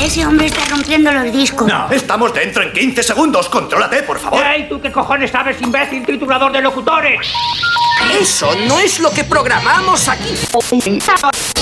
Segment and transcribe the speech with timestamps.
[0.00, 1.66] Ese hombre está rompiendo los discos.
[1.66, 3.48] No, estamos dentro en 15 segundos.
[3.48, 4.44] Contrólate, por favor.
[4.44, 7.26] ¡Ey, tú qué cojones sabes, imbécil triturador de locutores!
[8.20, 10.34] Eso no es lo que programamos aquí.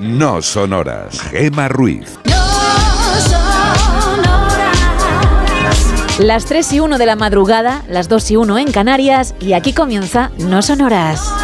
[0.00, 1.20] no sonoras.
[1.30, 2.18] Gema Ruiz.
[6.18, 9.72] Las 3 y 1 de la madrugada, las 2 y 1 en Canarias y aquí
[9.72, 11.39] comienza No Sonoras.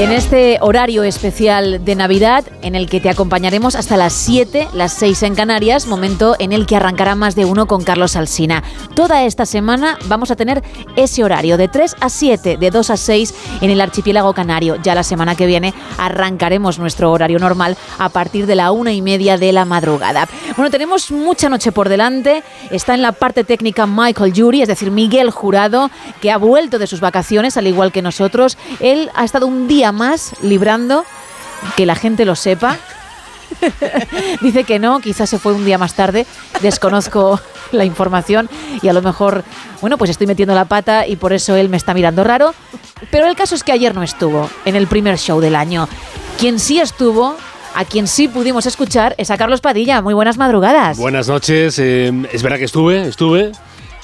[0.00, 4.94] En este horario especial de Navidad, en el que te acompañaremos hasta las 7, las
[4.94, 8.62] 6 en Canarias, momento en el que arrancará más de uno con Carlos Alsina.
[8.94, 10.62] Toda esta semana vamos a tener
[10.96, 14.76] ese horario de 3 a 7, de 2 a 6 en el archipiélago canario.
[14.82, 19.02] Ya la semana que viene arrancaremos nuestro horario normal a partir de la una y
[19.02, 20.26] media de la madrugada.
[20.56, 22.42] Bueno, tenemos mucha noche por delante.
[22.70, 25.90] Está en la parte técnica Michael Jury, es decir, Miguel Jurado,
[26.22, 28.56] que ha vuelto de sus vacaciones, al igual que nosotros.
[28.80, 31.04] Él ha estado un día más librando,
[31.76, 32.78] que la gente lo sepa.
[34.40, 36.26] Dice que no, quizás se fue un día más tarde,
[36.62, 37.40] desconozco
[37.72, 38.48] la información
[38.82, 39.44] y a lo mejor,
[39.80, 42.54] bueno, pues estoy metiendo la pata y por eso él me está mirando raro.
[43.10, 45.88] Pero el caso es que ayer no estuvo en el primer show del año.
[46.38, 47.36] Quien sí estuvo,
[47.74, 50.00] a quien sí pudimos escuchar, es a Carlos Padilla.
[50.02, 50.98] Muy buenas madrugadas.
[50.98, 53.52] Buenas noches, eh, es verdad que estuve, estuve,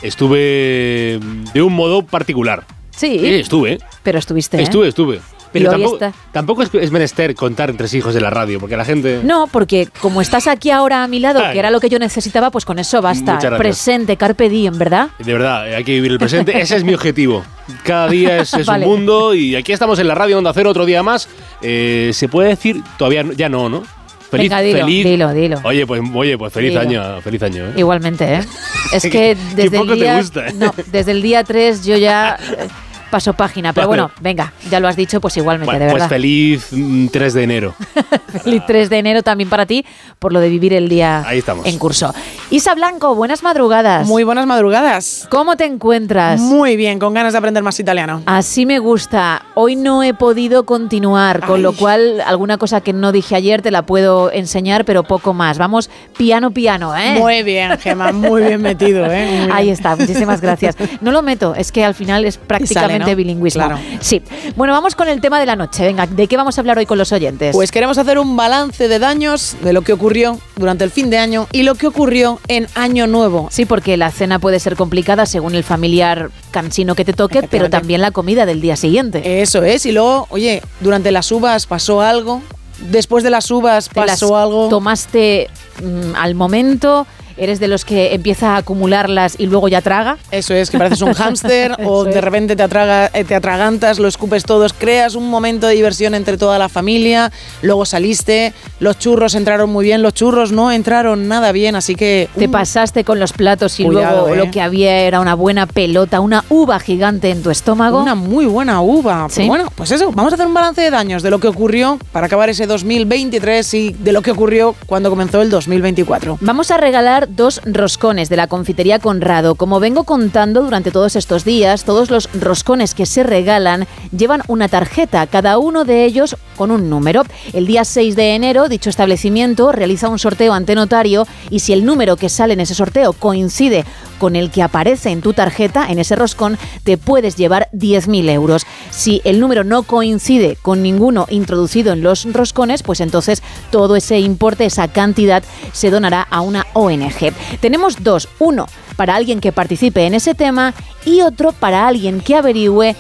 [0.03, 1.21] estuve
[1.53, 2.65] de un modo particular.
[2.91, 4.59] Sí, Sí, estuve, pero estuviste.
[4.59, 4.63] ¿eh?
[4.63, 5.21] estuve,
[5.57, 6.19] Y Pero hoy tampoco, está.
[6.33, 9.21] tampoco es, es menester contar entre hijos de la radio, porque la gente...
[9.25, 11.53] No, porque como estás aquí ahora a mi lado, Ay.
[11.55, 13.39] que era lo que yo necesitaba, pues con eso basta.
[13.57, 15.09] Presente, carpe diem, ¿verdad?
[15.19, 16.61] De verdad, hay que vivir el presente.
[16.61, 17.45] Ese es mi objetivo.
[17.85, 18.87] Cada día es, es Vale.
[18.87, 21.29] un mundo y aquí estamos en la radio Onda Cero otro día más.
[21.63, 23.83] Eh, Se puede decir, todavía ya no, ¿no?
[24.31, 25.05] Feliz, Venga, dilo, feliz.
[25.05, 25.61] dilo, dilo.
[25.63, 26.81] Oye, pues, oye, pues feliz Dilo.
[26.81, 27.67] año, feliz año.
[27.67, 27.73] ¿eh?
[27.77, 28.41] Igualmente, ¿eh?
[28.93, 30.53] Es que qué desde poco el te día gusta, ¿eh?
[30.55, 32.37] no, desde el día 3 yo ya
[33.11, 34.03] paso página, pero Vale.
[34.03, 36.09] bueno, venga, ya lo has dicho, pues igualmente, Bueno, de pues verdad.
[36.09, 37.75] feliz mm, 3 de enero.
[38.45, 39.85] Feliz 3 de enero también para ti
[40.19, 41.67] por lo de vivir el día Ahí estamos.
[41.67, 42.13] en curso.
[42.51, 44.07] Isa Blanco, buenas madrugadas.
[44.07, 45.27] Muy buenas madrugadas.
[45.31, 46.41] ¿Cómo te encuentras?
[46.41, 48.23] Muy bien, con ganas de aprender más italiano.
[48.27, 49.43] Así me gusta.
[49.55, 51.63] Hoy no he podido continuar, con Ay.
[51.63, 55.59] lo cual alguna cosa que no dije ayer te la puedo enseñar, pero poco más.
[55.59, 57.15] Vamos piano piano, ¿eh?
[57.19, 59.27] Muy bien, Gemma, muy bien metido, ¿eh?
[59.27, 59.53] Muy bien.
[59.53, 60.77] Ahí está, muchísimas gracias.
[61.01, 63.17] No lo meto, es que al final es prácticamente ¿no?
[63.17, 63.65] bilingüismo.
[63.65, 63.79] Claro.
[64.01, 64.23] Sí.
[64.57, 65.85] Bueno, vamos con el tema de la noche.
[65.85, 67.55] Venga, ¿de qué vamos a hablar hoy con los oyentes?
[67.55, 71.19] Pues queremos hacer un balance de daños de lo que ocurrió durante el fin de
[71.19, 73.49] año y lo que ocurrió en Año Nuevo.
[73.51, 77.71] Sí, porque la cena puede ser complicada según el familiar cansino que te toque, pero
[77.71, 79.43] también la comida del día siguiente.
[79.43, 82.43] Eso es, y luego, oye, durante las uvas pasó algo,
[82.91, 84.69] después de las uvas pasó algo.
[84.69, 85.49] tomaste
[85.83, 87.07] mm, al momento,
[87.37, 90.17] eres de los que empieza a acumularlas y luego ya traga.
[90.31, 94.09] Eso es, que pareces un hámster o de repente te, atraga- eh, te atragantas, lo
[94.09, 97.31] escupes todos, creas un momento de diversión entre toda la familia,
[97.63, 102.29] luego saliste, los churros entraron muy bien, los churros no entraron nada bien, así que...
[102.37, 104.45] Te mm, pasaste con los platos y Cuidado, luego ¿eh?
[104.47, 108.01] lo que había era una buena pelota, una uva gigante en tu estómago.
[108.03, 109.27] Una muy buena uva.
[109.29, 109.37] Sí.
[109.37, 111.99] Pues bueno, pues eso, vamos a hacer un balance de daños de lo que ocurrió
[112.13, 116.39] para acabar ese 2023 y de lo que ocurrió cuando comenzó el 2024.
[116.41, 119.55] Vamos a regalar dos roscones de la confitería Conrado.
[119.55, 123.87] Como vengo contando durante todos estos días, todos los roscones que se regalan
[124.17, 127.23] llevan una tarjeta, cada uno de ellos con un número.
[127.53, 131.85] El día 6 de enero, dicho establecimiento realiza un sorteo ante notario y si el
[131.85, 133.85] número que sale en ese sorteo coincide
[134.19, 138.67] con el que aparece en tu tarjeta, en ese roscón, te puedes llevar 10.000 euros.
[138.91, 144.19] Si el número no coincide con ninguno introducido en los roscones, pues entonces todo ese
[144.19, 145.43] importe, esa cantidad,
[145.73, 147.33] se donará a una ONG.
[147.61, 148.67] Tenemos dos, uno
[148.97, 150.75] para alguien que participe en ese tema
[151.05, 152.97] y otro para alguien que averigüe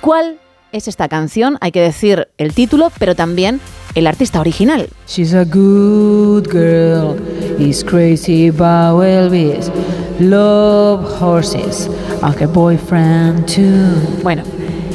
[0.00, 0.38] cuál
[0.74, 1.56] es esta canción.
[1.60, 3.60] Hay que decir el título, pero también
[3.94, 4.88] el artista original.
[5.06, 7.16] She's a good girl,
[7.60, 9.70] is crazy about Elvis,
[10.18, 11.88] love horses,
[12.22, 13.94] and her boyfriend too.
[14.22, 14.42] Bueno,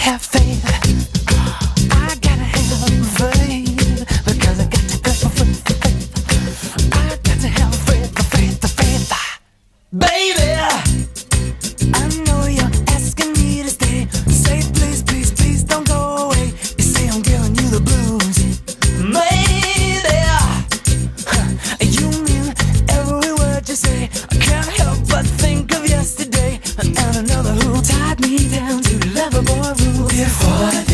[0.04, 0.44] say.
[14.74, 16.52] Please, please, please don't go away.
[23.66, 24.10] You say.
[24.30, 25.83] I can't help but think of
[30.40, 30.94] Fora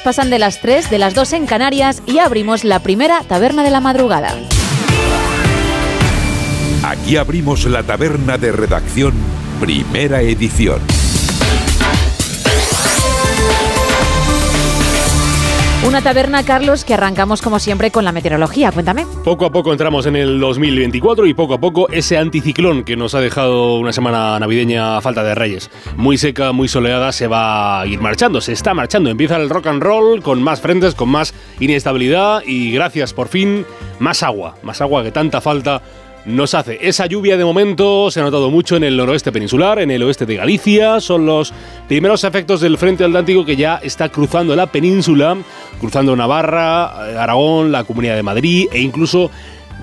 [0.00, 3.70] pasan de las tres, de las dos en Canarias y abrimos la primera taberna de
[3.70, 4.34] la madrugada.
[6.84, 9.12] Aquí abrimos la taberna de redacción,
[9.60, 10.80] primera edición.
[15.92, 18.72] Una taberna, Carlos, que arrancamos como siempre con la meteorología.
[18.72, 19.04] Cuéntame.
[19.24, 23.14] Poco a poco entramos en el 2024 y poco a poco ese anticiclón que nos
[23.14, 25.70] ha dejado una semana navideña a falta de reyes.
[25.98, 29.10] Muy seca, muy soleada, se va a ir marchando, se está marchando.
[29.10, 33.66] Empieza el rock and roll con más frentes, con más inestabilidad y gracias por fin,
[33.98, 34.54] más agua.
[34.62, 35.82] Más agua que tanta falta
[36.24, 36.78] nos hace.
[36.80, 40.26] Esa lluvia de momento se ha notado mucho en el noroeste peninsular, en el oeste
[40.26, 41.00] de Galicia.
[41.00, 41.52] Son los
[41.88, 45.36] primeros efectos del frente atlántico que ya está cruzando la península,
[45.80, 49.30] cruzando Navarra, eh, Aragón, la Comunidad de Madrid e incluso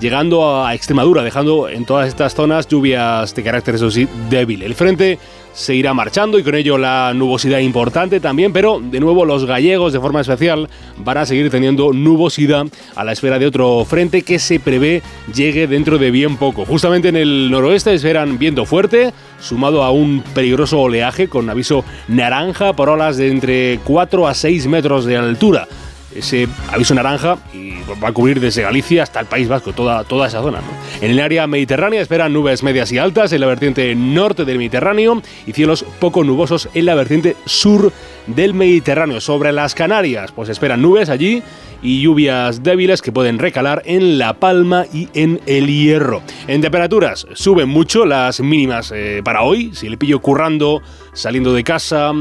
[0.00, 4.62] llegando a Extremadura, dejando en todas estas zonas lluvias de carácter, eso sí, débil.
[4.62, 5.18] El frente
[5.52, 9.92] se irá marchando y con ello la nubosidad importante también, pero de nuevo los gallegos
[9.92, 14.38] de forma especial van a seguir teniendo nubosidad a la espera de otro frente que
[14.38, 15.02] se prevé
[15.34, 16.64] llegue dentro de bien poco.
[16.64, 22.72] Justamente en el noroeste esperan viento fuerte, sumado a un peligroso oleaje con aviso naranja
[22.74, 25.68] por olas de entre 4 a 6 metros de altura
[26.14, 30.26] ese aviso naranja y va a cubrir desde Galicia hasta el País Vasco, toda, toda
[30.26, 30.60] esa zona.
[31.00, 35.22] En el área mediterránea esperan nubes medias y altas en la vertiente norte del Mediterráneo
[35.46, 37.92] y cielos poco nubosos en la vertiente sur
[38.26, 39.20] del Mediterráneo.
[39.20, 41.42] Sobre las Canarias, pues esperan nubes allí
[41.82, 46.22] y lluvias débiles que pueden recalar en La Palma y en El Hierro.
[46.46, 49.70] En temperaturas suben mucho las mínimas eh, para hoy.
[49.74, 52.12] Si le pillo currando, saliendo de casa,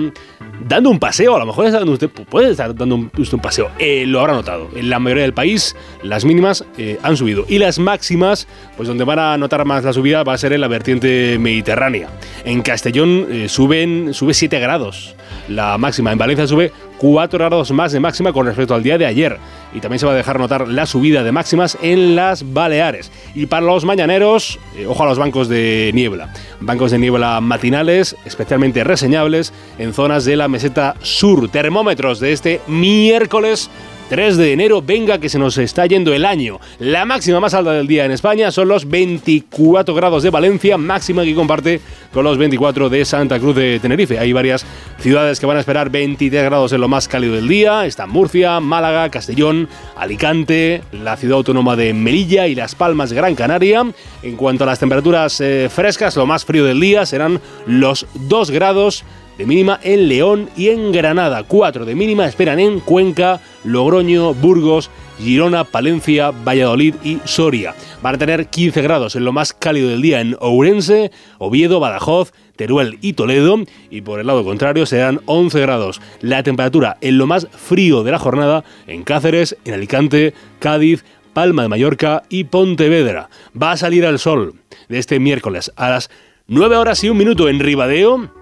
[0.67, 3.69] dando un paseo, a lo mejor está usted, puede estar dando un, usted un paseo.
[3.79, 4.69] Eh, lo habrá notado.
[4.75, 9.03] En la mayoría del país las mínimas eh, han subido y las máximas, pues donde
[9.03, 12.09] van a notar más la subida va a ser en la vertiente mediterránea.
[12.45, 15.15] En Castellón eh, suben sube 7 grados
[15.49, 16.11] la máxima.
[16.11, 19.37] En Valencia sube 4 grados más de máxima con respecto al día de ayer.
[19.73, 23.11] Y también se va a dejar notar la subida de máximas en las Baleares.
[23.35, 26.33] Y para los mañaneros, eh, ojo a los bancos de niebla.
[26.59, 31.49] Bancos de niebla matinales, especialmente reseñables en zonas de la meseta sur.
[31.49, 33.69] Termómetros de este miércoles
[34.09, 36.59] 3 de enero, venga que se nos está yendo el año.
[36.79, 41.23] La máxima más alta del día en España son los 24 grados de Valencia, máxima
[41.23, 41.79] que comparte
[42.11, 44.17] con los 24 de Santa Cruz de Tenerife.
[44.17, 44.65] Hay varias
[44.97, 47.85] ciudades que van a esperar 23 grados en lo más cálido del día.
[47.85, 53.85] Están Murcia, Málaga, Castellón, Alicante, la ciudad autónoma de Melilla y Las Palmas, Gran Canaria.
[54.23, 58.49] En cuanto a las temperaturas eh, frescas, lo más frío del día serán los 2
[58.49, 59.03] grados
[59.39, 61.43] de mínima en León y en Granada.
[61.43, 67.73] 4 de mínima esperan en Cuenca, Logroño, Burgos, Girona, Palencia, Valladolid y Soria.
[68.03, 72.33] Van a tener 15 grados en lo más cálido del día en Ourense, Oviedo, Badajoz,
[72.57, 73.59] Teruel y Toledo.
[73.89, 78.11] Y por el lado contrario serán 11 grados la temperatura en lo más frío de
[78.11, 83.29] la jornada en Cáceres, en Alicante, Cádiz, Palma de Mallorca y Pontevedra.
[83.59, 84.55] Va a salir el sol
[84.89, 86.09] de este miércoles a las
[86.47, 88.38] 9 horas y un minuto en Ribadeo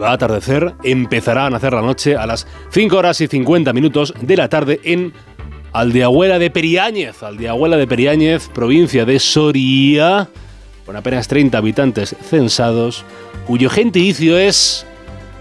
[0.00, 4.14] va a atardecer, empezará a nacer la noche a las 5 horas y 50 minutos
[4.20, 5.12] de la tarde en
[5.72, 10.28] Aldeahuela de Periáñez, Aldeahuela de Periáñez, provincia de Soria,
[10.84, 13.04] con apenas 30 habitantes censados,
[13.46, 14.86] cuyo gentilicio es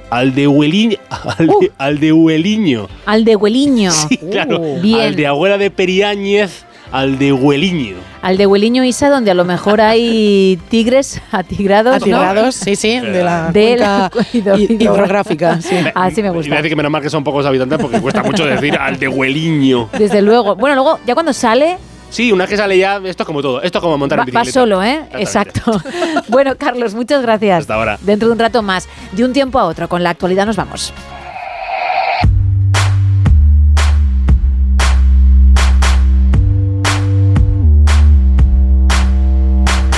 [0.10, 0.98] Aldehueliño.
[1.10, 2.88] Alde, Aldehueliño.
[3.05, 3.91] Aldehueliño.
[3.91, 4.60] Sí, claro.
[4.81, 5.01] Bien.
[5.01, 7.95] Aldeahuela de Periáñez, Aldehueliño.
[8.21, 11.91] Aldehueliño, Isa, donde a lo mejor hay tigres atigrados.
[11.93, 11.98] ¿no?
[11.98, 15.62] Atigrados, sí, sí, de la De la hidro- hi- hidrográfica.
[15.62, 15.75] Sí.
[15.95, 16.55] Así me Y voy a gusta.
[16.55, 19.89] decir que menos mal que son pocos habitantes porque cuesta mucho decir Aldehueliño.
[19.98, 20.55] Desde luego.
[20.55, 21.77] Bueno, luego, ya cuando sale,
[22.10, 23.62] Sí, una vez que sale ya, esto es como todo.
[23.62, 24.60] Esto es como montar va, en va bicicleta.
[24.60, 25.05] solo, ¿eh?
[25.13, 25.81] Exacto.
[26.27, 27.62] bueno, Carlos, muchas gracias.
[27.62, 27.98] Hasta ahora.
[28.01, 28.89] Dentro de un rato más.
[29.13, 30.93] De un tiempo a otro, con la actualidad nos vamos.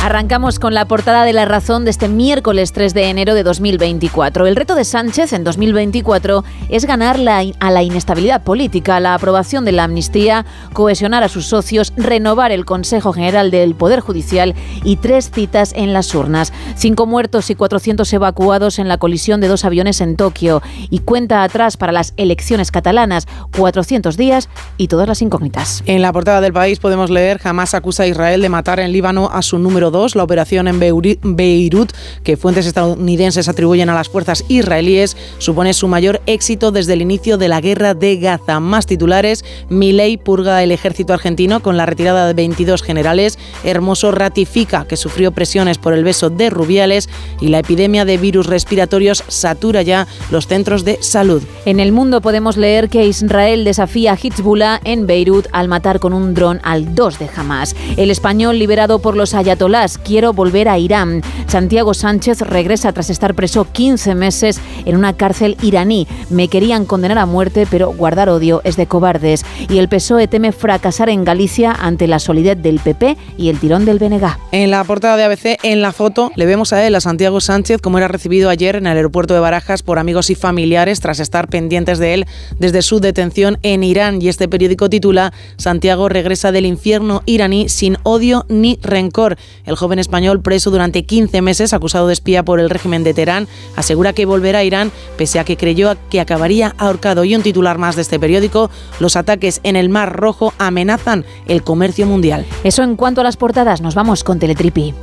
[0.04, 4.48] Arrancamos con la portada de La Razón de este miércoles 3 de enero de 2024.
[4.48, 9.64] El reto de Sánchez en 2024 es ganar la a la inestabilidad política, la aprobación
[9.64, 14.98] de la amnistía, cohesionar a sus socios, renovar el Consejo General del Poder Judicial y
[14.98, 16.52] tres citas en las urnas.
[16.76, 20.62] Cinco muertos y 400 evacuados en la colisión de dos aviones en Tokio.
[20.90, 25.82] Y cuenta atrás para las elecciones catalanas, 400 días y todas las incógnitas.
[25.86, 29.30] En la portada del país podemos leer Jamás acusa a Israel de matar en Líbano
[29.32, 34.44] a su número 2, la operación en Beirut, que fuentes estadounidenses atribuyen a las fuerzas
[34.50, 38.60] israelíes, supone su mayor éxito desde el inicio de la guerra de Gaza.
[38.60, 44.86] Más titulares, Milei purga el ejército argentino con la retirada de 22 generales, Hermoso ratifica
[44.86, 47.08] que sufrió presiones por el beso de Rubiales
[47.40, 51.44] y la epidemia de virus respiratorios satura ya los centros de salud.
[51.66, 56.14] En el mundo podemos leer que Israel desafía a Hezbollah en Beirut al matar con
[56.14, 57.76] un dron al 2 de Hamas.
[57.98, 61.22] El español liberado por los ayatolás, quiero volver a Irán.
[61.48, 66.08] Santiago Sánchez regresa tras estar preso 15 meses en una cárcel iraní.
[66.30, 69.46] Me querían condenar a muerte, pero guardar odio es de cobardes.
[69.70, 73.86] Y el PSOE teme fracasar en Galicia ante la solidez del PP y el tirón
[73.86, 74.38] del BNG.
[74.52, 77.82] En la portada de ABC, en la foto, le vemos a él, a Santiago Sánchez,
[77.82, 81.48] como era recibido ayer en el aeropuerto de Barajas por amigos y familiares tras estar
[81.48, 82.26] pendientes de él
[82.60, 84.22] desde su detención en Irán.
[84.22, 89.38] Y este periódico titula Santiago regresa del infierno iraní sin odio ni rencor.
[89.66, 93.48] El joven español, preso durante 15 meses, acusado de espía por el régimen de Teherán,
[93.76, 97.24] asegura que volverá a Irán pese a que creyó que acabaría ahorcado.
[97.24, 101.64] Y un titular más de este periódico, los ataques en el Mar Rojo amenazan el
[101.64, 102.46] comercio mundial.
[102.64, 104.94] Eso en cuanto a las portadas, nos vamos con Teletripi.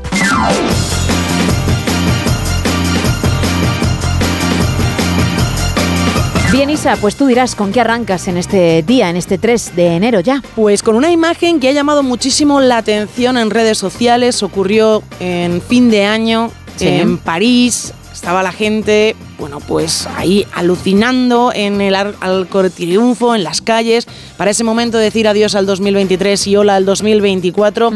[6.53, 9.87] Bien, Isa, pues tú dirás con qué arrancas en este día, en este 3 de
[9.95, 10.43] enero ya.
[10.57, 15.63] Pues con una imagen que ha llamado muchísimo la atención en redes sociales, ocurrió en
[15.63, 16.89] fin de año Sí.
[16.89, 17.93] en París.
[18.13, 23.63] Estaba la gente, bueno, pues ahí alucinando en el Ar- Arco de Triunfo, en las
[23.63, 27.93] calles, para ese momento decir adiós al 2023 y hola al 2024.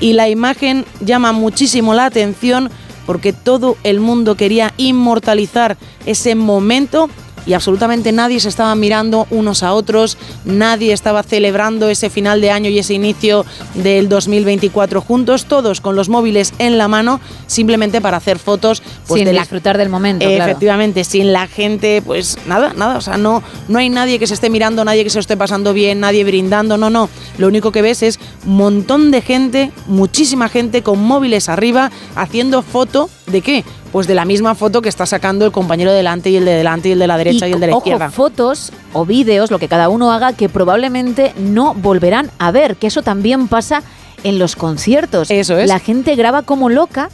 [0.00, 2.70] Y la imagen llama muchísimo la atención
[3.06, 7.10] porque todo el mundo quería inmortalizar ese momento
[7.46, 12.50] y absolutamente nadie se estaba mirando unos a otros, nadie estaba celebrando ese final de
[12.50, 13.44] año y ese inicio
[13.74, 18.82] del 2024 juntos, todos con los móviles en la mano, simplemente para hacer fotos.
[19.06, 20.44] Pues, Sin de la- disfrutar del momento, claro.
[20.44, 24.34] Efectivamente, sin la gente, pues nada, nada, o sea, no, no hay nadie que se
[24.34, 27.08] esté mirando, nadie que se lo esté pasando bien, nadie brindando, no, no.
[27.38, 32.62] Lo único que ves es un montón de gente, muchísima gente con móviles arriba, haciendo
[32.62, 33.64] foto de qué?
[33.92, 36.52] Pues de la misma foto que está sacando el compañero de delante y el de
[36.52, 38.10] delante y el de la derecha y, el de la ojo, izquierda.
[38.10, 42.86] fotos o vídeos, lo que cada uno haga, que probablemente no volverán a ver, que
[42.86, 43.82] eso también pasa
[44.24, 45.30] en los conciertos.
[45.30, 45.68] Eso es.
[45.68, 47.10] La gente graba como loca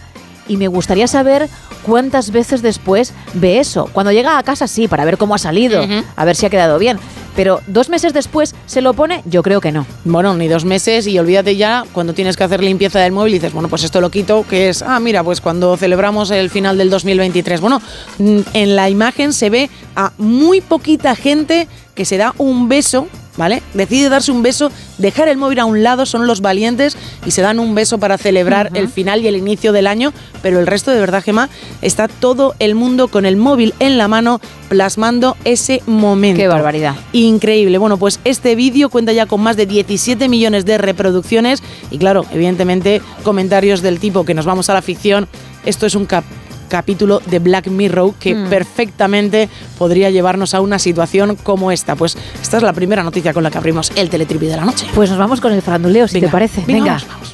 [0.46, 1.48] y me gustaría saber
[1.82, 3.88] cuántas veces después ve eso.
[3.92, 5.84] Cuando llega a casa sí, para ver cómo ha salido,
[6.16, 6.98] a ver si ha quedado bien.
[7.38, 9.86] Pero dos meses después se lo pone, yo creo que no.
[10.04, 13.38] Bueno, ni dos meses y olvídate ya cuando tienes que hacer limpieza del móvil y
[13.38, 16.76] dices, bueno, pues esto lo quito, que es, ah, mira, pues cuando celebramos el final
[16.76, 17.60] del 2023.
[17.60, 17.80] Bueno,
[18.18, 23.08] mm, en la imagen se ve a muy poquita gente que se da un beso,
[23.36, 23.60] ¿vale?
[23.74, 27.42] Decide darse un beso, dejar el móvil a un lado, son los valientes y se
[27.42, 30.92] dan un beso para celebrar el final y el inicio del año, pero el resto
[30.92, 31.48] de verdad, Gemma,
[31.82, 36.38] está todo el mundo con el móvil en la mano plasmando ese momento.
[36.38, 36.94] Qué barbaridad.
[37.12, 37.78] Increíble.
[37.78, 42.24] Bueno, pues este vídeo cuenta ya con más de 17 millones de reproducciones y claro,
[42.32, 45.26] evidentemente comentarios del tipo que nos vamos a la ficción.
[45.66, 46.24] Esto es un cap-
[46.68, 48.48] capítulo de Black Mirror que Mm.
[48.48, 49.48] perfectamente
[49.78, 51.96] podría llevarnos a una situación como esta.
[51.96, 54.86] Pues esta es la primera noticia con la que abrimos el teletripi de la noche.
[54.94, 56.62] Pues nos vamos con el faranduleo, si te parece.
[56.66, 56.92] Venga.
[56.94, 57.32] vamos, vamos.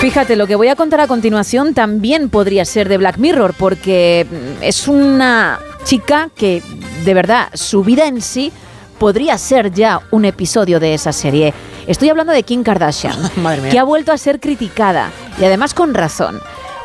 [0.00, 4.26] Fíjate, lo que voy a contar a continuación también podría ser de Black Mirror, porque
[4.60, 6.62] es una chica que,
[7.04, 8.52] de verdad, su vida en sí
[8.98, 11.52] podría ser ya un episodio de esa serie.
[11.86, 13.70] Estoy hablando de Kim Kardashian, Madre mía.
[13.70, 16.40] que ha vuelto a ser criticada, y además con razón.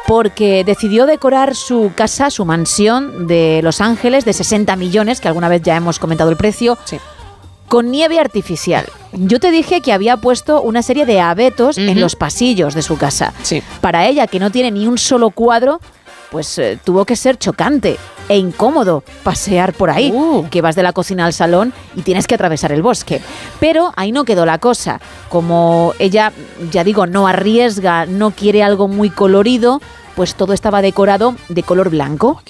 [0.08, 5.48] Porque decidió decorar su casa, su mansión de Los Ángeles de 60 millones, que alguna
[5.48, 6.78] vez ya hemos comentado el precio,
[7.68, 8.86] con nieve artificial.
[9.14, 12.98] Yo te dije que había puesto una serie de abetos en los pasillos de su
[12.98, 13.32] casa.
[13.44, 13.64] Sí.
[13.80, 15.80] Para ella, que no tiene ni un solo cuadro,
[16.32, 17.98] pues eh, tuvo que ser chocante
[18.30, 20.48] e incómodo pasear por ahí, Uh.
[20.50, 23.22] que vas de la cocina al salón y tienes que atravesar el bosque.
[23.60, 25.02] Pero ahí no quedó la cosa.
[25.30, 26.32] Como ella,
[26.72, 29.82] ya digo, no arriesga, no quiere algo muy colorido,
[30.16, 32.42] pues todo estaba decorado de color blanco.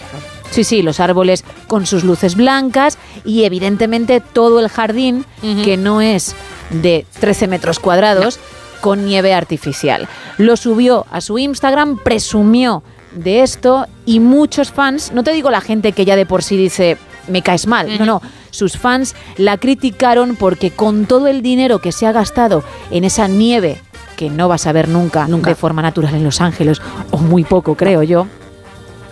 [0.51, 5.25] Sí, sí, los árboles con sus luces blancas y evidentemente todo el jardín,
[5.63, 6.35] que no es
[6.69, 8.37] de 13 metros cuadrados,
[8.81, 10.07] con nieve artificial.
[10.37, 15.61] Lo subió a su Instagram, presumió de esto y muchos fans, no te digo la
[15.61, 16.97] gente que ya de por sí dice
[17.27, 21.91] me caes mal, no, no, sus fans la criticaron porque con todo el dinero que
[21.91, 23.81] se ha gastado en esa nieve
[24.15, 25.49] que no vas a ver nunca, Nunca.
[25.49, 28.27] de forma natural en Los Ángeles, o muy poco creo yo,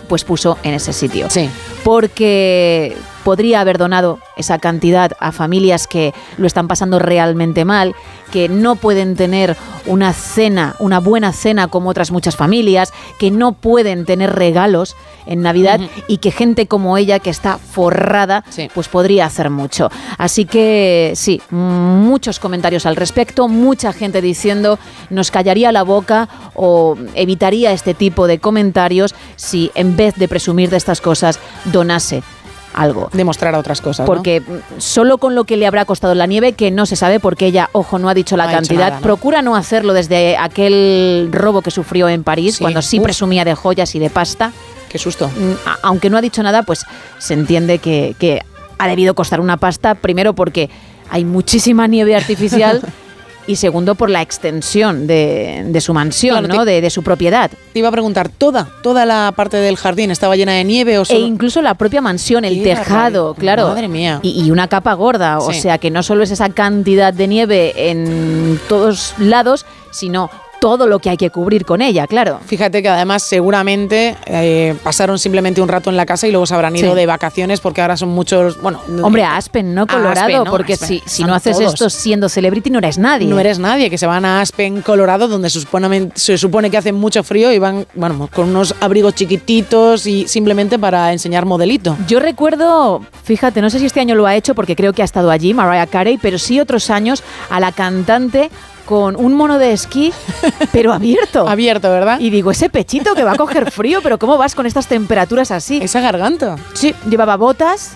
[0.08, 1.28] pues puso en ese sitio.
[1.30, 1.48] Sí.
[1.84, 7.94] Porque podría haber donado esa cantidad a familias que lo están pasando realmente mal,
[8.32, 9.56] que no pueden tener
[9.86, 15.42] una cena, una buena cena como otras muchas familias, que no pueden tener regalos en
[15.42, 18.68] Navidad y que gente como ella que está forrada, Sí.
[18.74, 19.90] pues podría hacer mucho.
[20.18, 24.78] Así que sí, muchos comentarios al respecto, mucha gente diciendo
[25.10, 30.70] nos callaría la boca o evitaría este tipo de comentarios si en vez de presumir
[30.70, 32.22] de estas cosas donase
[32.74, 33.08] algo.
[33.12, 34.06] Demostrar a otras cosas.
[34.06, 34.42] Porque
[34.78, 37.68] solo con lo que le habrá costado la nieve, que no se sabe porque ella,
[37.72, 39.02] ojo, no ha dicho la No cantidad, nada, ¿no?
[39.02, 42.64] procura no hacerlo desde aquel robo que sufrió en París, Sí.
[42.64, 43.04] cuando sí Uf.
[43.04, 44.52] presumía de joyas y de pasta.
[44.88, 45.28] Qué susto.
[45.28, 45.52] Mm,
[45.82, 46.84] aunque no ha dicho nada, pues
[47.18, 48.42] se entiende que, que
[48.78, 50.70] ha debido costar una pasta, primero porque
[51.10, 52.80] hay muchísima nieve artificial
[53.50, 56.64] y segundo por la extensión de, de su mansión, Claro, ¿no?
[56.64, 57.50] te- de, de su propiedad.
[57.72, 61.02] Te iba a preguntar, ¿toda, toda la parte del jardín estaba llena de nieve o
[61.02, 61.26] E solo...?
[61.26, 63.68] incluso la propia mansión, el tejado, claro.
[63.68, 64.20] Madre mía.
[64.22, 67.90] Y, y una capa gorda, o sea que no solo es esa cantidad de nieve
[67.90, 70.30] en todos lados, sino
[70.60, 72.38] todo lo que hay que cubrir con ella, claro.
[72.46, 76.54] Fíjate que además seguramente eh, pasaron simplemente un rato en la casa y luego se
[76.54, 76.96] habrán ido Sí.
[76.96, 80.50] de vacaciones porque ahora son muchos, bueno, Hombre, a Aspen, no Colorado, Aspen, ¿no?
[80.50, 80.88] porque Aspen.
[80.88, 81.72] si, si no haces todos.
[81.74, 83.26] esto siendo celebrity no eres nadie.
[83.26, 86.76] no eres nadie, que se van a Aspen, Colorado, donde se supone, se supone que
[86.76, 91.96] hace mucho frío y van, bueno, con unos abrigos chiquititos y simplemente para enseñar modelito.
[92.06, 95.04] Yo recuerdo, fíjate, no sé si este año lo ha hecho porque creo que ha
[95.06, 98.50] estado allí, Mariah Carey, pero sí otros años a la cantante
[98.90, 100.12] con un mono de esquí,
[100.72, 101.48] pero abierto.
[101.48, 102.18] Abierto, ¿verdad?
[102.18, 105.52] Y digo, ese pechito que va a coger frío, pero ¿cómo vas con estas temperaturas
[105.52, 105.78] así?
[105.80, 106.56] Esa garganta.
[106.74, 107.92] Sí, llevaba botas,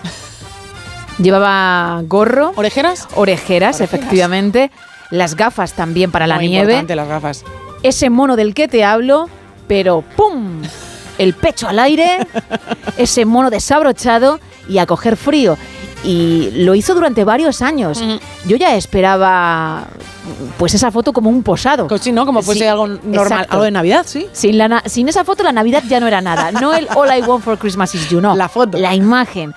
[1.17, 3.09] llevaba gorro, ¿Orejeras?
[3.15, 4.71] orejeras, efectivamente,
[5.11, 7.43] las gafas también para la nieve, importante las gafas.
[7.83, 9.27] ese mono del que te hablo,
[9.67, 10.61] pero ¡pum!
[11.17, 12.25] El pecho al aire,
[12.97, 15.57] ese mono desabrochado y a coger frío.
[16.03, 18.03] Y lo hizo durante varios años.
[18.45, 19.85] Yo ya esperaba
[20.57, 21.87] pues esa foto como un posado.
[21.99, 22.25] Sí, ¿no?
[22.25, 23.53] Como fuese Sí, algo normal, exacto.
[23.53, 24.27] algo de Navidad, sí.
[24.31, 26.51] Sin, la sin esa foto la Navidad ya no era nada.
[26.51, 28.35] No el All I Want for Christmas is You, no.
[28.35, 28.77] La foto.
[28.77, 29.53] La imagen.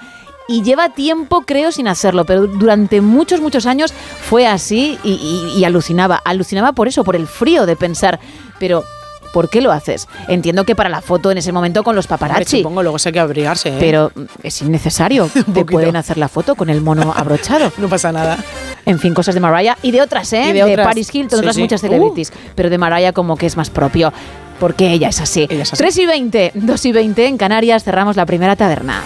[0.50, 3.92] y lleva tiempo, creo, sin hacerlo, pero durante muchos, muchos años
[4.30, 5.10] fue así y,
[5.54, 6.22] y- y alucinaba.
[6.24, 8.18] Alucinaba por eso, por el frío de pensar,
[8.58, 8.82] pero
[9.32, 10.08] ¿por qué lo haces?
[10.28, 12.58] Entiendo que para la foto en ese momento con los paparazzi.
[12.58, 13.70] supongo luego sé que abrigarse.
[13.70, 13.76] ¿eh?
[13.78, 14.10] Pero
[14.42, 15.28] es innecesario.
[15.54, 17.72] Te pueden hacer la foto con el mono abrochado.
[17.78, 18.38] no pasa nada.
[18.86, 20.48] En fin, cosas de Mariah y de otras, ¿eh?
[20.48, 20.86] Y de otras.
[20.86, 21.60] Paris Hilton, Sí, otras sí.
[21.62, 21.86] muchas Uh.
[21.86, 22.32] celebrities.
[22.54, 24.12] Pero de Mariah como que es más propio.
[24.58, 25.46] Porque ella es así.
[25.46, 29.02] 3 y 20, 2 y 20 en Canarias cerramos la primera taberna.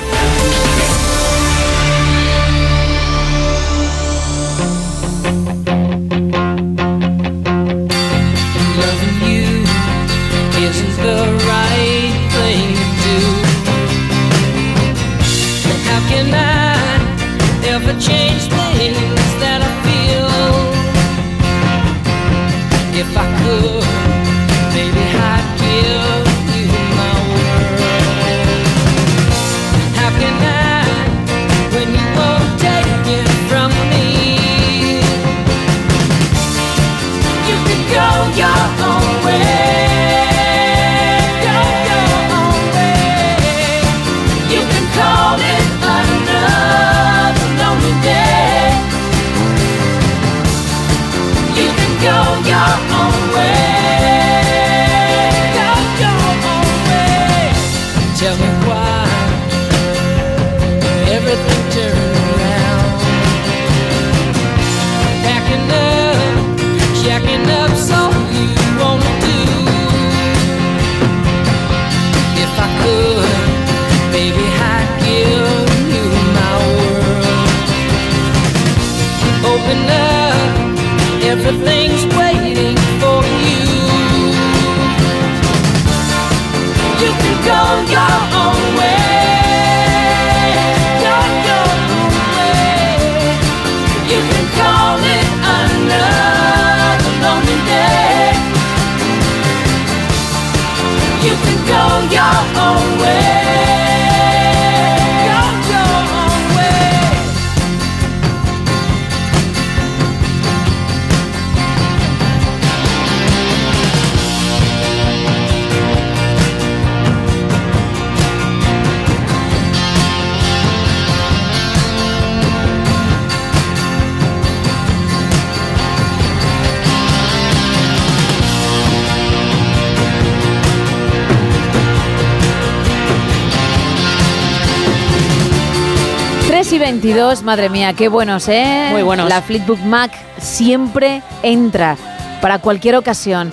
[137.02, 138.90] 22, madre mía, qué buenos, ¿eh?
[138.92, 139.28] Muy buenos.
[139.28, 141.96] La Fleetwood Mac siempre entra
[142.40, 143.50] para cualquier ocasión.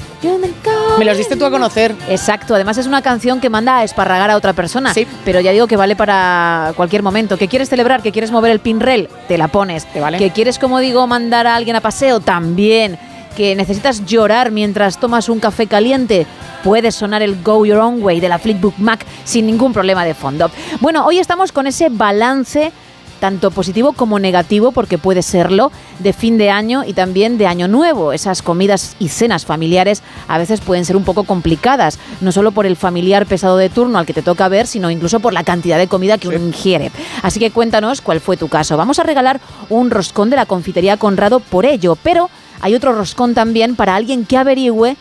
[0.99, 1.95] Me los diste tú a conocer.
[2.09, 4.93] Exacto, además es una canción que manda a esparragar a otra persona.
[4.93, 5.07] Sí.
[5.25, 7.37] Pero ya digo que vale para cualquier momento.
[7.39, 9.09] ¿Que quieres celebrar, que quieres mover el pinrel?
[9.27, 9.87] Te la pones.
[9.99, 10.19] vale.
[10.19, 12.19] ¿Que quieres, como digo, mandar a alguien a paseo?
[12.19, 12.99] También.
[13.35, 16.27] ¿Que necesitas llorar mientras tomas un café caliente?
[16.63, 20.13] Puede sonar el Go Your Own Way de la Fleetwood Mac sin ningún problema de
[20.13, 20.51] fondo.
[20.81, 22.71] Bueno, hoy estamos con ese balance
[23.19, 27.67] tanto positivo como negativo, porque puede serlo, de fin de año y también de año
[27.67, 28.13] nuevo.
[28.13, 32.65] Esas comidas y cenas familiares a veces pueden ser un poco complicadas, no solo por
[32.65, 35.77] el familiar pesado de turno al que te toca ver, sino incluso por la cantidad
[35.77, 36.91] de comida que uno ingiere.
[37.21, 38.77] Así que cuéntanos cuál fue tu caso.
[38.77, 42.29] Vamos a regalar un roscón de la confitería Conrado por ello, pero
[42.61, 44.97] hay otro roscón también para alguien que averigüe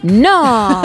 [0.03, 0.81] No.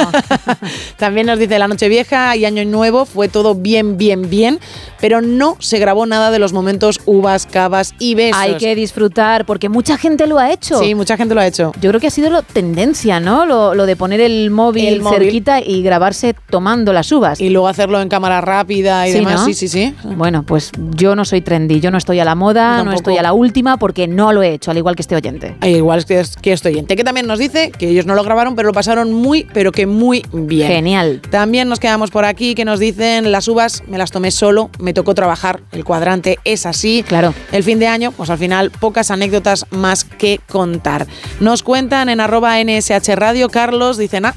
[0.97, 4.59] También nos dice la noche vieja y año nuevo fue todo bien, bien, bien,
[5.01, 8.41] pero no se grabó nada de los momentos uvas, cavas y besos.
[8.41, 10.79] Hay que disfrutar porque mucha gente lo ha hecho.
[10.81, 11.73] Sí, mucha gente lo ha hecho.
[11.81, 13.47] Yo creo que ha sido lo, tendencia, ¿no?
[13.47, 15.19] Lo, lo de poner el móvil, El móvil.
[15.21, 17.41] cerquita y grabarse tomando las uvas.
[17.41, 19.41] Y luego hacerlo en cámara rápida y Sí, demás.
[19.41, 19.47] ¿no?
[19.47, 19.95] Sí, sí, sí.
[20.17, 23.23] Bueno, pues yo no soy trendy, yo no estoy a la moda, no estoy a
[23.23, 25.57] la última porque no lo he hecho, al igual que este oyente.
[25.61, 28.23] Ah, Igual que, es- que estoy oyente, que también nos dice que ellos no lo
[28.23, 30.69] grabaron, pero lo pasaron muy, pero que muy bien.
[30.69, 31.21] Genial.
[31.31, 34.93] También nos quedamos por aquí que nos dicen las uvas me las tomé solo, me
[34.95, 37.05] tocó trabajar, el cuadrante es así.
[37.07, 37.35] Claro.
[37.53, 41.07] El fin de año, pues al final pocas anécdotas más que contar.
[41.41, 44.35] Nos cuentan en arroba NSH Radio, Carlos, dicen, ah,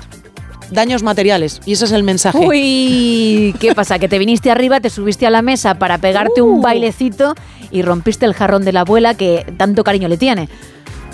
[0.72, 1.62] daños materiales.
[1.66, 2.38] Y ese es el mensaje.
[2.38, 4.00] Uy, ¿qué pasa?
[4.00, 6.62] Que te viniste arriba, te subiste a la mesa para pegarte un Uh.
[6.62, 7.36] bailecito
[7.72, 10.50] y rompiste el jarrón de la abuela que tanto cariño le tiene.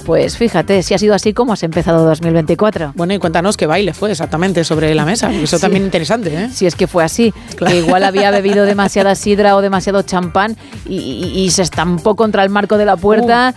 [0.06, 2.92] Pues fíjate, si ha sido así como has empezado 2024.
[2.96, 5.32] Bueno, y cuéntanos qué baile fue exactamente sobre la mesa.
[5.34, 5.62] Eso Sí.
[5.62, 6.50] también interesante, ¿eh?
[6.52, 10.96] Si es que fue así, que igual había bebido demasiada sidra o demasiado champán y,
[10.98, 13.54] y- y se estampó contra el marco de la puerta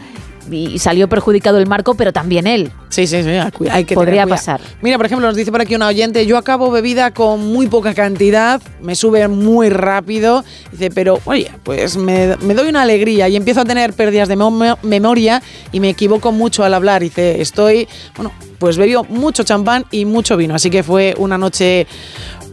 [0.50, 2.70] y salió perjudicado el marco, pero también él.
[2.88, 3.30] Sí, sí, sí,
[3.70, 4.60] hay que Podría tener pasar.
[4.80, 7.94] Mira, por ejemplo, nos dice por aquí una oyente, yo acabo bebida con muy poca
[7.94, 13.36] cantidad, me sube muy rápido, dice, pero oye, pues me, me doy una alegría y
[13.36, 17.88] empiezo a tener pérdidas de memo- memoria y me equivoco mucho al hablar, dice, estoy,
[18.16, 21.86] bueno, pues bebió mucho champán y mucho vino, así que fue una noche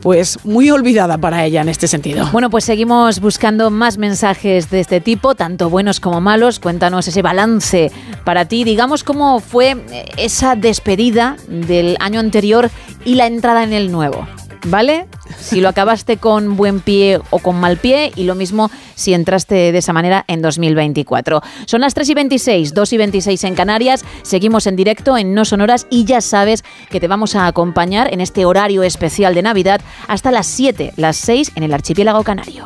[0.04, 2.28] pues muy olvidada para ella en este sentido.
[2.34, 6.60] Bueno, pues seguimos buscando más mensajes de este tipo, tanto buenos como malos.
[6.60, 7.89] Cuéntanos ese balance
[8.26, 8.66] para ti.
[8.66, 9.78] Digamos cómo fue
[10.18, 12.70] esa despedida del año anterior
[13.06, 14.28] y la entrada en el nuevo.
[14.65, 15.08] ¿Vale?
[15.39, 19.71] Si lo acabaste con buen pie o con mal pie y lo mismo si entraste
[19.71, 21.41] de esa manera en 2024.
[21.65, 24.06] Son las 3 y 26, 2 y 26 en Canarias.
[24.21, 28.21] Seguimos en directo en No Sonoras y ya sabes que te vamos a acompañar en
[28.21, 32.65] este horario especial de Navidad hasta las 7, las 6 en el archipiélago canario.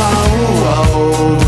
[0.00, 1.42] Mold.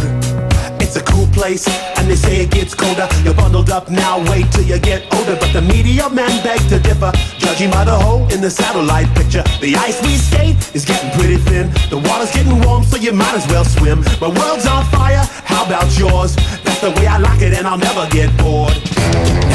[0.81, 3.09] It's a cool place, and they say it gets colder.
[3.25, 5.37] You're bundled up now, wait till you get older.
[5.37, 9.45] But the media man beg to differ, judging by the hole in the satellite picture.
[9.61, 11.71] The ice we skate is getting pretty thin.
[11.91, 14.01] The water's getting warm, so you might as well swim.
[14.21, 16.37] My world's on fire, how about yours?
[16.65, 18.73] That's the way I like it, and I'll never get bored.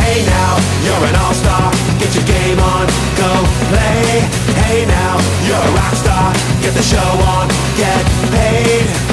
[0.04, 1.72] Hey now, you're an all-star.
[1.98, 2.86] Get your game on,
[3.18, 3.30] go
[3.72, 4.53] play.
[4.66, 6.34] Hey now, you're a rock star.
[6.62, 7.48] Get the show on,
[7.78, 9.13] get paid.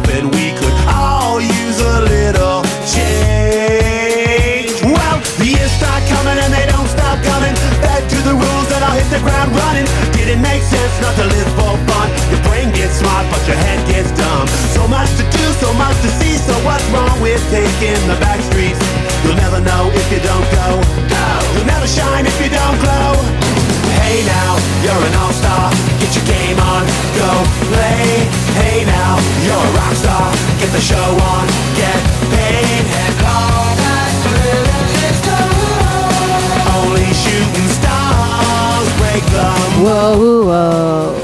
[0.00, 4.72] Fuel and we could all use a little change.
[4.84, 7.52] Well, the years start coming and they don't stop coming.
[7.82, 9.86] Back to the rules and I'll hit the ground running.
[10.16, 12.08] Didn't make sense not to live for fun.
[12.30, 14.48] Your brain gets smart, but your head gets dumb.
[14.72, 16.36] So much to do, so much to see.
[16.40, 18.80] So what's wrong with taking the back streets?
[19.24, 20.80] You'll never know if you don't go.
[21.54, 23.41] You'll never shine if you don't glow.
[24.02, 25.70] Hey now, you're an all-star.
[26.02, 26.82] Get your game on,
[27.14, 27.30] go
[27.70, 28.26] play.
[28.58, 30.26] Hey now, you're a rock star.
[30.58, 31.46] Get the show on,
[31.78, 32.00] get
[32.34, 32.84] paid.
[33.02, 36.30] And all that glitters is gold
[36.74, 39.46] Only shooting stars break the
[39.86, 41.21] Whoa, whoa.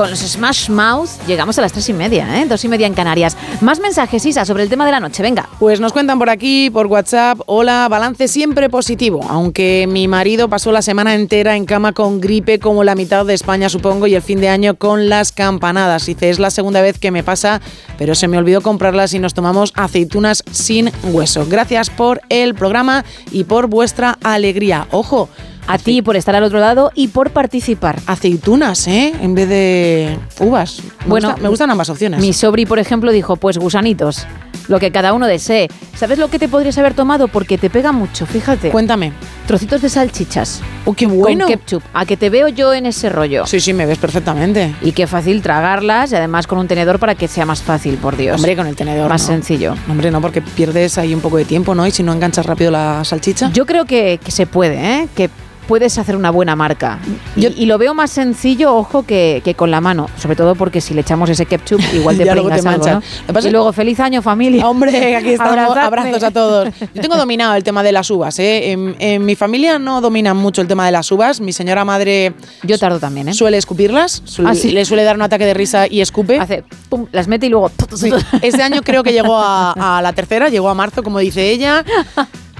[0.00, 2.46] Con los Smash Mouth llegamos a las tres y media, ¿eh?
[2.46, 3.36] Dos y media en Canarias.
[3.60, 5.46] Más mensajes, Isa, sobre el tema de la noche, venga.
[5.58, 10.72] Pues nos cuentan por aquí, por WhatsApp, hola, balance siempre positivo, aunque mi marido pasó
[10.72, 14.22] la semana entera en cama con gripe como la mitad de España supongo y el
[14.22, 16.06] fin de año con las campanadas.
[16.06, 17.60] Dice, es la segunda vez que me pasa,
[17.98, 21.44] pero se me olvidó comprarlas y nos tomamos aceitunas sin hueso.
[21.46, 24.86] Gracias por el programa y por vuestra alegría.
[24.92, 25.28] Ojo,
[25.72, 27.98] A ti por estar al otro lado y por participar.
[28.06, 29.12] aceitunas, ¿eh?
[29.20, 30.80] En vez de uvas.
[31.00, 32.20] Me Bueno, gusta- me gustan ambas opciones.
[32.20, 34.26] Mi sobri, por ejemplo, dijo, pues gusanitos,
[34.68, 35.68] lo que cada uno desee.
[35.96, 37.28] ¿Sabes lo que te podrías haber tomado?
[37.28, 38.70] Porque te pega mucho, fíjate.
[38.70, 39.12] Cuéntame.
[39.46, 40.60] Trocitos de salchichas.
[40.84, 41.46] ¡Oh, qué bueno!
[41.46, 41.82] Con ketchup.
[41.92, 43.46] A que te veo yo en ese rollo.
[43.46, 44.74] Sí, sí, me ves perfectamente.
[44.82, 48.16] Y qué fácil tragarlas y además con un tenedor para que sea más fácil, por
[48.16, 48.36] Dios.
[48.36, 49.08] Hombre, con el tenedor.
[49.08, 49.26] Más no.
[49.28, 49.74] sencillo.
[49.88, 51.86] Hombre, no, porque pierdes ahí un poco de tiempo, ¿no?
[51.86, 53.50] Y si no enganchas rápido la salchicha.
[53.52, 55.08] Yo creo que, que se puede, ¿eh?
[55.14, 55.28] Que
[55.66, 56.98] puedes hacer una buena marca.
[57.36, 60.08] Y, y lo veo más sencillo, ojo, que, que con la mano.
[60.20, 62.86] Sobre todo porque si le echamos ese ketchup, igual te pringas algo.
[62.86, 63.00] ¿no?
[63.40, 64.66] Que Y luego, feliz año, familia.
[64.68, 65.52] Hombre, aquí estamos.
[65.58, 65.86] Abrazadme.
[65.86, 66.68] Abrazos a todos.
[66.94, 68.72] Yo tengo dominado el tema de las uvas, ¿eh?
[68.72, 71.40] En, en mi familia no dominan mucho el tema de las uvas.
[71.40, 72.34] Mi señora madre.
[72.62, 73.34] Yo tardo también, ¿eh?
[73.34, 74.22] Suele escupirlas.
[74.24, 74.70] su- Ah, sí.
[74.72, 76.38] Le suele dar un ataque de risa y escupe.
[76.38, 77.70] Hace, pum, las mete y luego...
[77.94, 78.10] Sí.
[78.42, 81.84] Este año creo que llegó a, a la tercera, llegó a marzo, como dice ella.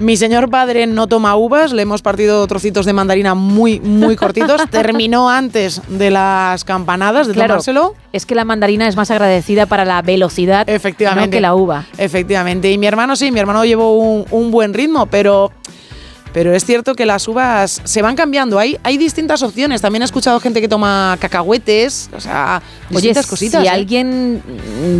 [0.00, 4.60] Mi señor padre no toma uvas, le hemos partido trocitos de mandarina muy, muy cortitos.
[4.70, 7.94] Terminó antes de las campanadas, de Claro, tomárselo.
[8.12, 11.26] es que la mandarina es más agradecida para la velocidad Efectivamente.
[11.26, 11.84] no que la uva.
[11.98, 12.70] Efectivamente.
[12.72, 15.52] Y mi hermano sí, mi hermano llevó un, un buen ritmo, pero.
[16.32, 18.58] Pero es cierto que las uvas se van cambiando.
[18.58, 19.80] Hay, hay distintas opciones.
[19.82, 23.62] También he escuchado gente que toma cacahuetes, o sea, Oye, distintas cositas.
[23.62, 23.70] si ¿eh?
[23.70, 24.42] alguien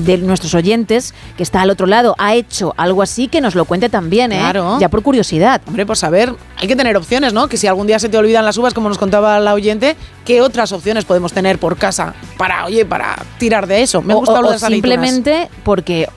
[0.04, 3.64] de nuestros oyentes que está al otro lado ha hecho algo así, que nos lo
[3.64, 4.38] cuente también, ¿eh?
[4.38, 4.78] Claro.
[4.80, 5.60] Ya por curiosidad.
[5.66, 7.46] Hombre, pues a ver, hay que tener opciones, ¿no?
[7.48, 10.40] Que si algún día se te olvidan las uvas, como nos contaba la oyente, ¿qué
[10.40, 14.02] otras opciones podemos tener por casa para, oye, para tirar de eso?
[14.02, 14.72] Me O- gusta o, lo o de aceitunas.
[14.72, 16.08] simplemente porque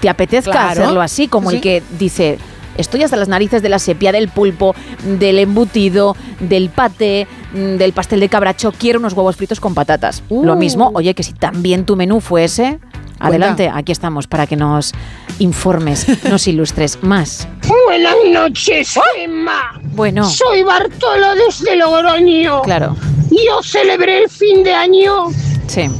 [0.00, 0.82] te apetezca Claro.
[0.82, 2.38] hacerlo así, como Sí, el que dice.
[2.78, 4.74] Estoy hasta las narices de la sepia, del pulpo,
[5.18, 8.72] del embutido, del paté, mm, del pastel de cabracho.
[8.72, 10.22] Quiero unos huevos fritos con patatas.
[10.28, 10.44] Uh.
[10.44, 12.78] Lo mismo, oye, que si también tu menú fuese,
[13.18, 14.92] adelante, aquí estamos para que nos
[15.38, 17.48] informes, nos ilustres más.
[17.86, 19.80] Buenas noches, Emma.
[19.94, 20.24] Bueno.
[20.28, 22.62] Soy Bartolo desde Logroño.
[22.62, 22.96] Claro.
[23.30, 25.26] Yo celebré el fin de año
[25.66, 25.90] Sí.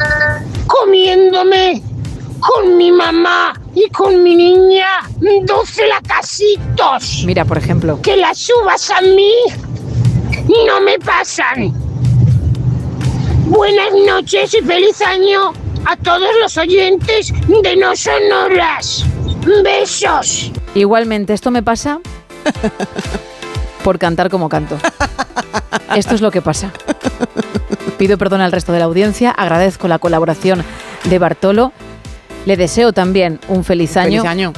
[0.66, 1.82] comiéndome
[2.40, 4.86] con mi mamá y con mi niña
[5.20, 7.22] 12 lacasitos.
[7.26, 8.00] Mira, por ejemplo.
[8.00, 9.32] Que las uvas a mí
[10.66, 11.74] no me pasan.
[13.44, 15.52] Buenas noches y feliz año
[15.84, 19.04] a todos los oyentes de No Sonoras.
[19.62, 20.50] Besos.
[20.74, 22.00] Igualmente, esto me pasa
[23.84, 24.78] por cantar como canto.
[25.94, 26.72] Esto es lo que pasa.
[27.98, 30.64] Pido perdón al resto de la audiencia, agradezco la colaboración
[31.04, 31.72] de Bartolo.
[32.46, 34.22] Le deseo también un feliz año.
[34.22, 34.52] Feliz año.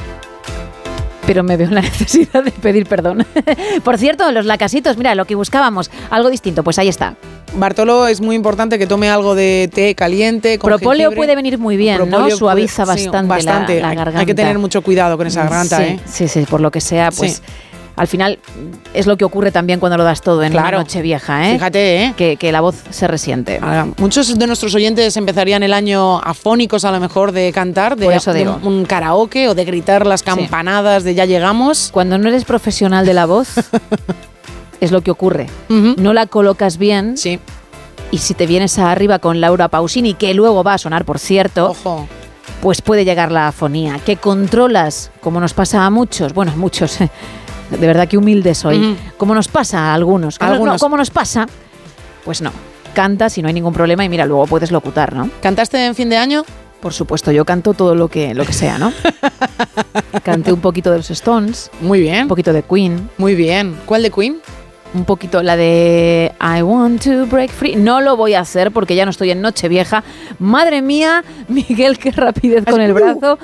[1.27, 3.25] Pero me veo en la necesidad de pedir perdón.
[3.83, 7.15] Por cierto, los lacasitos, mira, lo que buscábamos, algo distinto, pues ahí está.
[7.55, 10.59] Bartolo es muy importante que tome algo de té caliente.
[10.59, 11.15] Con Propóleo jengibre.
[11.17, 12.29] puede venir muy bien, ¿no?
[12.29, 14.19] Suaviza puede- sí, bastante, la- garganta.
[14.19, 15.99] Hay que tener mucho cuidado con esa garganta, sí, ¿eh?
[16.05, 17.41] Sí, sí, por lo que sea, pues Sí.
[17.99, 18.39] Al final
[18.93, 20.77] es lo que ocurre también cuando lo das todo en Claro.
[20.77, 21.53] una noche vieja, ¿eh?
[21.55, 22.13] Fíjate, ¿eh?
[22.15, 23.59] Que, que la voz se resiente.
[23.61, 28.15] Ahora, muchos de nuestros oyentes empezarían el año afónicos a lo mejor de cantar, de,
[28.15, 31.89] eso de un, karaoke o de gritar las campanadas de ya llegamos.
[31.91, 33.49] Cuando no eres profesional de la voz,
[34.79, 35.47] es lo que ocurre.
[35.67, 37.17] No la colocas bien.
[37.17, 37.37] Sí.
[38.11, 41.75] Y si te vienes arriba con Laura Pausini, que luego va a sonar, por cierto,
[42.61, 43.99] pues puede llegar la afonía.
[44.05, 46.97] Que controlas, como nos pasa a muchos, bueno, muchos,
[47.69, 48.95] de verdad que humilde soy, Ujú.
[49.17, 50.39] como nos pasa a algunos.
[50.39, 51.47] no, como nos pasa,
[52.25, 52.51] pues no.
[52.93, 55.29] Cantas y no hay ningún problema y mira, luego puedes locutar, ¿no?
[55.41, 56.43] ¿Cantaste en fin de año?
[56.81, 58.91] Por supuesto, yo canto todo lo que, lo que sea, ¿no?
[60.23, 61.69] Canté un poquito de los Stones.
[61.81, 62.23] Muy bien.
[62.23, 63.09] Un poquito de Queen.
[63.17, 63.75] Muy bien.
[63.85, 64.37] ¿Cuál de Queen?
[64.93, 67.75] Un poquito la de I want to break free.
[67.75, 70.03] No lo voy a hacer porque ya no estoy en Nochevieja.
[70.39, 73.37] Madre mía, Miguel, qué rapidez con el brazo.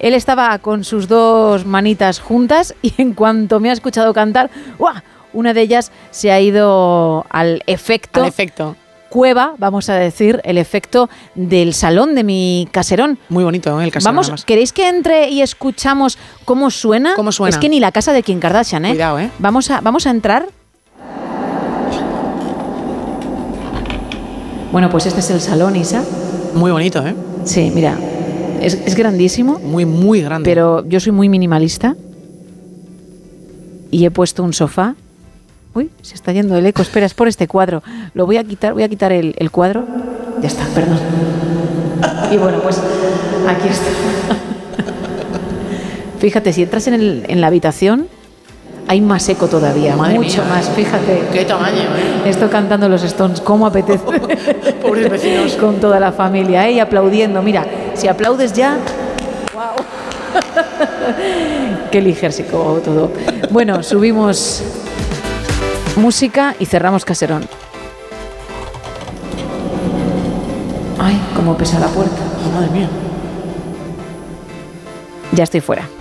[0.00, 4.94] Él estaba con sus dos manitas juntas y en cuanto me ha escuchado cantar, ¡guau!
[5.32, 8.22] una de ellas se ha ido al efecto.
[8.22, 8.76] Al efecto.
[9.10, 13.18] Cueva, vamos a decir, el efecto del salón de mi caserón.
[13.28, 13.84] Muy bonito, ¿eh?
[13.84, 14.14] el caserón.
[14.14, 14.44] Vamos, además.
[14.44, 17.14] ¿queréis que entre y escuchamos cómo suena?
[17.14, 17.50] ¿Cómo suena?
[17.50, 18.90] Es que ni la casa de Kim Kardashian, ¿eh?
[18.90, 19.30] Cuidado, ¿eh?
[19.38, 20.46] Vamos a, vamos a entrar.
[24.72, 26.04] Bueno, pues este es el salón, Isa.
[26.54, 27.14] Muy bonito, ¿eh?
[27.44, 27.96] Sí, mira,
[28.60, 29.58] es, es grandísimo.
[29.58, 30.48] Muy, muy grande.
[30.50, 31.96] Pero yo soy muy minimalista.
[33.90, 34.94] Y he puesto un sofá.
[35.74, 36.82] Uy, se está yendo el eco.
[36.82, 37.82] Espera, es por este cuadro.
[38.14, 39.84] Lo voy a quitar, voy a quitar el, el cuadro.
[40.40, 40.98] Ya está, perdón.
[42.32, 42.78] Y bueno, pues
[43.48, 43.90] aquí está.
[46.18, 48.06] Fíjate, si entras en, el- en la habitación,
[48.90, 51.22] hay más eco todavía, Madre mucho mía, más, fíjate.
[51.32, 52.28] Qué tamaño, ¿eh?
[52.28, 54.02] Esto cantando los Stones, ¿cómo apetece?
[54.82, 55.52] Pobres vecinos.
[55.52, 56.72] Con toda la familia, ¿eh?
[56.72, 57.40] Y aplaudiendo.
[57.40, 57.64] Mira,
[57.94, 58.78] si aplaudes ya.
[59.54, 59.84] ¡Wow!
[61.92, 63.12] Qué ligersico todo.
[63.50, 64.60] Bueno, subimos
[65.94, 67.46] música y cerramos caserón.
[70.98, 72.22] Ay, cómo pesa la puerta.
[72.52, 72.88] Madre mía.
[75.30, 75.99] Ya estoy fuera.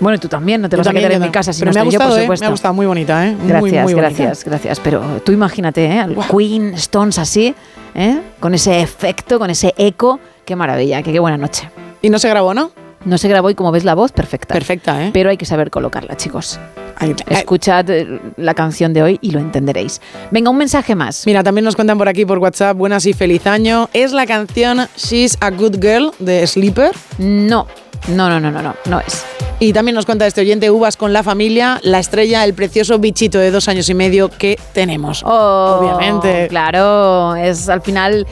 [0.00, 1.70] Bueno, y tú también, no te Yo vas a quedar en mi casa si Pero
[1.72, 2.22] no me ha estoy yo, gustado, por ¿eh?
[2.24, 2.42] supuesto.
[2.44, 3.36] Me ha gustado, muy bonita, ¿eh?
[3.46, 4.80] Gracias, muy gracias, gracias.
[4.80, 6.06] Pero tú imagínate, ¿eh?
[6.30, 7.54] Queen, Stones así,
[7.94, 8.20] ¿eh?
[8.40, 10.20] Con ese efecto, con ese eco.
[10.44, 11.68] Qué maravilla, qué, qué buena noche.
[12.00, 12.70] Y no se grabó, ¿no?
[13.04, 14.54] No se grabó y como ves la voz, perfecta.
[14.54, 15.10] Perfecta, ¿eh?
[15.12, 16.58] Pero hay que saber colocarla, chicos.
[16.96, 20.00] Ahí- Escuchad eh, la canción de hoy y lo entenderéis.
[20.32, 21.24] Venga, un mensaje más.
[21.26, 23.88] Mira, también nos cuentan por aquí por WhatsApp, buenas y feliz año.
[23.92, 26.90] ¿Es la canción She's a Good Girl de Sleeper?
[27.18, 27.68] No,
[28.08, 29.24] no, no, no, no, no, no es.
[29.60, 33.38] Y también nos cuenta este oyente Uvas con la familia, la estrella, el precioso bichito
[33.40, 35.22] de dos años y medio que tenemos.
[35.24, 36.46] Oh, Obviamente.
[36.46, 38.24] Claro, es al final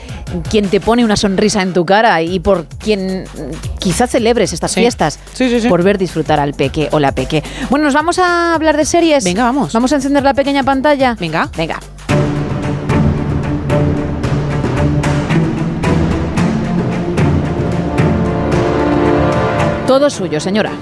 [0.49, 3.25] quien te pone una sonrisa en tu cara y por quien
[3.79, 4.79] quizás celebres estas Sí.
[4.79, 5.19] fiestas.
[5.33, 5.67] Sí, sí, sí.
[5.67, 7.43] Por ver disfrutar al peque o la peque.
[7.69, 9.25] Bueno, nos vamos a hablar de series.
[9.25, 9.73] Venga, vamos.
[9.73, 11.17] Vamos a encender la pequeña pantalla.
[11.19, 11.49] Venga.
[11.57, 11.77] Venga.
[19.87, 20.73] Todo suyo, señora.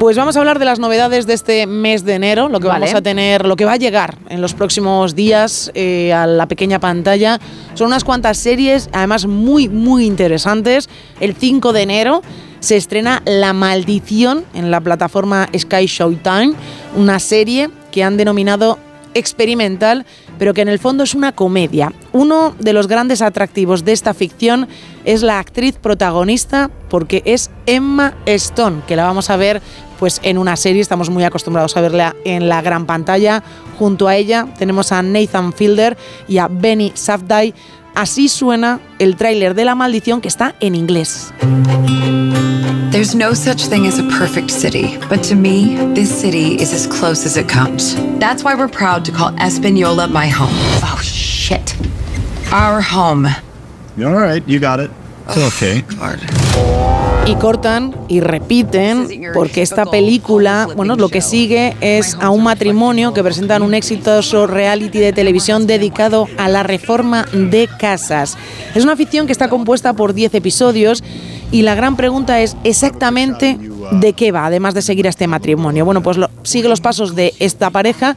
[0.00, 2.86] Pues vamos a hablar de las novedades de este mes de enero, lo que Vale.
[2.86, 6.46] vamos a tener, lo que va a llegar en los próximos días eh, a la
[6.46, 7.38] pequeña pantalla.
[7.74, 10.88] Son unas cuantas series, además muy, muy interesantes.
[11.20, 12.22] El 5 de enero
[12.58, 16.54] se estrena La Maldición en la plataforma Sky Showtime,
[16.96, 18.78] una serie que han denominado
[19.14, 20.04] experimental,
[20.38, 21.92] pero que en el fondo es una comedia.
[22.12, 24.68] Uno de los grandes atractivos de esta ficción
[25.04, 29.60] es la actriz protagonista, porque es Emma Stone, que la vamos a ver
[29.98, 33.42] pues en una serie, estamos muy acostumbrados a verla en la gran pantalla.
[33.78, 35.96] Junto a ella tenemos a Nathan Fielder
[36.28, 37.54] y a Benny Safdie.
[37.98, 41.32] Así suena el tráiler de La Maldición que está en inglés.
[42.92, 46.86] There's no such thing as a perfect city, but to me, this city is as
[46.86, 47.96] close as it comes.
[48.20, 50.54] That's why we're proud to call Espanola my home.
[50.80, 51.74] Oh, shit.
[52.52, 53.26] Our home.
[53.98, 54.92] All right, you got it.
[55.28, 55.84] Okay.
[57.26, 63.12] y cortan y repiten porque esta película, bueno, lo que sigue es a un matrimonio
[63.12, 68.38] que presentan un exitoso reality de televisión dedicado a la reforma de casas.
[68.74, 71.04] Es una ficción que está compuesta por 10 episodios
[71.50, 73.58] y la gran pregunta es exactamente
[73.90, 75.84] de qué va, además de seguir a este matrimonio.
[75.84, 78.16] Bueno, pues lo- sigue los pasos de esta pareja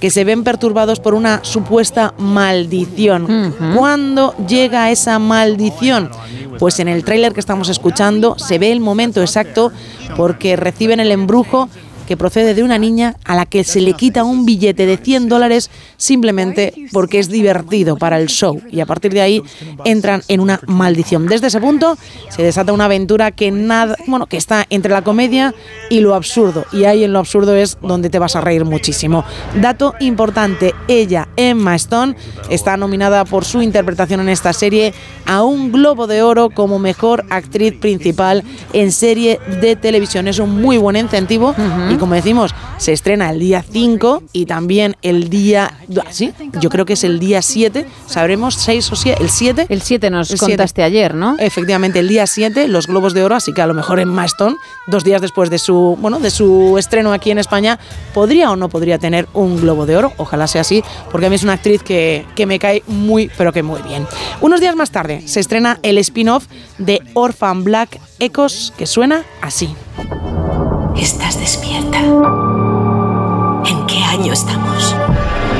[0.00, 3.54] que se ven perturbados por una supuesta maldición.
[3.76, 6.10] ¿Cuándo llega esa maldición?
[6.58, 9.72] Pues en el tráiler que estamos escuchando se ve el momento exacto
[10.16, 11.68] porque reciben el embrujo
[12.12, 15.30] que procede de una niña a la que se le quita un billete de 100
[15.30, 19.42] dólares simplemente porque es divertido para el show y a partir de ahí
[19.86, 21.24] entran en una maldición.
[21.24, 21.96] Desde ese punto
[22.28, 25.54] se desata una aventura que nada, bueno, que está entre la comedia
[25.88, 29.24] y lo absurdo y ahí en lo absurdo es donde te vas a reír muchísimo.
[29.58, 32.14] Dato importante, ella, Emma Stone,
[32.50, 34.92] está nominada por su interpretación en esta serie
[35.24, 38.44] a un Globo de Oro como mejor actriz principal
[38.74, 40.28] en serie de televisión.
[40.28, 41.54] Es un muy buen incentivo
[41.90, 45.78] y como decimos, se estrena el día 5 y también el día,
[46.10, 49.66] sí, yo creo que es el día 7, sabremos 6 o 7, el 7.
[49.68, 50.52] El 7 nos El siete.
[50.54, 51.36] contaste ayer, ¿no?
[51.38, 54.56] Efectivamente, el día 7, los Globos de Oro, así que a lo mejor en Maston,
[54.88, 57.78] dos días después de su, bueno, de su estreno aquí en España,
[58.12, 60.12] podría o no podría tener un Globo de Oro.
[60.16, 60.82] Ojalá sea así,
[61.12, 64.08] porque a mí es una actriz que, que me cae muy, pero que muy bien.
[64.40, 66.46] Unos días más tarde se estrena el spin-off
[66.78, 69.72] de Orphan Black Ecos, que suena así.
[70.96, 71.98] ¿Estás despierta?
[73.66, 74.94] ¿En qué año estamos?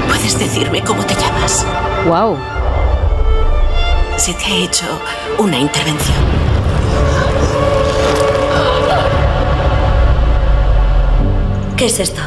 [0.06, 1.66] ¿Puedes decirme cómo te llamas?
[2.06, 2.36] Wow.
[4.16, 4.84] Se te ha hecho
[5.38, 6.16] una intervención.
[11.76, 12.20] ¿Qué es esto?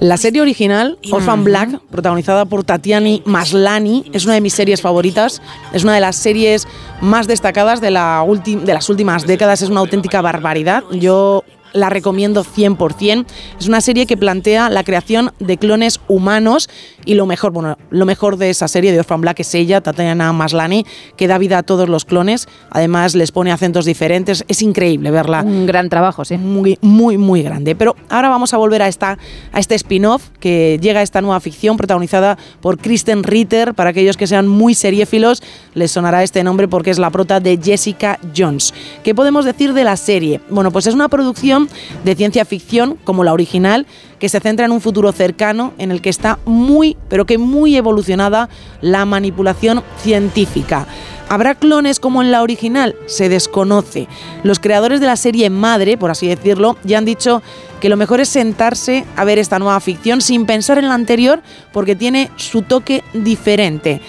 [0.00, 5.40] La serie original, Orphan Black, protagonizada por Tatiani Maslany, es una de mis series favoritas.
[5.72, 6.68] Es una de las series
[7.00, 9.62] más destacadas de, la de las últimas décadas.
[9.62, 10.84] Es una auténtica barbaridad.
[10.92, 11.42] Yo
[11.74, 13.26] la recomiendo 100%.
[13.60, 16.70] Es una serie que plantea la creación de clones humanos
[17.04, 20.32] y lo mejor, bueno, lo mejor de esa serie de Orphan Black es ella, Tatiana
[20.32, 22.48] Maslany, que da vida a todos los clones.
[22.70, 24.44] Además, les pone acentos diferentes.
[24.48, 25.42] Es increíble verla.
[25.42, 26.38] Un gran trabajo, sí.
[26.38, 27.74] Muy, muy, muy grande.
[27.74, 29.18] Pero ahora vamos a volver a, esta,
[29.52, 33.74] a este spin-off que llega a esta nueva ficción protagonizada por Kristen Ritter.
[33.74, 35.42] Para aquellos que sean muy seriéfilos,
[35.74, 38.72] les sonará este nombre porque es la prota de Jessica Jones.
[39.02, 40.40] ¿Qué podemos decir de la serie?
[40.48, 41.63] Bueno, pues es una producción
[42.04, 43.86] de ciencia ficción como la original
[44.18, 47.76] que se centra en un futuro cercano en el que está muy, pero que muy
[47.76, 48.48] evolucionada
[48.80, 50.86] la manipulación científica.
[51.28, 52.94] ¿Habrá clones como en la original?
[53.06, 54.08] Se desconoce.
[54.42, 57.42] Los creadores de la serie madre, por así decirlo, ya han dicho
[57.80, 61.42] que lo mejor es sentarse a ver esta nueva ficción sin pensar en la anterior
[61.72, 64.00] porque tiene su toque diferente.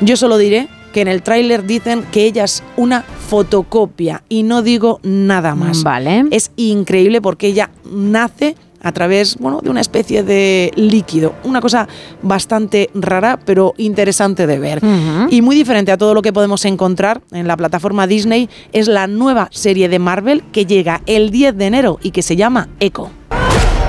[0.00, 4.62] Yo solo diré que en el tráiler dicen que ella es una fotocopia y no
[4.62, 5.82] digo nada más.
[5.82, 6.24] Vale.
[6.30, 11.34] Es increíble porque ella nace a través bueno, de una especie de líquido.
[11.44, 11.88] Una cosa
[12.22, 14.82] bastante rara, pero interesante de ver.
[15.30, 19.06] Y muy diferente a todo lo que podemos encontrar en la plataforma Disney, es la
[19.06, 23.10] nueva serie de Marvel que llega el 10 de enero y que se llama Echo.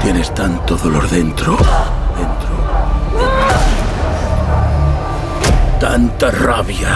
[0.04, 1.24] Tienes tanto dolor dentro.
[1.58, 1.72] Dentro.
[5.84, 6.96] Tanta rabia.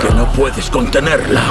[0.00, 1.42] Que no puedes contenerla.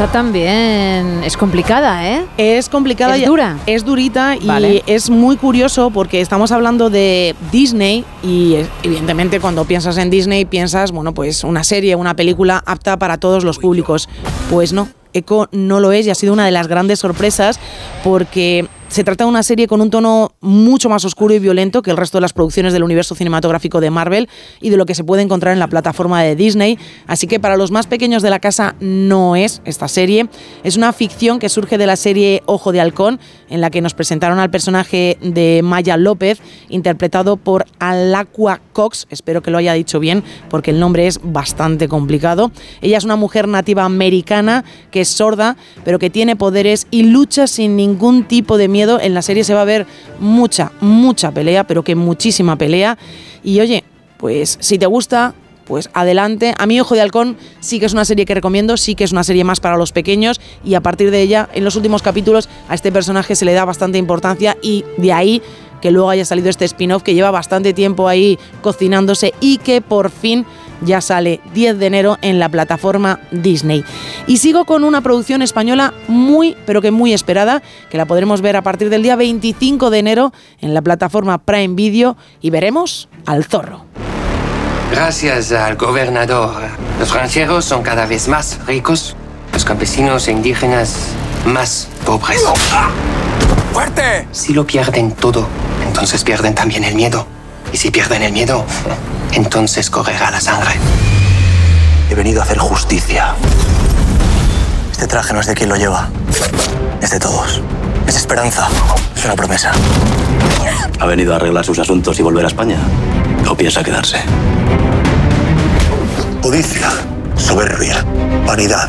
[0.00, 2.24] Esta también es complicada, ¿eh?
[2.38, 3.16] Es complicada.
[3.16, 3.58] Es y- dura.
[3.66, 4.82] Es durita y Vale.
[4.86, 10.90] es muy curioso porque estamos hablando de Disney y evidentemente cuando piensas en Disney piensas,
[10.90, 14.08] bueno, pues una serie, una película apta para todos los públicos.
[14.48, 17.60] Pues no, Echo no lo es y ha sido una de las grandes sorpresas
[18.02, 21.92] porque se trata de una serie con un tono mucho más oscuro y violento que
[21.92, 24.28] el resto de las producciones del universo cinematográfico de Marvel
[24.60, 26.76] y de lo que se puede encontrar en la plataforma de Disney.
[27.06, 30.28] Así que para los más pequeños de la casa no es esta serie.
[30.64, 33.94] Es una ficción que surge de la serie Ojo de Halcón, en la que nos
[33.94, 39.06] presentaron al personaje de Maya López, interpretado por Alacua Cox.
[39.08, 42.50] Espero que lo haya dicho bien, porque el nombre es bastante complicado.
[42.80, 47.46] Ella es una mujer nativa americana que es sorda, pero que tiene poderes y lucha
[47.46, 48.79] sin ningún tipo de miedo.
[49.00, 49.86] En la serie se va a ver
[50.18, 52.96] mucha, mucha pelea, pero que muchísima pelea.
[53.42, 53.84] Y oye,
[54.16, 55.34] pues si te gusta,
[55.70, 56.54] pues adelante.
[56.58, 59.12] A mí Ojo de Halcón sí que es una serie que recomiendo, sí que es
[59.12, 62.48] una serie más para los pequeños y a partir de ella, en los últimos capítulos,
[62.68, 65.42] a este personaje se le da bastante importancia y de ahí
[65.80, 70.10] que luego haya salido este spin-off que lleva bastante tiempo ahí cocinándose y que por
[70.10, 70.44] fin
[70.82, 73.84] ya sale 10 de enero en la plataforma Disney.
[74.26, 78.56] Y sigo con una producción española muy, pero que muy esperada, que la podremos ver
[78.56, 83.44] a partir del día 25 de enero en la plataforma Prime Video y veremos al
[83.44, 83.84] zorro.
[84.90, 86.62] Gracias al gobernador,
[86.98, 89.14] los rancheros son cada vez más ricos,
[89.52, 91.12] los campesinos e indígenas
[91.46, 92.42] más pobres.
[93.72, 94.26] ¡Fuerte!
[94.32, 95.46] Si lo pierden todo,
[95.86, 97.24] entonces pierden también el miedo.
[97.72, 98.64] Y si pierden el miedo,
[99.32, 100.72] entonces correrá la sangre.
[102.10, 103.34] He venido a hacer justicia.
[104.90, 106.08] Este traje no es de quien lo lleva.
[107.00, 107.62] Es de todos.
[108.06, 108.68] Es esperanza.
[109.16, 109.72] Es una promesa.
[110.98, 112.78] ¿Ha venido a arreglar sus asuntos y volver a España?
[113.48, 114.18] ¿O piensa quedarse?
[116.42, 116.90] Codicia,
[117.36, 118.04] soberbia,
[118.46, 118.88] vanidad,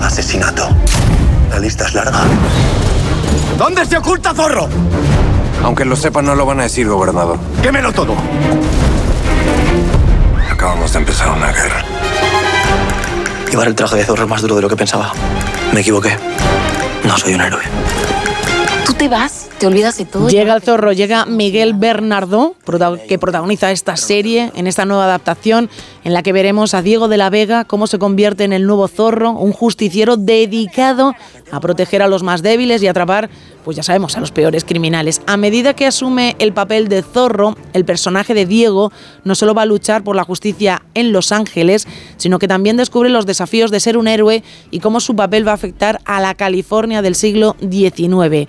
[0.00, 0.68] asesinato.
[1.50, 2.20] La lista es larga.
[3.58, 4.68] ¿Dónde se oculta Zorro?
[5.62, 7.38] Aunque lo sepan, no lo van a decir, gobernador.
[7.62, 8.14] ¡Quémelo todo!
[10.50, 11.82] Acabamos de empezar una guerra.
[13.50, 15.12] Llevar el traje de zorro es más duro de lo que pensaba.
[15.72, 16.16] Me equivoqué.
[17.04, 17.62] No soy un héroe.
[18.84, 20.28] Tú te vas, te olvidas de todo.
[20.28, 22.54] Llega el zorro, llega Miguel Bernardo,
[23.08, 25.70] que protagoniza esta serie en esta nueva adaptación
[26.04, 28.86] en la que veremos a Diego de la Vega cómo se convierte en el nuevo
[28.88, 31.14] zorro, un justiciero dedicado
[31.50, 33.30] a proteger a los más débiles y atrapar,
[33.64, 35.22] pues ya sabemos, a los peores criminales.
[35.26, 38.92] A medida que asume el papel de zorro, el personaje de Diego
[39.24, 41.88] no solo va a luchar por la justicia en Los Ángeles,
[42.18, 45.52] sino que también descubre los desafíos de ser un héroe y cómo su papel va
[45.52, 48.46] a afectar a la California del siglo XIX.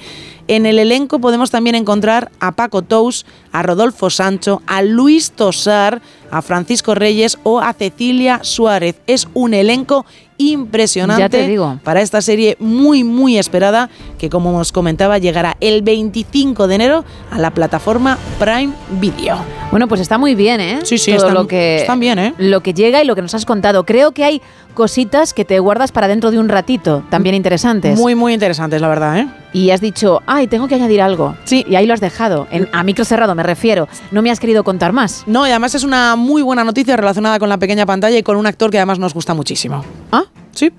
[0.47, 6.01] En el elenco podemos también encontrar a Paco Tous, a Rodolfo Sancho, a Luis Tosar,
[6.29, 8.95] a Francisco Reyes o a Cecilia Suárez.
[9.07, 10.05] Es un elenco
[10.37, 11.79] impresionante Ya te digo.
[11.83, 13.89] para esta serie muy muy esperada
[14.19, 19.37] que como os comentaba llegará el 25 de enero a la plataforma Prime Video.
[19.71, 20.79] Bueno, pues está muy bien, ¿eh?
[20.83, 22.33] Sí, sí, Todo están- lo que, están bien, ¿eh?
[22.37, 23.85] Lo que llega y lo que nos has contado.
[23.85, 24.41] Creo que hay
[24.75, 27.97] cositas que te guardas para dentro de un ratito, también interesantes.
[27.97, 29.27] Muy, muy interesantes, la verdad, ¿eh?
[29.53, 31.35] Y has dicho, ay, tengo que añadir algo.
[31.45, 31.65] Sí.
[31.67, 32.45] Y ahí lo has dejado.
[32.51, 33.87] En- a micro cerrado me refiero.
[34.11, 35.23] No me has querido contar más.
[35.25, 38.35] No, y además es una muy buena noticia relacionada con la pequeña pantalla y con
[38.37, 39.83] un actor que además nos gusta muchísimo.
[40.11, 40.71] Ah, sí.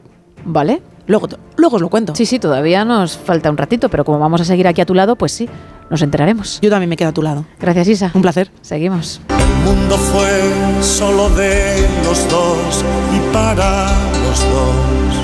[0.44, 0.82] Vale.
[1.08, 2.14] Luego, luego os lo cuento.
[2.16, 4.92] Sí, sí, todavía nos falta un ratito, pero como vamos a seguir aquí a tu
[4.94, 5.48] lado, pues sí,
[5.90, 6.58] nos enteraremos.
[6.60, 7.44] Yo también me quedo a tu lado.
[7.60, 8.10] Gracias, Isa.
[8.14, 8.50] Un placer.
[8.62, 9.20] Seguimos.
[9.28, 10.42] El mundo fue
[10.82, 12.84] solo de los dos
[13.14, 13.86] y para
[14.24, 15.16] los dos.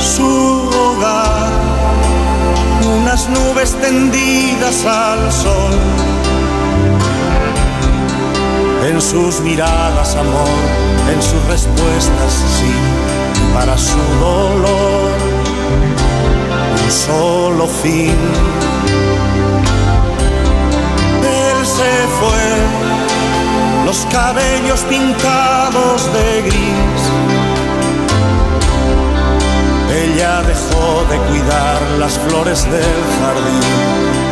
[0.00, 1.50] Su hogar,
[3.00, 5.72] unas nubes tendidas al sol.
[8.88, 10.48] En sus miradas amor,
[11.12, 12.72] en sus respuestas sí,
[13.52, 15.10] para su dolor.
[16.84, 18.67] Un solo fin.
[21.78, 22.46] Se fue,
[23.86, 27.02] los cabellos pintados de gris.
[30.04, 33.76] Ella dejó de cuidar las flores del jardín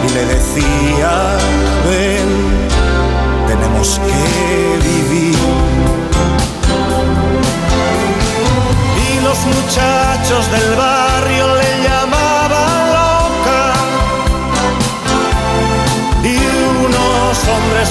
[0.07, 1.13] y le decía,
[1.89, 2.31] ven,
[3.47, 4.23] tenemos que
[4.89, 5.39] vivir.
[9.09, 11.76] Y los muchachos del barrio le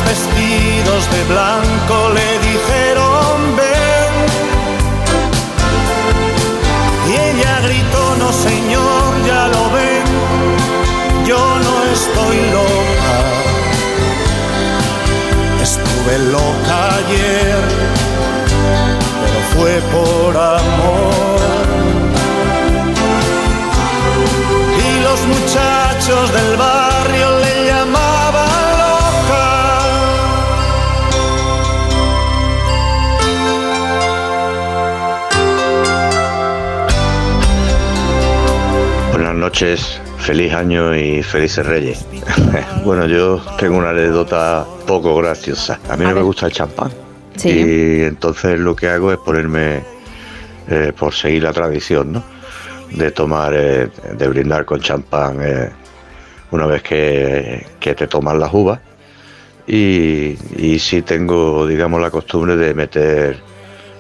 [0.05, 4.13] vestidos de blanco le dijeron ven
[7.09, 10.05] y ella gritó no señor ya lo ven.
[11.25, 13.15] Yo no estoy loca
[15.61, 17.63] estuve loca ayer
[19.21, 21.39] pero fue por amor
[24.87, 26.84] y los muchachos del barrio
[39.45, 42.03] noches, feliz año y felices reyes.
[42.83, 45.79] bueno, yo tengo una anécdota poco graciosa.
[45.87, 46.89] A mí no me gusta el champán.
[47.35, 47.49] Sí.
[47.49, 49.83] Y entonces lo que hago es ponerme,
[50.67, 52.23] eh, por seguir la tradición, ¿no?
[52.89, 53.87] De tomar, eh,
[54.17, 55.69] de brindar con champán eh,
[56.49, 58.79] una vez que, que te tomas las uvas.
[59.67, 63.37] Y, y sí tengo, digamos, la costumbre de meter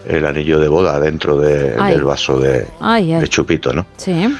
[0.07, 3.21] el anillo de boda dentro de- del vaso de, Ay, ay.
[3.21, 3.85] de chupito, ¿no?
[3.97, 4.35] Sí.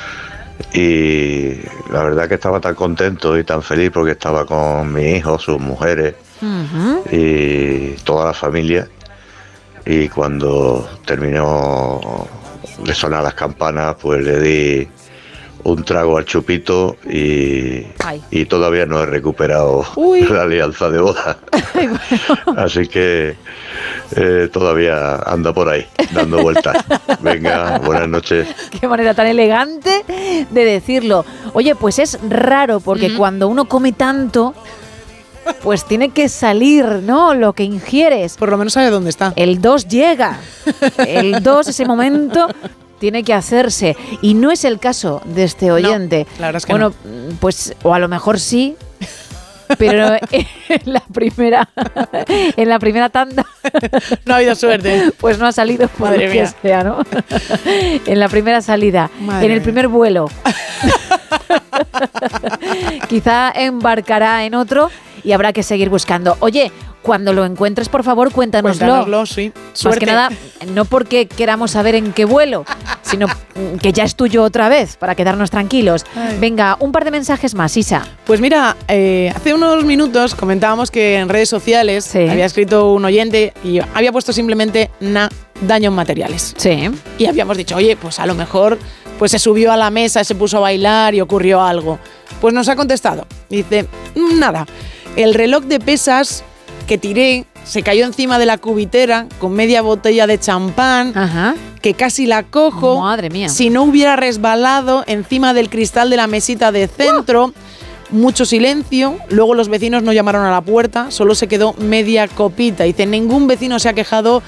[0.73, 1.55] Y
[1.91, 5.59] la verdad que estaba tan contento y tan feliz porque estaba con mi hijo, sus
[5.59, 6.15] mujeres
[7.11, 8.87] y toda la familia.
[9.85, 12.27] Y cuando terminó
[12.83, 14.87] de sonar las campanas, pues le di
[15.65, 17.87] un trago al chupito y,
[18.29, 20.21] y todavía no he recuperado Uy.
[20.29, 21.39] la alianza de boda.
[22.55, 23.35] Así que
[24.15, 26.85] eh, todavía anda por ahí, dando vueltas.
[27.19, 28.47] Venga, buenas noches.
[28.79, 31.25] Qué manera tan elegante de decirlo.
[31.53, 34.53] Oye, pues es raro porque cuando uno come tanto,
[35.63, 37.33] pues tiene que salir, ¿no?
[37.33, 38.37] Lo que ingieres.
[38.37, 39.33] Por lo menos sabe dónde está.
[39.35, 40.39] El 2 llega.
[40.99, 42.47] El 2, ese momento,
[43.05, 43.95] tiene que hacerse.
[44.23, 46.25] Y no es el caso de este oyente.
[46.39, 46.91] la verdad es que bueno,
[47.39, 48.75] pues, o a lo mejor sí.
[49.77, 50.47] Pero en
[50.85, 51.69] la primera
[52.57, 53.45] en la primera tanda
[54.25, 55.11] no ha habido suerte.
[55.19, 56.51] Pues no ha salido por Madre mía.
[56.63, 57.03] sea, ¿no?
[58.07, 59.63] en la primera salida, Madre en el mía.
[59.63, 60.27] primer vuelo.
[63.07, 64.89] Quizá embarcará en otro
[65.25, 66.37] y habrá que seguir buscando.
[66.39, 66.71] Oye,
[67.01, 68.79] cuando lo encuentres, por favor, cuéntanoslo.
[68.79, 69.51] Cuéntanoslo, sí.
[69.83, 70.29] Más que nada,
[70.73, 72.65] no porque queramos saber en qué vuelo,
[73.01, 73.27] sino
[73.81, 76.05] que ya es tuyo otra vez, para quedarnos tranquilos.
[76.15, 76.37] Ay.
[76.39, 78.03] Venga, un par de mensajes más, Isa.
[78.25, 83.53] Pues mira, eh, hace unos minutos comentábamos que en redes sociales había escrito un oyente
[83.63, 85.29] y había puesto simplemente na
[85.61, 86.53] daños materiales.
[86.57, 86.89] Sí.
[87.17, 88.77] Y habíamos dicho, oye, pues a lo mejor
[89.19, 91.99] pues se subió a la mesa, se puso a bailar y ocurrió algo.
[92.41, 93.25] Pues nos ha contestado.
[93.49, 94.65] Dice, "Mm, nada,
[95.15, 96.43] el reloj de pesas
[96.87, 101.13] que tiré se cayó encima de la cubitera con media botella de champán,
[101.81, 103.01] que casi la cojo.
[103.01, 103.49] Madre mía.
[103.49, 107.53] Si no hubiera resbalado encima del cristal de la mesita de centro.
[108.11, 112.83] Mucho silencio, luego los vecinos no llamaron a la puerta, solo se quedó media copita.
[112.83, 114.43] Dice, ningún vecino se ha quejado,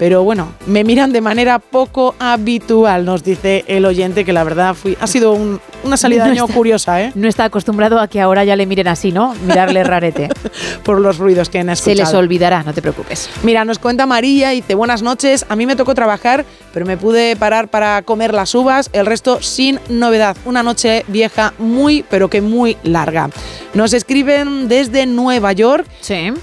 [0.00, 4.72] pero bueno, me miran de manera poco habitual, nos dice el oyente, que la verdad
[4.74, 7.12] fui, ha sido un- una salida de No año está- curiosa, ¿eh?
[7.14, 9.34] No está acostumbrado a que ahora ya le miren así, ¿no?
[9.46, 10.28] Mirarle rarete.
[10.84, 11.98] Por los ruidos que han Se escuchado.
[12.00, 13.28] les olvidará, no te preocupes.
[13.42, 17.36] Mira, nos cuenta María, dice, buenas noches, a mí me tocó trabajar, pero me pude
[17.36, 20.34] parar para comer las uvas, el resto sin novedad.
[20.46, 23.28] Una noche vieja muy, pero que muy larga.
[23.74, 25.86] Nos escriben desde Nueva York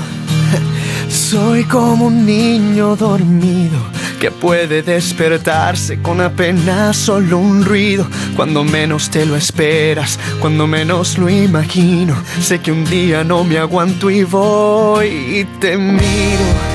[1.09, 3.79] Soy como un niño dormido
[4.19, 8.07] que puede despertarse con apenas solo un ruido.
[8.35, 12.15] Cuando menos te lo esperas, cuando menos lo imagino.
[12.41, 16.74] Sé que un día no me aguanto y voy y te miro.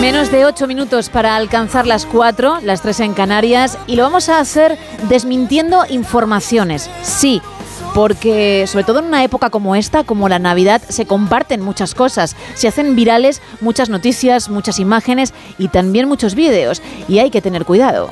[0.00, 4.28] Menos de 8 minutos para alcanzar las 4, las 3 en Canarias, y lo vamos
[4.28, 6.90] a hacer desmintiendo informaciones.
[7.02, 7.42] Sí,
[7.94, 12.34] porque sobre todo en una época como esta, como la Navidad, se comparten muchas cosas,
[12.54, 17.64] se hacen virales muchas noticias, muchas imágenes y también muchos vídeos, y hay que tener
[17.64, 18.10] cuidado.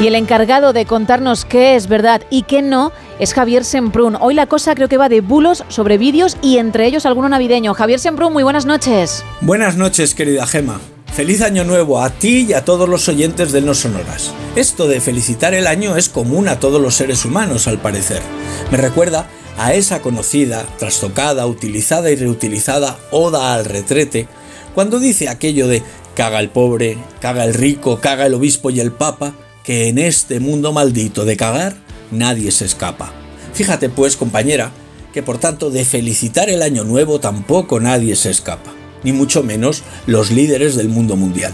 [0.00, 4.16] Y el encargado de contarnos qué es verdad y qué no es Javier Semprún.
[4.20, 7.74] Hoy la cosa creo que va de bulos sobre vídeos y entre ellos alguno navideño.
[7.74, 9.24] Javier Semprún, muy buenas noches.
[9.40, 10.80] Buenas noches, querida Gema.
[11.12, 14.32] Feliz año nuevo a ti y a todos los oyentes de No Sonoras.
[14.54, 18.22] Esto de felicitar el año es común a todos los seres humanos, al parecer.
[18.70, 19.26] Me recuerda
[19.58, 24.28] a esa conocida, trastocada, utilizada y reutilizada oda al retrete,
[24.76, 25.82] cuando dice aquello de
[26.14, 29.34] caga el pobre, caga el rico, caga el obispo y el papa,
[29.68, 31.76] que en este mundo maldito de cagar
[32.10, 33.12] nadie se escapa.
[33.52, 34.72] Fíjate pues, compañera,
[35.12, 38.72] que por tanto de felicitar el año nuevo tampoco nadie se escapa,
[39.04, 41.52] ni mucho menos los líderes del mundo mundial.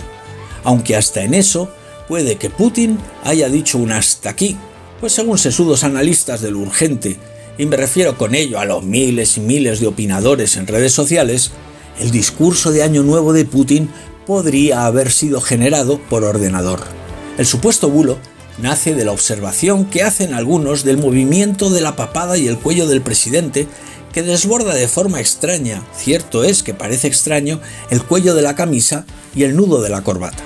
[0.62, 1.68] Aunque hasta en eso
[2.06, 4.56] puede que Putin haya dicho un hasta aquí,
[5.00, 7.18] pues según sesudos analistas de lo urgente,
[7.58, 11.50] y me refiero con ello a los miles y miles de opinadores en redes sociales,
[11.98, 13.90] el discurso de Año Nuevo de Putin
[14.24, 17.03] podría haber sido generado por ordenador.
[17.36, 18.18] El supuesto bulo
[18.58, 22.86] nace de la observación que hacen algunos del movimiento de la papada y el cuello
[22.86, 23.66] del presidente
[24.12, 27.60] que desborda de forma extraña, cierto es que parece extraño,
[27.90, 29.04] el cuello de la camisa
[29.34, 30.44] y el nudo de la corbata.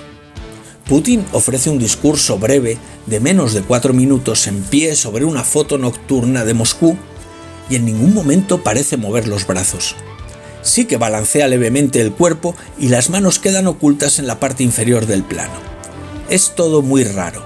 [0.89, 5.77] Putin ofrece un discurso breve de menos de cuatro minutos en pie sobre una foto
[5.77, 6.97] nocturna de Moscú
[7.69, 9.95] y en ningún momento parece mover los brazos.
[10.63, 15.05] Sí que balancea levemente el cuerpo y las manos quedan ocultas en la parte inferior
[15.05, 15.78] del plano.
[16.29, 17.43] Es todo muy raro.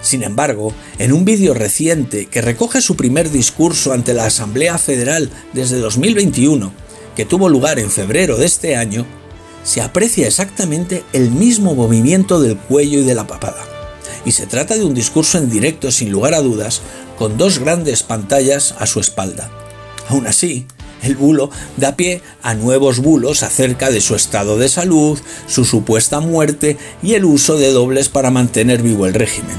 [0.00, 5.30] Sin embargo, en un vídeo reciente que recoge su primer discurso ante la Asamblea Federal
[5.52, 6.72] desde 2021,
[7.14, 9.06] que tuvo lugar en febrero de este año,
[9.62, 13.64] se aprecia exactamente el mismo movimiento del cuello y de la papada.
[14.24, 16.80] Y se trata de un discurso en directo sin lugar a dudas,
[17.16, 19.50] con dos grandes pantallas a su espalda.
[20.08, 20.66] Aún así,
[21.02, 26.20] el bulo da pie a nuevos bulos acerca de su estado de salud, su supuesta
[26.20, 29.56] muerte y el uso de dobles para mantener vivo el régimen.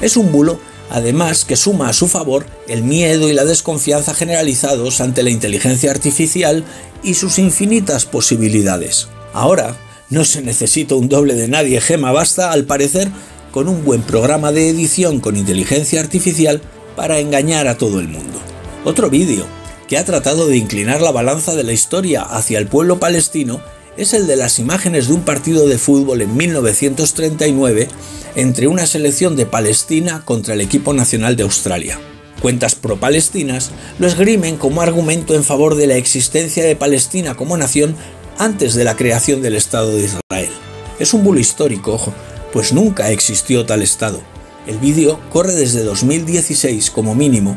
[0.00, 0.58] Es un bulo,
[0.90, 5.90] además, que suma a su favor el miedo y la desconfianza generalizados ante la inteligencia
[5.90, 6.64] artificial
[7.02, 9.08] y sus infinitas posibilidades.
[9.32, 9.76] Ahora,
[10.10, 13.08] no se necesita un doble de nadie, Gema, basta, al parecer,
[13.50, 16.60] con un buen programa de edición con inteligencia artificial
[16.96, 18.40] para engañar a todo el mundo.
[18.84, 19.46] Otro vídeo
[19.88, 23.60] que ha tratado de inclinar la balanza de la historia hacia el pueblo palestino
[23.96, 27.88] es el de las imágenes de un partido de fútbol en 1939
[28.34, 32.00] entre una selección de Palestina contra el equipo nacional de Australia.
[32.40, 37.96] Cuentas pro-palestinas lo esgrimen como argumento en favor de la existencia de Palestina como nación
[38.38, 40.50] antes de la creación del Estado de Israel.
[40.98, 42.12] Es un bulo histórico, ojo,
[42.52, 44.20] pues nunca existió tal Estado.
[44.66, 47.56] El vídeo corre desde 2016 como mínimo,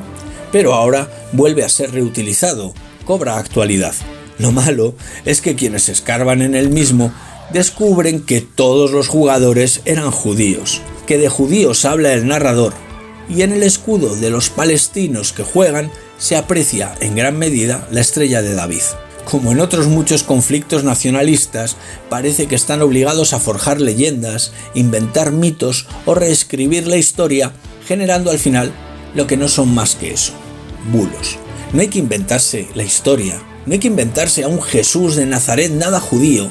[0.51, 2.73] pero ahora vuelve a ser reutilizado,
[3.05, 3.93] cobra actualidad.
[4.39, 4.95] Lo malo
[5.25, 7.11] es que quienes escarban en el mismo
[7.51, 12.73] descubren que todos los jugadores eran judíos, que de judíos habla el narrador,
[13.29, 18.01] y en el escudo de los palestinos que juegan se aprecia en gran medida la
[18.01, 18.81] estrella de David.
[19.29, 21.75] Como en otros muchos conflictos nacionalistas,
[22.09, 27.51] parece que están obligados a forjar leyendas, inventar mitos o reescribir la historia,
[27.85, 28.71] generando al final
[29.13, 30.33] lo que no son más que eso,
[30.91, 31.37] bulos.
[31.73, 35.71] No hay que inventarse la historia, no hay que inventarse a un Jesús de Nazaret
[35.71, 36.49] nada judío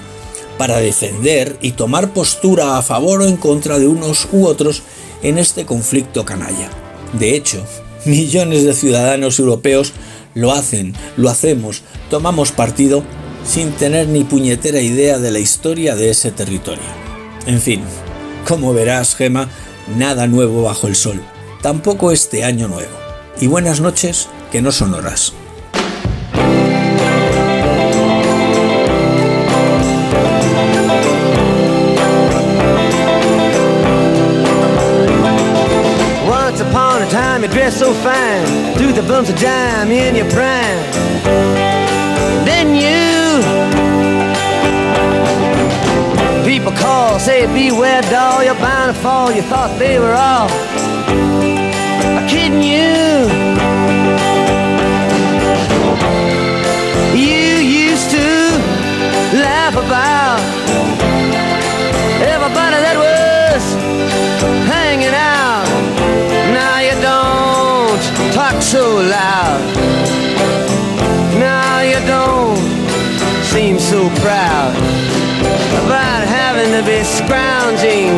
[0.59, 4.83] para defender y tomar postura a favor o en contra de unos u otros
[5.23, 6.71] en este conflicto canalla.
[7.19, 7.65] De hecho,
[8.05, 9.93] millones de ciudadanos europeos
[10.35, 13.03] lo hacen, lo hacemos, tomamos partido
[13.47, 16.85] sin tener ni puñetera idea de la historia de ese territorio.
[17.47, 17.81] En fin,
[18.47, 19.49] como verás, Gema,
[19.97, 21.23] nada nuevo bajo el sol,
[21.67, 22.97] tampoco este año nuevo.
[23.41, 25.33] Y buenas noches, que no son horas.
[36.25, 38.47] Once upon a time you dressed so fine
[38.77, 40.79] Threw the bumps of dime in your prime
[42.45, 43.43] Then you
[46.45, 50.86] People call, say beware doll You're bound to fall, you thought they were all
[52.29, 53.29] Kidding you
[57.15, 57.47] You
[57.89, 58.27] used to
[59.47, 60.41] laugh about
[62.35, 63.65] Everybody that was
[64.67, 65.67] hanging out
[66.53, 69.61] now you don't talk so loud.
[71.39, 72.57] Now you don't
[73.45, 74.75] seem so proud
[75.85, 78.13] about having to be scrounging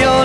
[0.00, 0.24] your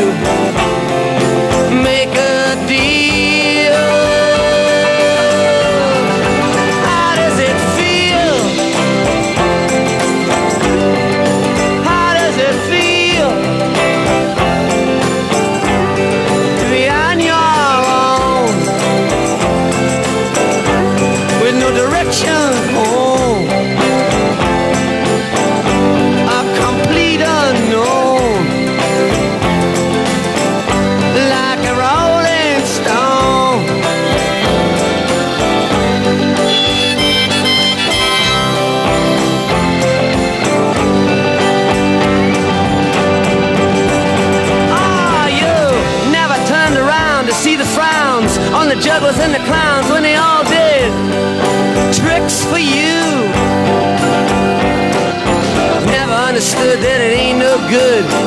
[0.00, 0.71] Want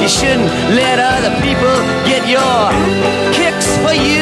[0.06, 0.46] You shouldn't
[0.76, 2.70] let other people get your
[3.34, 4.22] kicks for you.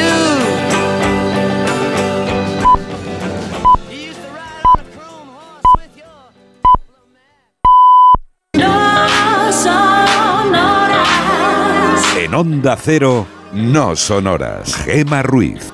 [12.16, 14.74] En Onda Cero, no sonoras.
[14.86, 15.73] Gema Ruiz.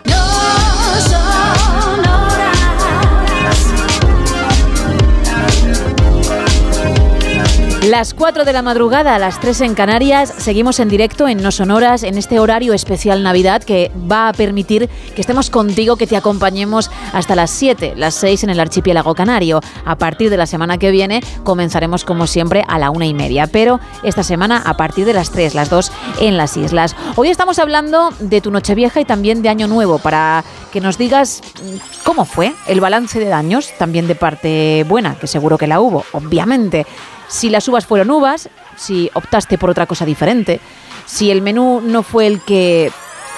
[7.91, 11.51] Las 4 de la madrugada, a las 3 en Canarias, seguimos en directo en No
[11.51, 16.16] Sonoras, en este horario especial Navidad que va a permitir que estemos contigo, que te
[16.16, 19.59] acompañemos hasta las 7, las 6 en el archipiélago canario.
[19.84, 23.49] A partir de la semana que viene comenzaremos como siempre a la una y media,
[23.49, 26.95] pero esta semana a partir de las 3, las 2 en las islas.
[27.16, 31.43] Hoy estamos hablando de tu Nochevieja y también de Año Nuevo, para que nos digas
[31.61, 35.80] mm, cómo fue el balance de daños, también de parte buena, que seguro que la
[35.80, 36.86] hubo, obviamente
[37.31, 40.61] si las uvas fueron uvas, si optaste por otra cosa diferente,
[41.07, 42.93] si el menú no fue el que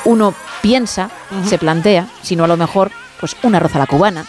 [0.05, 1.11] uno piensa,
[1.47, 2.91] se plantea, sino a lo mejor
[3.21, 4.27] pues una arroz a la cubana,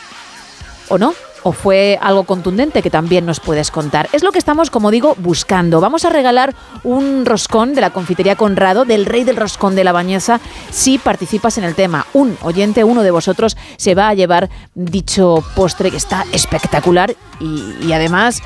[0.90, 1.14] ¿o no?
[1.46, 4.08] ¿O fue algo contundente que también nos puedes contar?
[4.14, 5.82] Es lo que estamos, como digo, buscando.
[5.82, 9.92] Vamos a regalar un roscón de la confitería Conrado, del rey del roscón de la
[9.92, 10.40] bañeza,
[10.72, 12.08] si participas en el tema.
[12.14, 17.76] Un oyente, uno de vosotros, se va a llevar dicho postre que está espectacular y,
[17.82, 18.42] y además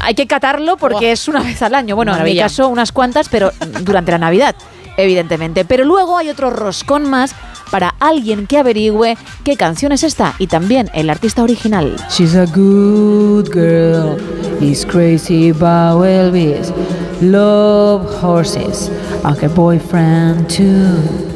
[0.00, 1.96] hay que catarlo porque es una vez al año.
[1.96, 3.52] Bueno, en mi caso unas cuantas, pero
[3.82, 4.54] durante la Navidad,
[4.96, 5.64] evidentemente.
[5.64, 7.34] Pero luego hay otro roscón más
[7.70, 11.96] para alguien que averigüe qué canción es esta y también el artista original.
[12.10, 14.16] She's a good girl,
[14.60, 16.72] is crazy about Elvis,
[17.20, 18.90] love horses,
[19.24, 21.35] and her boyfriend too.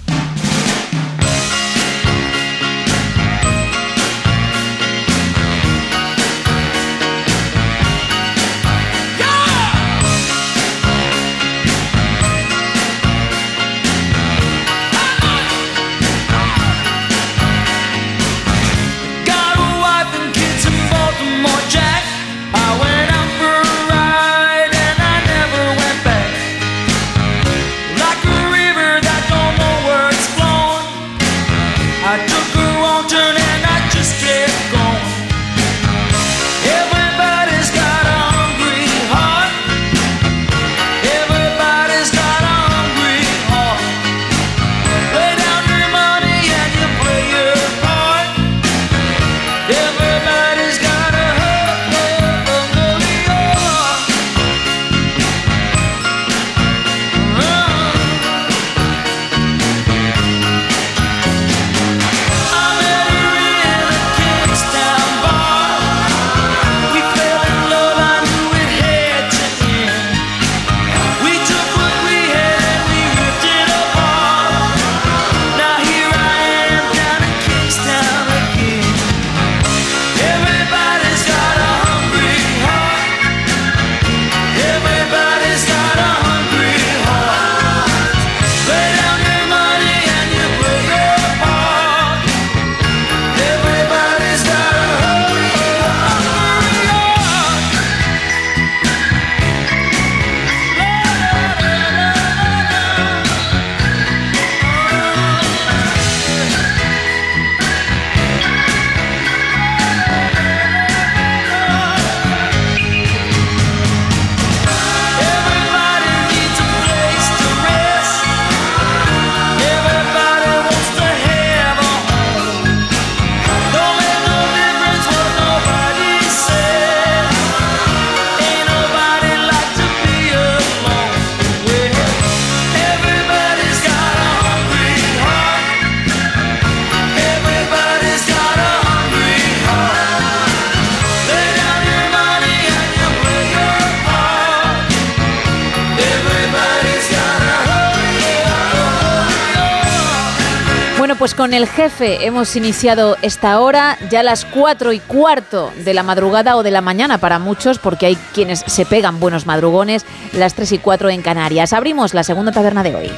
[151.45, 156.57] Con el jefe hemos iniciado esta hora, ya las 4 y cuarto de la madrugada
[156.57, 160.73] o de la mañana para muchos, porque hay quienes se pegan buenos madrugones, las 3
[160.73, 161.75] y 4 en Canarias.
[161.75, 163.11] Abrimos la segunda taberna de hoy.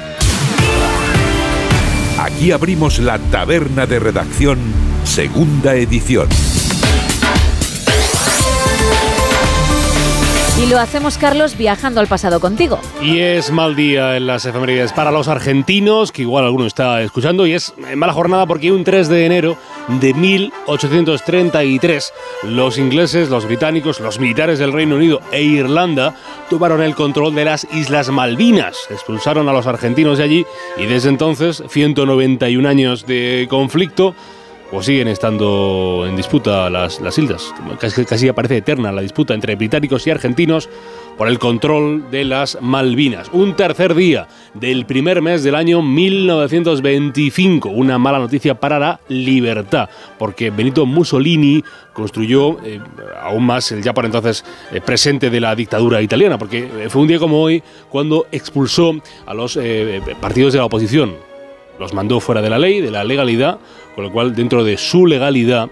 [2.19, 4.59] Aquí abrimos la taberna de redacción,
[5.05, 6.27] segunda edición.
[10.59, 12.81] Y lo hacemos, Carlos, viajando al pasado contigo.
[13.03, 17.47] Y es mal día en las efemérides para los argentinos, que igual alguno está escuchando,
[17.47, 19.59] y es mala jornada porque un 3 de enero
[20.01, 22.13] de 1833
[22.45, 26.15] los ingleses, los británicos, los militares del Reino Unido e Irlanda
[26.49, 30.47] tomaron el control de las Islas Malvinas, expulsaron a los argentinos de allí
[30.79, 34.15] y desde entonces 191 años de conflicto
[34.71, 37.55] pues siguen estando en disputa las, las islas.
[37.79, 40.69] Casi, casi aparece eterna la disputa entre británicos y argentinos
[41.17, 43.31] por el control de las Malvinas.
[43.33, 47.71] Un tercer día del primer mes del año 1925.
[47.71, 49.89] Una mala noticia para la libertad,
[50.19, 52.81] porque Benito Mussolini construyó eh,
[53.23, 57.03] aún más el ya por entonces eh, presente de la dictadura italiana, porque eh, fue
[57.03, 58.95] un día como hoy cuando expulsó
[59.25, 59.59] a los
[60.21, 61.15] partidos de la oposición.
[61.79, 63.59] Los mandó fuera de la ley, de la legalidad,
[63.97, 65.71] con lo cual dentro de su legalidad,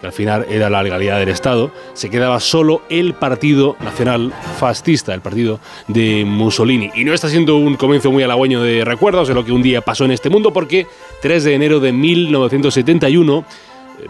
[0.00, 5.14] que al final era la legalidad del Estado, se quedaba solo el Partido Nacional Fascista,
[5.14, 5.58] el partido
[5.88, 6.90] de Mussolini.
[6.94, 9.80] Y no está siendo un comienzo muy halagüeño de recuerdos de lo que un día
[9.80, 10.86] pasó en este mundo, porque
[11.22, 13.44] 3 de enero de 1971 eh,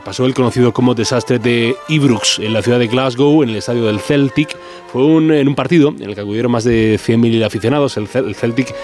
[0.04, 3.84] pasó el conocido como desastre de Ibrox en la ciudad de Glasgow, en el estadio
[3.86, 4.56] del Celtic.
[4.92, 7.96] Fue un, en un partido en el que acudieron más de 100.000 aficionados.
[7.96, 8.74] El, el Celtic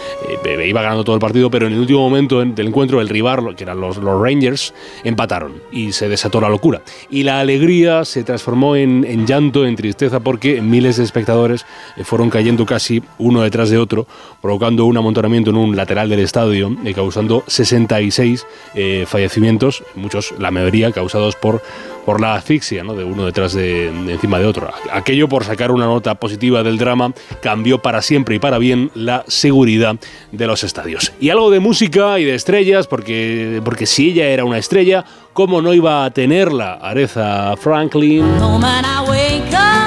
[0.46, 3.10] eh, iba ganando todo el partido, pero en el último momento en- del encuentro, el
[3.10, 4.72] rival, que eran los, los Rangers,
[5.04, 6.80] empataron y se desató la locura.
[7.10, 11.66] Y la alegría se transformó en, en llanto, en tristeza, porque miles de espectadores
[11.98, 14.06] eh, fueron cayendo casi uno detrás de otro,
[14.40, 20.50] provocando un amontonamiento en un lateral del estadio, eh, causando 66 eh, fallecimientos, muchos, la
[20.50, 21.62] mayoría, causados por,
[22.04, 22.94] por la asfixia, ¿no?
[22.94, 24.70] de uno detrás de, encima de otro.
[24.92, 27.12] Aquello, por sacar una nota positiva del drama,
[27.42, 29.96] cambió para siempre y para bien la seguridad
[30.32, 31.12] de los estadios.
[31.20, 35.60] Y algo de música y de estrellas, porque, porque si ella era una estrella, ¿cómo
[35.62, 38.24] no iba a tenerla Aretha Franklin?
[38.38, 39.77] moment I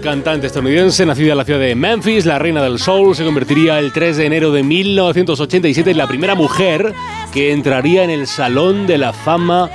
[0.00, 3.92] Cantante estadounidense, nacida en la ciudad de Memphis, la reina del soul, se convertiría el
[3.92, 6.92] 3 de enero de 1987 en la primera mujer
[7.32, 9.70] que entraría en el Salón de la Fama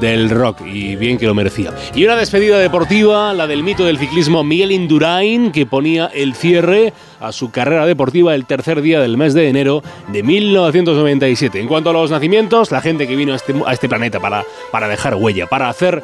[0.00, 1.72] del rock y bien que lo merecía.
[1.94, 6.92] Y una despedida deportiva, la del mito del ciclismo Miguel Indurain, que ponía el cierre
[7.18, 11.60] a su carrera deportiva el tercer día del mes de enero de 1997.
[11.60, 14.44] En cuanto a los nacimientos, la gente que vino a este, a este planeta para,
[14.70, 16.02] para dejar huella, para hacer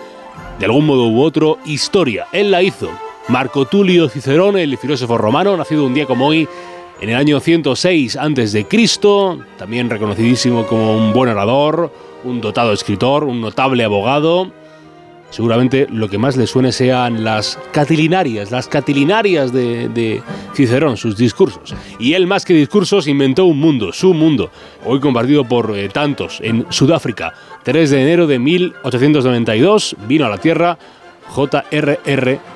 [0.58, 2.26] de algún modo u otro historia.
[2.32, 2.90] Él la hizo.
[3.28, 6.46] Marco Tulio Cicerón, el filósofo romano, nacido un día como hoy
[7.00, 8.66] en el año 106 a.C.,
[9.58, 11.90] también reconocidísimo como un buen orador,
[12.22, 14.52] un dotado escritor, un notable abogado.
[15.30, 20.22] Seguramente lo que más le suene sean las catilinarias, las catilinarias de,
[20.54, 21.74] Cicerón, sus discursos.
[21.98, 24.50] Y él, más que discursos, inventó un mundo, su mundo,
[24.84, 27.32] hoy compartido por eh, tantos en Sudáfrica.
[27.64, 30.78] 3 de enero de 1892 vino a la Tierra
[31.28, 32.53] J.R.R.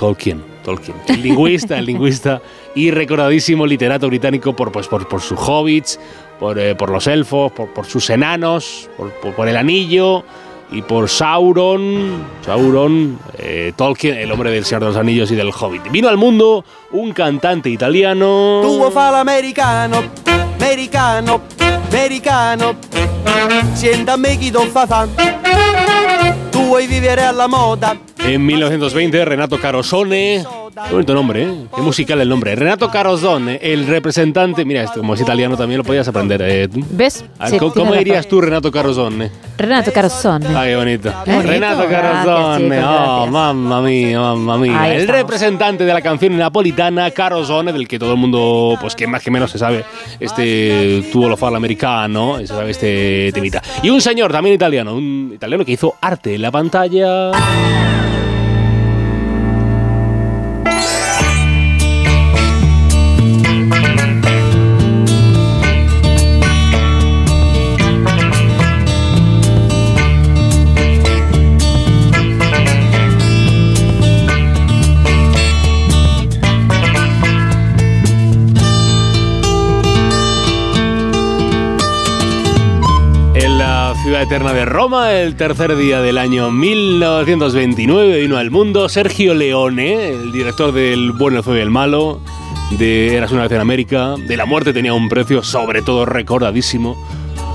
[0.00, 2.40] Tolkien, Tolkien, el lingüista, el lingüista
[2.74, 6.00] y recordadísimo literato británico por, pues, por, por sus hobbits,
[6.38, 10.24] por, eh, por los elfos, por, por sus enanos, por, por- por el anillo
[10.72, 15.50] y por Sauron, Sauron, eh, Tolkien, el hombre del Señor de los Anillos y del
[15.50, 15.90] Hobbit.
[15.90, 18.60] Vino al mundo un cantante italiano.
[18.62, 20.02] Tu vuoi fare l'americano,
[20.58, 21.42] americano,
[21.90, 22.74] americano.
[23.74, 25.10] Sienta a me chi tu fa fan.
[26.70, 27.98] Vuoi vivere alla moda.
[28.18, 30.59] En 1920, Renato Carosone.
[30.86, 31.54] Qué bonito nombre, ¿eh?
[31.74, 32.54] Qué musical el nombre.
[32.56, 34.64] Renato Carosone, el representante.
[34.64, 36.40] Mira, esto, como es italiano también lo podías aprender.
[36.42, 36.68] ¿eh?
[36.90, 37.24] ¿Ves?
[37.38, 39.30] A ver, Sí, ¿Cómo, cómo dirías tú, Renato Carosone?
[39.58, 40.46] Renato Carosone.
[40.54, 41.12] Ah, qué bonito.
[41.24, 41.50] Qué bonito.
[41.52, 42.76] Renato Gracias, Carosone.
[42.76, 43.30] chicos, oh, gracias.
[43.32, 44.80] mamma mía, mamma mía.
[44.82, 45.20] Ahí El estamos.
[45.22, 49.30] representante de la canción napolitana Carosone, del que todo el mundo, pues que más que
[49.30, 49.84] menos se sabe,
[50.18, 53.62] este tuvo lo fala americano, se sabe este temita.
[53.82, 57.30] Y un señor también italiano, un italiano que hizo arte en la pantalla.
[84.30, 90.30] Eterna de Roma, el tercer día del año 1929, vino al mundo Sergio Leone, el
[90.30, 92.20] director del Bueno, y el Malo,
[92.78, 96.96] de Eras una vez en América, de La muerte tenía un precio sobre todo recordadísimo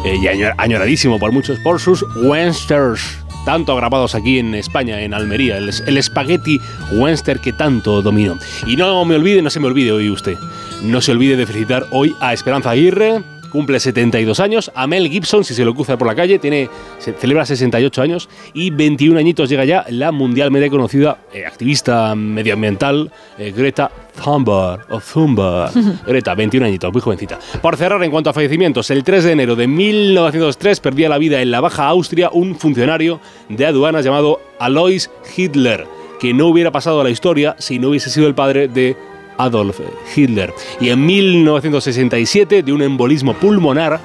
[0.04, 3.20] eh, y añor- añoradísimo por muchos, por sus westerns.
[3.46, 6.60] tanto grabados aquí en España, en Almería, el, el Spaghetti
[6.92, 8.38] Western que tanto dominó.
[8.68, 10.36] Y no me olvide, no se me olvide hoy usted,
[10.84, 13.22] no se olvide de felicitar hoy a Esperanza Aguirre,
[13.56, 16.70] cumple 72 años, a Mel Gibson, si se lo cruza por la calle, tiene,
[17.00, 23.10] se celebra 68 años y 21 añitos llega ya la mundialmente conocida eh, activista medioambiental
[23.38, 23.90] eh, Greta
[24.22, 25.72] Thunberg, o Thunberg.
[26.06, 27.40] Greta, 21 añitos, muy jovencita.
[27.62, 31.42] Por cerrar, en cuanto a fallecimientos, el 3 de enero de 1903 perdía la vida
[31.42, 35.88] en la Baja Austria un funcionario de aduanas llamado Alois Hitler,
[36.20, 38.98] que no hubiera pasado a la historia si no hubiese sido el padre de
[39.38, 39.80] Adolf
[40.16, 40.54] Hitler.
[40.80, 44.00] Y en 1967, de un embolismo pulmonar,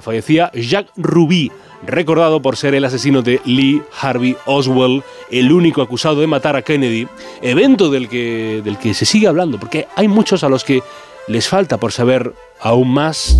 [0.00, 1.50] fallecía Jacques Ruby,
[1.86, 6.62] recordado por ser el asesino de Lee Harvey Oswald, el único acusado de matar a
[6.62, 7.08] Kennedy,
[7.42, 10.82] evento del que, del que se sigue hablando, porque hay muchos a los que
[11.28, 13.36] les falta por saber aún más.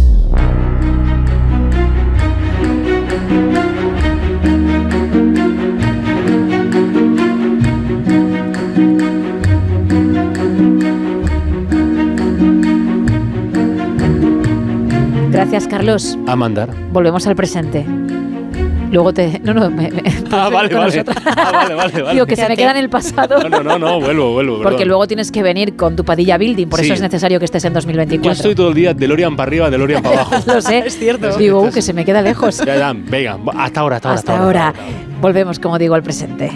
[15.37, 16.19] Gracias, Carlos.
[16.27, 16.71] A mandar.
[16.93, 17.85] Volvemos al presente.
[18.91, 19.39] Luego te.
[19.41, 21.05] No, no, me, me- Ah, vale, vale.
[21.27, 22.15] Ah, vale, vale, vale.
[22.15, 23.43] Digo, que se me queda en el pasado.
[23.43, 24.57] No, no, no, no, vuelvo, vuelvo.
[24.59, 24.89] Porque perdón.
[24.89, 26.87] luego tienes que venir con tu Padilla Building, por Sí.
[26.87, 28.33] eso es necesario que estés en Yo 2024.
[28.33, 30.37] estoy todo el día de Lorian para arriba, de Lorian para abajo.
[30.47, 30.79] Lo sé.
[30.87, 31.37] Es cierto.
[31.37, 32.59] Digo, uh, que se me queda lejos.
[32.65, 34.19] Ya, ya, venga, hasta ahora, hasta ahora.
[34.21, 34.75] Hasta ahora.
[35.21, 36.51] Volvemos, como digo, al presente.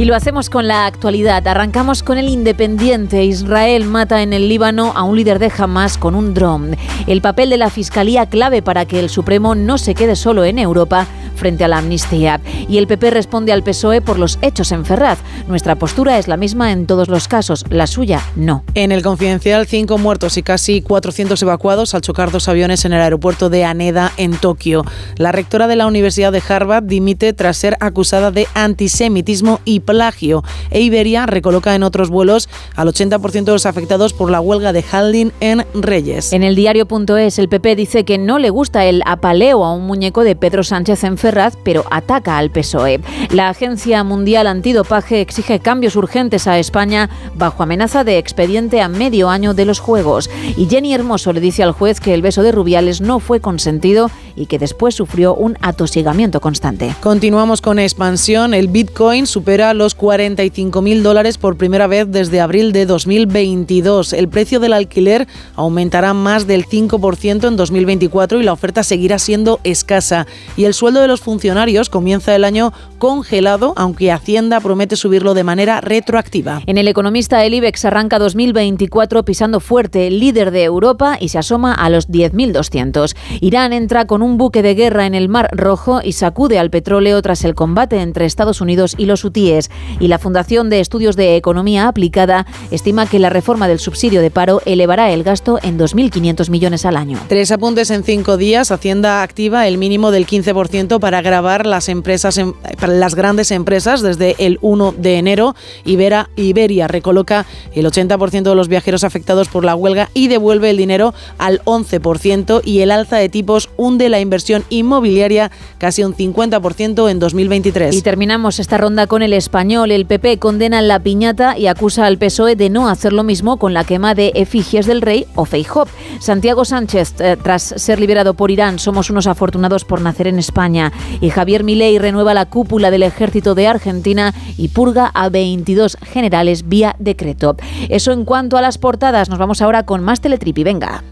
[0.00, 1.46] Y lo hacemos con la actualidad.
[1.46, 3.22] Arrancamos con el Independiente.
[3.22, 6.74] Israel mata en el Líbano a un líder de Hamas con un dron.
[7.06, 10.58] El papel de la Fiscalía clave para que el Supremo no se quede solo en
[10.58, 11.06] Europa
[11.40, 12.40] frente a la amnistía.
[12.68, 15.18] Y el PP responde al PSOE por los hechos en Ferraz.
[15.48, 17.64] Nuestra postura es la misma en todos los casos.
[17.70, 18.62] La suya, no.
[18.74, 23.00] En el confidencial, cinco muertos y casi 400 evacuados al chocar dos aviones en el
[23.00, 24.84] aeropuerto de Haneda, en Tokio.
[25.16, 30.44] La rectora de la Universidad de Harvard dimite tras ser acusada de antisemitismo y plagio.
[30.70, 34.84] E Iberia recoloca en otros vuelos al 80% de los afectados por la huelga de
[34.90, 36.32] Haldin en Reyes.
[36.32, 40.22] En el diario.es, el PP dice que no le gusta el apaleo a un muñeco
[40.22, 43.00] de Pedro Sánchez en Ferraz, pero ataca al PSOE.
[43.30, 49.28] La Agencia Mundial Antidopaje exige cambios urgentes a España bajo amenaza de expediente a medio
[49.28, 50.30] año de los Juegos.
[50.56, 54.08] Y Jenny Hermoso le dice al juez que el beso de Rubiales no fue consentido
[54.36, 56.94] y que después sufrió un atosigamiento constante.
[57.00, 58.54] Continuamos con expansión.
[58.54, 64.12] El Bitcoin supera los 45 mil dólares por primera vez desde abril de 2022.
[64.12, 65.26] El precio del alquiler
[65.56, 70.26] aumentará más del 5% en 2024 y la oferta seguirá siendo escasa.
[70.58, 75.44] Y el sueldo de los funcionarios comienza el año congelado, aunque Hacienda promete subirlo de
[75.44, 76.60] manera retroactiva.
[76.66, 81.72] En el economista, el IBEX arranca 2024 pisando fuerte, líder de Europa y se asoma
[81.72, 83.16] a los 10.200.
[83.40, 87.22] Irán entra con un buque de guerra en el Mar Rojo y sacude al petróleo
[87.22, 89.59] tras el combate entre Estados Unidos y los hutíes.
[89.98, 94.30] Y la Fundación de Estudios de Economía Aplicada estima que la reforma del subsidio de
[94.30, 97.18] paro elevará el gasto en 2.500 millones al año.
[97.28, 98.70] Tres apuntes en cinco días.
[98.70, 104.00] Hacienda activa el mínimo del 15% para grabar las empresas, en- para las grandes empresas
[104.02, 105.54] desde el 1 de enero.
[105.84, 110.76] Ibera, Iberia recoloca el 80% de los viajeros afectados por la huelga y devuelve el
[110.76, 117.08] dinero al 11% y el alza de tipos hunde la inversión inmobiliaria casi un 50%
[117.10, 117.94] en 2023.
[117.94, 122.54] Y terminamos esta ronda con el El PP condena la piñata y acusa al PSOE
[122.54, 125.86] de no hacer lo mismo con la quema de efigies del rey o Feijóo.
[126.20, 130.92] Santiago Sánchez, eh, tras ser liberado por Irán, somos unos afortunados por nacer en España.
[131.20, 136.68] Y Javier Milei renueva la cúpula del ejército de Argentina y purga a 22 generales
[136.68, 137.56] vía decreto.
[137.88, 139.28] Eso en cuanto a las portadas.
[139.28, 140.62] Nos vamos ahora con más Teletripi.
[140.62, 141.02] Venga.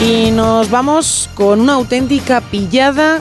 [0.00, 3.20] Y nos vamos con una auténtica pillada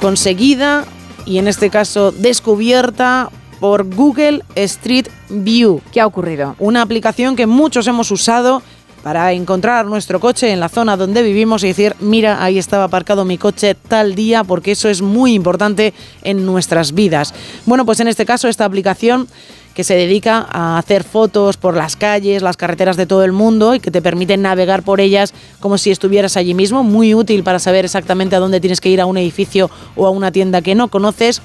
[0.00, 0.84] conseguida
[1.26, 3.30] y en este caso descubierta
[3.60, 5.80] por Google Street View.
[5.92, 6.56] ¿Qué ha ocurrido?
[6.58, 8.62] Una aplicación que muchos hemos usado
[9.06, 13.24] para encontrar nuestro coche en la zona donde vivimos y decir, mira, ahí estaba aparcado
[13.24, 17.32] mi coche tal día, porque eso es muy importante en nuestras vidas.
[17.66, 19.28] Bueno, pues en este caso esta aplicación
[19.74, 23.76] que se dedica a hacer fotos por las calles, las carreteras de todo el mundo
[23.76, 27.60] y que te permiten navegar por ellas como si estuvieras allí mismo, muy útil para
[27.60, 30.74] saber exactamente a dónde tienes que ir a un edificio o a una tienda que
[30.74, 31.42] no conoces,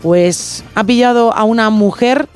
[0.00, 2.30] pues ha pillado a una mujer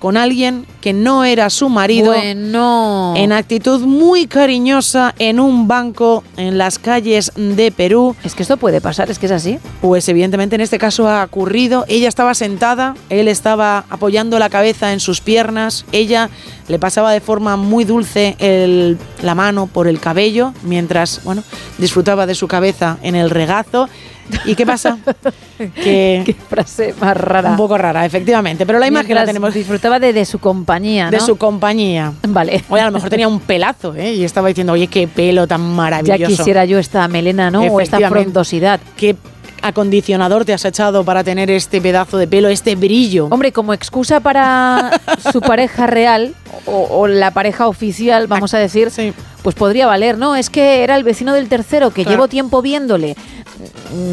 [0.00, 2.12] con alguien que no era su marido.
[2.12, 3.14] Bueno.
[3.16, 8.16] En actitud muy cariñosa en un banco en las calles de Perú.
[8.24, 9.58] Es que esto puede pasar, es que es así.
[9.82, 11.84] Pues evidentemente en este caso ha ocurrido.
[11.86, 16.30] Ella estaba sentada, él estaba apoyando la cabeza en sus piernas, ella
[16.68, 21.42] le pasaba de forma muy dulce el- la mano por el cabello mientras, bueno,
[21.78, 23.88] disfrutaba de su cabeza en el regazo.
[24.44, 24.96] ¿Y qué pasa?
[25.74, 27.50] que Qué frase más rara.
[27.50, 31.16] un poco rara, efectivamente, pero la imagen la tenemos Disfrutaba de, de su compañía, de
[31.18, 31.26] ¿no?
[31.26, 32.12] su compañía.
[32.28, 32.62] Vale.
[32.68, 34.14] Oye, a lo mejor tenía un pelazo, ¿eh?
[34.14, 36.26] Y estaba diciendo, oye, qué pelo tan Ya maravilloso.
[36.36, 37.62] quisiera yo esta melena, ¿no?
[37.62, 38.78] O esta frondosidad.
[38.96, 39.16] ¿Qué
[39.62, 43.26] acondicionador te has echado para tener este pedazo de pelo, este brillo?
[43.30, 45.00] Hombre, como excusa para
[45.32, 46.34] su pareja real
[46.66, 48.90] o, o la pareja oficial, vamos a decir,
[49.42, 50.36] pues podría valer, ¿no?
[50.36, 52.10] Es que era el vecino del tercero que Claro.
[52.16, 53.16] llevo tiempo viéndole.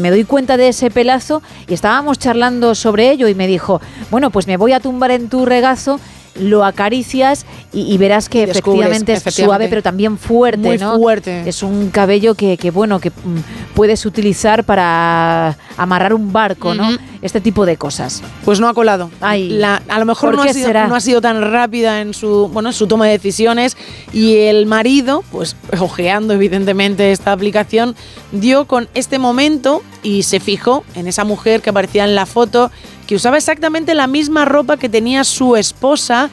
[0.00, 3.80] Me doy cuenta de ese pelazo y estábamos charlando sobre ello y me dijo,
[4.10, 6.00] bueno, pues me voy a tumbar en tu regazo.
[6.40, 9.44] Lo acaricias y, y verás que efectivamente es efectivamente.
[9.44, 10.96] suave, pero también fuerte, Muy ¿no?
[10.98, 11.48] fuerte.
[11.48, 16.88] Es un cabello que, que, bueno, que mm, puedes utilizar para amarrar un barco, ¿no?
[17.22, 18.22] Este tipo de cosas.
[18.44, 19.10] Pues no ha colado.
[19.20, 22.14] Ay, La- a lo mejor ¿por no ha, sido, no ha sido tan rápida en
[22.14, 23.76] su, bueno, en su toma de decisiones
[24.12, 27.96] y el marido, pues ojeando evidentemente esta aplicación,
[28.32, 32.70] dio con este momento y se fijó en esa mujer que aparecía en la foto
[33.08, 36.28] que usaba exactamente la misma ropa que tenía su esposa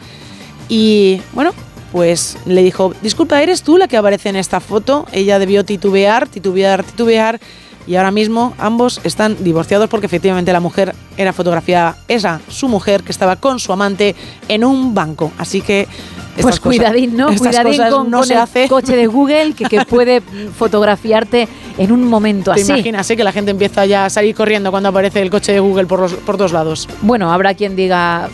[0.67, 1.53] y bueno,
[1.93, 5.05] pues le dijo, disculpa, ¿eres tú la que aparece en esta foto?
[5.13, 7.39] Ella debió titubear, titubear, titubear
[7.87, 13.03] y ahora mismo ambos están divorciados porque efectivamente la mujer era fotografiada, esa su mujer
[13.03, 14.13] que estaba con su amante
[14.49, 15.31] en un banco.
[15.37, 15.87] Así que...
[16.41, 17.35] Pues cuidadín, ¿no?
[17.35, 18.67] Cuidadín con, no con el hace.
[18.67, 20.21] coche de Google que, que puede
[20.57, 21.47] fotografiarte
[21.77, 22.71] en un momento ¿Te así.
[22.71, 25.59] imaginas eh, que la gente empieza ya a salir corriendo cuando aparece el coche de
[25.59, 26.87] Google por, los, por todos lados?
[27.01, 28.29] Bueno, habrá quien diga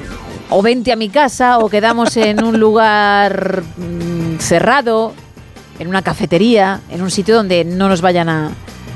[0.49, 5.13] o vente a mi casa o quedamos en un lugar mm, cerrado,
[5.79, 8.51] en una cafetería, en un sitio donde no nos vayan a,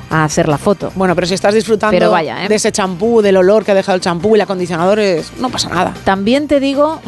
[0.10, 0.91] a hacer la foto.
[0.95, 2.48] Bueno, pero si estás disfrutando Pero vaya, ¿eh?
[2.48, 5.49] de ese champú, del olor que ha dejado el champú y el acondicionador, es- no
[5.49, 5.94] pasa nada.
[6.03, 7.02] También te digo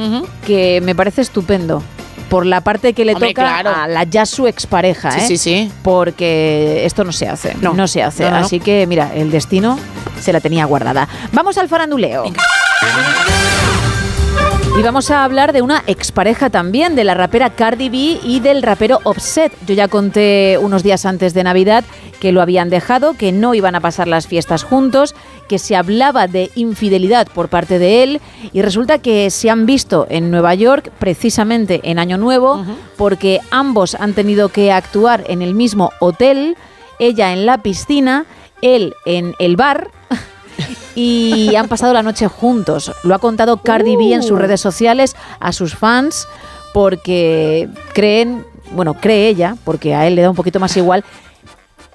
[0.46, 1.84] que me parece estupendo.
[2.30, 3.70] Por la parte que le Hombre, toca claro.
[3.74, 5.28] a la ya su expareja, Sí, ¿eh?
[5.28, 5.72] sí, sí.
[5.82, 7.56] Porque esto no se hace.
[7.62, 7.74] No.
[7.74, 8.24] No, se hace.
[8.26, 8.46] No, no, no.
[8.46, 9.80] Así que, mira, el destino
[10.20, 11.08] se la tenía guardada.
[11.32, 12.26] Vamos al faranduleo.
[14.78, 18.62] Y vamos a hablar de una expareja también, de la rapera Cardi B y del
[18.62, 19.52] rapero Offset.
[19.66, 21.84] Yo ya conté unos días antes de Navidad
[22.20, 25.16] que lo habían dejado, que no iban a pasar las fiestas juntos,
[25.48, 28.22] que se hablaba de infidelidad por parte de él
[28.54, 32.64] y resulta que se han visto en Nueva York precisamente en Año Nuevo
[32.98, 36.58] porque ambos han tenido que actuar en el mismo hotel,
[37.00, 38.26] ella en la piscina,
[38.62, 39.90] él en el bar
[40.96, 42.92] y han pasado la noche juntos.
[43.04, 46.28] Lo ha contado Cardi B en sus redes sociales a sus fans
[46.74, 51.04] porque creen, bueno, cree ella, porque a él le da un poquito más igual,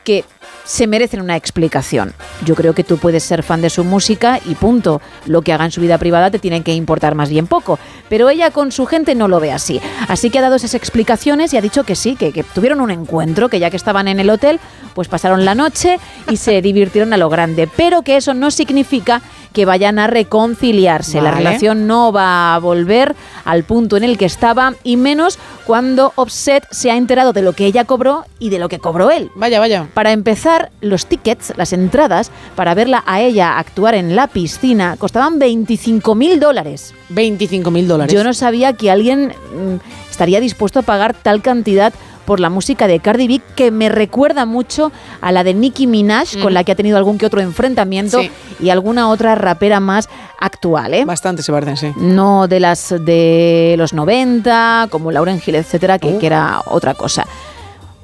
[0.04, 0.24] que
[0.64, 2.14] se merecen una explicación.
[2.44, 5.00] Yo creo que tú puedes ser fan de su música y punto.
[5.26, 7.78] Lo que haga en su vida privada te tiene que importar más bien poco.
[8.08, 9.80] Pero ella con su gente no lo ve así.
[10.08, 12.90] Así que ha dado esas explicaciones y ha dicho que sí, que, que tuvieron un
[12.90, 14.60] encuentro, que ya que estaban en el hotel,
[14.94, 15.98] pues pasaron la noche
[16.30, 17.68] y se divirtieron a lo grande.
[17.76, 19.22] Pero que eso no significa
[19.52, 21.20] que vayan a reconciliarse.
[21.20, 23.14] La relación no va a volver
[23.44, 27.52] al punto en el que estaba y menos cuando Offset se ha enterado de lo
[27.52, 29.30] que ella cobró y de lo que cobró él.
[29.34, 29.88] Vaya, vaya.
[29.94, 35.38] Para empezar, los tickets, las entradas para verla a ella actuar en la piscina costaban
[35.38, 36.94] 25 mil dólares.
[37.10, 38.12] 25 mil dólares.
[38.12, 41.92] Yo no sabía que alguien mm, estaría dispuesto a pagar tal cantidad
[42.24, 46.38] por la música de Cardi B, que me recuerda mucho a la de Nicki Minaj,
[46.40, 48.30] con la que ha tenido algún que otro enfrentamiento, Sí.
[48.60, 50.08] y alguna otra rapera más
[50.38, 51.04] actual, ¿eh?
[51.04, 51.92] Bastante se parecen, sí.
[51.96, 57.26] no de las de los 90, como Lauren Hill, etcétera, que, que era otra cosa.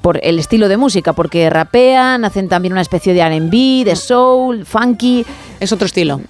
[0.01, 4.65] Por el estilo de música, porque rapean, hacen también una especie de RB, de soul,
[4.65, 5.25] funky.
[5.59, 6.21] Es otro estilo.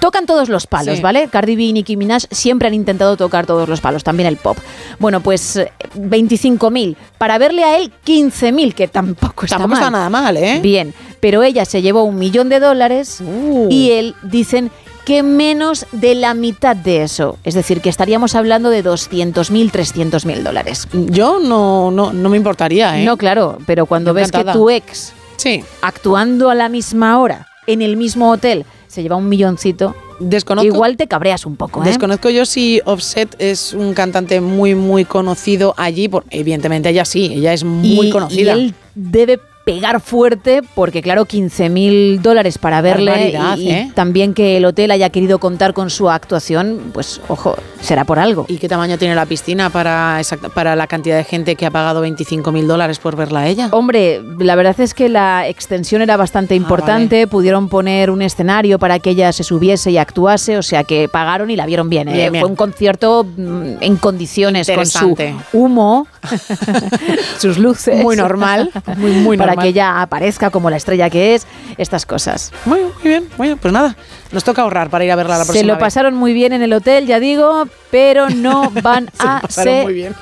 [0.00, 1.02] Tocan todos los palos, Sí.
[1.02, 1.28] ¿vale?
[1.28, 4.58] Cardi B y Nicki Minaj siempre han intentado tocar todos los palos, también el pop.
[4.98, 6.96] Bueno, pues eh, 25.000.
[7.18, 9.78] Para verle a él, 15.000, que tampoco está Tampoco mal.
[9.80, 10.60] está nada mal, ¿eh?
[10.62, 13.66] Bien, pero ella se llevó un millón de dólares Uh.
[13.70, 14.70] y él, dicen
[15.04, 17.38] que menos de la mitad de eso.
[17.42, 20.86] Es decir, que estaríamos hablando de 200.000, 300.000 dólares.
[20.92, 23.04] Yo no, no, no me importaría, ¿eh?
[23.06, 25.64] No, claro, pero cuando ves que tu ex, Sí.
[25.80, 30.66] actuando a la misma hora, en el mismo hotel, se lleva un milloncito, Desconozco.
[30.66, 31.86] igual te cabreas un poco, ¿eh?
[31.86, 36.08] Desconozco yo si Offset es un cantante muy, muy conocido allí.
[36.08, 38.56] Por, evidentemente ella sí, ella es muy y, conocida.
[38.56, 39.38] y él debe
[39.68, 43.92] pegar fuerte, porque claro, 15 mil dólares para verle y, y ¿eh?
[43.94, 48.46] también que el hotel haya querido contar con su actuación, pues ojo, será por algo.
[48.48, 51.70] ¿Y qué tamaño tiene la piscina para, exacta- para la cantidad de gente que ha
[51.70, 53.68] pagado 25 mil dólares por verla a ella?
[53.72, 59.00] Hombre, la verdad es que la extensión era bastante importante, pudieron poner un escenario para
[59.00, 62.08] que ella se subiese y actuase, o sea que pagaron y la vieron bien.
[62.08, 62.14] ¿eh?
[62.14, 62.40] Bien, bien.
[62.40, 65.14] Fue un concierto mm, en condiciones con su
[65.52, 66.06] humo,
[67.38, 68.02] sus luces.
[68.02, 72.52] Muy normal, muy, muy para que ella aparezca como la estrella que es, estas cosas.
[72.64, 73.58] Muy, muy bien, muy bien.
[73.58, 73.96] Pues nada,
[74.32, 75.80] nos toca ahorrar para ir a verla la Se próxima lo vez.
[75.80, 80.14] pasaron muy bien en el hotel, ya digo, pero no van Se lo a seguir.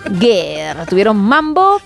[0.88, 1.80] Tuvieron mambo,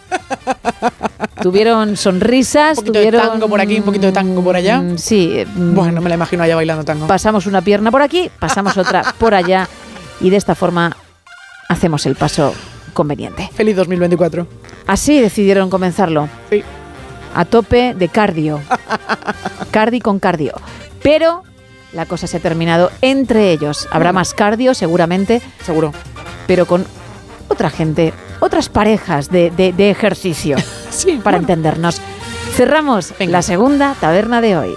[1.43, 4.81] tuvieron sonrisas, Un poquito de tuvieron tango por aquí, un poquito de tango por allá.
[4.81, 5.45] Mm, Sí.
[5.55, 7.07] mm, Bueno, me la imagino allá bailando tango.
[7.07, 9.69] Pasamos una pierna por aquí, pasamos otra por allá
[10.21, 10.97] y de esta forma
[11.69, 12.55] hacemos el paso
[12.93, 13.49] conveniente.
[13.55, 14.47] Feliz 2024.
[14.87, 16.29] Así decidieron comenzarlo.
[16.51, 16.63] Sí.
[17.35, 18.61] A tope de cardio.
[19.71, 20.53] Cardi con cardio.
[21.03, 21.43] Pero
[21.93, 23.89] la cosa se ha terminado entre ellos.
[23.91, 25.41] Habrá más cardio seguramente.
[25.65, 25.93] Seguro.
[26.47, 26.85] Pero con
[27.49, 30.57] otra gente, otras parejas de, de- de ejercicio.
[30.91, 31.21] sí.
[31.23, 32.01] Para entendernos.
[32.55, 34.75] Cerramos la segunda taberna de hoy.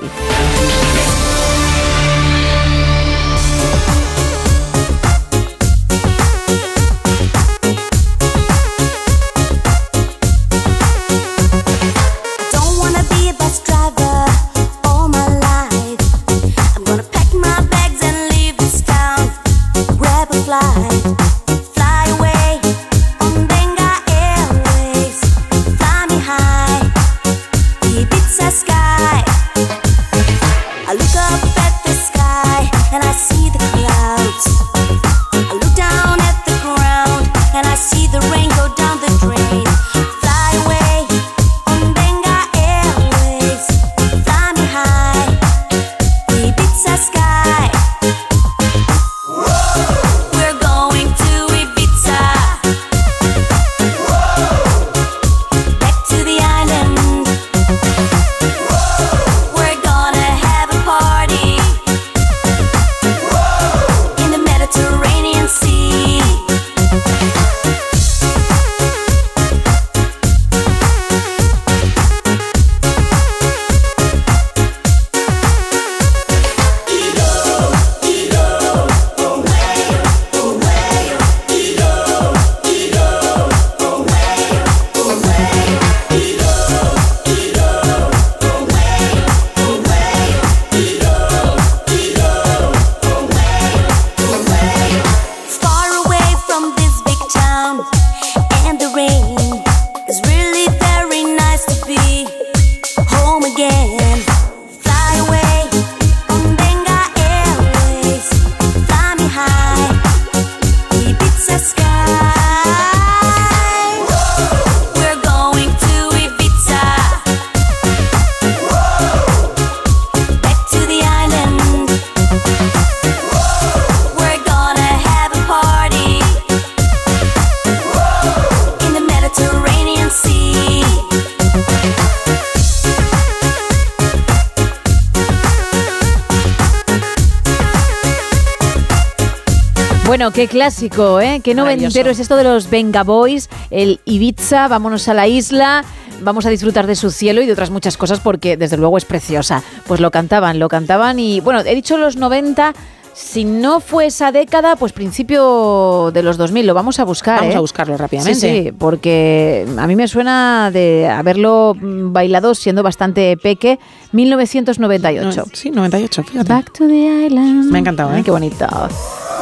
[140.23, 141.41] Bueno, qué clásico, ¿eh?
[141.43, 145.83] Qué noventero es esto de los Venga Boys, el Ibiza, vámonos a la isla,
[146.21, 149.03] vamos a disfrutar de su cielo y de otras muchas cosas porque desde luego es
[149.03, 149.61] preciosa.
[149.85, 152.73] Pues lo cantaban, lo cantaban y bueno, he dicho los 90,
[153.13, 157.39] si no fue esa década, pues principio de los 2000, lo vamos a buscar.
[157.39, 157.57] Vamos ¿eh?
[157.57, 158.39] a buscarlo rápidamente.
[158.39, 163.77] Sí, sí, porque a mí me suena de haberlo bailado siendo bastante peque,
[164.13, 165.41] 1998.
[165.41, 166.47] No, sí, 98, fíjate.
[166.47, 167.69] Back to the island.
[167.69, 168.23] Me ha encantado, ¿eh?
[168.23, 168.65] Qué bonito.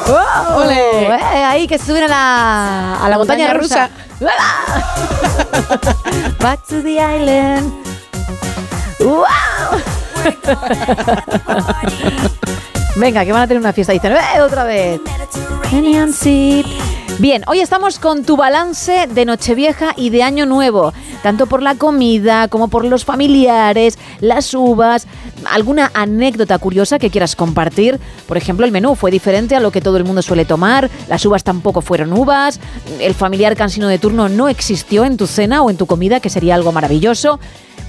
[0.08, 0.62] ¡Wow!
[0.62, 1.08] ¡Ole!
[1.08, 3.90] Eh, ahí que se suben a la, a la montaña, rusa.
[6.40, 7.72] Back to the island.
[9.00, 9.26] ¡Wow!
[12.96, 13.94] Venga, que van a tener una fiesta.
[13.94, 15.00] Dicen, ¡eh, otra vez!
[17.22, 20.92] Bien, hoy estamos con tu balance de Nochevieja y de Año Nuevo,
[21.22, 25.06] tanto por la comida como por los familiares, las uvas,
[25.46, 29.82] alguna anécdota curiosa que quieras compartir, Por ejemplo, el menú fue diferente a lo que
[29.82, 32.60] todo el mundo suele tomar, las uvas tampoco fueron uvas,
[33.00, 36.32] el familiar cansino de turno no existió en tu cena o en tu comida, que
[36.32, 37.40] sería algo maravilloso.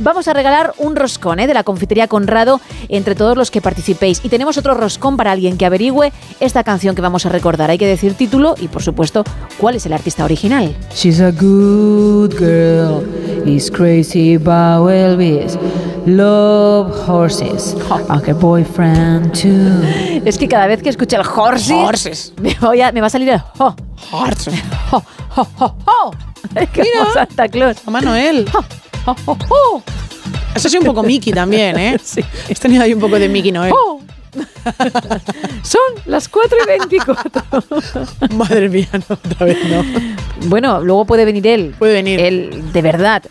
[0.03, 1.47] Vamos a regalar un roscón ¿eh?
[1.47, 4.21] de la confitería Conrado entre todos los que participéis.
[4.25, 7.71] Y tenemos otro roscón para alguien que averigüe esta canción que vamos a recordar.
[7.71, 9.23] Hay que decir título y, por supuesto,
[9.59, 10.75] cuál es el artista original.
[10.95, 13.03] She's a good girl,
[13.47, 15.57] is crazy about Elvis.
[16.05, 17.77] Love horses,
[18.09, 20.21] a boyfriend too.
[20.25, 22.33] Es que cada vez que escucho el horses, Horses.
[22.43, 23.75] Me, voy a- me va a salir el ho.
[24.11, 24.55] Horses.
[24.91, 25.03] Ho,
[25.37, 26.11] ho, ho, ho.
[26.57, 26.93] Es que Mira.
[27.05, 27.77] como Santa Claus.
[27.87, 28.47] Mamá Noel.
[28.53, 28.65] Ho,
[29.07, 29.17] ho,
[29.49, 29.83] ho.
[30.55, 31.97] Eso sí un poco Mickey también, ¿eh?
[32.03, 32.23] Sí.
[32.51, 33.73] Has tenido ahí un poco de Mickey Noel.
[33.73, 34.01] Ho.
[35.63, 37.43] Son las 4 y 24.
[38.35, 39.85] Madre mía, no, otra vez no.
[40.49, 41.75] Bueno, luego puede venir él.
[41.79, 42.19] Puede venir.
[42.21, 43.23] Él, de verdad.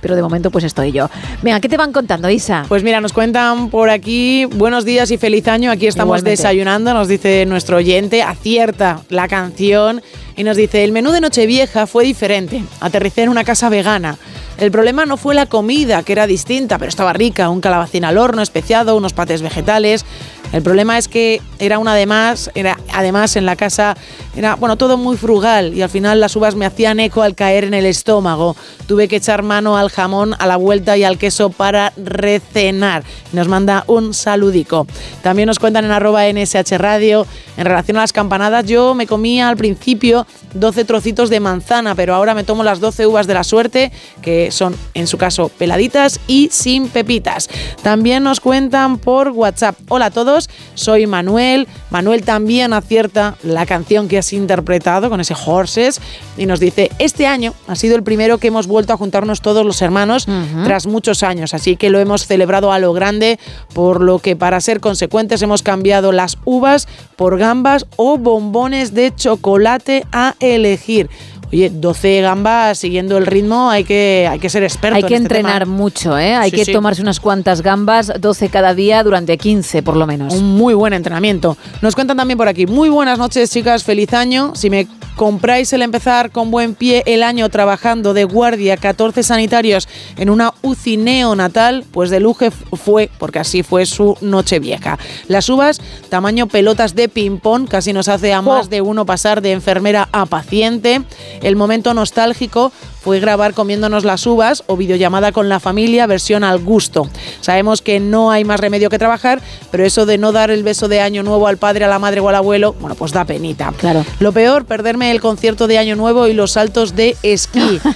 [0.00, 1.08] Pero de momento pues estoy yo.
[1.42, 2.64] Venga, ¿qué te van contando, Isa?
[2.68, 5.70] Pues mira, nos cuentan por aquí, buenos días y feliz año.
[5.70, 6.30] Aquí estamos Igualmente.
[6.30, 10.02] desayunando, nos dice nuestro oyente, acierta la canción
[10.36, 12.64] y nos dice, el menú de Nochevieja fue diferente.
[12.80, 14.18] Aterricé en una casa vegana.
[14.58, 18.18] El problema no fue la comida, que era distinta, pero estaba rica, un calabacín al
[18.18, 20.04] horno especiado, unos patés vegetales.
[20.52, 23.96] El problema es que era una de más, era además en la casa
[24.34, 27.64] era bueno, todo muy frugal y al final las uvas me hacían eco al caer
[27.64, 28.56] en el estómago.
[28.86, 33.04] Tuve que echar mano al jamón, a la vuelta y al queso para recenar.
[33.32, 34.86] Nos manda un saludico.
[35.22, 37.26] También nos cuentan en arroba NSH Radio,
[37.56, 42.14] en relación a las campanadas, yo me comía al principio 12 trocitos de manzana, pero
[42.14, 43.92] ahora me tomo las 12 uvas de la suerte,
[44.22, 47.48] que son en su caso peladitas y sin pepitas.
[47.82, 49.76] También nos cuentan por WhatsApp.
[49.88, 51.68] Hola a todos, soy Manuel.
[51.90, 56.00] Manuel también acierta la canción que has interpretado con ese Horses
[56.36, 59.64] y nos dice, este año ha sido el primero que hemos vuelto a juntarnos todos
[59.64, 60.26] los hermanos
[60.64, 63.38] tras muchos años, así que lo hemos celebrado a lo grande,
[63.74, 69.14] por lo que para ser consecuentes hemos cambiado las uvas por gambas o bombones de
[69.14, 71.08] chocolate a elegir.
[71.52, 74.96] Oye, 12 gambas siguiendo el ritmo, hay que, hay que ser experto.
[74.96, 75.76] Hay que en este entrenar tema.
[75.76, 76.34] mucho, ¿eh?
[76.34, 76.72] Hay Sí, que sí.
[76.72, 80.32] tomarse unas cuantas gambas, 12 cada día durante 15 por lo menos.
[80.34, 81.56] Un muy buen entrenamiento.
[81.82, 82.66] Nos cuentan también por aquí.
[82.66, 83.84] Muy buenas noches, chicas.
[83.84, 84.52] Feliz año.
[84.54, 89.86] Si me compráis el empezar con buen pie el año trabajando de guardia 14 sanitarios
[90.16, 94.98] en una UCI neonatal, pues de lujo fue, porque así fue su noche vieja.
[95.28, 99.52] Las uvas, tamaño pelotas de ping-pong, casi nos hace a más de uno pasar de
[99.52, 101.02] enfermera a paciente.
[101.42, 106.58] El momento nostálgico fue grabar comiéndonos las uvas o videollamada con la familia, versión al
[106.60, 107.08] gusto.
[107.40, 109.40] Sabemos que no hay más remedio que trabajar,
[109.72, 112.20] pero eso de no dar el beso de año nuevo al padre, a la madre
[112.20, 113.72] o al abuelo, bueno, pues da penita.
[113.76, 114.04] Claro.
[114.20, 117.80] Lo peor, perderme el concierto de año nuevo y los saltos de esquí.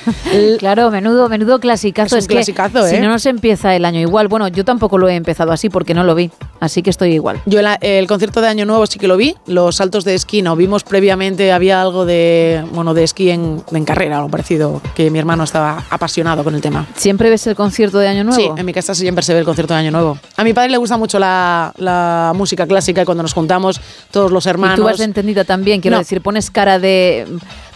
[0.58, 2.16] Claro, menudo, menudo clasicazo.
[2.16, 2.90] Es un clasicazo, que ¿eh?
[2.96, 4.28] Si no nos empieza el año igual.
[4.28, 6.30] Bueno, yo tampoco lo he empezado así porque no lo vi.
[6.60, 7.40] Así que estoy igual.
[7.46, 10.42] Yo la- el concierto de Año Nuevo sí que lo vi, los saltos de esquí
[10.42, 10.56] no.
[10.56, 15.18] Vimos previamente, había algo de, bueno, de esquí en, en carrera, algo parecido, que mi
[15.18, 16.86] hermano estaba apasionado con el tema.
[16.96, 18.40] ¿Siempre ves el concierto de Año Nuevo?
[18.40, 20.18] Sí, en mi casa siempre se ve el concierto de Año Nuevo.
[20.36, 23.80] A mi padre le gusta mucho la, la música clásica y cuando nos juntamos
[24.10, 24.78] todos los hermanos...
[24.78, 26.00] Y tú has entendido también, quiero No.
[26.00, 27.26] decir, pones cara de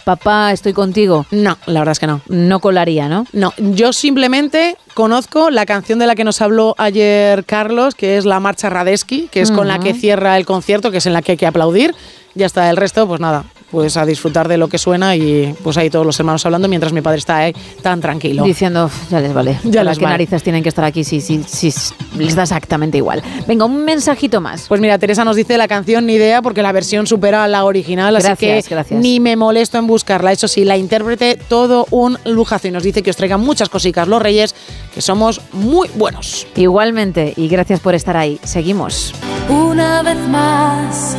[0.03, 1.25] papá, estoy contigo.
[1.31, 2.21] No, la verdad es que no.
[2.27, 3.25] No colaría, ¿no?
[3.33, 8.25] No, yo simplemente conozco la canción de la que nos habló ayer Carlos, que es
[8.25, 11.21] la Marcha Radesky, que es con la que cierra el concierto, que es en la
[11.21, 11.93] que hay que aplaudir.
[12.33, 15.77] Ya está, el resto, pues nada, pues a disfrutar de lo que suena y pues
[15.77, 18.43] ahí todos los hermanos hablando mientras mi padre está ahí tan tranquilo.
[18.43, 19.57] Diciendo, "Uf, ya les vale.
[19.63, 20.13] Ya ¿Para les qué vale.
[20.15, 21.73] narices tienen que estar aquí si, si, si
[22.17, 23.23] les da exactamente igual?
[23.47, 24.67] Venga, un mensajito más.
[24.67, 27.63] Pues mira, Teresa nos dice la canción ni idea porque la versión supera a la
[27.63, 28.99] original, así Gracias, que gracias.
[28.99, 30.31] ni me molesto en buscarla.
[30.31, 34.07] Eso sí, la intérprete todo un lujazo y nos dice que os traigan muchas cositas
[34.07, 34.53] los reyes,
[34.93, 36.45] que somos muy buenos.
[36.55, 38.39] Igualmente, y gracias por estar ahí.
[38.43, 39.13] Seguimos.
[39.49, 41.15] Una vez más,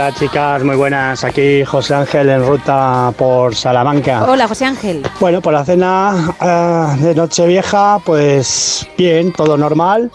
[0.07, 1.25] Hola chicas, muy buenas.
[1.25, 4.25] Aquí José Ángel en ruta por Salamanca.
[4.29, 5.03] Hola, José Ángel.
[5.19, 10.13] Bueno, por la cena eh, de Nochevieja, pues bien, todo normal,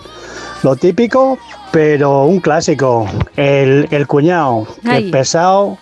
[0.64, 1.38] lo típico,
[1.72, 3.06] pero un clásico,
[3.36, 5.12] el, el cuñado, Ay.
[5.12, 5.78] pesado,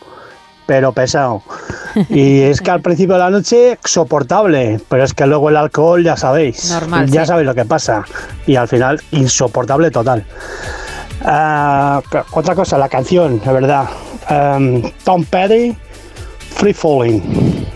[0.66, 1.44] pero pesado.
[2.10, 6.04] Y es que al principio de la noche soportable, pero es que luego el alcohol
[6.04, 7.28] ya sabéis, Normal, ya sí.
[7.28, 8.06] sabéis lo que pasa.
[8.48, 10.26] Y al final insoportable total.
[11.24, 12.02] Ah,
[12.32, 13.90] otra cosa, la canción, de verdad.
[14.30, 15.76] Em, Tom Petty,
[16.56, 17.68] Free Falling.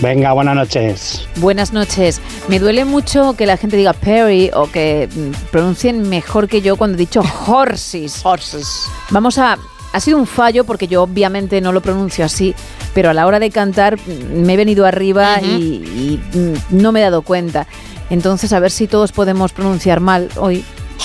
[0.00, 1.26] Venga, buenas noches.
[1.36, 2.20] Buenas noches.
[2.48, 6.76] Me duele mucho que la gente diga Perry o que mm, pronuncien mejor que yo
[6.76, 8.20] cuando he dicho horses.
[8.24, 8.88] Horses.
[9.10, 9.58] Vamos a...
[9.92, 12.54] Ha sido un fallo porque yo obviamente no lo pronuncio así,
[12.92, 17.00] pero a la hora de cantar mm, me he venido arriba y, mm, no me
[17.00, 17.66] he dado cuenta.
[18.10, 20.62] Entonces a ver si todos podemos pronunciar mal hoy.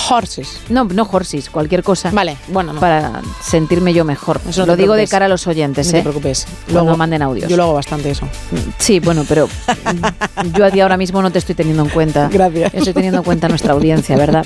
[0.10, 0.60] Horses.
[0.70, 2.12] No, no horses, cualquier cosa.
[2.12, 2.80] Vale, bueno, no.
[2.80, 4.40] Para sentirme yo mejor.
[4.48, 5.10] Eso no lo te digo de preocupes.
[5.12, 6.02] cara a los oyentes, No te ¿eh?
[6.02, 6.46] preocupes.
[6.66, 7.50] Cuando Luego- manden audios.
[7.50, 8.28] Yo lo hago bastante eso.
[8.78, 12.30] Sí, bueno, pero mm, yo a ti ahora mismo no te estoy teniendo en cuenta.
[12.32, 12.74] Gracias.
[12.74, 14.46] Estoy teniendo en cuenta nuestra audiencia, ¿verdad?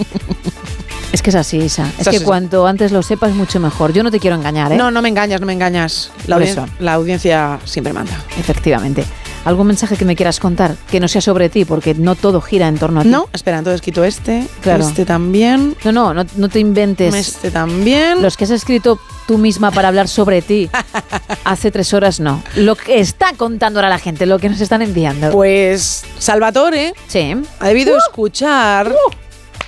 [1.11, 1.87] Es que es así, Isa.
[1.97, 2.25] Es Es que así.
[2.25, 3.93] cuanto antes lo sepas, mucho mejor.
[3.93, 4.77] Yo no te quiero engañar, ¿eh?
[4.77, 6.11] No, no me engañas, no me engañas.
[6.27, 6.65] La, audien- eso.
[6.79, 8.21] la audiencia siempre manda.
[8.37, 9.05] Efectivamente.
[9.45, 10.75] ¿Algún mensaje que me quieras contar?
[10.89, 13.09] Que no sea sobre ti, porque no todo gira en torno a ti.
[13.09, 14.85] No, espera, entonces quito este, Claro.
[14.87, 17.13] este también, No, no, no, no te inventes.
[17.15, 18.21] este también.
[18.21, 20.69] Los que has escrito tú misma para hablar sobre ti
[21.45, 22.43] hace tres horas, no.
[22.55, 25.31] Lo que está contando ahora la gente, lo que nos están enviando.
[25.31, 27.35] Pues Salvatore sí.
[27.59, 28.93] ha debido escuchar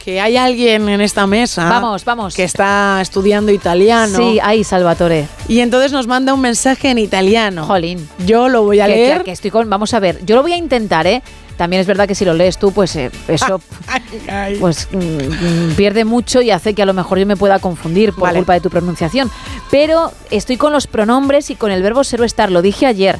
[0.07, 1.65] que hay alguien en esta mesa.
[1.67, 2.33] Vamos, vamos.
[2.33, 4.17] Que está estudiando italiano.
[4.17, 5.27] Sí, ahí, Salvatore.
[5.49, 7.65] Y entonces nos manda un mensaje en italiano.
[7.65, 8.07] Jolín.
[8.25, 9.23] Yo lo voy a Que- leer.
[9.25, 11.21] que estoy con, vamos a ver, yo lo voy a intentar, ¿eh?
[11.57, 13.59] También es verdad que si lo lees tú, pues eh, eso
[14.61, 18.13] pues mm, mm, pierde mucho y hace que a lo mejor yo me pueda confundir
[18.13, 18.39] por Vale.
[18.39, 19.29] culpa de tu pronunciación.
[19.69, 23.19] Pero estoy con los pronombres y con el verbo ser o estar, lo dije ayer,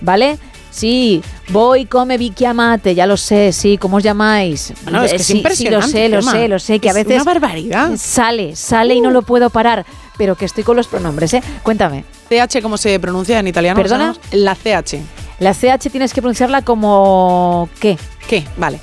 [0.00, 0.38] ¿vale?
[0.72, 4.72] Sí, voy, come, vi, chiamate, ya lo sé, sí, ¿cómo os llamáis?
[4.84, 6.88] Bueno, es que Eh, es sí, sí, impresionante, lo sé, lo sé, lo sé, que
[6.88, 7.90] a Es veces una barbaridad.
[7.98, 9.84] sale, sale y no lo puedo parar,
[10.16, 11.42] pero que estoy con los pronombres, ¿eh?
[11.62, 12.04] Cuéntame.
[12.30, 13.78] CH, ¿cómo se pronuncia en italiano?
[13.80, 14.16] ¿Perdona?
[14.30, 14.96] La CH.
[15.40, 17.98] La CH tienes que pronunciarla como ¿qué?
[18.26, 18.44] ¿Qué?
[18.56, 18.80] Vale.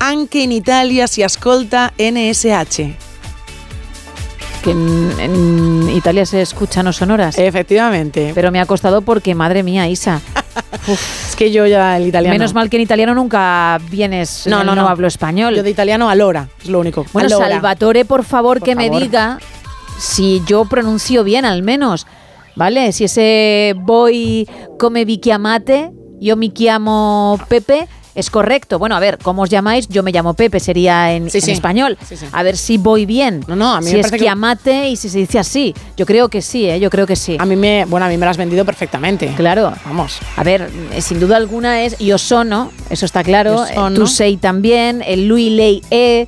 [0.00, 2.76] Anche in Italia si ascolta NSH.
[4.62, 7.36] Que en, en Italia se escuchan no sonoras.
[7.38, 8.32] Efectivamente.
[8.34, 10.20] Pero me ha costado porque, madre mía, Isa.
[11.28, 12.34] Es que yo ya el italiano.
[12.34, 14.46] Menos mal que en italiano nunca vienes.
[14.46, 14.88] No, eh, no, no.
[14.88, 15.54] hablo español.
[15.54, 17.04] Yo de italiano allora, es lo único.
[17.12, 17.48] Bueno, Allora.
[17.48, 19.38] Salvatore, por favor, Por que me diga
[19.98, 22.06] si yo pronuncio bien, al menos.
[22.56, 22.90] ¿Vale?
[22.90, 24.48] Si ese voy
[24.78, 27.86] come vi chiamate, yo me llamo Pepe,
[28.18, 28.78] es correcto.
[28.78, 29.88] Bueno, a ver, ¿cómo os llamáis?
[29.88, 31.50] Yo me llamo Pepe, sería en, Sí, en sí.
[31.52, 31.96] español.
[32.08, 32.16] Sí.
[32.32, 33.44] A ver si voy bien.
[33.46, 34.24] No, no, a mí si me es parece
[34.64, 35.74] que- y si se dice así.
[35.96, 36.80] Yo creo que sí, ¿eh?
[36.80, 37.36] Yo creo que sí.
[37.38, 39.32] A mí me, bueno, a mí me lo has vendido perfectamente.
[39.36, 39.72] Claro.
[39.84, 40.18] Vamos.
[40.36, 43.64] A ver, eh, sin duda alguna es yo sono, eso está claro.
[43.64, 46.26] Eh, Tu sei también, el lui lei e,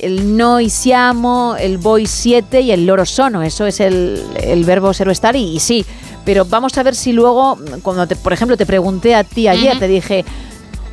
[0.00, 3.42] el noi siamo, el voi siete y el loro sono.
[3.42, 5.84] Eso es el, el verbo ser o estar y, y sí.
[6.24, 9.78] Pero vamos a ver si luego, cuando te- por ejemplo te pregunté a ti ayer,
[9.78, 10.24] te dije,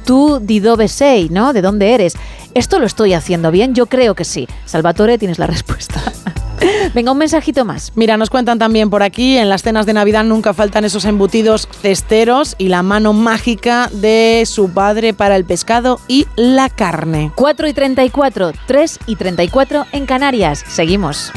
[0.04, 1.54] tú di dove sei, ¿no?
[1.54, 2.16] ¿De dónde eres?
[2.54, 3.74] ¿Esto lo estoy haciendo bien?
[3.74, 4.48] Yo creo que sí.
[4.66, 6.02] Salvatore, tienes la respuesta.
[6.94, 7.92] Venga, un mensajito más.
[7.96, 11.68] Mira, nos cuentan también por aquí, en las cenas de Navidad nunca faltan esos embutidos
[11.82, 17.32] cesteros y la mano mágica de su padre para el pescado y la carne.
[17.36, 20.64] 4 y 34, 3 y 34 en Canarias.
[20.68, 21.32] Seguimos.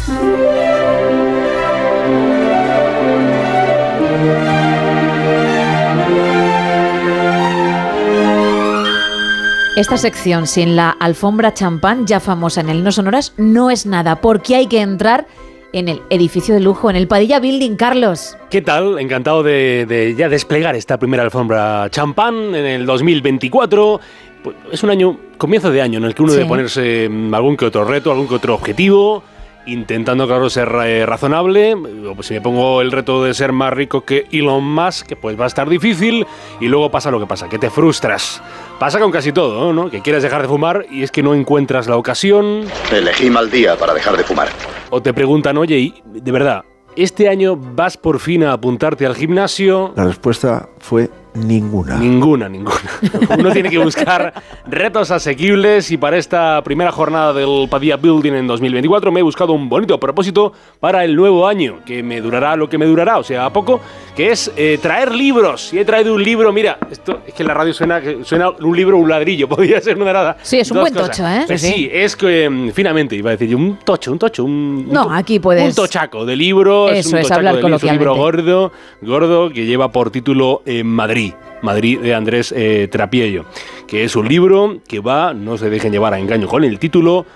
[9.77, 14.20] Esta sección sin la alfombra champán ya famosa en el No Sonoras no es nada,
[14.23, 15.27] porque hay que entrar
[15.74, 18.36] en el edificio de lujo, en el Padilla Building, Carlos.
[18.48, 18.98] ¿Qué tal?
[18.98, 24.01] Encantado de, de ya desplegar esta primera alfombra champán en el 2024.
[24.43, 26.39] Pues es un año, comienzo de año, en el que uno Sí.
[26.39, 29.23] debe ponerse mm, algún que otro reto, algún que otro objetivo,
[29.66, 31.74] intentando, claro, ser eh, razonable.
[31.74, 35.16] O, pues, si me pongo el reto de ser más rico que Elon Musk, que
[35.16, 36.27] pues va a estar difícil,
[36.61, 38.40] y luego pasa lo que pasa, que te frustras.
[38.78, 39.89] Pasa con casi todo, ¿no?
[39.89, 42.65] Que quieres dejar de fumar y es que no encuentras la ocasión.
[42.93, 44.48] Elegí mal día para dejar de fumar.
[44.90, 46.62] O te preguntan, oye, y de verdad,
[46.94, 49.94] ¿este año vas por fin a apuntarte al gimnasio?
[49.97, 51.97] La respuesta fue ninguna.
[51.99, 52.77] Ninguna, ninguna.
[53.39, 54.33] Uno tiene que buscar
[54.67, 59.53] retos asequibles y para esta primera jornada del Padilla Building en 2024 me he buscado
[59.53, 63.25] un bonito propósito para el nuevo año, que me durará lo que me durará, o
[63.25, 63.81] sea, a poco,
[64.17, 65.73] que es eh, traer libros.
[65.73, 68.77] Y he traído un libro, mira, esto es que en la radio suena, suena un
[68.77, 70.37] libro, un ladrillo, podría ser una nada.
[70.43, 71.45] Sí, es un buen tocho, ¿eh?
[71.47, 74.87] Pues Sí, es que, finamente, iba a decir un tocho, un tocho, un...
[74.87, 77.55] un No, to- aquí puedes- Un tochaco de libro, es Eso un es, tochaco hablar
[77.57, 78.73] de libro, es un libro gordo,
[79.03, 81.26] gordo que lleva por título eh, Madrid.
[81.62, 83.44] Madrid de Andrés eh, Trapiello,
[83.86, 87.27] que es un libro que va, no se dejen llevar a engaño con el título,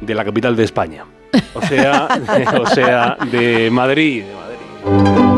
[0.00, 1.04] de la capital de España.
[1.54, 2.08] O sea,
[2.60, 4.24] o sea de Madrid.
[4.24, 5.33] de Madrid.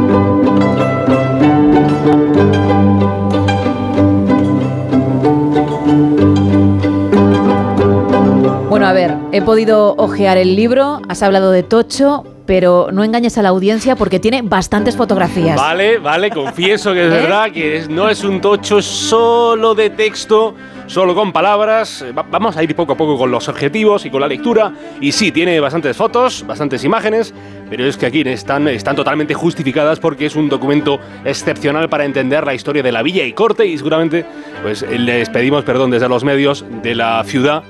[8.77, 13.39] Bueno, a ver, he podido ojear el libro, has hablado de Tocho, pero no engañes
[13.39, 15.57] a la audiencia porque tiene bastantes fotografías.
[15.57, 17.17] Vale, vale, confieso que es ¿Eh?
[17.23, 20.55] verdad que no es un tocho solo de texto,
[20.89, 22.03] solo con palabras.
[22.03, 24.71] Eh, va- vamos a ir poco a poco con los objetivos y con la lectura.
[25.01, 27.33] Y sí, tiene bastantes fotos, bastantes imágenes,
[27.71, 32.45] pero es que aquí están, están totalmente justificadas porque es un documento excepcional para entender
[32.45, 34.27] la historia de la villa y corte y seguramente
[34.63, 37.63] pues les pedimos perdón desde los medios de la ciudad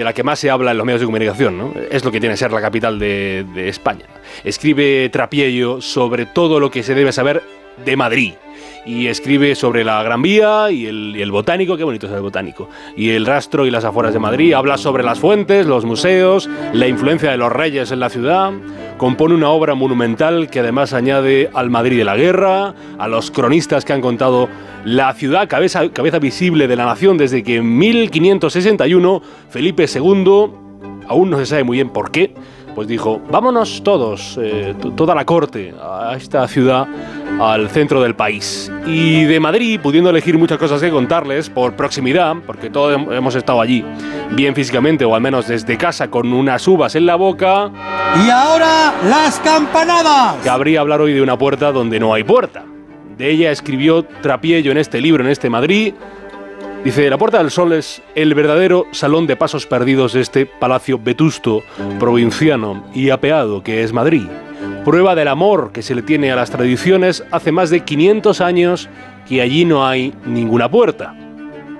[0.00, 1.74] de la que más se habla en los medios de comunicación, ¿no?
[1.90, 4.06] Es lo que tiene que ser la capital de, de España.
[4.44, 7.42] Escribe Trapiello sobre todo lo que se debe saber
[7.84, 8.32] de Madrid.
[8.86, 12.68] Y escribe sobre la Gran Vía y el, el botánico, qué bonito es el botánico,
[12.96, 14.54] y el rastro y las afueras de Madrid.
[14.54, 18.52] Habla sobre las fuentes, los museos, la influencia de los reyes en la ciudad.
[18.96, 23.84] Compone una obra monumental que además añade al Madrid de la guerra, a los cronistas
[23.84, 24.48] que han contado
[24.84, 30.50] la ciudad cabeza, cabeza visible de la nación desde que en 1561 Felipe II,
[31.06, 32.34] aún no se sabe muy bien por qué,
[32.74, 36.86] pues dijo, vámonos todos, eh, toda la corte, a esta ciudad,
[37.40, 38.70] al centro del país.
[38.86, 43.34] Y de Madrid, pudiendo elegir muchas cosas que contarles por proximidad, porque todos hem- hemos
[43.34, 43.84] estado allí,
[44.32, 47.70] bien físicamente o al menos desde casa, con unas uvas en la boca,
[48.26, 50.36] Y ahora las campanadas.
[50.44, 52.64] cabría hablar hoy de una puerta donde no hay puerta.
[53.16, 55.94] De ella escribió Trapiello en este libro, en este Madrid.
[56.84, 60.98] Dice, la Puerta del Sol es el verdadero salón de pasos perdidos de este palacio
[60.98, 61.62] vetusto,
[61.98, 64.26] provinciano y apeado que es Madrid.
[64.84, 68.88] Prueba del amor que se le tiene a las tradiciones hace más de 500 años
[69.28, 71.14] que allí no hay ninguna puerta.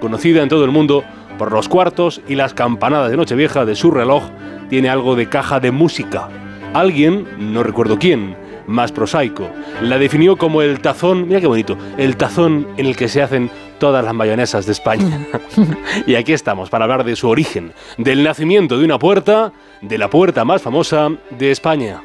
[0.01, 1.03] Conocida en todo el mundo
[1.39, 4.23] por los cuartos y las campanadas de Nochevieja de su reloj,
[4.69, 6.29] tiene algo de caja de música.
[6.75, 8.37] Alguien, no recuerdo quién,
[8.67, 9.49] más prosaico,
[9.81, 13.51] la definió como el tazón, mira qué bonito, el tazón en el que se hacen
[13.79, 15.27] todas las mayonesas de España.
[16.07, 20.11] y aquí estamos para hablar de su origen, del nacimiento de una puerta, de la
[20.11, 22.03] puerta más famosa de España.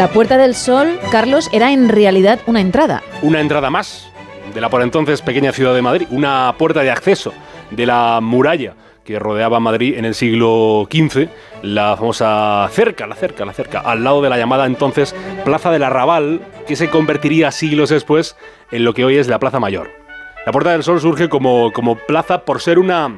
[0.00, 3.02] La Puerta del Sol, Carlos, era en realidad una entrada.
[3.20, 4.10] Una entrada más
[4.54, 7.34] de la por entonces pequeña ciudad de Madrid, una puerta de acceso
[7.70, 11.28] de la muralla que rodeaba Madrid en el siglo XV,
[11.60, 15.14] la famosa cerca, la cerca, la cerca, al lado de la llamada entonces
[15.44, 18.36] Plaza del Arrabal, que se convertiría siglos después
[18.70, 19.90] en lo que hoy es la Plaza Mayor.
[20.46, 23.16] La Puerta del Sol surge como, como plaza por ser una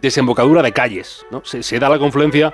[0.00, 1.24] desembocadura de calles.
[1.30, 1.44] ¿no?
[1.44, 2.52] Se, se da la confluencia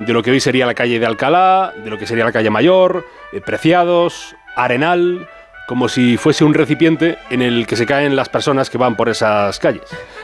[0.00, 2.50] de lo que hoy sería la calle de Alcalá, de lo que sería la calle
[2.50, 5.28] Mayor, eh, Preciados, Arenal,
[5.70, 9.08] como si fuese un recipiente en el que se caen las personas que van por
[9.08, 9.82] esas calles.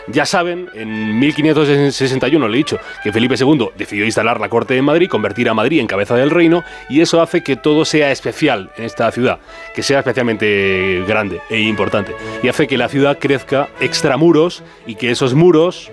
[0.09, 4.85] Ya saben, en 1561 le he dicho que Felipe II decidió instalar la corte en
[4.85, 8.73] Madrid, convertir a Madrid en cabeza del reino, y eso hace que todo sea especial
[8.77, 9.39] en esta ciudad,
[9.73, 15.13] que sea especialmente grande e importante, y hace que la ciudad crezca extramuros y que
[15.13, 15.93] esos muros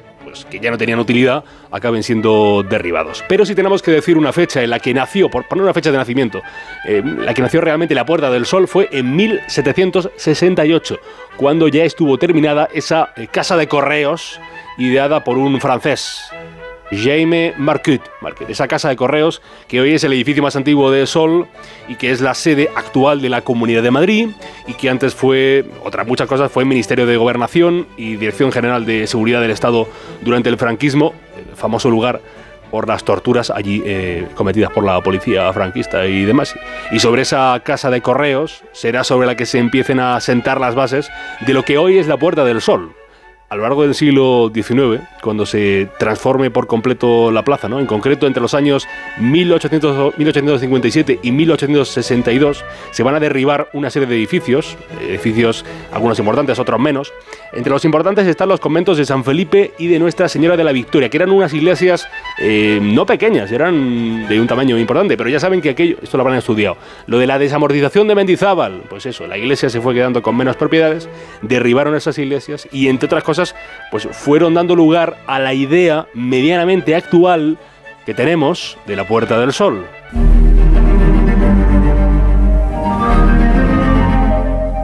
[0.49, 3.23] que ya no tenían utilidad, acaben siendo derribados.
[3.27, 5.91] Pero si tenemos que decir una fecha en la que nació, por poner una fecha
[5.91, 6.41] de nacimiento,
[6.85, 10.99] eh, la que nació realmente la Puerta del Sol fue en 1768,
[11.37, 14.39] cuando ya estuvo terminada esa eh, casa de correos
[14.77, 16.21] ideada por un francés,
[16.97, 21.05] Jaime Marcut, Marcut, esa casa de correos que hoy es el edificio más antiguo de
[21.07, 21.47] Sol
[21.87, 24.29] y que es la sede actual de la Comunidad de Madrid
[24.67, 29.07] y que antes fue, otras muchas cosas, fue Ministerio de Gobernación y Dirección General de
[29.07, 29.87] Seguridad del Estado
[30.21, 32.21] durante el franquismo, el famoso lugar
[32.73, 36.55] por las torturas allí eh, cometidas por la policía franquista y demás.
[36.91, 40.73] Y sobre esa casa de correos será sobre la que se empiecen a sentar las
[40.73, 41.11] bases
[41.45, 42.95] de lo que hoy es la Puerta del Sol,
[43.49, 47.79] a lo largo del siglo XIX, cuando se transforme por completo la plaza, ¿no?
[47.79, 48.87] en concreto entre los años
[49.19, 54.75] 1800 1857 y 1862, se van a derribar una serie de edificios,
[55.07, 57.13] edificios algunos importantes, otros menos.
[57.53, 60.71] Entre los importantes están los conventos de San Felipe y de Nuestra Señora de la
[60.71, 62.07] Victoria, que eran unas iglesias
[62.39, 66.21] eh, no pequeñas, eran de un tamaño importante, pero ya saben que aquello, esto lo
[66.21, 70.21] habrán estudiado, lo de la desamortización de Mendizábal, pues eso, la iglesia se fue quedando
[70.21, 71.07] con menos propiedades,
[71.41, 73.42] derribaron esas iglesias y entre otras cosas
[73.91, 77.57] pues fueron dando lugar a la idea medianamente actual
[78.05, 79.85] que tenemos de la Puerta del Sol.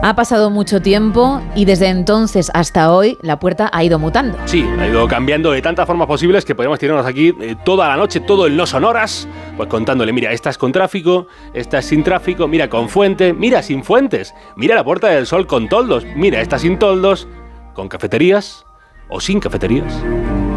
[0.02, 4.38] Ha pasado mucho tiempo y desde entonces hasta hoy la puerta ha ido mutando.
[4.46, 7.96] Sí, ha ido cambiando de tantas formas posibles que podemos tirarnos aquí eh, toda la
[7.96, 9.28] noche, todo el no sonoras,
[9.58, 13.62] pues contándole, mira, esta es con tráfico, esta es sin tráfico, mira, con fuente, mira,
[13.62, 17.28] sin fuentes, mira la Puerta del Sol con toldos, mira, esta sin toldos,
[17.80, 18.66] con cafeterías
[19.08, 20.04] o sin cafeterías,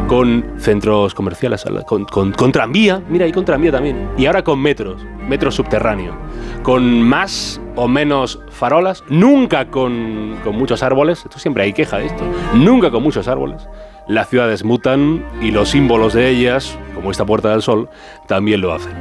[0.09, 5.49] con centros comerciales, con, tranvía, mira, hay con tranvía también, y ahora con metros, metro
[5.49, 6.17] subterráneo,
[6.63, 12.07] con más o menos farolas, nunca con, con muchos árboles, esto siempre hay queja de
[12.07, 12.25] esto,
[12.55, 13.69] nunca con muchos árboles.
[14.09, 17.89] Las ciudades mutan y los símbolos de ellas, como esta Puerta del Sol,
[18.27, 18.91] también lo hacen.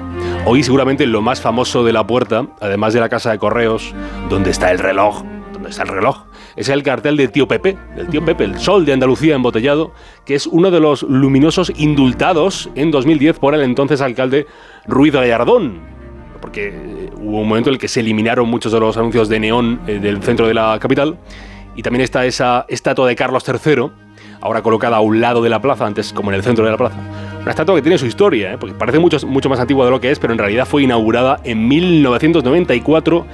[0.47, 3.93] Hoy seguramente lo más famoso de la puerta, además de la casa de correos,
[4.31, 6.19] donde está el reloj, donde está el reloj,
[6.57, 9.93] es el cartel de Tío Pepe, del Tío Pepe, el sol de Andalucía embotellado,
[10.25, 14.47] que es uno de los luminosos indultados en 2010 por el entonces alcalde
[14.87, 15.81] Ruiz Gallardón.
[16.41, 19.41] Porque eh, hubo un momento en el que se eliminaron muchos de los anuncios de
[19.41, 21.17] neón eh, del centro de la capital.
[21.75, 23.91] Y también está esa estatua de Carlos III,
[24.41, 26.77] ahora colocada a un lado de la plaza, antes como en el centro de la
[26.77, 26.97] plaza.
[27.41, 28.59] Una estatua que tiene su historia, ¿eh?
[28.59, 31.41] porque parece mucho, mucho más antigua de lo que es, pero en realidad fue inaugurada
[31.45, 33.27] en 1994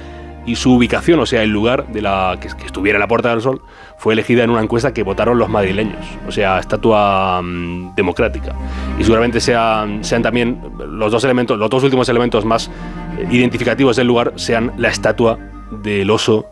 [0.45, 3.41] y su ubicación, o sea, el lugar de la que, que estuviera la Puerta del
[3.41, 3.61] Sol,
[3.97, 8.55] fue elegida en una encuesta que votaron los madrileños, o sea, estatua mm, democrática.
[8.97, 12.71] Y seguramente sean, sean también los dos elementos, los dos últimos elementos más
[13.17, 15.37] eh, identificativos del lugar, sean la estatua
[15.83, 16.45] del oso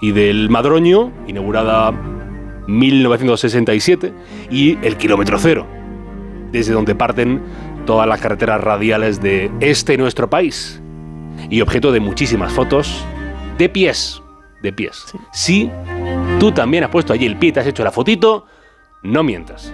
[0.00, 1.92] y del madroño, inaugurada
[2.66, 4.12] 1967,
[4.50, 5.66] y el kilómetro cero,
[6.52, 7.42] desde donde parten
[7.86, 10.82] todas las carreteras radiales de este nuestro país,
[11.48, 13.04] y objeto de muchísimas fotos
[13.58, 14.22] de pies,
[14.62, 15.04] de pies.
[15.32, 15.70] Si
[16.38, 18.46] tú también has puesto allí el pie y te has hecho la fotito,
[19.02, 19.72] no mientas.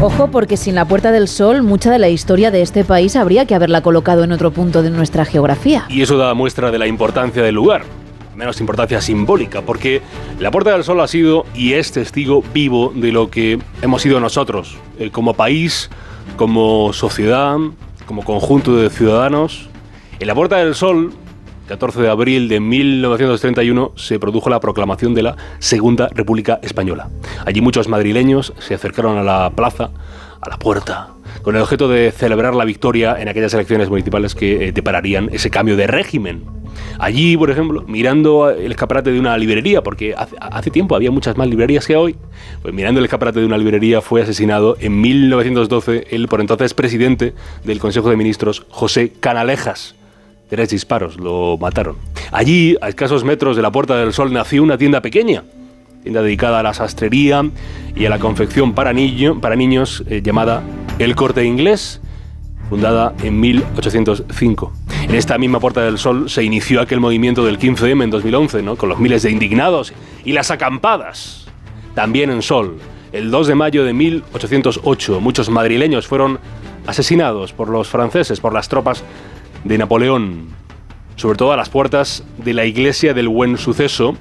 [0.00, 3.46] Ojo, porque sin la Puerta del Sol, mucha de la historia de este país habría
[3.46, 5.86] que haberla colocado en otro punto de nuestra geografía.
[5.88, 7.82] Y eso da muestra de la importancia del lugar,
[8.38, 10.00] menos importancia simbólica, porque
[10.38, 14.20] la Puerta del Sol ha sido y es testigo vivo de lo que hemos sido
[14.20, 15.90] nosotros, eh, como país,
[16.36, 17.56] como sociedad,
[18.06, 19.68] como conjunto de ciudadanos.
[20.20, 21.12] En la Puerta del Sol,
[21.66, 27.10] 14 de abril de 1931, se produjo la proclamación de la Segunda República Española.
[27.44, 29.90] Allí muchos madrileños se acercaron a la plaza,
[30.40, 31.08] a la puerta,
[31.48, 35.48] con el objeto de celebrar la victoria en aquellas elecciones municipales que eh, depararían ese
[35.48, 36.42] cambio de régimen.
[36.98, 41.48] Allí, por ejemplo, mirando el escaparate de una librería, porque hace, tiempo había muchas más
[41.48, 42.16] librerías que hoy,
[42.60, 47.32] pues mirando el escaparate de una librería fue asesinado en 1912 el por entonces presidente
[47.64, 49.94] del Consejo de Ministros, José Canalejas.
[50.50, 51.96] Tres disparos, lo mataron.
[52.30, 55.44] Allí, a escasos metros de la Puerta del Sol, nació una tienda pequeña,
[56.02, 57.42] tienda dedicada a la sastrería
[57.96, 60.62] y a la confección para, niño- para niños eh, llamada
[60.98, 62.00] El Corte Inglés,
[62.68, 64.72] fundada en 1805.
[65.02, 68.74] En esta misma Puerta del Sol se inició aquel movimiento del 15M en 2011, ¿no?
[68.74, 69.92] con los miles de indignados
[70.24, 71.46] y las acampadas.
[71.94, 72.78] También en Sol,
[73.12, 76.40] el 2 de mayo de 1808, muchos madrileños fueron
[76.88, 79.04] asesinados por los franceses, por las tropas
[79.62, 80.48] de Napoleón.
[81.14, 84.16] sobre todo a las puertas de la iglesia del Buen Suceso,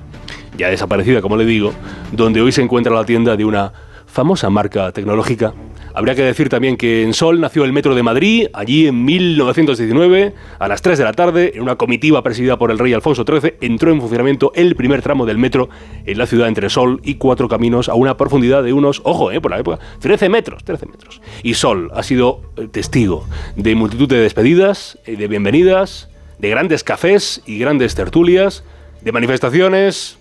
[0.58, 1.74] ya desaparecida, como le digo,
[2.12, 3.74] donde hoy se encuentra la tienda de una
[4.06, 5.54] famosa marca tecnológica.
[5.98, 10.36] Habría que decir también que en Sol nació el Metro de Madrid, allí en 1919,
[10.60, 13.56] a las 3 de la tarde, en una comitiva presidida por el rey Alfonso XIII,
[13.62, 15.70] entró en funcionamiento el primer tramo del metro
[16.06, 19.42] en la ciudad entre Sol y Cuatro Caminos a una profundidad de unos, ojo, eh,
[19.42, 21.20] por la época, 13 metros, 13 metros.
[21.42, 23.26] Y Sol ha sido eh, testigo
[23.56, 28.64] de multitud de despedidas, eh, de bienvenidas, de grandes cafés y grandes tertulias,
[29.02, 30.20] de manifestaciones,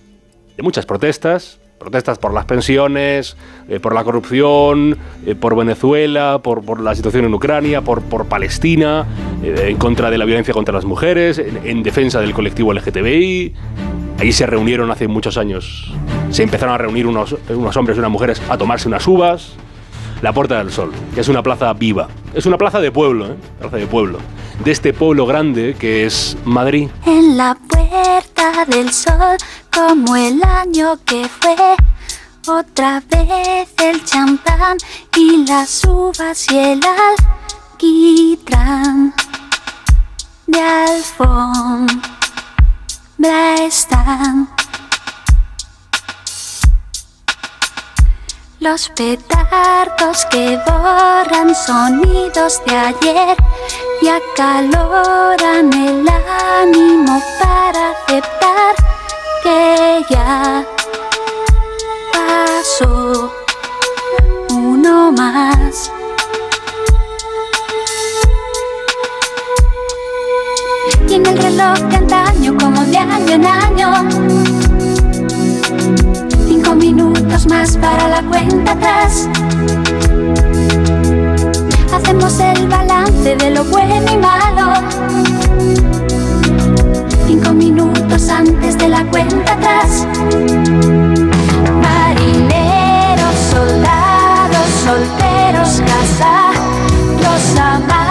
[0.56, 3.36] de muchas protestas, protestas por las pensiones,
[3.68, 4.96] eh, por la corrupción,
[5.26, 9.06] eh, por Venezuela, por, la situación en Ucrania, por, Palestina,
[9.42, 13.54] eh, en contra de la violencia contra las mujeres, en, en defensa del colectivo LGTBI.
[14.18, 15.92] Ahí se reunieron hace muchos años,
[16.30, 17.36] se empezaron a reunir unos
[17.76, 19.56] hombres y unas mujeres a tomarse unas uvas.
[20.22, 23.36] La Puerta del Sol, que es una plaza viva, es una plaza de pueblo, ¿eh?
[23.60, 24.18] plaza de pueblo,
[24.64, 26.88] de este pueblo grande que es Madrid.
[27.04, 29.36] En la puerta del sol,
[29.72, 31.56] como el año que fue.
[32.48, 34.78] Otra vez el champán
[35.16, 36.80] y las uvas y el
[37.72, 39.12] alquitrán
[40.46, 41.96] de alfombra
[43.64, 44.48] están.
[48.68, 53.36] Los petardos que borran sonidos de ayer
[54.02, 58.74] y acaloran el ánimo para aceptar
[59.44, 60.64] que ya
[62.12, 63.32] pasó
[64.50, 65.92] uno más.
[71.08, 74.55] Y en el reloj de antaño, como de año en año,
[77.26, 79.28] minutos más para la cuenta atrás.
[81.92, 84.74] Hacemos el balance de lo bueno y malo.
[87.26, 90.06] Cinco minutos antes de la cuenta atrás.
[91.82, 98.05] Marineros, soldados, solteros, casados, amantes,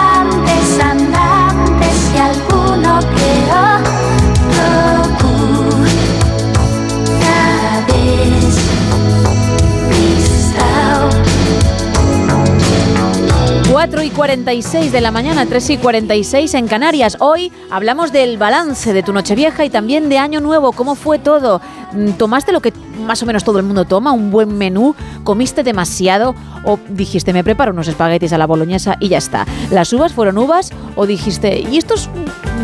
[13.86, 17.18] 4 y 46 de la mañana, 3 y 46 en Canarias.
[17.20, 20.72] Hoy hablamos del balance de tu Nochevieja y también de Año Nuevo.
[20.72, 21.60] ¿Cómo fue todo?
[21.92, 22.72] Mm, ¿Tomaste lo que
[23.06, 24.12] más o menos todo el mundo toma?
[24.12, 24.94] ¿Un buen menú?
[25.24, 26.34] ¿Comiste demasiado?
[26.64, 29.46] ¿O dijiste, me preparo unos espaguetis a la boloñesa y ya está?
[29.70, 30.72] ¿Las uvas fueron uvas?
[30.96, 32.10] ¿O dijiste, y estos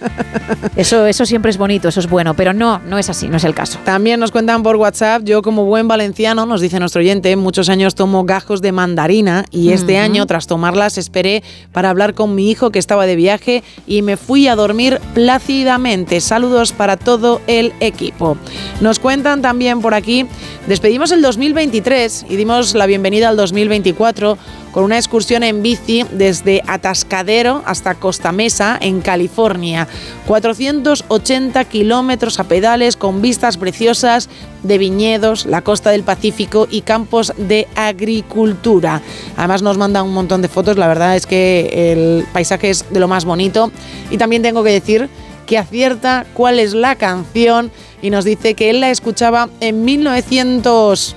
[0.76, 3.44] Eso, eso siempre es bonito, eso es bueno, pero no, no es así, no es
[3.44, 3.80] el caso.
[3.84, 7.96] También nos cuentan por WhatsApp, yo como buen valenciano, nos dice nuestro oyente, muchos años
[7.96, 12.70] tomo gajos de mandarina y este año, tras tomarlas, esperé para hablar con mi hijo
[12.70, 16.22] que estaba de viaje y me fui a dormir plácidamente.
[16.22, 18.38] Saludos para todo el equipo.
[18.80, 20.26] Nos cuentan también por aquí,
[20.68, 24.38] despedimos el 2023 y dimos la bienvenida al 2024
[24.78, 29.88] con una excursión en bici desde Atascadero hasta Costa Mesa, en California.
[30.28, 34.30] 480 kilómetros a pedales con vistas preciosas
[34.62, 39.02] de viñedos, la costa del Pacífico y campos de agricultura.
[39.36, 43.00] Además nos manda un montón de fotos, la verdad es que el paisaje es de
[43.00, 43.72] lo más bonito.
[44.12, 45.10] Y también tengo que decir
[45.48, 47.72] que acierta cuál es la canción
[48.04, 51.16] y nos dice que él la escuchaba en 1900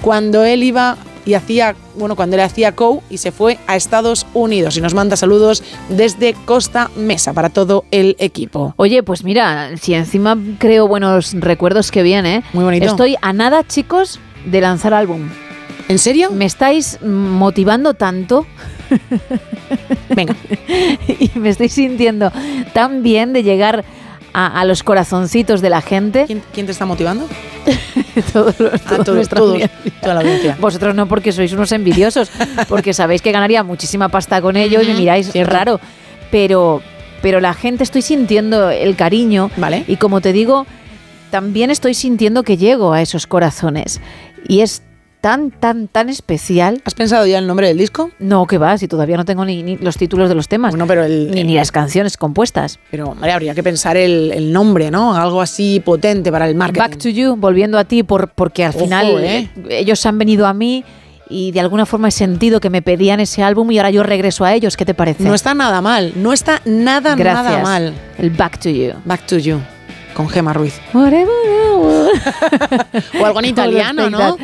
[0.00, 0.96] cuando él iba
[1.26, 4.94] y hacía, bueno, cuando él hacía COU y se fue a Estados Unidos y nos
[4.94, 8.74] manda saludos desde Costa Mesa para todo el equipo.
[8.76, 12.86] Oye, pues mira, si encima creo buenos recuerdos que viene, Muy bonito.
[12.86, 15.28] estoy a nada, chicos, de lanzar álbum.
[15.88, 16.30] ¿En serio?
[16.30, 18.46] Me estáis motivando tanto.
[20.14, 20.34] Venga.
[21.08, 22.32] y me estoy sintiendo
[22.72, 23.84] tan bien de llegar
[24.34, 26.26] a, a los corazoncitos de la gente.
[26.26, 27.26] ¿Quién, te está motivando?
[28.32, 29.70] todos los, todos, todos, audiencia.
[30.02, 30.56] toda la audiencia.
[30.60, 32.30] Vosotros no, porque sois unos envidiosos,
[32.68, 35.80] porque sabéis que ganaría muchísima pasta con ello y me miráis raro.
[36.30, 36.82] Pero,
[37.22, 39.50] pero la gente estoy sintiendo el cariño.
[39.56, 39.84] Vale.
[39.86, 40.66] Y como te digo,
[41.30, 44.00] también estoy sintiendo que llego a esos corazones.
[44.48, 44.82] Y es
[45.24, 46.82] tan, tan, tan especial.
[46.84, 48.10] ¿Has pensado ya el nombre del disco?
[48.18, 50.72] No, que va, si todavía no tengo ni, ni los títulos de los temas.
[50.72, 52.78] Bueno, pero el, ni, ni las canciones compuestas.
[52.90, 55.14] Pero, hombre, habría que pensar el, el nombre, ¿no?
[55.16, 56.78] Algo así potente para el marketing.
[56.78, 59.48] Back to You, volviendo a ti, por, porque al Ojo, final ¿eh?
[59.70, 60.84] ellos han venido a mí
[61.30, 64.44] y de alguna forma he sentido que me pedían ese álbum y ahora yo regreso
[64.44, 64.76] a ellos.
[64.76, 65.24] ¿Qué te parece?
[65.24, 67.44] No está nada mal, no está nada, Gracias.
[67.44, 67.94] nada mal.
[68.18, 68.92] El Back to You.
[69.06, 69.58] Back to You,
[70.14, 70.80] con Gema Ruiz.
[73.20, 74.36] O algo en italiano, ¿no?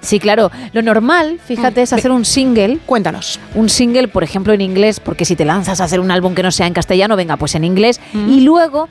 [0.00, 0.50] Sí, claro.
[0.72, 2.78] Lo normal, fíjate, es hacer un single.
[2.86, 3.38] Cuéntanos.
[3.54, 6.42] Un single, por ejemplo, en inglés, porque si te lanzas a hacer un álbum que
[6.42, 8.00] no sea en castellano, venga, pues en inglés.
[8.14, 8.88] Y luego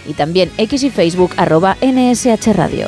[0.07, 2.87] y también X y Facebook arroba NSH Radio.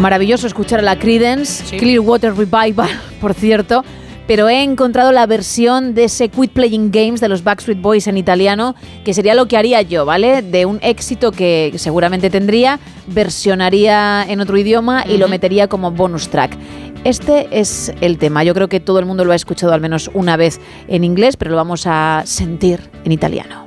[0.00, 2.88] Maravilloso escuchar a la Credence, Clearwater Revival,
[3.20, 3.84] por cierto,
[4.26, 8.16] pero he encontrado la versión de ese Quit Playing Games de los Backstreet Boys en
[8.16, 8.74] italiano,
[9.04, 10.42] que sería lo que haría yo, ¿vale?
[10.42, 16.28] De un éxito que seguramente tendría, versionaría en otro idioma y lo metería como bonus
[16.28, 16.56] track.
[17.04, 18.42] Este es el tema.
[18.42, 21.36] Yo creo que todo el mundo lo ha escuchado al menos una vez en inglés,
[21.36, 23.66] pero lo vamos a sentir en italiano.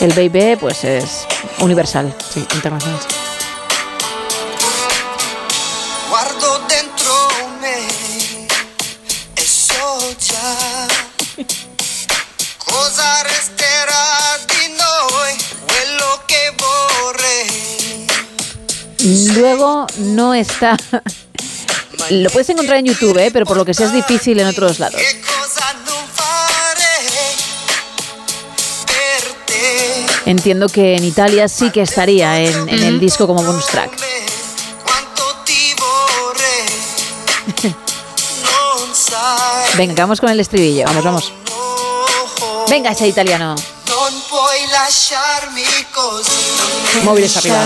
[0.00, 1.26] El baby pues es
[1.58, 2.14] universal.
[2.32, 2.98] Sí, internacional.
[6.08, 7.28] Guardo dentro
[7.60, 7.86] me
[9.44, 10.86] so già
[12.64, 15.36] cosa resterà di noi,
[15.66, 18.06] quello che vorrei.
[19.34, 20.76] Luego no está.
[22.10, 23.30] Lo puedes encontrar en YouTube, ¿eh?
[23.30, 25.00] pero por lo que sea es difícil en otros lados.
[30.30, 33.90] Entiendo que en Italia sí que estaría en, en el disco como bonus track.
[39.76, 40.84] Venga, vamos con el estribillo.
[40.84, 41.32] Vamos, vamos.
[42.68, 43.56] Venga, ese italiano.
[44.10, 45.62] Non puoi lasciarmi
[45.92, 47.04] così.
[47.04, 47.62] Móviles arriba.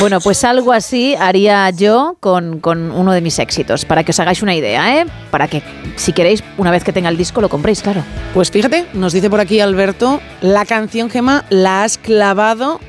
[0.00, 4.18] Bueno, pues algo así haría yo con, con uno de mis éxitos, para que os
[4.18, 5.06] hagáis una idea, ¿eh?
[5.30, 5.62] Para que,
[5.94, 8.02] si queréis, una vez que tenga el disco, lo compréis, claro.
[8.34, 12.80] Pues fíjate, nos dice por aquí Alberto, la canción Gema la has clavado.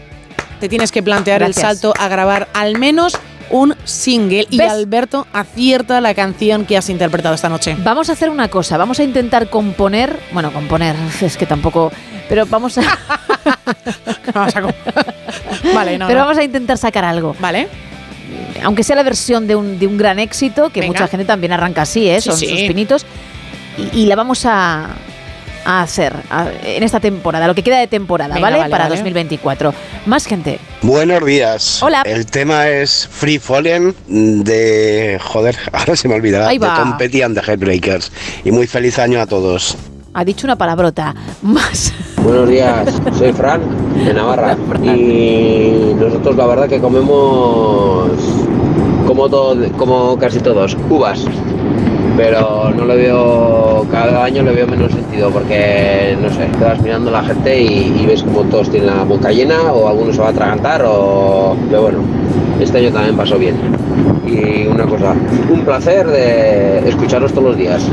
[0.59, 1.57] Te tienes que plantear Gracias.
[1.57, 3.19] el salto a grabar al menos
[3.49, 4.47] un single.
[4.49, 4.61] Y.
[4.61, 7.75] Alberto acierta la canción que has interpretado esta noche.
[7.79, 11.91] Vamos a hacer una cosa, vamos a intentar componer, bueno, componer, es que tampoco,
[12.29, 12.81] pero vamos a,
[15.73, 16.07] Vale, no.
[16.07, 16.25] pero no.
[16.25, 17.35] vamos a intentar sacar algo.
[17.39, 17.67] Vale.
[18.63, 20.93] Aunque sea la versión de un, de un gran éxito, que Venga.
[20.93, 22.21] mucha gente también arranca así, ¿eh?
[22.21, 22.47] Sí, son sí.
[22.47, 23.05] sus pinitos,
[23.77, 24.89] y, y la vamos a,
[25.65, 28.57] a hacer a- en esta temporada, lo que queda de temporada, Venga, ¿vale?
[28.57, 28.95] vale, Para vale.
[28.95, 29.73] 2024.
[30.05, 30.59] Más gente.
[30.81, 31.81] Buenos días.
[31.81, 32.01] Hola.
[32.05, 35.19] El tema es Free Fallen de.
[35.23, 36.47] Joder, ahora se me olvida.
[36.47, 36.75] Ahí De va.
[36.75, 38.11] Tom Petty and the Headbreakers.
[38.43, 39.77] Y muy feliz año a todos.
[40.13, 41.15] Ha dicho una palabrota.
[41.41, 41.91] Más.
[42.17, 42.87] Buenos días,
[43.17, 43.61] soy Fran
[44.05, 48.11] de Navarra y nosotros la verdad que comemos
[49.07, 51.25] como todo, como casi todos, uvas,
[52.15, 56.81] pero no le veo, cada año le veo menos sentido porque no sé, te vas
[56.81, 60.19] mirando a la gente y, ves como todos tienen la boca llena o alguno se
[60.21, 61.99] va a atragantar o, pero bueno,
[62.59, 63.55] este año también pasó bien.
[64.25, 65.15] Y una cosa,
[65.51, 67.83] un placer de escucharos todos los días,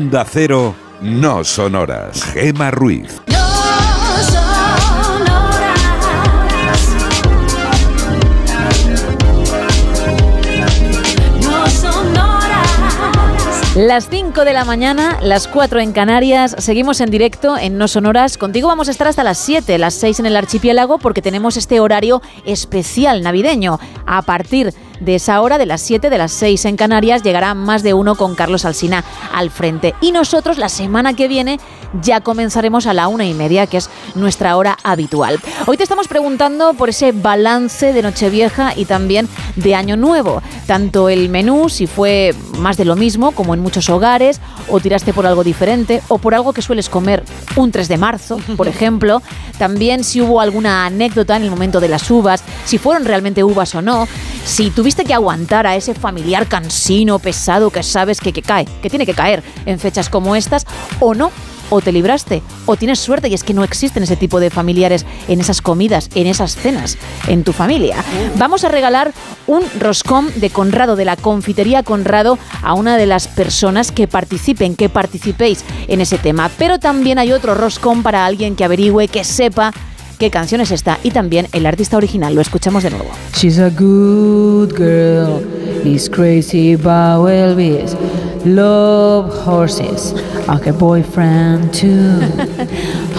[0.09, 2.23] Onda Cero, no son horas.
[2.33, 3.21] Gema Ruiz.
[3.27, 3.37] No
[4.23, 6.89] son horas.
[11.43, 13.75] No son horas.
[13.75, 18.39] Las 5 de la mañana, las 4 en Canarias, seguimos en directo en No Sonoras.
[18.39, 21.79] Contigo vamos a estar hasta las 7, las 6 en el archipiélago, porque tenemos este
[21.79, 23.79] horario especial navideño.
[24.07, 27.83] A partir de esa hora, de las 7, de las 6 en Canarias, llegará más
[27.83, 29.03] de uno con Carlos Alsina
[29.33, 29.95] al frente.
[30.01, 31.59] Y nosotros la semana que viene
[32.01, 35.39] ya comenzaremos a la una y media, que es nuestra hora habitual.
[35.65, 40.41] Hoy te estamos preguntando por ese balance de Nochevieja y también de Año Nuevo.
[40.67, 45.13] Tanto el menú, si fue más de lo mismo, como en muchos hogares, o tiraste
[45.13, 47.23] por algo diferente, o por algo que sueles comer
[47.55, 49.21] un 3 de marzo, por ejemplo.
[49.57, 53.73] También si hubo alguna anécdota en el momento de las uvas, si fueron realmente uvas
[53.75, 54.07] o no,
[54.49, 58.89] si tuviste que aguantar a ese familiar cansino, pesado, que sabes que, que cae, que
[58.89, 60.65] tiene que caer en fechas como estas,
[60.99, 61.31] o no,
[61.69, 65.05] o te libraste, o tienes suerte y es que no existen ese tipo de familiares
[65.27, 66.97] en esas comidas, en esas cenas,
[67.27, 68.03] en tu familia.
[68.37, 69.13] Vamos a regalar
[69.45, 74.75] un roscón de Conrado, de la confitería Conrado, a una de las personas que participen,
[74.75, 76.49] que participéis en ese tema.
[76.57, 79.73] Pero también hay otro roscón para alguien que averigüe, que sepa
[80.19, 82.35] qué canción es esta y también el artista original.
[82.35, 83.09] Lo escuchamos de nuevo.
[83.33, 85.41] She's a good girl,
[85.85, 87.95] is crazy about Elvis.
[88.45, 90.13] Love horses,
[90.47, 92.19] a boyfriend too.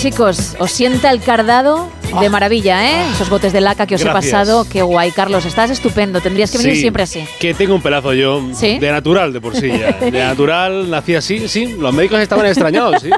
[0.00, 1.88] Chicos, os sienta el cardado
[2.20, 3.04] de maravilla, ¿eh?
[3.12, 4.24] Esos botes de laca que os Gracias.
[4.24, 4.66] he pasado.
[4.68, 5.44] Qué guay, Carlos.
[5.44, 6.20] Estás estupendo.
[6.20, 7.24] Tendrías que venir Sí, siempre así.
[7.38, 8.42] Que tengo un pelazo yo.
[8.52, 8.78] ¿Sí?
[8.78, 9.92] De natural, de por sí ya.
[10.00, 11.76] De natural, nací así, sí.
[11.78, 13.10] Los médicos estaban extrañados, sí.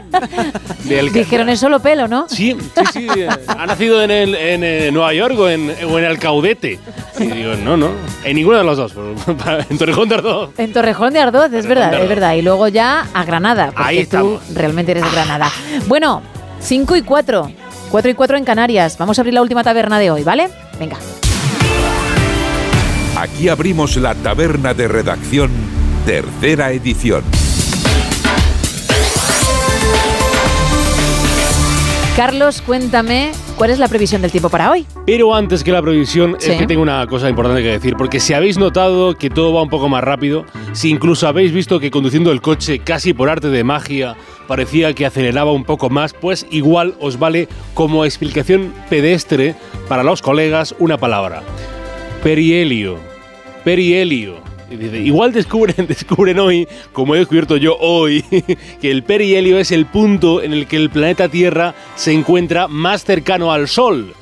[0.84, 2.26] Del- Dijeron es solo pelo, ¿no?
[2.28, 3.06] Sí, sí, sí.
[3.16, 6.78] eh, Ha nacido en, el, en eh, Nueva York o en, o en el Caudete.
[7.18, 7.90] Y digo, no, no.
[8.24, 8.92] En ninguno de los dos.
[9.70, 10.50] En Torrejón de Ardoz.
[10.58, 12.34] En Torrejón de Ardoz, es verdad, de es verdad.
[12.34, 15.50] Y luego ya a Granada, porque Ahí tú realmente eres de Granada.
[15.86, 16.22] Bueno,
[16.62, 17.50] 5 y 4.
[17.90, 18.96] 4 y 4 en Canarias.
[18.98, 20.48] Vamos a abrir la última taberna de hoy, ¿vale?
[20.78, 20.96] Venga.
[23.16, 25.50] Aquí abrimos la taberna de redacción,
[26.06, 27.22] tercera edición.
[32.16, 34.86] Carlos, cuéntame, ¿cuál es la previsión del tiempo para hoy?
[35.06, 36.50] Pero antes que la previsión, Sí.
[36.52, 37.96] es que tengo una cosa importante que decir.
[37.96, 41.80] Porque si habéis notado que todo va un poco más rápido, si incluso habéis visto
[41.80, 44.14] que conduciendo el coche casi por arte de magia
[44.46, 49.54] parecía que aceleraba un poco más, pues igual os vale como explicación pedestre
[49.88, 51.42] para los colegas una palabra.
[52.22, 52.98] Perihelio.
[53.64, 54.42] Perihelio.
[54.70, 58.24] Igual descubren, descubren hoy, como he descubierto yo hoy,
[58.80, 63.04] que el perihelio es el punto en el que el planeta Tierra se encuentra más
[63.04, 64.14] cercano al Sol.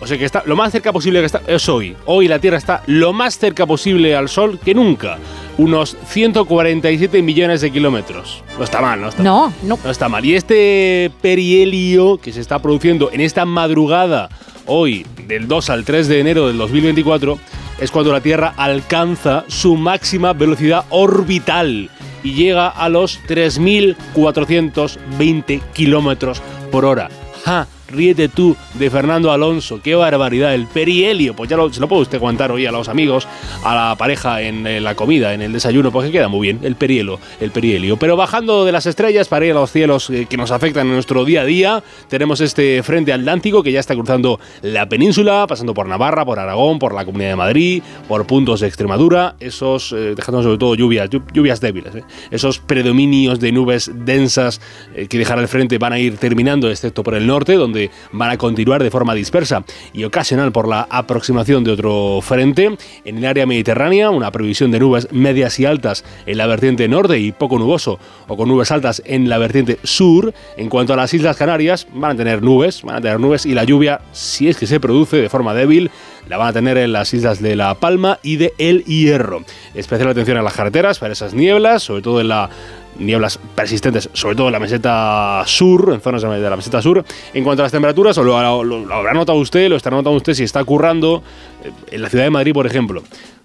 [0.00, 1.96] O sea que está lo más cerca posible que está es hoy.
[2.06, 5.18] Hoy la Tierra está lo más cerca posible al Sol que nunca.
[5.56, 8.44] Unos 147 millones de kilómetros.
[8.56, 9.08] No está mal, ¿no?
[9.08, 9.76] Está No, no.
[9.82, 10.24] no está mal.
[10.24, 14.28] Y este perihelio que se está produciendo en esta madrugada,
[14.66, 17.38] hoy, del 2 al 3 de enero del 2024,
[17.80, 21.90] es cuando la Tierra alcanza su máxima velocidad orbital
[22.22, 27.08] y llega a los 3.420 kilómetros por hora.
[27.44, 27.66] ¡Ja!
[27.90, 32.02] Ríete tú de Fernando Alonso, qué barbaridad, el perihelio, pues ya lo, se lo puede
[32.02, 33.26] usted contar hoy a los amigos,
[33.64, 37.18] a la pareja en, la comida, en el desayuno, porque queda muy bien, el perielo,
[37.40, 37.96] el perihelio.
[37.96, 40.92] Pero bajando de las estrellas para ir a los cielos eh, que nos afectan en
[40.92, 45.72] nuestro día a día, tenemos este frente atlántico que ya está cruzando la península, pasando
[45.72, 50.12] por Navarra, por Aragón, por la Comunidad de Madrid, por puntos de Extremadura, esos, eh,
[50.14, 54.60] dejando sobre todo lluvias, llu- lluvias débiles, eh, esos predominios de nubes densas
[55.08, 57.77] que dejará el frente van a ir terminando, excepto por el norte, donde
[58.12, 62.76] van a continuar de forma dispersa y ocasional por la aproximación de otro frente.
[63.04, 67.18] En el área mediterránea, una previsión de nubes medias y altas en la vertiente norte
[67.18, 70.32] y poco nuboso o con nubes altas en la vertiente sur.
[70.56, 73.54] En cuanto a las Islas Canarias, van a tener nubes, van a tener nubes y
[73.54, 75.90] la lluvia, si es que se produce de forma débil,
[76.28, 79.44] la van a tener en las islas de La Palma y de El Hierro.
[79.74, 82.50] Especial atención a las carreteras para esas nieblas, sobre todo en la
[82.98, 87.04] nieblas persistentes, sobre todo en la meseta sur, en zonas de la meseta sur.
[87.32, 90.34] En cuanto a las temperaturas, lo, lo- lo habrá notado usted, lo estará notando usted
[90.34, 91.22] si está currando,
[91.64, 93.02] eh, en la ciudad de Madrid, por ejemplo,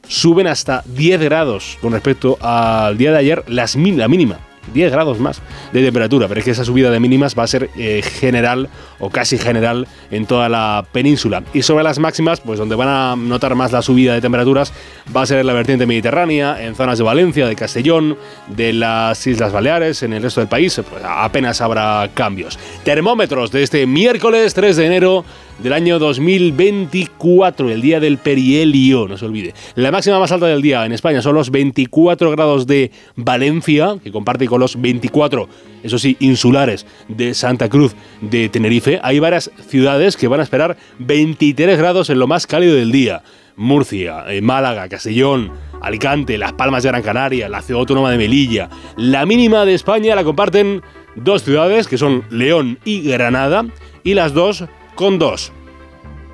[0.07, 3.67] suben hasta 10 grados con respecto al día de ayer, la
[4.07, 4.39] mínima.
[4.73, 5.41] 10 grados más
[5.71, 8.69] de temperatura, pero es que esa subida de mínimas va a ser eh, general
[8.99, 11.43] o casi general en toda la península.
[11.53, 14.73] Y sobre las máximas, pues donde van a notar más la subida de temperaturas
[15.15, 18.17] va a ser en la vertiente mediterránea, en zonas de Valencia, de Castellón,
[18.47, 22.57] de las Islas Baleares, en el resto del país, pues apenas habrá cambios.
[22.83, 25.25] Termómetros de este miércoles 3 de enero
[25.59, 29.53] del año 2024, el día del perihelio, no se olvide.
[29.75, 34.11] La máxima más alta del día en España son los 24 grados de Valencia, que
[34.11, 35.47] comparte con los 24,
[35.83, 38.99] eso sí, insulares de Santa Cruz de Tenerife.
[39.03, 43.23] Hay varias ciudades que van a esperar 23 grados en lo más cálido del día.
[43.55, 45.51] Murcia, eh, Málaga, Castellón,
[45.81, 48.69] Alicante, Las Palmas de Gran Canaria, la ciudad autónoma de Melilla.
[48.97, 50.81] La mínima de España la comparten
[51.15, 53.65] dos ciudades, que son León y Granada,
[54.03, 55.51] y las dos con dos.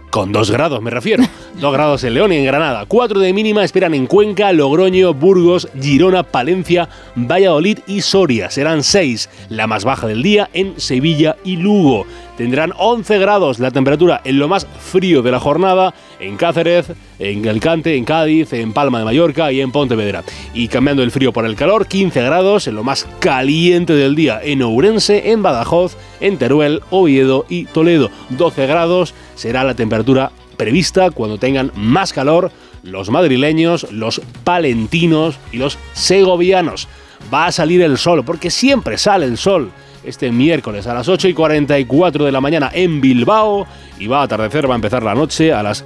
[0.10, 1.24] Con dos grados, me refiero.
[1.60, 2.86] dos grados en León y en Granada.
[2.88, 8.50] Cuatro de mínima esperan en Cuenca, Logroño, Burgos, Girona, Palencia, Valladolid y Soria.
[8.50, 12.08] Serán seis, la más baja del día, en Sevilla y Lugo.
[12.38, 17.48] Tendrán 11 grados la temperatura en lo más frío de la jornada, en Cáceres, en
[17.48, 20.24] Alicante, en Cádiz, en Palma de Mallorca y en Pontevedra.
[20.54, 24.40] Y cambiando el frío por el calor, 15 grados en lo más caliente del día,
[24.44, 28.10] en Ourense, en Badajoz, en Teruel, Oviedo y Toledo.
[28.30, 32.52] 12 grados será la temperatura prevista cuando tengan más calor
[32.84, 36.88] los madrileños, los palentinos y los segovianos.
[37.34, 39.72] Va a salir el sol, porque siempre sale el sol
[40.04, 43.68] este miércoles a las 8 y 44 de la mañana en Bilbao
[44.00, 45.86] y va a atardecer, va a empezar la noche a las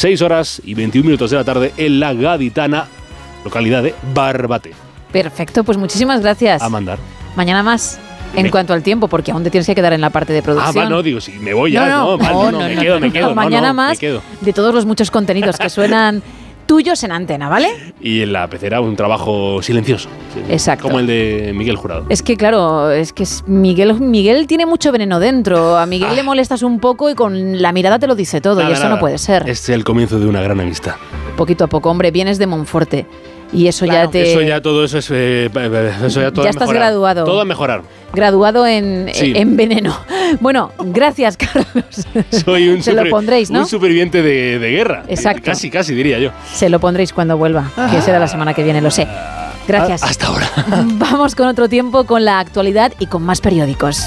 [0.00, 2.86] 6 horas y 21 minutos de la tarde en la Gaditana,
[3.44, 4.72] localidad de Barbate.
[5.12, 6.62] Perfecto, pues muchísimas gracias.
[6.62, 6.98] A mandar.
[7.36, 7.98] Mañana más.
[8.34, 10.38] En Me- cuanto al tiempo, porque aún te tienes que quedar en la parte de
[10.38, 10.86] Ah, producción.
[10.86, 13.22] va, no, digo, si me voy ya, no, vale, no, me quedo, me quedo.
[13.24, 14.22] no, no, mañana no, más Me quedo.
[14.40, 16.22] de todos los muchos contenidos que suenan
[16.70, 17.66] tuyos en antena, ¿vale?
[18.00, 20.08] Y en la pecera un trabajo silencioso.
[20.48, 20.84] Exacto.
[20.84, 22.06] Como el de Miguel Jurado.
[22.08, 25.76] Es que claro, es que Miguel, Miguel tiene mucho veneno dentro.
[25.76, 28.60] A Miguel le molestas un poco y con la mirada te lo dice todo.
[28.60, 28.70] y Ah.
[28.70, 28.94] Eso nada.
[28.94, 29.42] no puede ser.
[29.48, 30.94] Este es el comienzo de una gran amistad.
[31.36, 33.04] Poquito a poco, hombre, vienes de Monforte.
[33.52, 34.30] Y eso ya te.
[34.30, 35.10] Eso ya todo eso es.
[35.10, 36.82] eh, eh, eso ya todo Ya estás mejorar.
[36.92, 37.24] graduado.
[37.24, 37.82] Todo a mejorar.
[38.12, 39.32] Graduado en, Sí.
[39.36, 39.96] en veneno.
[40.40, 41.66] Bueno, gracias, Carlos.
[42.44, 43.60] Soy un, Se lo pondréis, ¿no?
[43.60, 45.02] un superviviente de, de guerra.
[45.08, 45.42] Exacto.
[45.44, 46.30] Casi, casi diría yo.
[46.54, 49.08] Se lo pondréis cuando vuelva, que será la semana que viene, lo sé.
[49.66, 50.04] Gracias.
[50.04, 50.48] Ah, Hasta ahora.
[50.84, 54.06] Vamos con otro tiempo, con la actualidad y con más periódicos.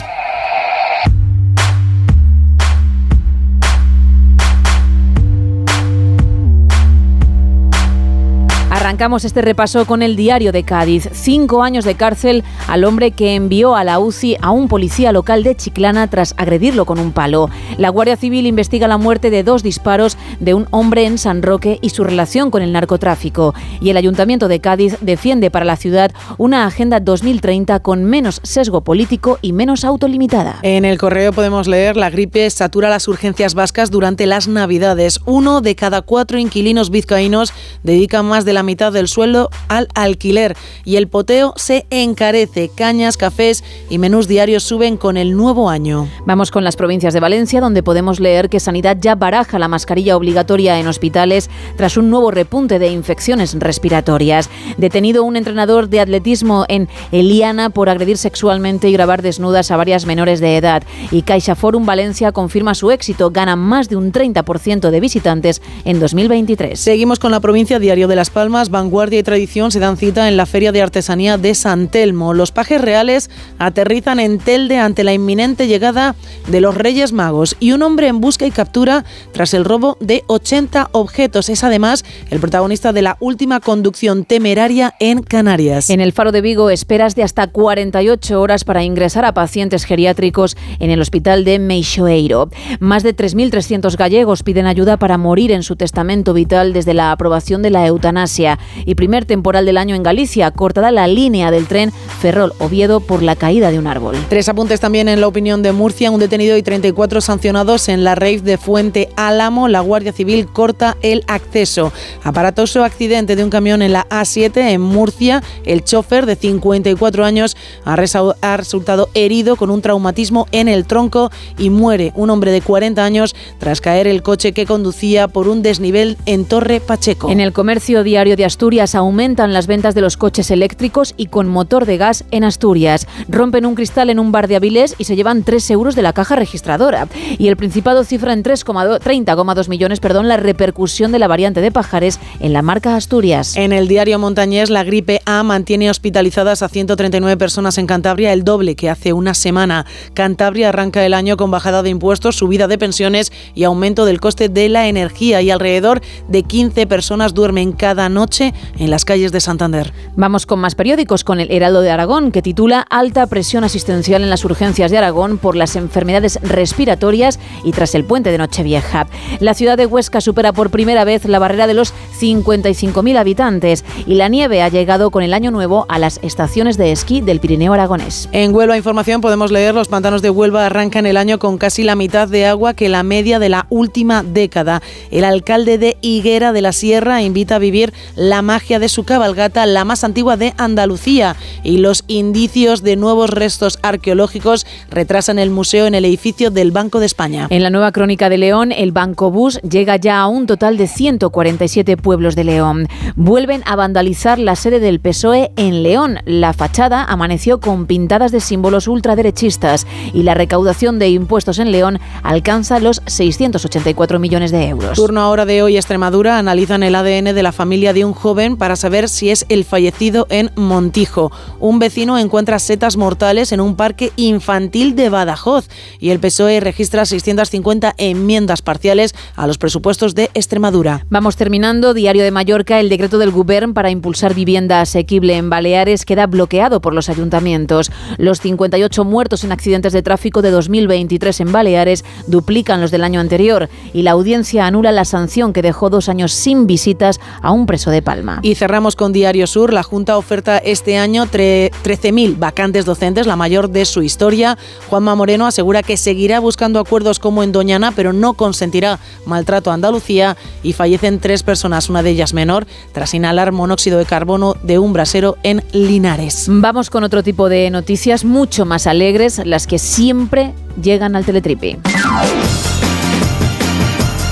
[8.93, 11.09] Arrancamos este repaso con el diario de Cádiz.
[11.13, 15.41] Cinco años de cárcel al hombre que envió a la UCI a un policía local
[15.41, 17.49] de Chiclana tras agredirlo con un palo.
[17.79, 21.79] La Guardia Civil investiga la muerte de dos disparos de un hombre en San Roque
[21.81, 23.55] y su relación con el narcotráfico.
[23.81, 28.81] Y el Ayuntamiento de Cádiz defiende para la ciudad una agenda 2030 con menos sesgo
[28.81, 30.59] político y menos autolimitada.
[30.61, 35.19] En el correo podemos leer la gripe satura las urgencias vascas durante las Navidades.
[35.25, 39.87] Uno de cada cuatro inquilinos vizcaínos dedica más de la mitad mitad del sueldo al
[39.95, 42.69] alquiler y el poteo se encarece.
[42.75, 46.09] Cañas, cafés y menús diarios suben con el nuevo año.
[46.25, 50.17] Vamos con las provincias de Valencia, donde podemos leer que Sanidad ya baraja la mascarilla
[50.17, 54.49] obligatoria en hospitales tras un nuevo repunte de infecciones respiratorias.
[54.75, 60.05] Detenido un entrenador de atletismo en Eliana por agredir sexualmente y grabar desnudas a varias
[60.05, 60.83] menores de edad.
[61.09, 66.01] Y Caixa Forum Valencia confirma su éxito, gana más de un 30% de visitantes en
[66.01, 66.77] 2023.
[66.77, 68.69] Seguimos con la provincia Diario de Las Palmas.
[68.73, 72.33] Vanguardia y tradición se dan cita en la Feria de Artesanía de San Telmo.
[72.33, 73.29] Los pajes reales
[73.59, 76.15] aterrizan en Telde ante la inminente llegada
[76.47, 80.23] de los Reyes Magos y un hombre en busca y captura tras el robo de
[80.27, 81.49] 80 objetos.
[81.49, 85.91] Es además el protagonista de la última conducción temeraria en Canarias.
[85.91, 90.57] En el Faro de Vigo esperas de hasta 48 horas para ingresar a pacientes geriátricos
[90.79, 92.49] en el hospital de Meixoeiro.
[92.79, 97.61] Más de 3.300 gallegos piden ayuda para morir en su testamento vital desde la aprobación
[97.61, 98.57] de la eutanasia.
[98.85, 101.91] Y primer temporal del año en Galicia, cortada la línea del tren
[102.21, 104.15] Ferrol-Oviedo por la caída de un árbol.
[104.29, 106.11] Tres apuntes también en la opinión de Murcia.
[106.11, 109.67] Un detenido y 34 sancionados en la rave de Fuente Álamo.
[109.67, 111.91] La Guardia Civil corta el acceso.
[112.23, 115.43] Aparatoso accidente de un camión en la A7 en Murcia.
[115.65, 121.69] El chofer de 54 años ha, resultado herido con un traumatismo en el tronco y
[121.69, 126.17] muere un hombre de 40 años tras caer el coche que conducía por un desnivel
[126.25, 127.29] en Torre Pacheco.
[127.29, 131.47] En el comercio diario de Asturias aumentan las ventas de los coches eléctricos y con
[131.47, 133.07] motor de gas en Asturias.
[133.27, 136.13] Rompen un cristal en un bar de Avilés y se llevan 3 euros de la
[136.13, 137.07] caja registradora.
[137.39, 141.71] Y el Principado cifra en 3,2 30,2 millones perdón, la repercusión de la variante de
[141.71, 143.57] Pajares en la marca Asturias.
[143.57, 148.43] En el diario Montañés, la gripe A mantiene hospitalizadas a 139 personas en Cantabria, el
[148.43, 149.87] doble que hace una semana.
[150.13, 154.47] Cantabria arranca el año con bajada de impuestos, subida de pensiones y aumento del coste
[154.47, 159.39] de la energía y alrededor de 15 personas duermen cada noche en las calles de
[159.39, 159.93] Santander.
[160.15, 164.29] Vamos con más periódicos, con el Heraldo de Aragón, que titula Alta presión asistencial en
[164.29, 169.07] las urgencias de Aragón por las enfermedades respiratorias y tras el puente de Nochevieja.
[169.39, 174.15] La ciudad de Huesca supera por primera vez la barrera de los 55.000 habitantes y
[174.15, 177.73] la nieve ha llegado con el año nuevo a las estaciones de esquí del Pirineo
[177.73, 178.29] aragonés.
[178.31, 181.95] En Huelva Información podemos leer los pantanos de Huelva arrancan el año con casi la
[181.95, 184.81] mitad de agua que la media de la última década.
[185.11, 187.93] El alcalde de Higuera de la Sierra invita a vivir
[188.23, 193.29] la magia de su cabalgata, la más antigua de Andalucía, y los indicios de nuevos
[193.29, 197.47] restos arqueológicos retrasan el museo en el edificio del Banco de España.
[197.49, 200.87] En la nueva crónica de León, el Banco Bus llega ya a un total de
[200.87, 202.87] 147 pueblos de León.
[203.15, 206.19] Vuelven a vandalizar la sede del PSOE en León.
[206.25, 211.99] La fachada amaneció con pintadas de símbolos ultraderechistas y la recaudación de impuestos en León
[212.23, 214.95] alcanza los 684 millones de euros.
[214.95, 218.75] Turno ahora de hoy Extremadura analizan el ADN de la familia de un joven para
[218.75, 221.31] saber si es el fallecido en Montijo.
[221.59, 225.67] Un vecino encuentra setas mortales en un parque infantil de Badajoz
[225.99, 231.05] y el PSOE registra 650 enmiendas parciales a los presupuestos de Extremadura.
[231.09, 231.93] Vamos terminando.
[231.93, 236.81] Diario de Mallorca, el decreto del Gobierno para impulsar vivienda asequible en Baleares queda bloqueado
[236.81, 237.91] por los ayuntamientos.
[238.17, 243.19] Los 58 muertos en accidentes de tráfico de 2023 en Baleares duplican los del año
[243.19, 247.65] anterior y la audiencia anula la sanción que dejó dos años sin visitas a un
[247.65, 248.39] preso de Palma.
[248.43, 249.73] Y cerramos con Diario Sur.
[249.73, 254.57] La Junta oferta este año tre- 13.000 vacantes docentes, la mayor de su historia.
[254.89, 259.73] Juanma Moreno asegura que seguirá buscando acuerdos como en Doñana, pero no consentirá maltrato a
[259.73, 260.37] Andalucía.
[260.61, 264.93] Y fallecen tres personas, una de ellas menor, tras inhalar monóxido de carbono de un
[264.93, 266.45] brasero en Linares.
[266.49, 271.77] Vamos con otro tipo de noticias mucho más alegres, las que siempre llegan al Teletripi.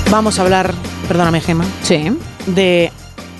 [0.09, 0.73] Vamos a hablar,
[1.07, 2.11] perdóname Gema, sí.
[2.47, 2.91] de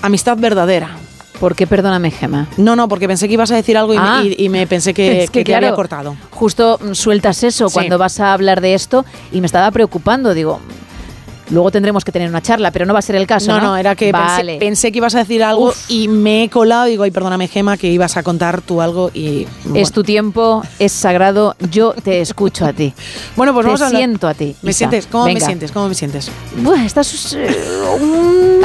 [0.02, 0.96] amistad verdadera.
[1.40, 2.46] ¿Por qué perdóname Gema?
[2.56, 4.22] No, no, porque pensé que ibas a decir algo y, me- Ah.
[4.24, 6.14] y- y me pensé que, Es que, que te había cortado.
[6.30, 7.74] Justo sueltas eso Sí.
[7.74, 10.34] cuando vas a hablar de esto y me estaba preocupando.
[10.34, 10.60] Digo,
[11.50, 13.48] luego tendremos que tener una charla, pero no va a ser el caso.
[13.52, 14.58] No, No, no, era que pensé, vale.
[14.58, 16.84] pensé que ibas a decir algo y me he colado.
[16.86, 19.46] Digo, ay, perdóname, Gema, que ibas a contar tú algo y.
[19.74, 22.94] Es tu tiempo, es sagrado, yo te escucho a ti.
[23.36, 23.98] Bueno, pues te vamos a hablar.
[24.00, 24.54] siento a ti.
[24.62, 24.78] ¿Me Isa.
[24.78, 25.06] sientes?
[25.06, 25.72] ¿Cómo me sientes?
[25.72, 26.30] ¿Cómo me sientes?
[26.56, 27.56] Buah, estás eh,
[28.00, 28.60] un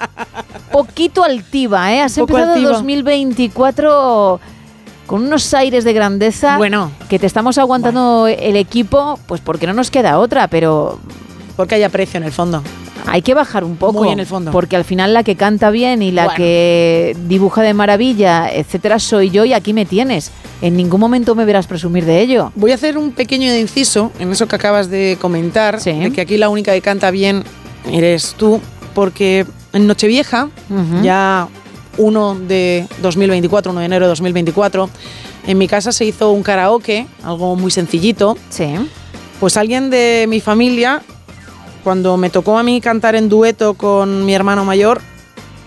[0.72, 2.00] poquito altiva, ¿eh?
[2.02, 2.70] Has empezado altiva.
[2.72, 4.40] 2024
[5.06, 6.56] con unos aires de grandeza.
[6.56, 6.90] Bueno.
[7.08, 10.98] Que te estamos aguantando el equipo, pues porque no nos queda otra, pero
[11.56, 12.62] Porque hay aprecio en el fondo.
[13.04, 13.94] hay que bajar un poco.
[14.04, 14.52] Muy en el fondo.
[14.52, 16.36] Porque al final la que canta bien y la Bueno.
[16.36, 20.30] que dibuja de maravilla, etcétera, soy yo y aquí me tienes.
[20.60, 22.52] En ningún momento me verás presumir de ello.
[22.54, 26.36] Voy a hacer un pequeño inciso en eso que acabas de comentar, de que aquí
[26.38, 27.42] la única que canta bien
[27.90, 28.60] eres tú,
[28.94, 31.02] porque en Nochevieja Ujú.
[31.02, 31.48] ya
[31.98, 34.88] 1 de 2024, 1 de enero de 2024,
[35.48, 38.36] en mi casa se hizo un karaoke, algo muy sencillito.
[38.48, 38.74] Sí.
[39.40, 41.02] Pues alguien de mi familia,
[41.82, 45.00] cuando me tocó a mí cantar en dueto con mi hermano mayor,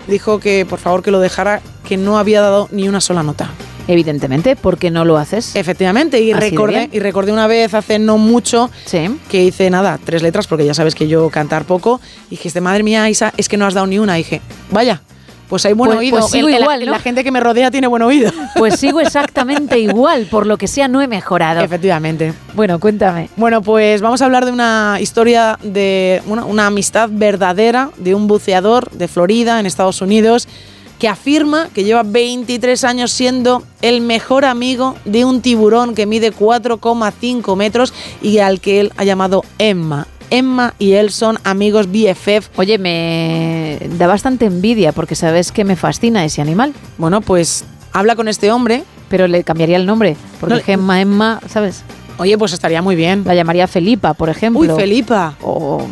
[0.07, 3.49] dijo que por favor que lo dejara, que no había dado ni una sola nota.
[3.87, 5.55] Evidentemente, ¿por qué no lo haces?
[5.55, 8.71] Efectivamente, y Así recordé, y recordé una vez hace no mucho
[9.29, 12.81] que hice nada, tres letras, porque ya sabes que yo cantar poco, y dijiste, madre
[12.81, 14.17] mía, Isa, es que no has dado ni una.
[14.17, 15.03] Y dije, vaya,
[15.49, 16.19] pues hay buen Pues- oído.
[16.19, 16.91] pues sigo El- el- igual, ¿no?
[16.91, 18.31] La gente que me rodea tiene buen oído.
[18.55, 21.61] Pues sigo exactamente igual, por lo que sea no he mejorado.
[21.61, 22.33] Efectivamente.
[22.53, 23.29] Bueno, cuéntame.
[23.35, 28.27] Bueno, pues vamos a hablar de una historia de una, una amistad verdadera de un
[28.27, 30.47] buceador de Florida, en Estados Unidos,
[30.99, 36.31] que afirma que lleva 23 años siendo el mejor amigo de un tiburón que mide
[36.31, 40.07] 4,5 metros y al que él ha llamado Emma.
[40.29, 42.49] Emma y él son amigos BFF.
[42.57, 46.73] Oye, me da bastante envidia porque sabes que me fascina ese animal.
[46.97, 48.83] Bueno, pues habla con este hombre.
[49.07, 51.83] Pero le cambiaría el nombre, porque No, Gemma, Emma, ¿sabes?
[52.17, 53.23] Oye, pues estaría muy bien.
[53.23, 54.61] La llamaría Felipa, por ejemplo.
[54.61, 55.35] Uy, Felipa.
[55.43, 55.85] O,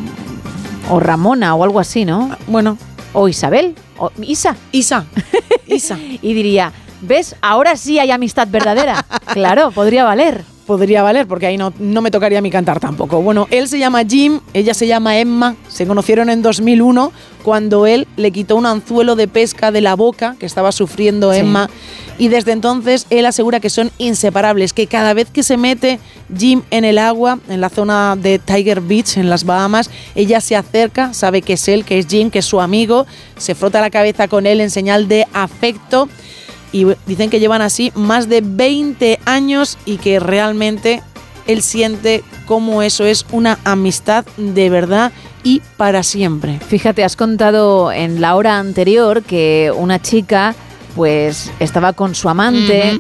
[0.89, 2.35] o Ramona o algo así, ¿no?
[2.47, 2.75] Bueno.
[3.13, 3.75] O Isabel.
[3.99, 4.55] O Isa.
[4.71, 5.05] Isa.
[5.67, 5.99] Isa.
[5.99, 7.35] y diría, ¿ves?
[7.41, 9.05] Ahora sí hay amistad verdadera.
[9.33, 10.43] claro, podría valer.
[10.65, 13.21] Podría valer, porque ahí no, no me tocaría a mí cantar tampoco.
[13.21, 17.11] Bueno, él se llama Jim, ella se llama Emma, se conocieron en 2001
[17.43, 21.39] cuando él le quitó un anzuelo de pesca de la boca que estaba sufriendo Sí.
[21.39, 21.69] Emma
[22.17, 25.99] y desde entonces él asegura que son inseparables, que cada vez que se mete
[26.35, 30.55] Jim en el agua, en la zona de Tiger Beach, en las Bahamas, ella se
[30.55, 33.05] acerca, sabe que es él, que es Jim, que es su amigo,
[33.37, 36.07] se frota la cabeza con él en señal de afecto
[36.73, 41.01] y dicen que llevan así más de 20 años y que realmente
[41.47, 46.59] él siente como eso es una amistad de verdad y para siempre.
[46.59, 50.55] Fíjate, has contado en la hora anterior que una chica
[50.95, 52.99] pues estaba con su amante.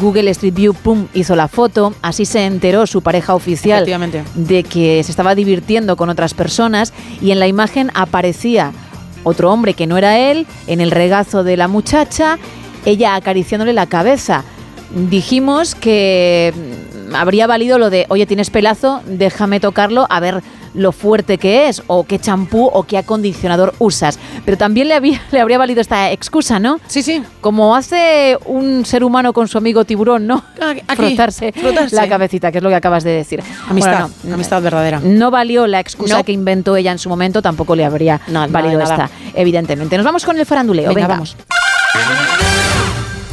[0.00, 3.86] Google Street View, pum, hizo la foto, así se enteró su pareja oficial
[4.34, 8.72] de que se estaba divirtiendo con otras personas y en la imagen aparecía
[9.22, 12.38] otro hombre que no era él en el regazo de la muchacha,
[12.84, 14.44] ella acariciándole la cabeza.
[14.94, 16.52] Dijimos que
[17.10, 20.42] mm, habría valido lo de, oye, tienes pelazo, déjame tocarlo, a ver
[20.74, 24.18] lo fuerte que es, o qué champú o qué acondicionador usas.
[24.44, 26.78] Pero también le, había, le habría valido esta excusa, ¿no?
[26.86, 27.22] Sí, sí.
[27.40, 30.42] Como hace un ser humano con su amigo tiburón, ¿no?
[30.60, 31.96] Aquí, frotarse, frotarse.
[31.96, 33.42] la cabecita, que es lo que acabas de decir.
[33.68, 35.00] Amistad, Bueno, no, amistad verdadera.
[35.02, 36.24] no valió la excusa No.
[36.24, 39.96] que inventó ella en su momento, tampoco le habría valido esta, evidentemente.
[39.96, 40.88] Nos vamos con el faranduleo.
[40.88, 41.36] Venga, Venga, vamos.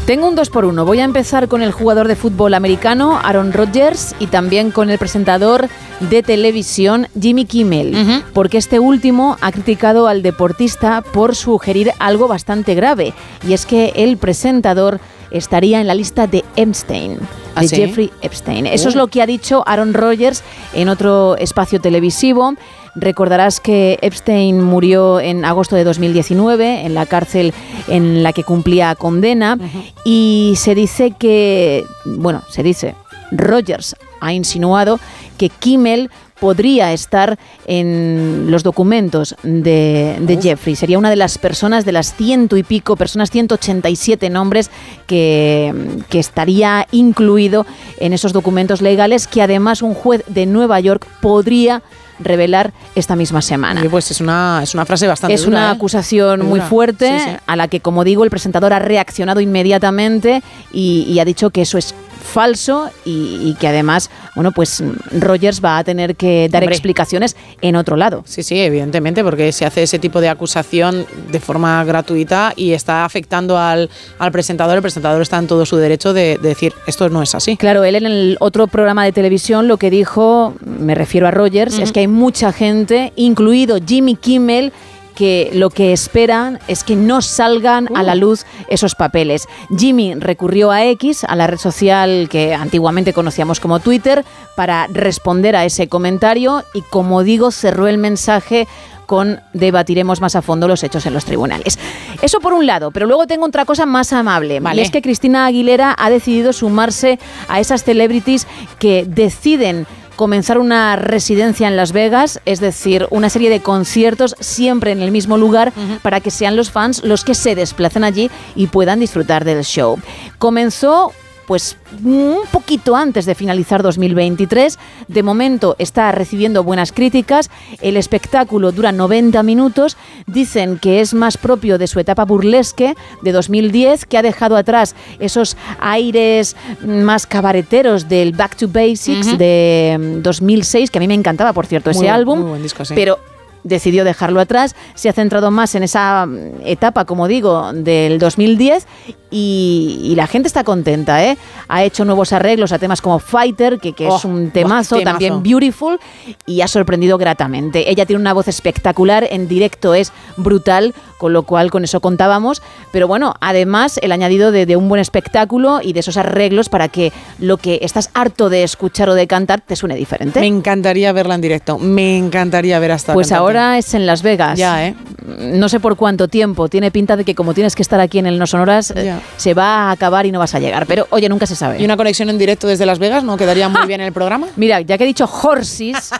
[0.05, 3.51] Tengo un 2 por 1 Voy a empezar con el jugador de fútbol americano, Aaron
[3.53, 5.67] Rodgers, y también con el presentador
[5.99, 12.75] de televisión, Jimmy Kimmel, porque este último ha criticado al deportista por sugerir algo bastante
[12.75, 13.13] grave,
[13.47, 14.99] y es que el presentador
[15.31, 17.17] estaría en la lista de Epstein,
[17.55, 17.75] ¿Ah, de sí?
[17.77, 18.67] Jeffrey Epstein.
[18.67, 18.99] Eso es Uh.
[18.99, 22.53] lo que ha dicho Aaron Rodgers en otro espacio televisivo.
[22.95, 27.53] Recordarás que Epstein murió en agosto de 2019 en la cárcel
[27.87, 29.57] en la que cumplía condena
[30.05, 32.95] y se dice que, bueno, se dice,
[33.31, 34.99] Rogers ha insinuado
[35.37, 36.09] que Kimmel
[36.39, 40.75] podría estar en los documentos de, de Jeffrey.
[40.75, 44.69] Sería una de las personas, de las ciento y pico personas, 187 nombres
[45.07, 45.73] que,
[46.09, 47.65] que estaría incluido
[47.99, 51.81] en esos documentos legales que además un juez de Nueva York podría
[52.19, 53.81] revelar esta misma semana.
[53.81, 55.75] Oye, pues es una, es una frase bastante Es dura, una ¿eh?
[55.75, 57.37] acusación muy fuerte Sí, sí.
[57.45, 61.61] a la que, como digo, el presentador ha reaccionado inmediatamente y, y ha dicho que
[61.63, 61.93] eso es
[62.35, 66.75] falso y, y que además, bueno, pues Rogers va a tener que dar Hombre.
[66.75, 68.23] explicaciones en otro lado.
[68.25, 73.05] Sí, sí, evidentemente, porque se hace ese tipo de acusación de forma gratuita y está
[73.05, 73.89] afectando al,
[74.19, 74.75] al presentador.
[74.75, 77.55] El presentador está en todo su derecho de, de decir, esto no es así.
[77.55, 81.79] Claro, él en el otro programa de televisión lo que dijo, me refiero a Rogers,
[81.79, 84.73] es que hay mucha gente, incluido Jimmy Kimmel,
[85.15, 89.47] que lo que esperan es que no salgan a la luz esos papeles.
[89.75, 95.55] Jimmy recurrió a X, a la red social que antiguamente conocíamos como Twitter, para responder
[95.55, 98.67] a ese comentario y como digo, cerró el mensaje
[99.05, 101.77] con debatiremos más a fondo los hechos en los tribunales.
[102.21, 104.59] Eso por un lado, pero luego tengo otra cosa más amable.
[104.59, 104.81] Vale.
[104.81, 108.47] Y es que Cristina Aguilera ha decidido sumarse a esas celebrities
[108.79, 109.85] que deciden
[110.15, 115.11] comenzar una residencia en Las Vegas, es decir, una serie de conciertos siempre en el
[115.11, 119.45] mismo lugar para que sean los fans los que se desplacen allí y puedan disfrutar
[119.45, 119.99] del show.
[120.37, 121.13] Comenzó
[121.47, 124.77] pues un poquito antes de finalizar 2023.
[125.07, 127.49] De momento está recibiendo buenas críticas.
[127.81, 129.97] El espectáculo dura 90 minutos.
[130.27, 134.95] Dicen que es más propio de su etapa burlesque de 2010, que ha dejado atrás
[135.19, 141.13] esos aires más cabareteros del Back to Basics de mm, 2006, que a mí me
[141.13, 142.39] encantaba, por cierto, ese álbum.
[142.39, 142.93] muy buen disco, sí.
[142.95, 143.19] Pero
[143.65, 148.87] decidió dejarlo atrás, se ha centrado más en esa mm, etapa, como digo, del 2010
[149.31, 151.37] y, y la gente está contenta, ¿eh?
[151.67, 155.11] Ha hecho nuevos arreglos a temas como Fighter, que, que Oh, es un temazo, temazo.
[155.11, 155.99] también Beautiful,
[156.45, 157.89] y ha sorprendido gratamente.
[157.89, 162.61] Ella tiene una voz espectacular, en directo es brutal, con lo cual con eso contábamos,
[162.91, 166.87] pero bueno, además el añadido de, de un buen espectáculo y de esos arreglos para
[166.87, 170.39] que lo que estás harto de escuchar o de cantar te suene diferente.
[170.39, 171.79] Me encantaría verla en directo.
[171.79, 174.57] Me encantaría ver hasta Pues ahora es en Las Vegas.
[174.59, 174.95] Ya, ¿eh?
[175.37, 176.67] No sé por cuánto tiempo.
[176.69, 179.21] Tiene pinta de que como tienes que estar aquí en el No Sonoras, eh, Ya.
[179.37, 180.85] se va a acabar y no vas a llegar.
[180.85, 181.81] Pero oye, nunca se sabe.
[181.81, 184.47] ¿Y una conexión en directo desde Las Vegas no quedaría muy bien en el programa?
[184.55, 186.11] Mira, ya que he dicho horses,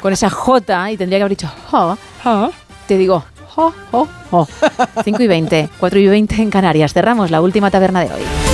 [0.00, 1.96] con esa J, y tendría que haber dicho ho,
[2.86, 3.24] te digo
[3.56, 4.48] ho, ho, ho.
[5.04, 6.92] 5 y 20, 4 y 20 en Canarias.
[6.92, 8.45] Cerramos la última taberna de hoy.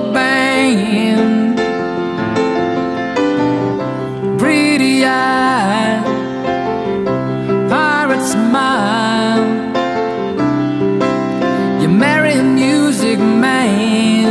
[0.00, 1.58] The band,
[4.38, 6.00] pretty eye,
[7.68, 9.46] pirate smile.
[11.82, 14.30] You marry a music man,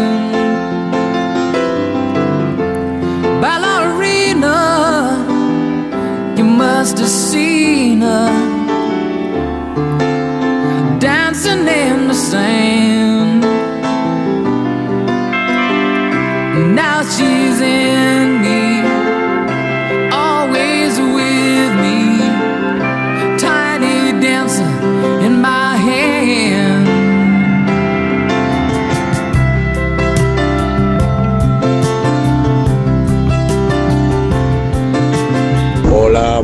[3.41, 4.55] ballerina.
[6.37, 8.36] You must have seen her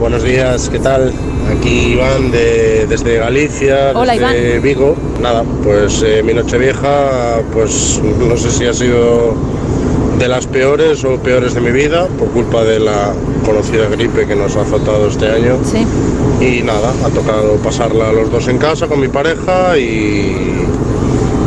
[0.03, 1.14] buenos días, ¿qué tal?
[1.57, 4.61] Aquí Iván de- desde Galicia, Hola, desde Iván.
[4.61, 4.95] Vigo.
[5.22, 9.33] Nada, pues eh, mi noche vieja, pues no sé si ha sido
[10.19, 13.14] de las peores o peores de mi vida por culpa de la
[13.45, 15.57] conocida gripe que nos ha azotado este año.
[15.64, 15.85] Sí.
[16.45, 20.65] Y nada, ha tocado pasarla los dos en casa con mi pareja y,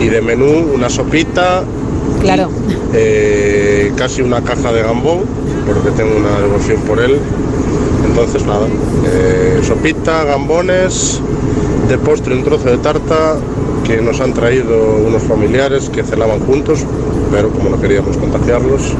[0.00, 1.62] y de menú una sopita,
[2.22, 2.48] Claro.
[2.94, 5.20] eh, casi una caja de gambón,
[5.66, 7.18] porque tengo una devoción por él.
[8.18, 8.66] Entonces nada,
[9.04, 11.20] eh, sopita, gambones,
[11.86, 13.36] de postre un trozo de tarta
[13.84, 16.86] que nos han traído unos familiares que cenaban juntos,
[17.30, 18.94] pero como no queríamos contagiarlos,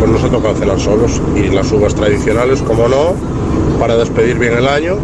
[0.00, 1.22] pues nos ha tocado cenar solos.
[1.36, 3.14] Y las uvas tradicionales, como no,
[3.78, 4.96] para despedir bien el año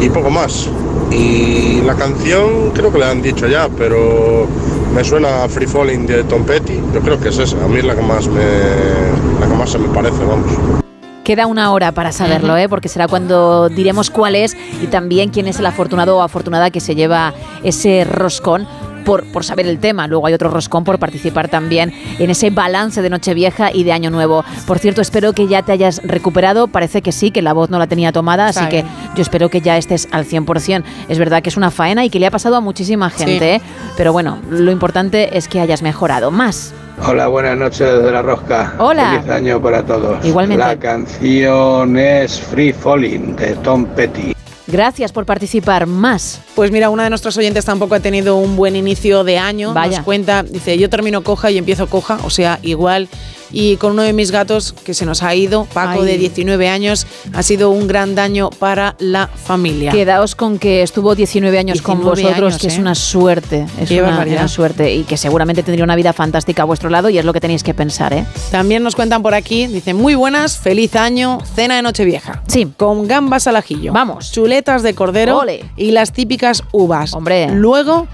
[0.00, 0.68] y poco más.
[1.10, 4.46] Y la canción creo que le han dicho ya, pero
[4.94, 6.80] me suena a Free Falling de Tom Petty.
[6.94, 9.68] Yo creo que es esa, a mí es la que más me la que más
[9.68, 10.85] se me parece, vamos.
[11.26, 12.68] Queda una hora para saberlo, ¿eh?
[12.68, 16.78] porque será cuando diremos cuál es y también quién es el afortunado o afortunada que
[16.78, 18.68] se lleva ese roscón.
[19.04, 20.08] Por, por saber el tema.
[20.08, 24.10] Luego hay otro roscón por participar también en ese balance de Nochevieja y de Año
[24.10, 24.44] Nuevo.
[24.66, 26.66] Por cierto, espero que ya te hayas recuperado.
[26.66, 29.48] Parece que sí, que la voz no la tenía tomada, Está así que yo espero
[29.48, 30.82] que ya estés al 100%.
[31.08, 33.62] Es verdad que es una faena y que le ha pasado a muchísima gente, ¿eh?
[33.96, 36.32] pero bueno, lo importante es que hayas mejorado.
[36.32, 36.74] Más.
[37.04, 38.74] Hola, buenas noches desde la Rosca.
[38.78, 39.20] Hola.
[39.20, 40.24] Feliz año para todos.
[40.24, 40.64] Igualmente.
[40.64, 44.34] La canción es Free Falling de Tom Petty.
[44.66, 45.86] Gracias por participar.
[45.86, 46.40] Más.
[46.54, 49.74] Pues mira, una de nuestros oyentes tampoco ha tenido un buen inicio de año.
[49.74, 49.98] Vaya.
[49.98, 53.08] Nos cuenta, dice, yo termino coja y empiezo coja, o sea, igual.
[53.50, 56.06] Y con uno de mis gatos que se nos ha ido, Paco, Ay.
[56.06, 59.92] de 19 años, ha sido un gran daño para la familia.
[59.92, 62.80] Quedaos con que estuvo 19 años con 19 vosotros, años, que es ¿eh?
[62.80, 63.66] una suerte.
[63.80, 67.18] Es una, una suerte y que seguramente tendría una vida fantástica a vuestro lado y
[67.18, 68.26] es lo que tenéis que pensar, ¿eh?
[68.50, 72.42] También nos cuentan por aquí, dicen, muy buenas, feliz año, cena de Nochevieja.
[72.46, 72.68] Sí.
[72.76, 73.92] Con gambas al ajillo.
[73.92, 74.32] Vamos.
[74.32, 75.64] Chuletas de cordero Ole.
[75.76, 77.12] y las típicas uvas.
[77.12, 77.48] Hombre.
[77.50, 78.06] Luego,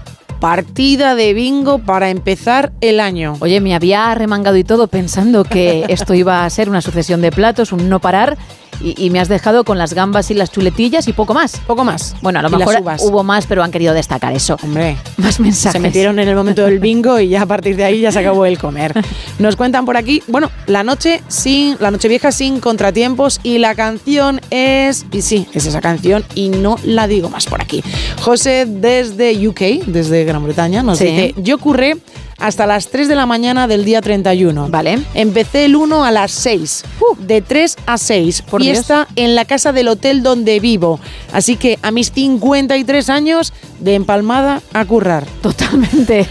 [0.43, 3.37] partida de bingo para empezar el año.
[3.39, 7.31] Oye, me había arremangado y todo pensando que esto iba a ser una sucesión de
[7.31, 8.37] platos, un no parar,
[8.81, 11.57] y, y me has dejado con las gambas y las chuletillas y poco más.
[11.67, 12.15] Poco más.
[12.21, 14.57] Bueno, a lo Y mejor hubo más, pero han querido destacar eso.
[14.63, 15.73] Hombre, Más mensajes.
[15.73, 18.19] se metieron en el momento del bingo y ya a partir de ahí ya se
[18.19, 18.93] acabó el comer.
[19.39, 23.75] Nos cuentan por aquí, bueno, la noche sin, la noche vieja sin contratiempos y la
[23.75, 27.83] canción es, y sí, es esa canción y no la digo más por aquí.
[28.21, 31.05] José desde UK, desde Gran Bretaña, nos Sí.
[31.05, 31.97] dice, yo curré
[32.43, 34.67] hasta las 3 de la mañana del día 31.
[34.69, 34.99] Vale.
[35.13, 36.83] Empecé el 1 a las 6,
[37.19, 38.41] de 3 a 6.
[38.43, 40.99] Por Fiesta en la casa del hotel donde vivo.
[41.31, 45.25] Así que a mis 53 años, de empalmada a currar.
[45.41, 46.27] Totalmente.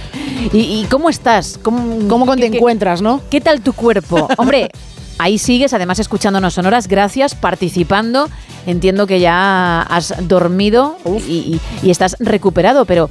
[0.52, 1.58] ¿Y, y cómo estás?
[1.62, 3.22] ¿Cómo, ¿Cómo te qué- encuentras, no?
[3.30, 4.28] ¿Qué tal tu cuerpo?
[4.36, 4.70] Hombre,
[5.18, 8.28] ahí sigues, además escuchándonos sonoras, gracias, participando.
[8.66, 13.08] Entiendo que ya has dormido y, y- y estás recuperado, pero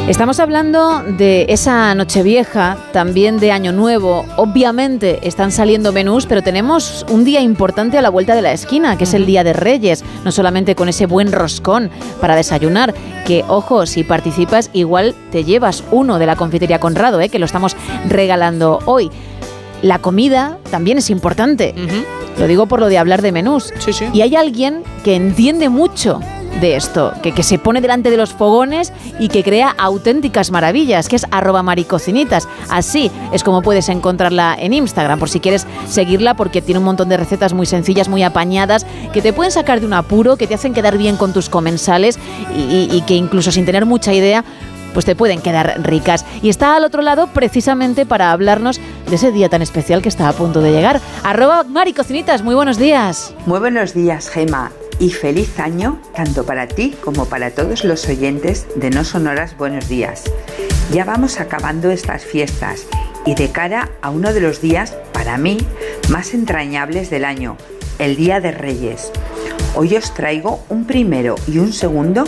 [0.09, 4.25] Estamos hablando de esa Nochevieja, también de Año Nuevo.
[4.38, 8.97] Obviamente están saliendo menús, pero tenemos un día importante a la vuelta de la esquina,
[8.97, 10.03] que es el Día de Reyes.
[10.25, 12.95] No solamente con ese buen roscón para desayunar,
[13.27, 17.29] que ojo, si participas, igual te llevas uno de la confitería Conrado, ¿eh?
[17.29, 19.11] que lo estamos regalando hoy.
[19.83, 21.75] La comida también es importante.
[22.39, 23.71] Lo digo por lo de hablar de menús.
[24.11, 26.19] Y hay alguien que entiende mucho
[26.61, 31.08] de esto, que, que se pone delante de los fogones y que crea auténticas maravillas,
[31.08, 32.48] que es arroba maricocinitas.
[32.69, 37.10] Así es como puedes encontrarla en Instagram, por si quieres seguirla, porque tiene un montón
[37.10, 40.56] de recetas muy sencillas, muy apañadas, que te pueden sacar de un apuro, que te
[40.56, 42.19] hacen quedar bien con tus comensales
[42.56, 44.44] y, que incluso sin tener mucha idea,
[44.94, 46.26] pues te pueden quedar ricas.
[46.42, 50.28] Y está al otro lado precisamente para hablarnos de ese día tan especial que está
[50.28, 51.00] a punto de llegar.
[51.24, 53.34] Arroba maricocinitas, muy buenos días.
[53.45, 58.68] Muy buenos días, Gema, y feliz año tanto para ti como para todos los oyentes
[58.76, 60.26] de No Sonoras Buenos Días.
[60.92, 62.86] Ya vamos acabando estas fiestas
[63.26, 65.58] y de cara a uno de los días, para mí,
[66.10, 67.58] más entrañables del año,
[67.98, 69.11] el Día de Reyes.
[69.76, 72.26] Hoy os traigo un primero y un segundo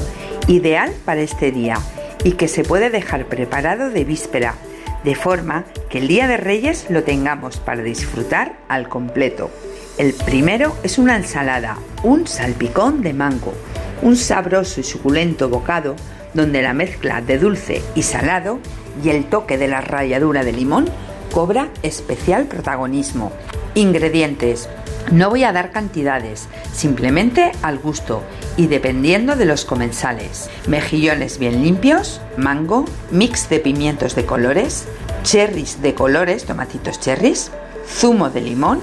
[0.48, 1.78] ideal para este día
[2.24, 4.56] y que se puede dejar preparado de víspera,
[5.04, 9.50] de forma que el Día de Reyes lo tengamos para disfrutar al completo.
[9.98, 13.54] El primero es una ensalada, un salpicón de mango,
[14.02, 15.96] un sabroso y suculento bocado
[16.34, 18.60] donde la mezcla de dulce y salado
[19.04, 20.86] y el toque de la ralladura de limón
[21.34, 23.32] cobra especial protagonismo.
[23.76, 24.70] Ingredientes.
[25.12, 28.24] No voy a dar cantidades, simplemente al gusto
[28.56, 30.50] y dependiendo de los comensales.
[30.68, 34.88] Mejillones bien limpios, mango, mix de pimientos de colores,
[35.24, 37.52] cherries de colores, tomatitos cherries,
[37.88, 38.80] zumo de limón,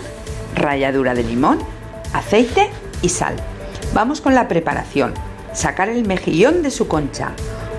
[0.54, 1.58] ralladura de limón,
[2.12, 2.70] aceite
[3.02, 3.36] y sal.
[3.94, 5.14] Vamos con la preparación.
[5.52, 7.32] Sacar el mejillón de su concha,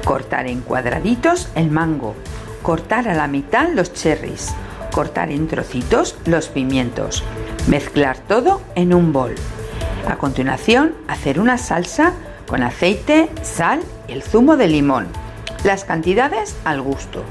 [0.04, 2.16] cortar en cuadraditos el mango,
[2.64, 4.54] cortar a la mitad los cherries,
[4.92, 7.24] cortar en trocitos los pimientos,
[7.68, 9.36] mezclar todo en un bol.
[10.08, 12.14] A continuación, hacer una salsa
[12.48, 15.08] con aceite, sal y el zumo de limón.
[15.64, 17.24] Las cantidades al gusto.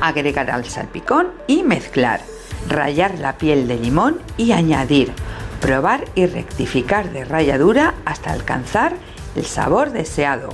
[0.00, 2.20] Agregar al salpicón y mezclar.
[2.68, 5.12] Rallar la piel de limón y añadir.
[5.60, 8.94] Probar y rectificar de ralladura hasta alcanzar
[9.36, 10.50] el sabor deseado.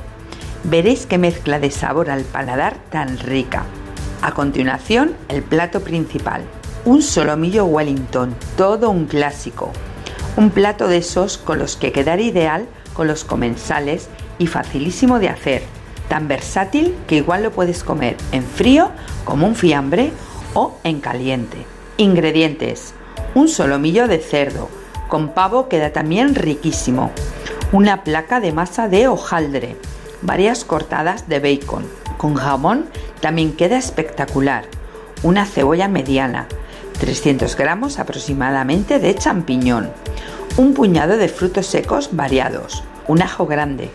[0.65, 3.65] Veréis qué mezcla de sabor al paladar tan rica.
[4.23, 6.43] A continuación, el plato principal.
[6.85, 9.73] Un solomillo Wellington, todo un clásico.
[10.37, 12.67] Un plato de esos con los que quedar ideal
[12.99, 15.63] con los comensales y facilísimo de hacer.
[16.09, 18.91] Tan versátil que igual lo puedes comer en frío
[19.25, 20.11] como un fiambre
[20.55, 21.78] o en caliente.
[22.01, 22.95] Ingredientes.
[23.35, 24.69] Un solomillo de cerdo.
[25.09, 27.11] Con pavo queda también riquísimo.
[27.73, 29.75] Una placa de masa de hojaldre.
[30.23, 31.85] Varias cortadas de bacon.
[32.17, 32.87] Con jamón
[33.21, 34.67] también queda espectacular.
[35.25, 36.47] Una cebolla mediana.
[37.01, 39.91] 300 gramos aproximadamente de champiñón.
[40.57, 42.85] Un puñado de frutos secos variados.
[43.09, 43.91] Un ajo grande.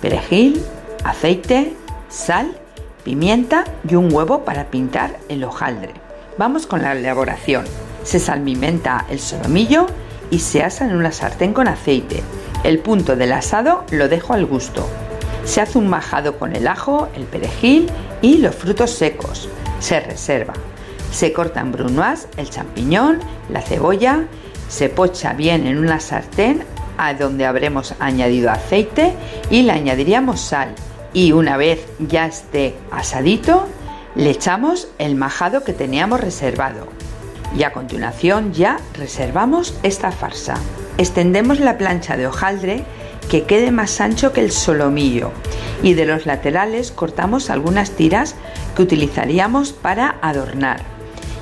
[0.00, 0.62] Perejil,
[1.02, 1.74] aceite,
[2.08, 2.56] sal,
[3.02, 6.07] pimienta y un huevo para pintar el hojaldre.
[6.38, 7.64] Vamos con la elaboración.
[8.04, 9.86] Se salmimenta el solomillo
[10.30, 12.22] y se asa en una sartén con aceite.
[12.62, 14.88] El punto del asado lo dejo al gusto.
[15.44, 17.90] Se hace un majado con el ajo, el perejil
[18.22, 19.48] y los frutos secos.
[19.80, 20.54] Se reserva.
[21.10, 23.18] Se corta en brunoise el champiñón,
[23.50, 24.26] la cebolla,
[24.68, 26.62] se pocha bien en una sartén
[26.98, 29.12] a donde habremos añadido aceite
[29.50, 30.68] y le añadiríamos sal.
[31.12, 33.66] Y una vez ya esté asadito,
[34.14, 36.88] le echamos el majado que teníamos reservado.
[37.56, 40.56] Y a continuación ya reservamos esta farsa.
[40.98, 42.84] Extendemos la plancha de hojaldre
[43.30, 45.32] que quede más ancho que el solomillo
[45.82, 48.34] y de los laterales cortamos algunas tiras
[48.74, 50.80] que utilizaríamos para adornar.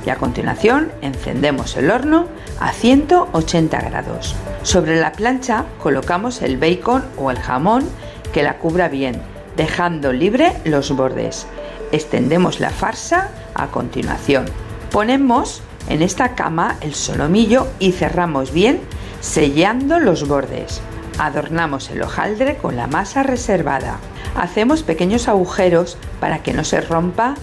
[0.04, 2.26] Y a continuación encendemos el horno
[2.60, 4.34] a 180 grados.
[4.62, 7.88] Sobre la plancha colocamos el bacon o el jamón
[8.32, 9.20] que la cubra bien,
[9.56, 11.46] dejando libre los bordes.
[11.92, 14.46] Extendemos la farsa a continuación.
[14.90, 18.80] Ponemos en esta cama el solomillo y cerramos bien
[19.20, 20.80] sellando los bordes.
[21.18, 23.98] Adornamos el hojaldre con la masa reservada.
[24.36, 27.34] Hacemos pequeños agujeros para que no se rompa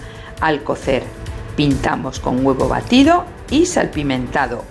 [0.41, 1.03] al cocer.
[1.55, 4.63] Pintamos con huevo batido y salpimentado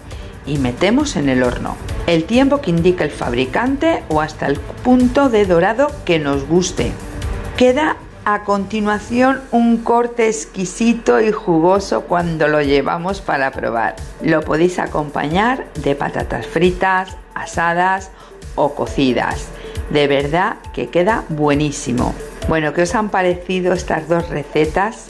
[0.47, 1.77] y metemos en el horno.
[2.07, 6.93] El tiempo que indica el fabricante o hasta el punto de dorado que nos guste.
[7.57, 13.97] Queda a continuación un corte exquisito y jugoso cuando lo llevamos para probar.
[14.23, 18.11] Lo podéis acompañar de patatas fritas, asadas
[18.55, 19.49] o cocidas.
[19.91, 22.15] De verdad que queda buenísimo.
[22.49, 25.09] Bueno, ¿qué os han parecido estas dos recetas?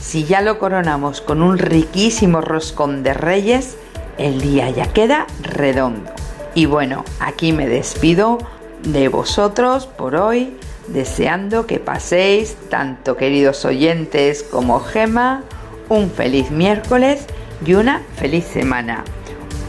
[0.00, 3.76] Si ya lo coronamos con un riquísimo roscón de reyes,
[4.18, 6.10] el día ya queda redondo.
[6.54, 8.38] Y bueno, aquí me despido
[8.82, 10.56] de vosotros por hoy,
[10.88, 15.42] deseando que paséis, tanto queridos oyentes como Gema,
[15.88, 17.26] un feliz miércoles
[17.64, 19.04] y una feliz semana.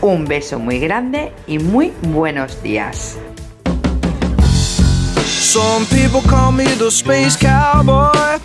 [0.02, 3.18] Un beso muy grande y muy buenos días.
[5.26, 8.40] Some people call me the space cowboy.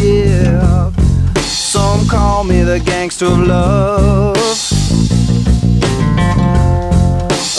[0.00, 0.90] Yeah.
[1.42, 4.36] Some call me the gangster of love.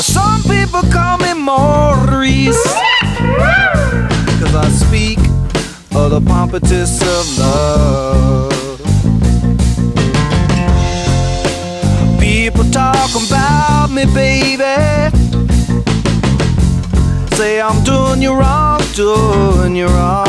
[0.02, 2.58] Some people call me Maurice.
[4.56, 5.18] I speak
[5.96, 8.80] of the pompatus of love.
[12.20, 14.64] People talk about me, baby.
[17.36, 20.26] Say I'm doing you wrong, doing you wrong.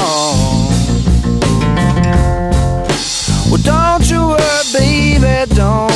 [3.49, 5.96] Well, don't you worry, baby, don't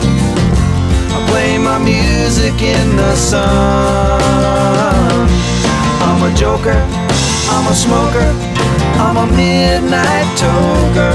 [1.63, 3.41] My music in the sun.
[6.01, 6.79] I'm a joker,
[7.53, 8.33] I'm a smoker,
[8.99, 11.13] I'm a midnight toker.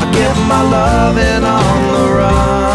[0.00, 2.73] I get my loving on the run.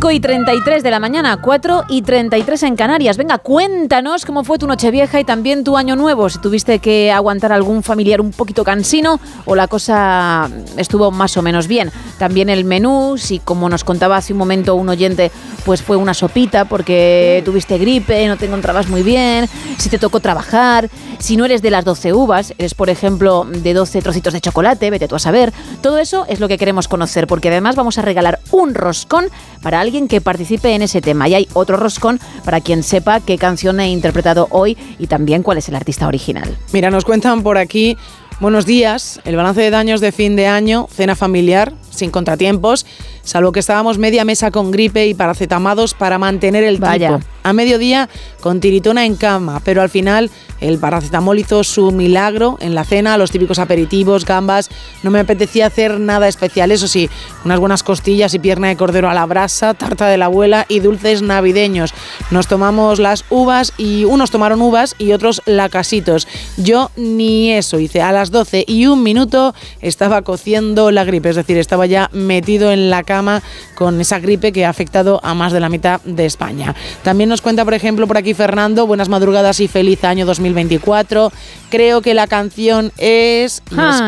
[0.00, 3.18] 5 y 33 de la mañana, 4 y 33 en Canarias.
[3.18, 6.30] Venga, cuéntanos cómo fue tu Nochevieja y también tu Año Nuevo.
[6.30, 10.48] Si tuviste que aguantar algún familiar un poquito cansino o la cosa
[10.78, 11.92] estuvo más o menos bien.
[12.18, 15.30] También el menú, si como nos contaba hace un momento un oyente,
[15.66, 20.20] pues fue una sopita porque tuviste gripe, no te encontrabas muy bien, si te tocó
[20.20, 20.88] trabajar,
[21.18, 24.88] si no eres de las 12 uvas, eres por ejemplo de 12 trocitos de chocolate,
[24.88, 25.52] vete tú a saber.
[25.82, 29.26] Todo eso es lo que queremos conocer porque además vamos a regalar un roscón
[29.60, 31.28] para alguien que participe en ese tema.
[31.28, 35.58] Y hay otro roscón para quien sepa qué canción he interpretado hoy y también cuál
[35.58, 36.56] es el artista original.
[36.72, 37.96] Mira, nos cuentan por aquí.
[38.40, 39.20] Buenos días.
[39.24, 42.86] El balance de daños de fin de año, cena familiar, sin contratiempos,
[43.22, 47.18] salvo que estábamos media mesa con gripe y paracetamados para mantener el Vaya.
[47.18, 47.28] tipo.
[47.42, 48.08] A mediodía
[48.40, 53.16] con tiritona en cama, pero al final el paracetamol hizo su milagro en la cena,
[53.16, 54.68] los típicos aperitivos, gambas.
[55.02, 57.08] No me apetecía hacer nada especial, eso sí,
[57.44, 60.80] unas buenas costillas y pierna de cordero a la brasa, tarta de la abuela y
[60.80, 61.94] dulces navideños.
[62.30, 66.28] Nos tomamos las uvas y unos tomaron uvas y otros lacasitos.
[66.56, 68.02] Yo ni eso hice.
[68.02, 72.70] A las 12 y un minuto estaba cociendo la gripe, es decir, estaba ya metido
[72.70, 73.42] en la cama
[73.74, 76.74] con esa gripe que ha afectado a más de la mitad de España.
[77.02, 81.32] También nos cuenta, por ejemplo, por aquí Fernando, buenas madrugadas y feliz año 2024.
[81.70, 83.62] Creo que la canción es,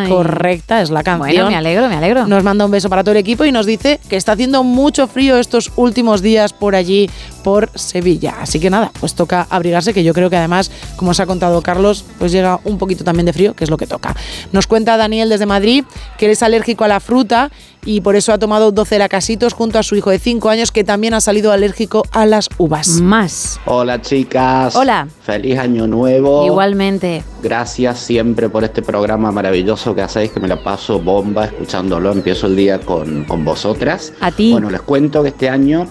[0.09, 1.31] correcta, es la canción.
[1.31, 2.26] Bueno, me alegro, me alegro.
[2.26, 5.07] Nos manda un beso para todo el equipo y nos dice que está haciendo mucho
[5.07, 7.09] frío estos últimos días por allí,
[7.44, 8.34] por Sevilla.
[8.41, 11.62] Así que nada, pues toca abrigarse, que yo creo que además, como os ha contado
[11.62, 14.17] Carlos, pues llega un poquito también de frío, que es lo que toca.
[14.51, 15.84] Nos cuenta Daniel desde Madrid
[16.18, 17.52] que él es alérgico a la fruta
[17.85, 20.85] y por eso ha tomado 12 lacasitos junto a su hijo de 5 años que
[20.85, 23.01] también ha salido alérgico a las uvas.
[23.01, 23.61] Más.
[23.67, 24.77] Hola chicas.
[24.77, 25.09] Hola.
[25.23, 26.47] Feliz año nuevo.
[26.47, 27.25] Igualmente.
[27.43, 32.12] Gracias siempre por este programa maravilloso que hacéis, que me la paso bomba escuchándolo.
[32.12, 34.12] Empiezo el día con, con vosotras.
[34.20, 34.52] A ti.
[34.52, 35.89] Bueno, les cuento que este año,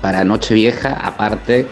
[0.00, 1.68] para Nochevieja, aparte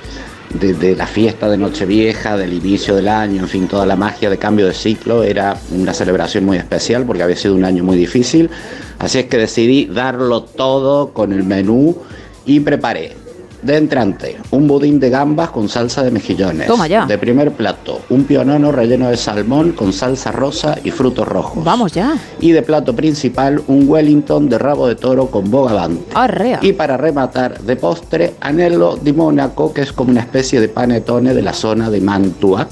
[0.54, 4.30] de, de la fiesta de Nochevieja, del inicio del año, en fin, toda la magia
[4.30, 7.96] de cambio de ciclo, era una celebración muy especial porque había sido un año muy
[7.96, 8.50] difícil.
[8.98, 11.96] Así es que decidí darlo todo con el menú
[12.44, 13.21] y preparé
[13.62, 16.66] de entrante un budín de gambas con salsa de mejillones.
[16.66, 17.06] Toma ya.
[17.06, 21.64] De primer plato, un pionono relleno de salmón con salsa rosa y frutos rojos.
[21.64, 22.16] Vamos ya.
[22.40, 26.04] Y de plato principal, un Wellington de rabo de toro con bogavante.
[26.14, 26.58] Arrea.
[26.62, 31.34] Y para rematar de postre, anello di Mónaco, que es como una especie de panetone
[31.34, 32.68] de la zona de Mantua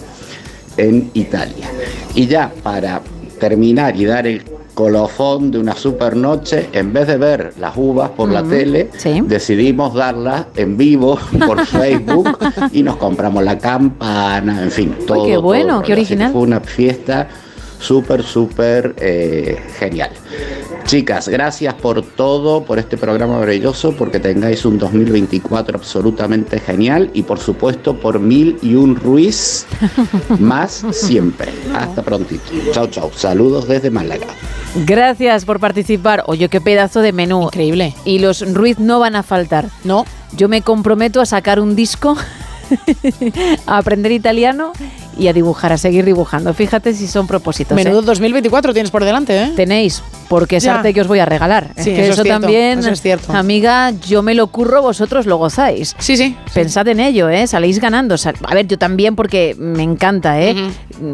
[0.76, 1.70] en Italia.
[2.14, 3.00] Y ya para
[3.38, 4.42] terminar y dar el
[4.80, 9.20] colofón de una super noche, en vez de ver las uvas por la tele, sí.
[9.26, 12.38] decidimos darlas en vivo por Facebook
[12.72, 15.26] y nos compramos la campana, en fin, todo.
[15.26, 16.32] qué bueno, qué original.
[16.32, 17.28] Fue una fiesta
[17.80, 20.10] súper, súper eh, genial.
[20.84, 27.22] Chicas, gracias por todo, por este programa maravilloso, porque tengáis un 2024 absolutamente genial y
[27.22, 29.66] por supuesto por mil y un Ruiz
[30.38, 31.52] más siempre.
[31.74, 32.42] Hasta prontito.
[32.72, 33.10] Chao, chao.
[33.14, 34.26] Saludos desde Málaga.
[34.86, 36.24] Gracias por participar.
[36.26, 37.44] Oye, qué pedazo de menú.
[37.44, 37.94] Increíble.
[38.04, 39.66] Y los Ruiz no van a faltar.
[39.84, 40.04] No.
[40.36, 42.16] Yo me comprometo a sacar un disco,
[43.66, 44.72] a aprender italiano
[45.18, 46.52] y a dibujar, a seguir dibujando.
[46.54, 47.78] Fíjate si son propósitos.
[47.78, 47.84] ¿eh?
[47.84, 49.52] Menudo 2024 tienes por delante, ¿eh?
[49.56, 50.76] Tenéis, porque es Ya.
[50.76, 51.72] arte que os voy a regalar.
[51.76, 53.32] Sí, es que eso eso, es cierto, también, eso es cierto.
[53.32, 55.96] amiga, yo me lo curro, vosotros lo gozáis.
[55.98, 56.36] Sí, sí.
[56.54, 57.48] Pensad en ello, ¿eh?
[57.48, 58.14] Saléis ganando.
[58.44, 60.54] A ver, yo también porque me encanta, ¿eh?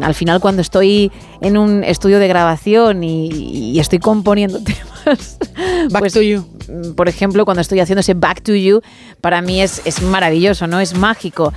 [0.03, 3.29] Al final cuando estoy en un estudio de grabación y,
[3.73, 5.37] y estoy componiendo temas...
[5.89, 6.45] Back to you.
[6.67, 8.81] mm, Por ejemplo, cuando estoy haciendo ese Back to You,
[9.21, 10.79] para mí es, es maravilloso, ¿no?
[10.79, 11.53] Es mágico.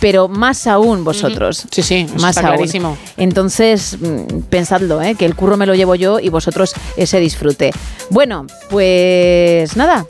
[0.00, 1.66] Pero más aún vosotros.
[1.70, 2.56] Sí, sí, más está aún.
[2.56, 2.96] clarísimo.
[3.16, 5.14] Entonces, mm, pensadlo, ¿eh?
[5.14, 7.70] que el curro me lo llevo yo y vosotros ese disfrute.
[8.10, 10.06] Bueno, pues nada.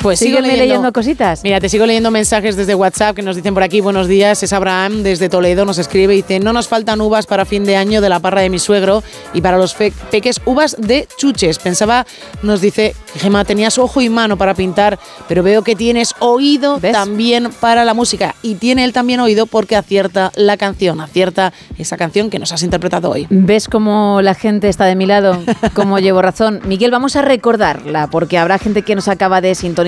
[0.00, 1.42] Pues sigo Sígueme leyendo cositas.
[1.42, 4.52] Mira, te sigo leyendo mensajes desde WhatsApp que nos dicen por aquí, buenos días, es
[4.52, 8.00] Abraham desde Toledo, nos escribe y dice, no nos faltan uvas para fin de año
[8.00, 9.02] de la parra de mi suegro
[9.34, 11.58] y para los peques uvas de chuches.
[11.58, 12.06] Pensaba,
[12.42, 17.50] nos dice, Gemma, tenías ojo y mano para pintar, pero veo que tienes oído también
[17.60, 18.36] para la música.
[18.42, 22.62] Y tiene él también oído porque acierta la canción, acierta esa canción que nos has
[22.62, 23.26] interpretado hoy.
[23.30, 25.42] ¿Ves cómo la gente está de mi lado?
[25.74, 26.60] ¿Cómo llevo razón?
[26.66, 29.87] Miguel, vamos a recordarla, porque habrá gente que nos acaba de sintonizar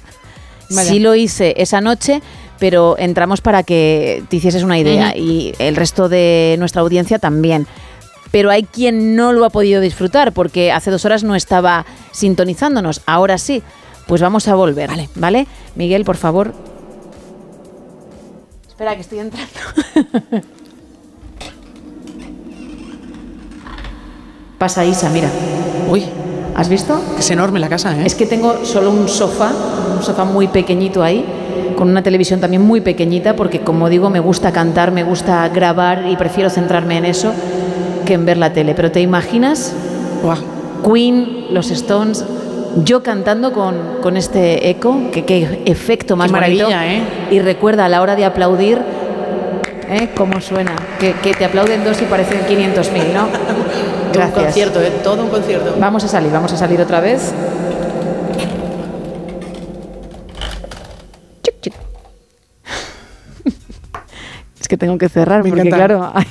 [0.69, 2.22] Sí lo hice esa noche,
[2.59, 7.67] pero entramos para que te hicieses una idea y el resto de nuestra audiencia también.
[8.31, 13.01] Pero hay quien no lo ha podido disfrutar porque hace dos horas no estaba sintonizándonos.
[13.06, 13.64] Ahora sí.
[14.07, 14.89] Pues vamos a volver.
[15.15, 15.47] Vale.
[15.75, 16.53] Miguel, por favor.
[18.69, 19.51] Espera, que estoy entrando.
[24.57, 25.29] Pasa Isa, mira.
[25.89, 26.03] Uy.
[26.55, 26.99] ¿Has visto?
[27.19, 28.03] Es enorme la casa, ¿eh?
[28.05, 29.51] Es que tengo solo un sofá,
[29.95, 31.23] un sofá muy pequeñito ahí,
[31.77, 36.05] con una televisión también muy pequeñita, porque como digo, me gusta cantar, me gusta grabar
[36.09, 37.31] y prefiero centrarme en eso
[38.07, 38.73] que en ver la tele.
[38.73, 39.73] Pero ¿te imaginas?
[40.83, 42.25] Queen, los Stones,
[42.83, 46.63] yo cantando con, con este eco, que qué efecto más Qué bonito.
[46.69, 47.01] maravilla, ¿eh?
[47.29, 48.79] Y recuerda a la hora de aplaudir,
[49.89, 50.09] ¿eh?
[50.15, 50.71] ¿Cómo suena?
[50.99, 53.27] Que, que te aplauden dos y parecen 500.000, ¿no?
[54.17, 54.91] Todo un concierto, ¿eh?
[55.03, 55.75] Todo un concierto.
[55.79, 57.31] Vamos a salir, vamos a salir otra vez.
[64.59, 65.85] Es que tengo que cerrar Me porque, encanta.
[65.85, 66.25] claro, hay,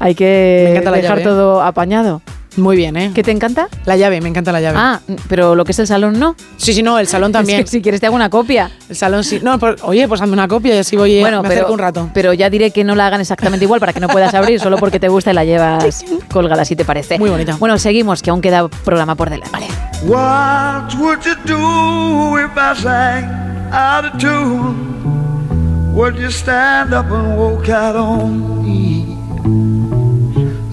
[0.00, 1.22] hay que dejar llave.
[1.22, 2.22] todo apañado.
[2.56, 3.12] Muy bien, ¿eh?
[3.14, 3.68] ¿Qué te encanta?
[3.84, 4.76] La llave, me encanta la llave.
[4.80, 6.34] Ah, pero lo que es el salón no.
[6.56, 7.58] Sí, sí, no, el salón también.
[7.64, 8.70] Es que si quieres te hago una copia.
[8.88, 9.40] El salón sí.
[9.42, 11.78] No, pues, oye, pues hazme una copia y así voy Bueno, me pero, acerco un
[11.78, 12.10] rato.
[12.14, 14.76] pero ya diré que no la hagan exactamente igual para que no puedas abrir, solo
[14.78, 17.18] porque te gusta y la llevas colgada, si te parece.
[17.18, 17.56] Muy bonita.
[17.56, 19.50] Bueno, seguimos, que aún queda programa por delante.
[19.52, 19.66] Vale.
[20.04, 23.24] What would you do if I sang
[23.72, 25.92] out of tune?
[25.94, 28.97] Would you stand up and walk out on me?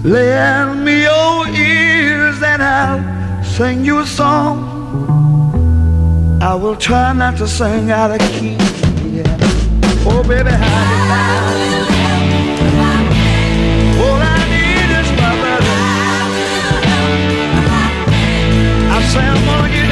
[0.06, 4.62] Lend me your ears and I'll sing you a song.
[6.40, 8.56] I will try not to sing out of key.
[9.10, 9.36] Yeah.
[10.06, 10.86] Oh, baby, how
[15.16, 15.76] my brother.
[18.94, 19.85] I say I'm gonna get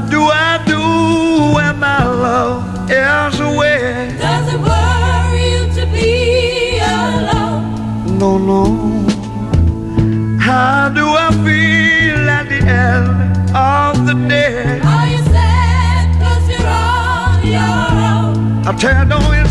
[0.00, 4.16] do I do when my love is away?
[4.18, 8.18] Does it worry you to be alone?
[8.18, 8.62] No, no.
[10.38, 13.08] How do I feel at the end
[13.54, 14.80] of the day?
[14.80, 18.66] Are you sad 'cause you're on your own?
[18.66, 19.06] I tell
[19.36, 19.41] you,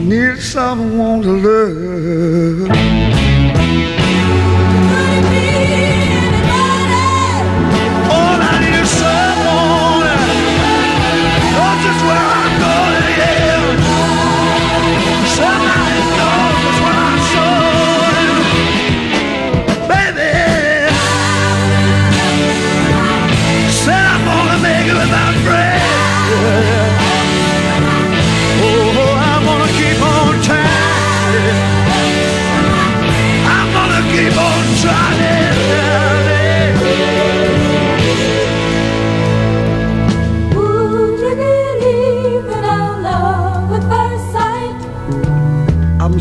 [0.00, 1.32] need someone to
[2.68, 2.79] love.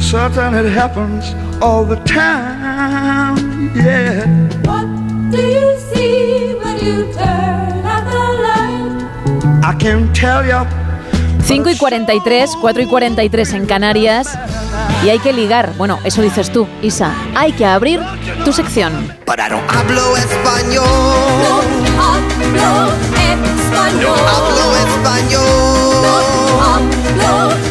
[0.10, 3.38] Certain it happens all the time.
[3.76, 4.26] Yeah.
[4.66, 4.88] What
[5.30, 8.90] do you see when you turn out the light?
[9.64, 10.66] I can tell you.
[11.44, 14.36] 5 y 43, 4 y 43 en Canarias.
[15.06, 15.74] Y hay que ligar.
[15.78, 17.14] Bueno, eso dices tú, Isa.
[17.36, 18.00] Hay que abrir
[18.44, 18.92] tu sección.
[19.28, 20.88] I don't hablo español.
[22.00, 24.18] Hablo español.
[24.26, 25.46] hablo español.
[26.66, 27.70] Hablo español.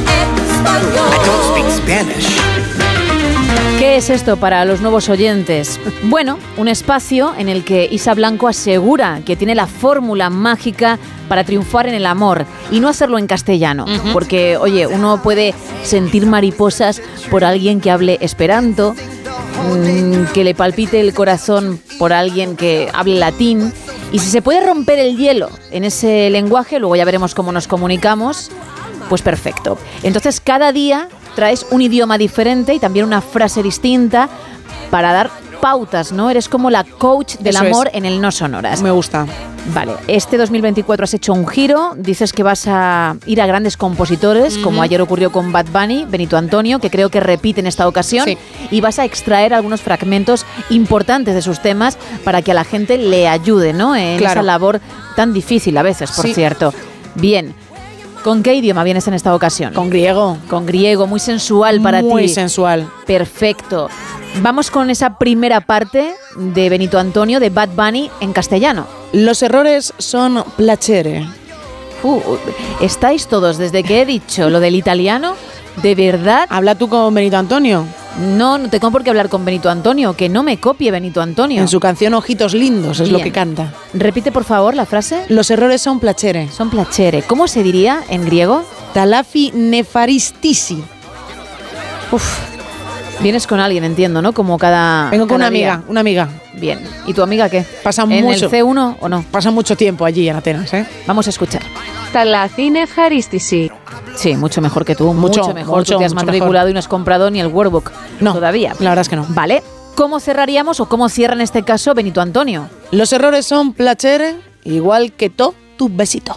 [3.79, 5.79] ¿Qué es esto para los nuevos oyentes?
[6.05, 11.45] Bueno, un espacio en el que Isa Blanco asegura que tiene la fórmula mágica para
[11.45, 13.85] triunfar en el amor y no hacerlo en castellano.
[14.13, 21.01] Porque, oye, uno puede sentir mariposas por alguien que hable esperanto, mm, que le palpite
[21.01, 23.73] el corazón por alguien que hable latín.
[24.13, 27.69] Y si se puede romper el hielo en ese lenguaje, luego ya veremos cómo nos
[27.69, 28.51] comunicamos,
[29.09, 29.79] pues perfecto.
[30.03, 34.29] Entonces cada día traes un idioma diferente y también una frase distinta
[34.91, 35.31] para dar
[35.61, 36.31] pautas, ¿no?
[36.31, 37.73] Eres como la coach del Eso es.
[37.73, 38.81] amor en el no sonoras.
[38.81, 39.27] Me gusta.
[39.75, 44.57] Vale, este 2024 has hecho un giro, dices que vas a ir a grandes compositores,
[44.59, 48.25] como ayer ocurrió con Bad Bunny, Benito Antonio, que creo que repite en esta ocasión,
[48.25, 48.39] Sí.
[48.71, 52.97] y vas a extraer algunos fragmentos importantes de sus temas para que a la gente
[52.97, 53.95] le ayude, ¿no?
[53.97, 54.33] En Claro.
[54.41, 54.81] esa labor
[55.17, 56.35] tan difícil a veces, por Sí.
[56.35, 56.73] cierto.
[57.17, 57.53] Bien.
[58.23, 59.73] ¿Con qué idioma vienes en esta ocasión?
[59.75, 60.39] Con griego.
[60.49, 62.07] Con griego, muy sensual para ti.
[62.07, 62.91] Muy sensual.
[63.07, 63.89] Perfecto.
[64.43, 68.87] Vamos con esa primera parte de Benito Antonio, de Bad Bunny, en castellano.
[69.13, 71.27] Los errores son placere.
[72.03, 72.21] Uh,
[72.81, 75.35] ¿Estáis todos desde que he dicho lo del italiano?
[75.83, 76.47] ¿De verdad?
[76.51, 77.87] Habla tú con Benito Antonio.
[78.19, 81.61] No, no tengo por qué hablar con Benito Antonio, que no me copie Benito Antonio.
[81.61, 83.73] En su canción Ojitos Lindos es lo que canta.
[83.95, 85.25] Repite por favor la frase.
[85.29, 86.49] Los errores son plachere.
[86.51, 87.23] Son plachere.
[87.23, 88.65] ¿Cómo se diría en griego?
[88.93, 90.83] Talafi nefaristisi.
[92.11, 92.39] Uf.
[93.21, 94.33] Vienes con alguien, entiendo, ¿no?
[94.33, 95.11] Como cada.
[95.11, 96.29] Vengo con una amiga, una amiga.
[96.55, 96.81] Bien.
[97.07, 97.65] ¿Y tu amiga qué?
[97.83, 98.27] Pasa mucho.
[98.27, 99.25] ¿En el C1 o no?
[99.31, 100.87] Pasa mucho tiempo allí en Atenas, ¿eh?
[101.07, 101.63] Vamos a escuchar.
[102.13, 103.71] Talafi nefaristisi.
[104.15, 105.13] Sí, mucho mejor que tú.
[105.15, 105.79] Mucho, Mucho, mejor.
[105.79, 107.91] mucho, tú te has matriculado y no has comprado ni el workbook.
[108.21, 108.75] No, Todavía.
[108.81, 109.27] La verdad es que no.
[109.29, 109.63] Vale.
[109.95, 112.69] ¿Cómo cerraríamos o cómo cierra en este caso Benito Antonio?
[112.93, 116.37] Los errores son placere, igual que to tu besito.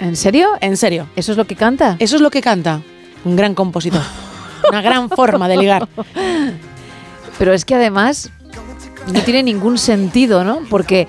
[0.00, 0.50] ¿En serio?
[0.60, 1.08] En serio.
[1.16, 1.96] ¿Eso es lo que canta?
[1.98, 2.82] Eso es lo que canta.
[3.24, 4.02] Un gran compositor.
[4.68, 5.88] Una gran forma de ligar.
[7.38, 8.30] Pero es que además
[9.12, 10.60] no tiene ningún sentido, ¿no?
[10.68, 11.08] Porque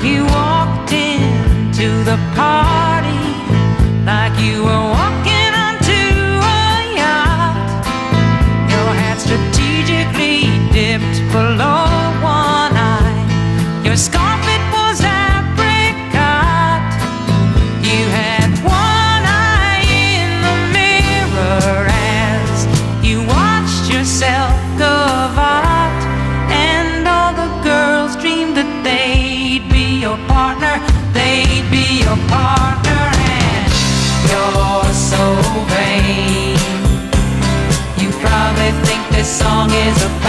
[0.02, 3.08] You walked into the party
[4.04, 5.29] like you were walking
[39.30, 40.19] song is about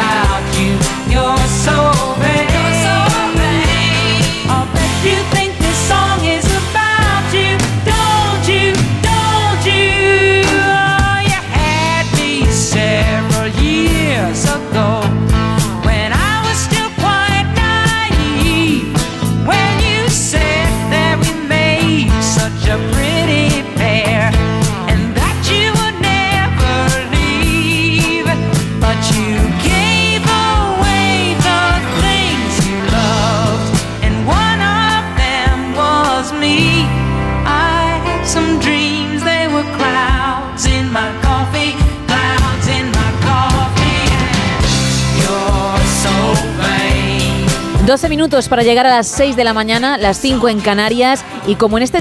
[47.92, 51.26] 12 minutos para llegar a las 6 de la mañana, las 5 en Canarias.
[51.46, 52.00] Y como en este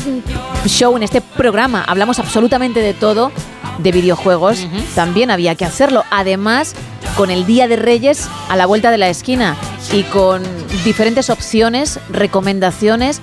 [0.64, 3.32] show, en este programa, hablamos absolutamente de todo,
[3.78, 6.04] de videojuegos, también había que hacerlo.
[6.12, 6.76] Además,
[7.16, 9.56] con el Día de Reyes a la vuelta de la esquina
[9.92, 10.44] y con
[10.84, 13.20] diferentes opciones, recomendaciones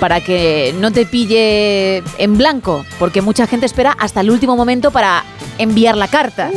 [0.00, 4.90] para que no te pille en blanco, porque mucha gente espera hasta el último momento
[4.90, 5.22] para
[5.58, 6.50] enviar la carta.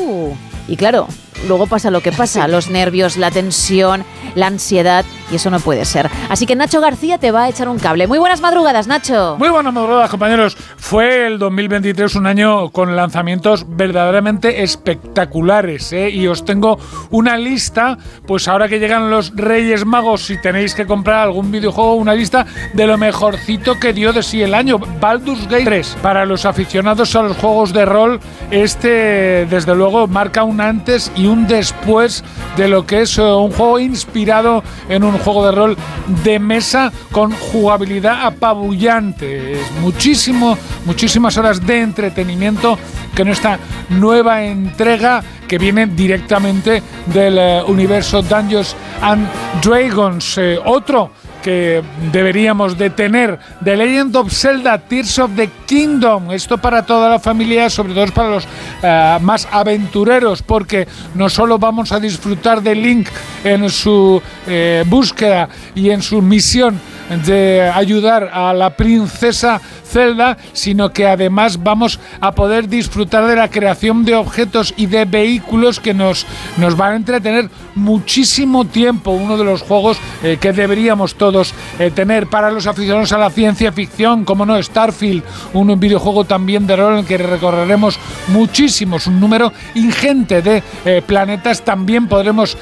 [0.70, 1.10] Y claro,
[1.48, 4.04] luego pasa lo que pasa, los nervios, la tensión,
[4.36, 6.10] la ansiedad, y eso no puede ser.
[6.30, 8.08] Así que Nacho García te va a echar un cable.
[8.08, 9.36] Muy buenas madrugadas, Nacho.
[9.38, 10.58] Muy buenas madrugadas, compañeros.
[10.78, 16.10] Fue el 2023 un año con lanzamientos verdaderamente espectaculares, ¿eh?
[16.10, 16.80] Y os tengo
[17.12, 21.96] una lista, pues ahora que llegan los Reyes Magos, si tenéis que comprar algún videojuego,
[21.96, 24.80] una lista de lo mejorcito que dio de sí el año.
[24.80, 25.98] Baldur's Gate 3.
[26.02, 28.20] Para los aficionados a los juegos de rol,
[28.52, 32.24] este, desde luego, marca un antes y un después
[32.58, 35.78] de lo que es eh, un juego inspirado en un juego de rol
[36.24, 39.54] de mesa con jugabilidad apabullante.
[39.54, 42.78] Es muchísimo, muchísimas horas de entretenimiento
[43.16, 43.60] que en esta
[43.90, 49.28] nueva entrega que viene directamente del eh, universo Dungeons and
[49.64, 50.38] Dragons.
[50.38, 51.12] Eh, otro
[51.44, 56.32] que deberíamos de tener, The Legend of Zelda Tears of the Kingdom.
[56.32, 58.48] Esto para toda la familia, sobre todo para los
[58.84, 63.08] eh, más aventureros, porque no solo vamos a disfrutar de Link
[63.44, 66.80] en su eh, búsqueda y en su misión
[67.26, 69.60] de ayudar a la princesa
[69.90, 75.06] Zelda, sino que además vamos a poder disfrutar de la creación de objetos y de
[75.06, 76.26] vehículos que nos,
[76.58, 79.12] nos van a entretener muchísimo tiempo.
[79.12, 83.30] Uno de los juegos eh, que deberíamos todos eh, tener para los aficionados a la
[83.30, 89.08] ciencia ficción, como no, Starfield, un videojuego también de rol en el que recorreremos muchísimos,
[89.08, 91.64] un número ingente de eh, planetas.
[91.64, 92.58] También podremos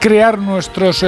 [0.00, 1.04] crear nuestros,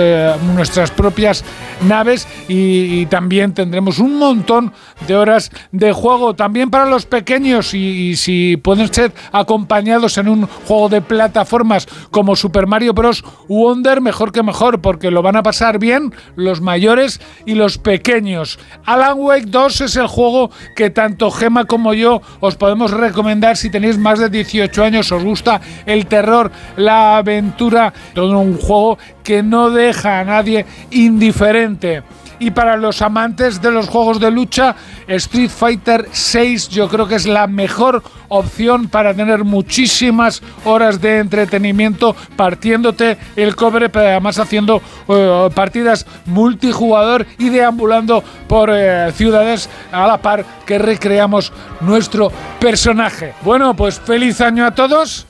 [0.55, 1.44] nuestras propias
[1.86, 4.73] naves y también tendremos un montón
[5.07, 10.47] de horas de juego también para los pequeños y, si pueden ser acompañados en un
[10.47, 13.24] juego de plataformas como Super Mario Bros.
[13.48, 18.58] Wonder, mejor que mejor, porque lo van a pasar bien los mayores y los pequeños.
[18.84, 23.70] Alan Wake 2 es el juego que tanto Gema como yo os podemos recomendar si
[23.70, 29.42] tenéis más de 18 años, os gusta el terror, la aventura, todo un juego que
[29.42, 32.02] no deja a nadie indiferente.
[32.43, 34.75] Y para los amantes de los juegos de lucha,
[35.07, 41.21] Street Fighter 6 yo creo que es la mejor opción para tener muchísimas horas de
[41.21, 49.71] entretenimiento partiéndote el cobre, pero además haciendo eh, partidas multijugador y deambulando por eh, ciudades
[49.93, 53.35] a la par que recreamos nuestro personaje.
[53.43, 55.29] Bueno, pues feliz año a todos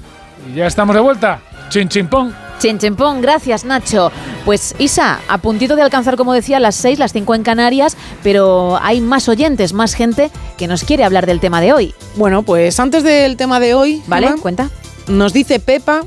[0.50, 1.40] y ya estamos de vuelta.
[1.68, 2.32] Chin pong.
[2.62, 4.12] Chen Chen Pong, gracias Nacho.
[4.44, 8.78] Pues Isa, a puntito de alcanzar, como decía, las 6, las 5 en Canarias, pero
[8.80, 11.92] hay más oyentes, más gente que nos quiere hablar del tema de hoy.
[12.14, 14.28] Bueno, pues antes del tema de hoy, ¿Vale?
[14.28, 14.70] Gemma, Cuenta.
[15.08, 16.04] Nos dice Pepa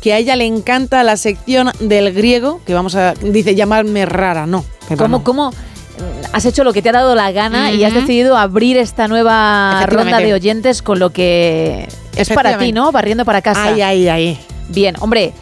[0.00, 4.46] que a ella le encanta la sección del griego, que vamos a, dice llamarme rara,
[4.46, 4.64] no.
[4.88, 5.24] Pepa, ¿Cómo, no.
[5.24, 5.52] cómo
[6.32, 9.84] has hecho lo que te ha dado la gana y has decidido abrir esta nueva
[9.86, 12.70] ronda de oyentes con lo que es para ti.
[12.70, 12.92] ¿no?
[12.92, 13.64] Barriendo para casa.
[13.64, 14.40] Ahí, ahí, ahí.
[14.68, 15.32] Bien, hombre.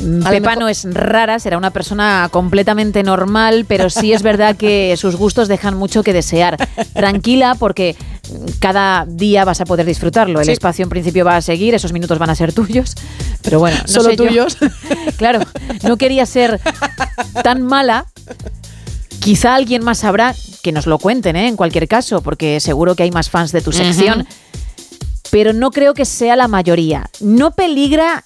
[0.00, 4.94] Mm, Pepa no es rara, será una persona completamente normal, pero sí es verdad que
[4.98, 6.56] sus gustos dejan mucho que desear.
[6.94, 7.96] Tranquila, porque
[8.58, 10.40] cada día vas a poder disfrutarlo.
[10.40, 10.52] El Sí.
[10.52, 12.94] espacio en principio va a seguir, esos minutos van a ser tuyos.
[13.42, 14.24] Pero bueno, no Solo sé yo.
[14.26, 14.56] tuyos.
[15.18, 15.40] Claro,
[15.82, 16.60] no quería ser
[17.42, 18.06] tan mala.
[19.20, 21.48] Quizá alguien más sabrá que nos lo cuenten, ¿eh?
[21.48, 24.26] en cualquier caso, porque seguro que hay más fans de tu sección.
[25.30, 27.08] Pero no creo que sea la mayoría.
[27.20, 28.24] No peligra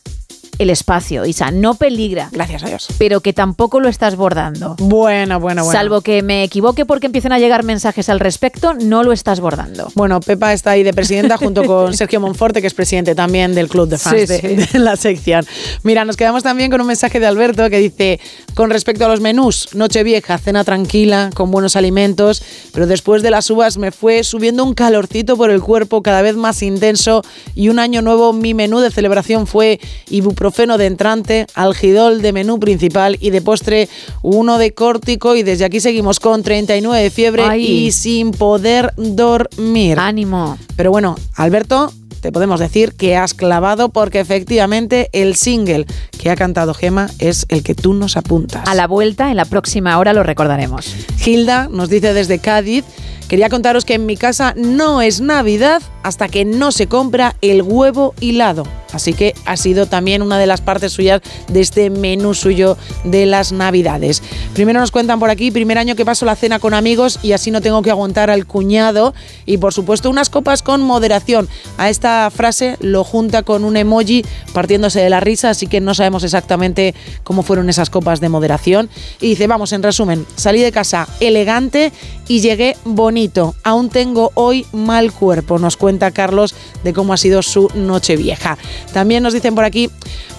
[0.59, 2.28] el espacio, Isa, no peligra.
[2.33, 2.89] Gracias a Dios.
[2.99, 4.75] Pero que tampoco lo estás bordando.
[4.78, 5.78] Bueno, bueno, bueno.
[5.78, 9.89] Salvo que me equivoque porque empiecen a llegar mensajes al respecto, no lo estás bordando.
[9.95, 13.69] Bueno, Pepa está ahí de presidenta junto con Sergio Monforte, que es presidente también del
[13.69, 14.73] club de fans Sí, de, sí.
[14.73, 15.47] de la sección.
[15.85, 18.20] Mira, nos quedamos también con un mensaje de Alberto que dice,
[18.55, 23.31] con respecto a los menús, noche vieja, cena tranquila, con buenos alimentos, pero después de
[23.31, 27.23] las uvas me fue subiendo un calorcito por el cuerpo cada vez más intenso
[27.55, 29.78] y un año nuevo mi menú de celebración fue
[30.11, 30.48] ibuprofeno
[30.78, 33.89] de entrante, algidol de menú principal y de postre
[34.23, 37.67] uno de córtico y desde aquí seguimos con 39 de fiebre Ay.
[37.67, 39.99] y sin poder dormir.
[39.99, 40.59] Ánimo.
[40.77, 45.86] Pero bueno, Alberto, te podemos decir que has clavado porque efectivamente el single
[46.18, 48.67] que ha cantado Gema es el que tú nos apuntas.
[48.67, 50.94] A la vuelta, en la próxima hora lo recordaremos.
[51.18, 52.85] Gilda nos dice desde Cádiz,
[53.29, 57.63] quería contaros que en mi casa no es Navidad hasta que no se compra el
[57.63, 58.65] huevo hilado.
[58.93, 63.27] Así que ha sido también una de las partes suyas de este menú suyo de
[63.27, 64.23] las Navidades.
[64.55, 67.51] Primero nos cuentan por aquí, primer año que paso la cena con amigos y así
[67.51, 69.13] no tengo que aguantar al cuñado.
[69.45, 71.49] Y por supuesto unas copas con moderación.
[71.77, 74.25] A esta frase lo junta con un emoji
[74.55, 78.89] partiéndose de la risa, así que no sabemos exactamente cómo fueron esas copas de moderación.
[79.21, 81.93] Y dice, vamos, en resumen, salí de casa elegante
[82.27, 83.18] y llegué bonito.
[83.65, 88.57] Aún tengo hoy mal cuerpo, nos cuenta Carlos de cómo ha sido su noche vieja.
[88.93, 89.91] También nos dicen por aquí,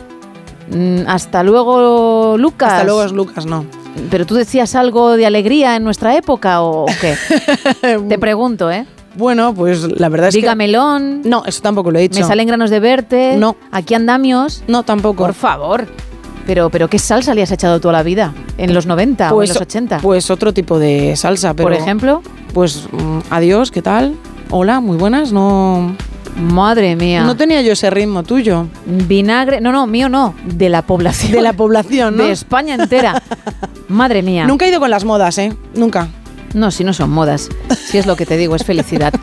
[0.71, 2.73] Mm, hasta luego, Lucas.
[2.73, 3.67] Hasta luego es Lucas, no.
[4.11, 7.17] Pero tú decías algo de alegría en nuestra época o, o qué?
[8.09, 8.87] Te pregunto, ¿eh?
[9.17, 10.57] Bueno, pues la verdad es Diga que...
[10.57, 11.23] melón.
[11.25, 12.21] No, eso tampoco lo he dicho.
[12.21, 13.37] Me salen granos de verte.
[13.37, 13.57] No.
[13.73, 14.63] Aquí andamios.
[14.69, 15.25] No, tampoco.
[15.25, 15.87] Por favor.
[16.47, 18.33] Pero, pero ¿qué salsa le has echado toda la vida?
[18.57, 19.99] ¿En los 90 pues, o en los 80?
[19.99, 21.69] Pues otro tipo de salsa, pero...
[21.69, 22.23] Por ejemplo.
[22.55, 24.15] Pues mm, adiós, ¿qué tal?
[24.51, 25.95] Hola, muy buenas, no...
[26.39, 27.25] Madre mía.
[27.25, 28.69] No tenía yo ese ritmo tuyo.
[28.87, 29.61] Vinagre.
[29.61, 30.35] No, no, mío no.
[30.45, 31.33] De la población.
[31.33, 32.25] De la población, ¿no?
[32.25, 33.23] De España entera.
[33.89, 34.47] Madre mía.
[34.47, 35.53] Nunca he ido con las modas, ¿eh?
[35.75, 36.09] Nunca.
[36.55, 37.49] No, si no son modas.
[37.87, 39.13] Si es lo que te digo, es felicidad.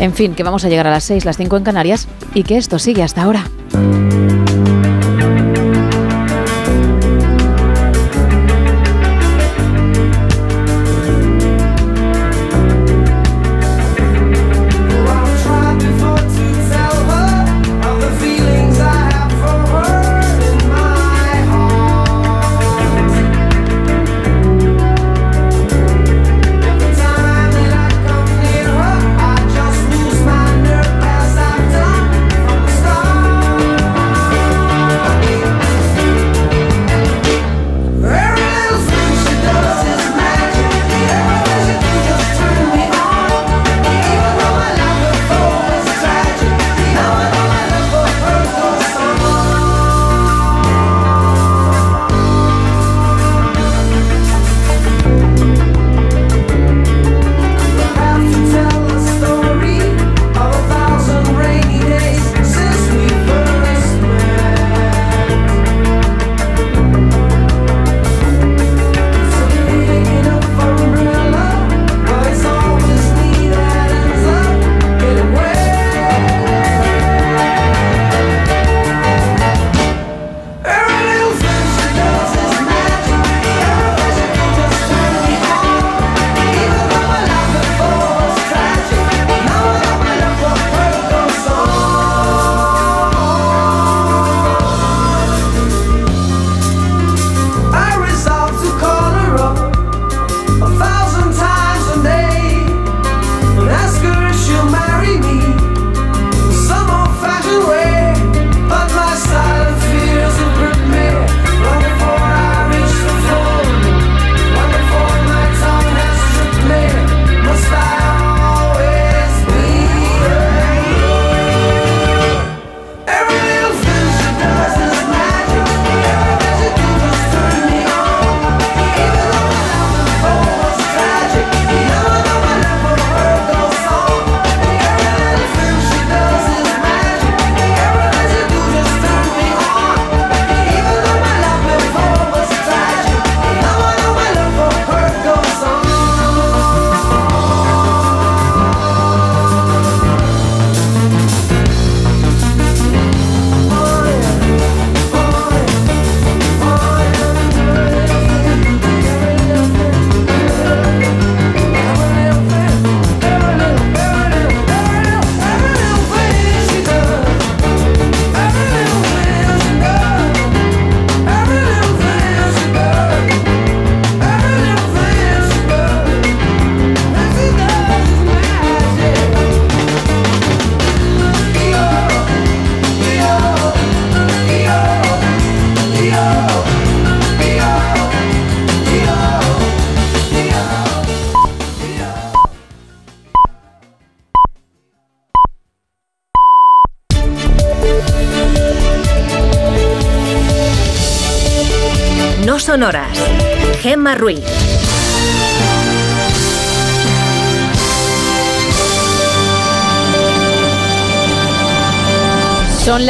[0.00, 2.56] En fin, que vamos a llegar a las 6, las 5 en Canarias y que
[2.56, 3.44] esto sigue hasta ahora.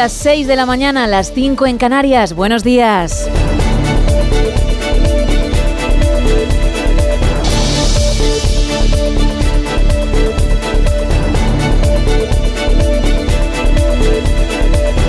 [0.03, 2.33] Las 6 de la mañana, las 5 en Canarias.
[2.35, 3.31] Buenos días.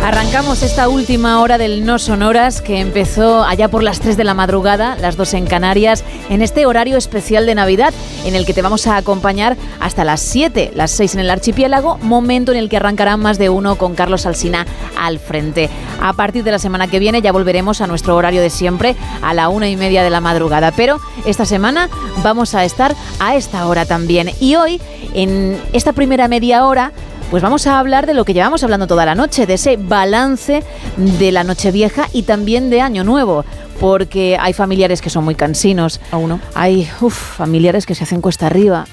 [0.03, 4.35] Arrancamos esta última hora del No Sonoras que empezó allá por las 3 de la
[4.35, 8.61] madrugada, las 2 en Canarias, en este horario especial de Navidad en el que te
[8.61, 12.77] vamos a acompañar hasta las 7, las 6 en el archipiélago, momento en el que
[12.77, 14.65] arrancará más de uno con Carlos Alsina
[14.97, 15.69] al frente.
[16.01, 19.33] A partir de la semana que viene ya volveremos a nuestro horario de siempre, a
[19.33, 21.89] la una y media de la madrugada, pero esta semana
[22.23, 24.31] vamos a estar a esta hora también.
[24.39, 24.81] Y hoy,
[25.13, 26.91] en esta primera media hora,
[27.33, 30.63] pues vamos a hablar de lo que llevamos hablando toda la noche, de ese balance
[30.97, 33.43] de la Nochevieja y también de Año Nuevo,
[33.83, 35.99] porque hay familiares que son muy cansinos.
[36.09, 36.39] A uno.
[36.55, 38.85] Hay uf, familiares que se hacen cuesta arriba.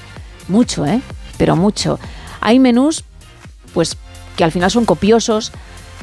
[0.49, 1.01] Mucho, ¿eh?
[1.39, 2.01] Pero mucho.
[2.41, 3.05] Hay menús,
[3.73, 3.97] pues,
[4.35, 5.53] que al final son copiosos,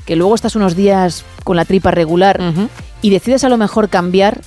[0.06, 2.40] que luego estás unos días con la tripa regular
[3.01, 4.40] y decides a lo mejor cambiar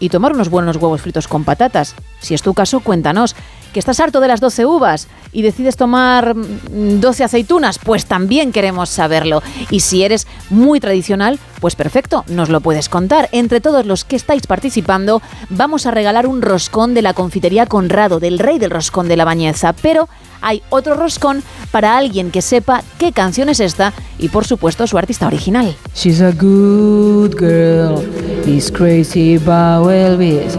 [0.00, 1.94] y tomar unos buenos huevos fritos con patatas.
[2.20, 3.36] Si es tu caso, cuéntanos.
[3.74, 7.80] ¿Que estás harto de las 12 uvas y decides tomar mm, 12 aceitunas?
[7.80, 9.42] Pues también queremos saberlo.
[9.68, 13.28] Y si eres muy tradicional, pues perfecto, nos lo puedes contar.
[13.32, 18.20] Entre todos los que estáis participando, vamos a regalar un roscón de la confitería Conrado,
[18.20, 19.72] del rey del roscón de la Bañeza.
[19.72, 20.08] Pero
[20.40, 24.98] hay otro roscón para alguien que sepa qué canción es esta y, por supuesto, su
[24.98, 25.74] artista original.
[25.96, 28.00] She's a good girl.
[28.46, 30.56] He's crazy about Elvis.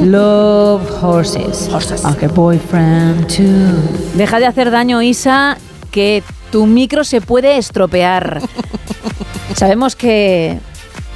[0.00, 1.68] Love horses.
[2.04, 3.74] Like a boyfriend too.
[4.14, 5.58] Deja de hacer daño, Isa,
[5.90, 8.40] que tu micro se puede estropear.
[9.54, 10.60] Sabemos que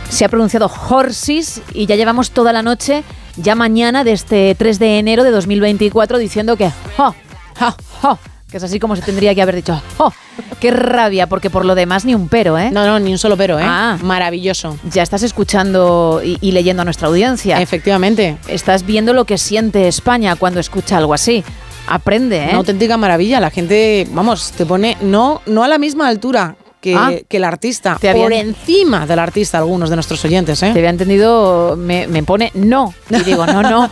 [0.09, 3.05] se ha pronunciado horses y ya llevamos toda la noche,
[3.37, 6.67] ya mañana de este 3 de enero de 2024, diciendo que
[6.99, 7.15] ho,
[7.61, 8.19] ho, ho,
[8.53, 9.83] que es así como se tendría que haber dicho.
[9.99, 10.13] ho.
[10.61, 12.71] Qué rabia, porque por lo demás ni un pero, ¿eh?
[12.71, 13.65] No, no, ni un solo pero, ¿eh?
[13.67, 14.79] Ah, Maravilloso.
[14.85, 17.61] ya estás escuchando y, y leyendo a nuestra audiencia.
[17.61, 18.37] Efectivamente.
[18.47, 21.43] Estás viendo lo que siente España cuando escucha algo así.
[21.89, 22.49] Aprende, ¿eh?
[22.51, 23.41] Una auténtica maravilla.
[23.41, 27.13] La gente, vamos, te pone no, no a la misma altura que, Ah.
[27.29, 27.97] que el artista.
[27.99, 30.73] Te habían- Por encima del artista, algunos de nuestros oyentes, ¿eh?
[30.73, 32.93] Te había entendido, me, me pone no.
[33.09, 33.89] Y digo, no, no,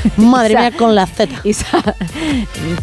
[0.16, 1.34] Madre Isa, mía, con la Z.
[1.44, 1.96] Isa,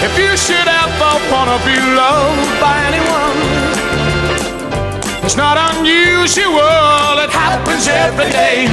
[0.00, 3.38] If you should ever wanna be loved by anyone,
[5.24, 8.68] it's not unusual, it happens every day.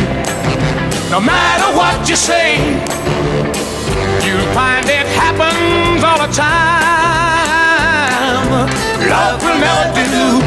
[1.09, 2.57] No matter what you say,
[4.23, 6.85] you'll find it happens all the time.
[9.09, 10.41] Love will never do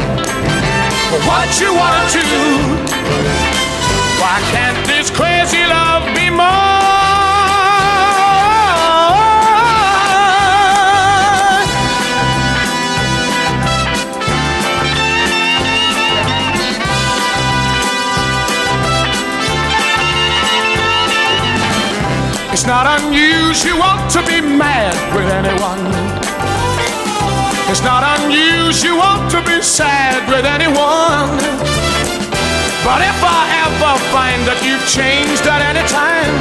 [1.27, 2.23] what you wanna do.
[4.21, 6.68] Why can't this crazy love be more?
[22.69, 25.81] Not unusual to be mad with anyone.
[27.71, 31.33] It's not unusual to be sad with anyone.
[32.85, 36.35] But if I ever find that you've changed at any time,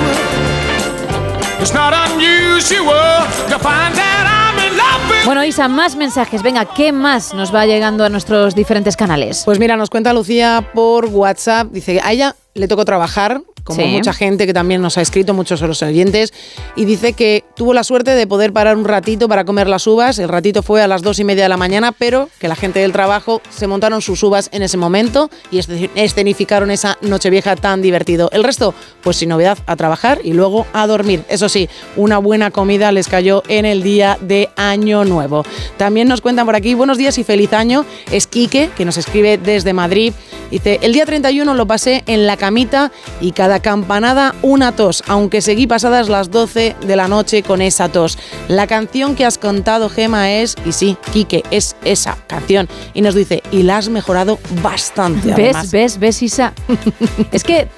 [1.63, 6.43] it's not unusual to find that I'm in love with Bueno, Isa, más mensajes.
[6.43, 9.45] Venga, ¿qué más nos va llegando a nuestros diferentes canales?
[9.47, 13.89] Pues mira, nos cuenta Lucía por WhatsApp, dice, a ella le tocó trabajar, como Sí.
[13.89, 16.33] mucha gente que también nos ha escrito, muchos de los oyentes,
[16.75, 20.19] y dice que tuvo la suerte de poder parar un ratito para comer las uvas,
[20.19, 22.81] el ratito fue a las dos y media de la mañana, pero que la gente
[22.81, 27.83] del trabajo se montaron sus uvas en ese momento y esce- escenificaron esa nochevieja tan
[27.83, 28.31] divertido.
[28.33, 31.23] El resto, pues sin novedad, a trabajar y luego a dormir.
[31.29, 35.45] Eso sí, una buena comida les cayó en el día de Año Nuevo.
[35.77, 39.37] También nos cuentan por aquí, buenos días y feliz año, es Quique, que nos escribe
[39.37, 40.15] desde Madrid.
[40.51, 45.43] Dice, el día 31 lo pasé en la camita y cada campanada una tos, aunque
[45.43, 48.19] seguí pasadas las 12 de la noche con esa tos.
[48.49, 52.67] La canción que has contado, Gema, es, y sí, Quique, es esa canción.
[52.95, 55.31] Y nos dice, y la has mejorado bastante.
[55.35, 55.71] además".
[55.71, 56.55] ¿Ves, ves, ves, Isa?
[57.33, 57.69] es que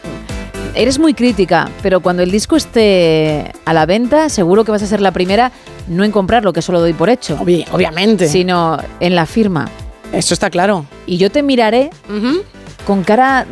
[0.76, 4.86] eres muy crítica, pero cuando el disco esté a la venta, seguro que vas a
[4.86, 5.50] ser la primera
[5.88, 7.36] no en comprarlo, que eso lo doy por hecho.
[7.72, 8.28] obviamente.
[8.28, 9.68] Sino en la firma.
[10.12, 10.86] Eso está claro.
[11.06, 11.90] Y yo te miraré
[12.86, 13.46] con cara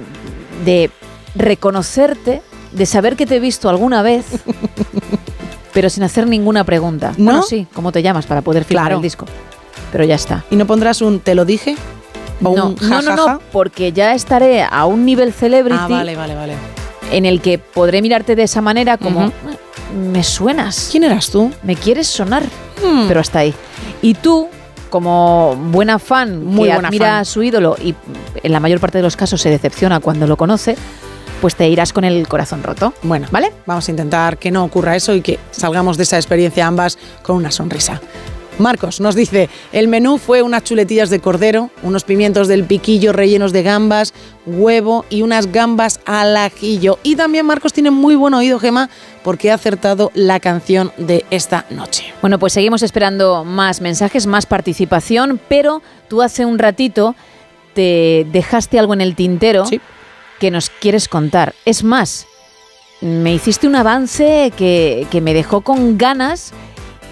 [0.64, 0.90] de
[1.34, 2.42] reconocerte,
[2.72, 4.26] de saber que te he visto alguna vez,
[5.72, 7.12] pero sin hacer ninguna pregunta.
[7.16, 7.24] ¿No?
[7.24, 8.96] Bueno, sí, ¿cómo te llamas para poder firmar Claro.
[8.96, 9.26] el disco?
[9.92, 10.44] Pero ya está.
[10.50, 11.76] ¿Y no pondrás un te lo dije?
[12.42, 16.14] ¿O No, un no, no, no, porque ya estaré a un nivel celebrity Ah, vale,
[16.16, 16.54] vale, vale.
[17.10, 19.32] en el que podré mirarte de esa manera como Ujú.
[20.12, 20.88] me suenas.
[20.90, 21.50] ¿Quién eras tú?
[21.62, 22.44] Me quieres sonar,
[22.84, 23.08] Hmm.
[23.08, 23.54] pero hasta ahí.
[24.02, 24.46] Y tú,
[24.90, 27.14] como buena fan Muy que buena admira fan.
[27.16, 27.94] a su ídolo y
[28.42, 30.76] en la mayor parte de los casos se decepciona cuando lo conoce,
[31.40, 32.94] pues te irás con el corazón roto.
[33.02, 33.52] Bueno, ¿vale?
[33.66, 37.36] Vamos a intentar que no ocurra eso y que salgamos de esa experiencia ambas con
[37.36, 38.00] una sonrisa.
[38.58, 43.52] Marcos nos dice, el menú fue unas chuletillas de cordero, unos pimientos del piquillo rellenos
[43.52, 44.12] de gambas,
[44.46, 46.98] huevo y unas gambas al ajillo.
[47.04, 48.90] Y también Marcos tiene muy buen oído, Gema,
[49.22, 52.12] porque ha acertado la canción de esta noche.
[52.20, 57.14] Bueno, pues seguimos esperando más mensajes, más participación, pero tú hace un ratito
[57.74, 59.64] te dejaste algo en el tintero
[60.38, 61.54] que nos quieres contar.
[61.64, 62.26] Es más,
[63.00, 66.52] me hiciste un avance que, que me dejó con ganas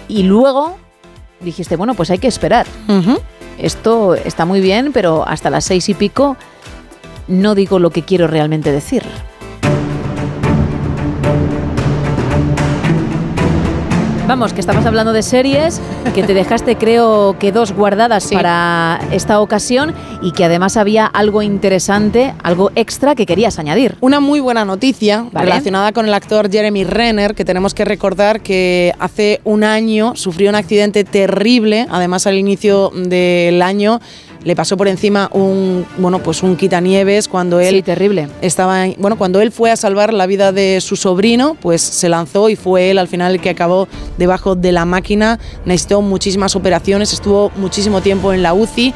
[0.07, 0.77] y luego
[1.39, 2.65] dijiste, bueno, pues hay que esperar.
[3.57, 6.37] Esto está muy bien, pero hasta las seis y pico
[7.27, 9.03] no digo lo que quiero realmente decir.
[14.27, 15.79] Vamos, que estamos hablando de series,
[16.13, 21.41] que te dejaste creo que dos guardadas para esta ocasión y que además había algo
[21.41, 23.95] interesante, algo extra que querías añadir.
[24.01, 25.45] Una muy buena noticia Vale.
[25.45, 30.49] relacionada con el actor Jeremy Renner, que tenemos que recordar que hace un año sufrió
[30.49, 34.01] un accidente terrible, además al inicio del año
[34.43, 38.29] le pasó por encima un bueno pues un quitanieves cuando él Sí, terrible.
[38.41, 42.07] estaba en- bueno cuando él fue a salvar la vida de su sobrino pues se
[42.09, 45.39] lanzó y fue él al final el que acabó debajo de la máquina.
[45.65, 48.93] Necesitó muchísimas operaciones estuvo muchísimo tiempo en la UCI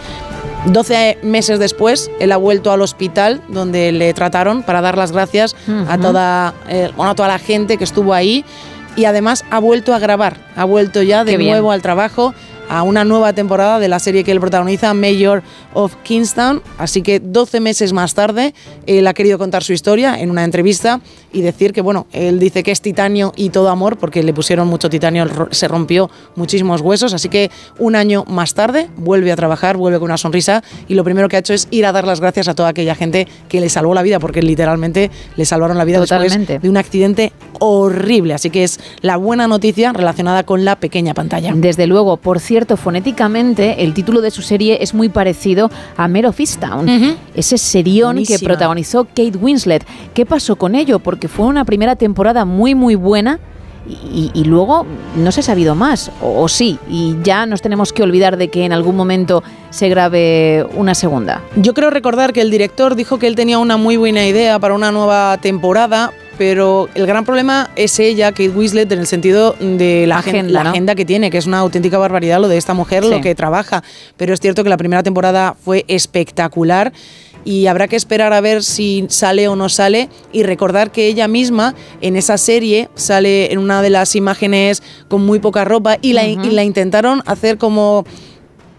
[0.65, 5.55] 12 meses después, él ha vuelto al hospital donde le trataron para dar las gracias
[5.87, 8.45] a, toda, eh, bueno, a toda la gente que estuvo ahí.
[8.95, 12.33] Y además ha vuelto a grabar, ha vuelto ya de nuevo al trabajo
[12.71, 15.43] a una nueva temporada de la serie que él protagoniza, Mayor
[15.73, 16.61] of Kingstown.
[16.77, 18.53] Así que 12 meses más tarde,
[18.87, 21.01] él ha querido contar su historia en una entrevista
[21.33, 24.69] y decir que, bueno, él dice que es titanio y todo amor, porque le pusieron
[24.69, 27.13] mucho titanio, se rompió muchísimos huesos.
[27.13, 31.03] Así que un año más tarde vuelve a trabajar, vuelve con una sonrisa y lo
[31.03, 33.59] primero que ha hecho es ir a dar las gracias a toda aquella gente que
[33.59, 36.37] le salvó la vida, porque literalmente le salvaron la vida Totalmente.
[36.37, 38.33] después de un accidente horrible.
[38.33, 41.51] Así que es la buena noticia relacionada con la pequeña pantalla.
[41.53, 46.27] Desde luego, por cierto, fonéticamente el título de su serie es muy parecido a Mare
[46.27, 49.85] of Easttown, ese serión que protagonizó Kate Winslet.
[50.13, 50.99] ¿Qué pasó con ello?
[50.99, 53.39] Porque fue una primera temporada muy muy buena
[53.87, 57.91] y, y luego no se ha sabido más, o, o sí, y ya nos tenemos
[57.91, 61.41] que olvidar de que en algún momento se grabe una segunda.
[61.55, 64.75] Yo creo recordar que el director dijo que él tenía una muy buena idea para
[64.75, 70.07] una nueva temporada, pero el gran problema es ella, Kate Winslet, en el sentido de
[70.07, 70.69] la, agen- Agenda, la ¿no?
[70.71, 73.11] agenda que tiene, que es una auténtica barbaridad lo de esta mujer, Sí.
[73.11, 73.83] lo que trabaja.
[74.17, 76.93] Pero es cierto que la primera temporada fue espectacular
[77.45, 81.27] y habrá que esperar a ver si sale o no sale y recordar que ella
[81.27, 86.13] misma en esa serie sale en una de las imágenes con muy poca ropa y
[86.13, 86.47] la, Ujú.
[86.47, 88.03] y la intentaron hacer como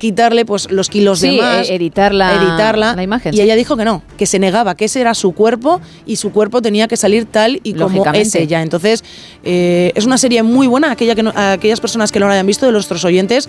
[0.02, 3.76] quitarle pues los kilos Sí, de más, editar la- editarla, la imagen, Y ella dijo
[3.76, 6.96] que no, que se negaba, que ese era su cuerpo y su cuerpo tenía que
[6.96, 8.62] salir tal y como es ella.
[8.62, 9.04] Entonces,
[9.44, 12.32] eh, es una serie muy buena, aquella que no- a aquellas personas que no la
[12.32, 13.48] hayan visto, de nuestros oyentes,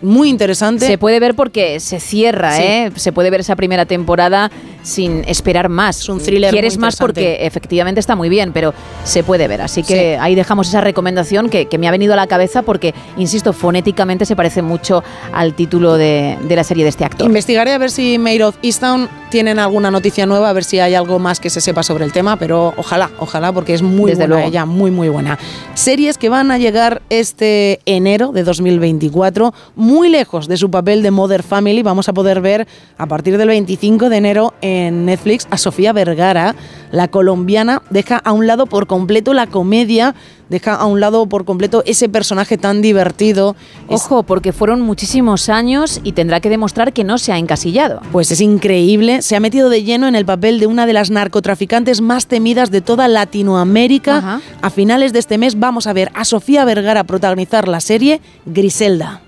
[0.00, 0.86] muy interesante.
[0.86, 2.62] Se puede ver porque se cierra, Sí.
[2.62, 2.92] ¿eh?
[2.94, 4.52] Se puede ver esa primera temporada
[4.82, 6.00] sin esperar más.
[6.00, 8.74] Es un thriller Quieres muy más porque efectivamente está muy bien, pero
[9.04, 9.62] se puede ver.
[9.62, 12.94] Así que ahí dejamos esa recomendación que, que me ha venido a la cabeza porque,
[13.16, 17.26] insisto, fonéticamente se parece mucho al título de, de la serie de este actor.
[17.26, 20.94] Investigaré a ver si Maid of Easttown tienen alguna noticia nueva, a ver si hay
[20.94, 24.22] algo más que se sepa sobre el tema, pero ojalá, ojalá, porque es muy Desde
[24.22, 24.48] buena luego.
[24.48, 25.38] ella, muy, muy buena.
[25.74, 31.10] Series que van a llegar este enero de 2024, muy lejos de su papel de
[31.10, 31.82] Mother Family.
[31.82, 32.66] Vamos a poder ver
[32.96, 36.54] a partir del 25 de enero en Netflix a Sofía Vergara,
[36.90, 40.14] la colombiana, deja a un lado por completo la comedia,
[40.48, 43.56] deja a un lado por completo ese personaje tan divertido.
[43.88, 48.00] Ojo, porque fueron muchísimos años y tendrá que demostrar que no se ha encasillado.
[48.12, 51.10] Pues es increíble, se ha metido de lleno en el papel de una de las
[51.10, 54.18] narcotraficantes más temidas de toda Latinoamérica.
[54.18, 54.40] Ajá.
[54.62, 59.22] A finales de este mes vamos a ver a Sofía Vergara protagonizar la serie Griselda.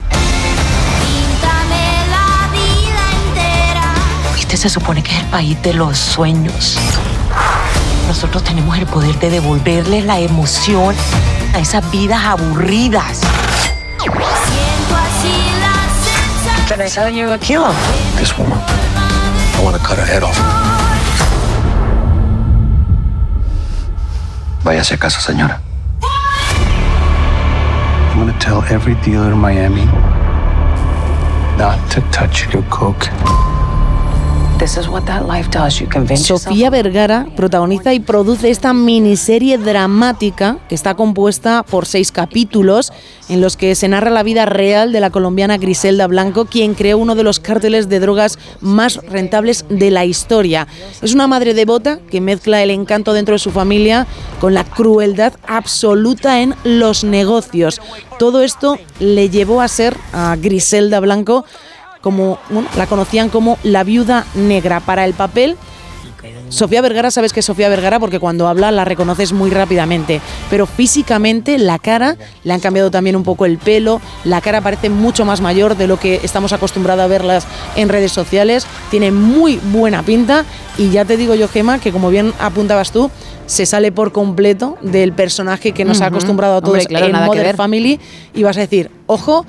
[4.52, 6.76] Este se supone que es el país de los sueños.
[8.08, 10.92] Nosotros tenemos el poder de devolverle la emoción
[11.54, 13.20] a esas vidas aburridas.
[16.68, 17.72] Can I tell you a killer?
[18.18, 20.36] This woman, I want to cut her head off.
[24.64, 25.60] Váyase a casa, señora.
[28.10, 29.84] I'm going to tell every dealer in Miami
[31.56, 33.08] not to touch your coke.
[36.18, 42.92] Sofía Vergara protagoniza y produce esta miniserie dramática que está compuesta por seis capítulos
[43.30, 46.98] en los que se narra la vida real de la colombiana Griselda Blanco, quien creó
[46.98, 50.66] uno de los cárteles de drogas más rentables de la historia.
[51.00, 54.06] Es una madre devota que mezcla el encanto dentro de su familia
[54.40, 57.80] con la crueldad absoluta en los negocios.
[58.18, 61.46] Todo esto le llevó a ser a Griselda Blanco
[62.00, 65.56] como bueno, la conocían como la viuda negra para el papel.
[66.50, 70.20] Sofía Vergara, sabes que es Sofía Vergara porque cuando habla la reconoces muy rápidamente,
[70.50, 74.90] pero físicamente la cara, le han cambiado también un poco el pelo, la cara parece
[74.90, 77.46] mucho más mayor de lo que estamos acostumbrados a verlas
[77.76, 80.44] en redes sociales, tiene muy buena pinta
[80.76, 83.10] y ya te digo yo, Gema, que como bien apuntabas tú,
[83.46, 87.42] se sale por completo del personaje que nos ha acostumbrado a todos Hombre, claro, en
[87.42, 87.56] ver.
[87.56, 87.98] Family
[88.34, 89.46] y vas a decir, ojo,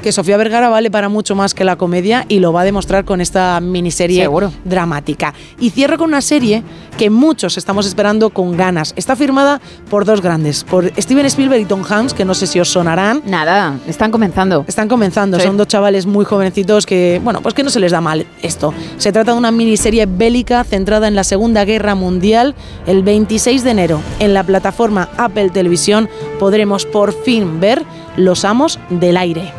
[0.00, 3.04] que Sofía Vergara vale para mucho más que la comedia y lo va a demostrar
[3.04, 4.52] con esta miniserie Seguro.
[4.64, 5.34] dramática.
[5.58, 6.62] Y cierro con una serie
[6.96, 8.92] que muchos estamos esperando con ganas.
[8.96, 12.60] Está firmada por dos grandes, por Steven Spielberg y Tom Hanks, que no sé si
[12.60, 13.22] os sonarán.
[13.26, 14.64] Nada, están comenzando.
[14.66, 15.46] Están comenzando, Sí.
[15.46, 18.72] son dos chavales muy jovencitos que, bueno, pues que no se les da mal esto.
[18.98, 22.54] Se trata de una miniserie bélica centrada en la Segunda Guerra Mundial.
[22.86, 27.84] El 26 de enero, en la plataforma Apple Televisión, podremos por fin ver
[28.16, 29.52] Los Amos del Aire.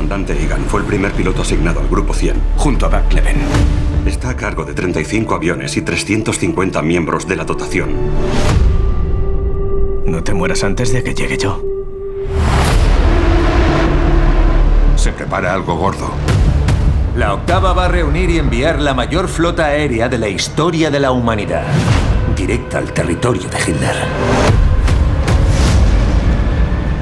[0.00, 3.36] Comandante Egan fue el primer piloto asignado al Grupo 100, junto a Buck Leven.
[4.06, 7.90] Está a cargo de 35 aviones y 350 miembros de la dotación.
[10.06, 11.62] No te mueras antes de que llegue yo.
[14.96, 16.10] Se prepara algo gordo.
[17.14, 21.00] La octava va a reunir y enviar la mayor flota aérea de la historia de
[21.00, 21.66] la humanidad,
[22.34, 24.69] directa al territorio de Hitler.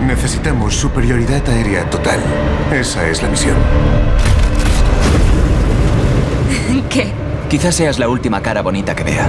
[0.09, 2.19] Necesitamos superioridad aérea total.
[2.73, 3.57] Esa es la misión.
[6.89, 7.13] ¿Qué?
[7.51, 9.29] Quizás seas la última cara bonita que vea.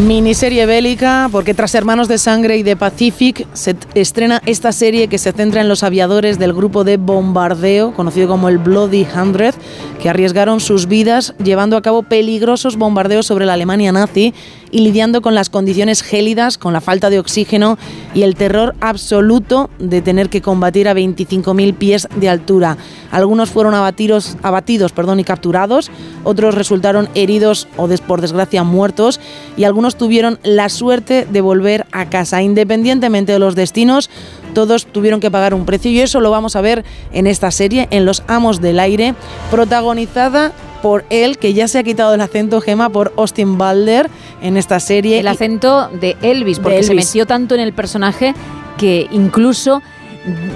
[0.00, 5.18] Miniserie bélica, porque tras Hermanos de Sangre y de Pacific se estrena esta serie que
[5.18, 9.54] se centra en los aviadores del grupo de bombardeo, conocido como el Bloody Hundred,
[10.00, 14.32] que arriesgaron sus vidas llevando a cabo peligrosos bombardeos sobre la Alemania nazi
[14.70, 17.78] y lidiando con las condiciones gélidas, con la falta de oxígeno
[18.14, 22.76] y el terror absoluto de tener que combatir a 25.000 pies de altura.
[23.10, 25.90] Algunos fueron abatidos, abatidos perdón, y capturados,
[26.24, 29.20] otros resultaron heridos o por desgracia muertos
[29.56, 32.42] y algunos tuvieron la suerte de volver a casa.
[32.42, 34.10] Independientemente de los destinos,
[34.54, 37.88] todos tuvieron que pagar un precio y eso lo vamos a ver en esta serie,
[37.90, 39.14] en Los Amos del Aire,
[39.50, 44.10] protagonizada por él, que ya se ha quitado el acento Gema por Austin Balder
[44.42, 45.18] en esta serie.
[45.20, 47.06] El acento de Elvis, porque se Elvis.
[47.06, 48.34] metió tanto en el personaje
[48.78, 49.82] que incluso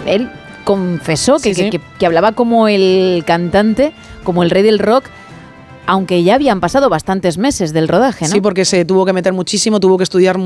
[0.07, 0.31] él
[0.65, 1.71] confesó que, Sí, que- sí.
[1.71, 5.05] que- que hablaba como el cantante, como el rey del rock,
[5.87, 8.31] aunque ya habían pasado bastantes meses del rodaje, ¿no?
[8.31, 10.39] Sí, porque se tuvo que meter muchísimo, tuvo que estudiar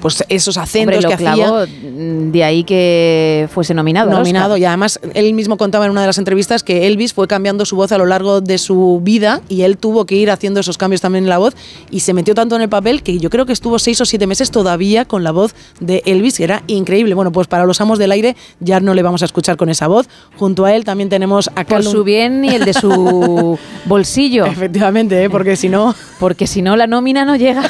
[0.00, 1.74] pues esos acentos Hombre, lo que clavó, hacía.
[1.90, 4.10] mm, de ahí que fuese nominado.
[4.10, 7.64] nominado y además él mismo contaba en una de las entrevistas que Elvis fue cambiando
[7.66, 10.78] su voz a lo largo de su vida y él tuvo que ir haciendo esos
[10.78, 11.54] cambios también en la voz
[11.90, 14.26] y se metió tanto en el papel que yo creo que estuvo seis o siete
[14.26, 17.14] meses todavía con la voz de Elvis que era increíble.
[17.14, 19.86] Bueno, pues para los amos del aire ya no le vamos a escuchar con esa
[19.88, 20.08] voz.
[20.36, 24.46] Junto a él también tenemos a Por Callum- su bien y el de su bolsillo.
[24.46, 25.30] Efectivamente, ¿eh?
[25.30, 25.94] porque si no...
[26.20, 27.62] Porque si no, la nómina no llega,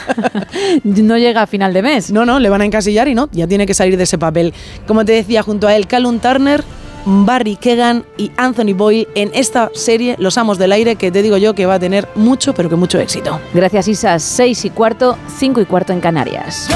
[0.85, 2.11] no llega a final de mes.
[2.11, 4.55] No, no, le van a encasillar y no, ya tiene que salir de ese papel.
[4.87, 6.63] Como te decía, junto a él, Callum Turner,
[7.05, 11.37] Barry Kegan y Anthony Boyle en esta serie Los Amos del Aire, que te digo
[11.37, 13.41] yo que va a tener mucho, pero que mucho éxito.
[13.55, 14.19] Gracias, Isa.
[14.19, 16.69] Seis y cuarto, cinco y cuarto en Canarias.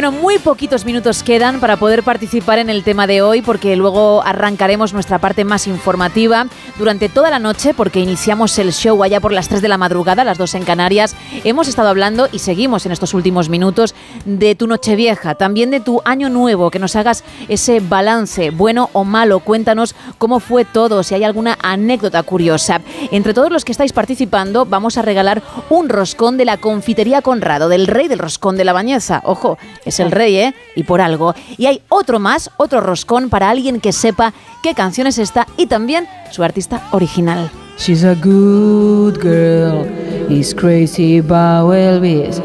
[0.00, 4.22] Bueno, muy poquitos minutos quedan para poder participar en el tema de hoy porque luego
[4.24, 6.46] arrancaremos nuestra parte más informativa
[6.78, 10.24] durante toda la noche porque iniciamos el show allá por las 3 de la madrugada,
[10.24, 11.14] las 2 en Canarias.
[11.44, 13.94] Hemos estado hablando y seguimos en estos últimos minutos
[14.24, 19.04] de tu Nochevieja, también de tu Año Nuevo, que nos hagas ese balance, bueno o
[19.04, 19.40] malo.
[19.40, 22.80] Cuéntanos cómo fue todo, si hay alguna anécdota curiosa.
[23.10, 27.68] Entre todos los que estáis participando, vamos a regalar un roscón de la confitería Conrado,
[27.68, 29.20] del rey del roscón de la Bañeza.
[29.24, 30.54] Ojo, es el rey, ¿eh?
[30.76, 31.34] Y por algo.
[31.56, 35.66] Y hay otro más, otro roscón para alguien que sepa qué canción es esta y
[35.66, 37.50] también su artista original.
[37.78, 39.86] She's a good girl,
[40.28, 42.40] he's crazy about Elvis.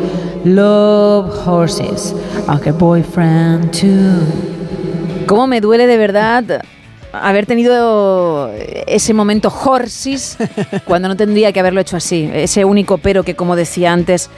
[0.46, 2.14] Love horses,
[2.48, 4.22] like a boyfriend too.
[5.28, 6.62] ¿Cómo me duele de verdad
[7.12, 8.52] haber tenido
[8.88, 10.38] ese momento horsis
[10.86, 12.30] cuando no tendría que haberlo hecho así?
[12.32, 14.30] Ese único pero que, como decía antes,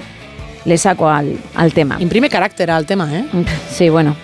[0.68, 1.96] le saco al, al tema.
[2.00, 3.26] Imprime carácter al tema, ¿eh?
[3.72, 4.16] Sí, bueno.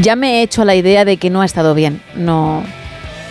[0.00, 2.00] Ya me he hecho la idea de que no ha estado bien.
[2.16, 2.62] No,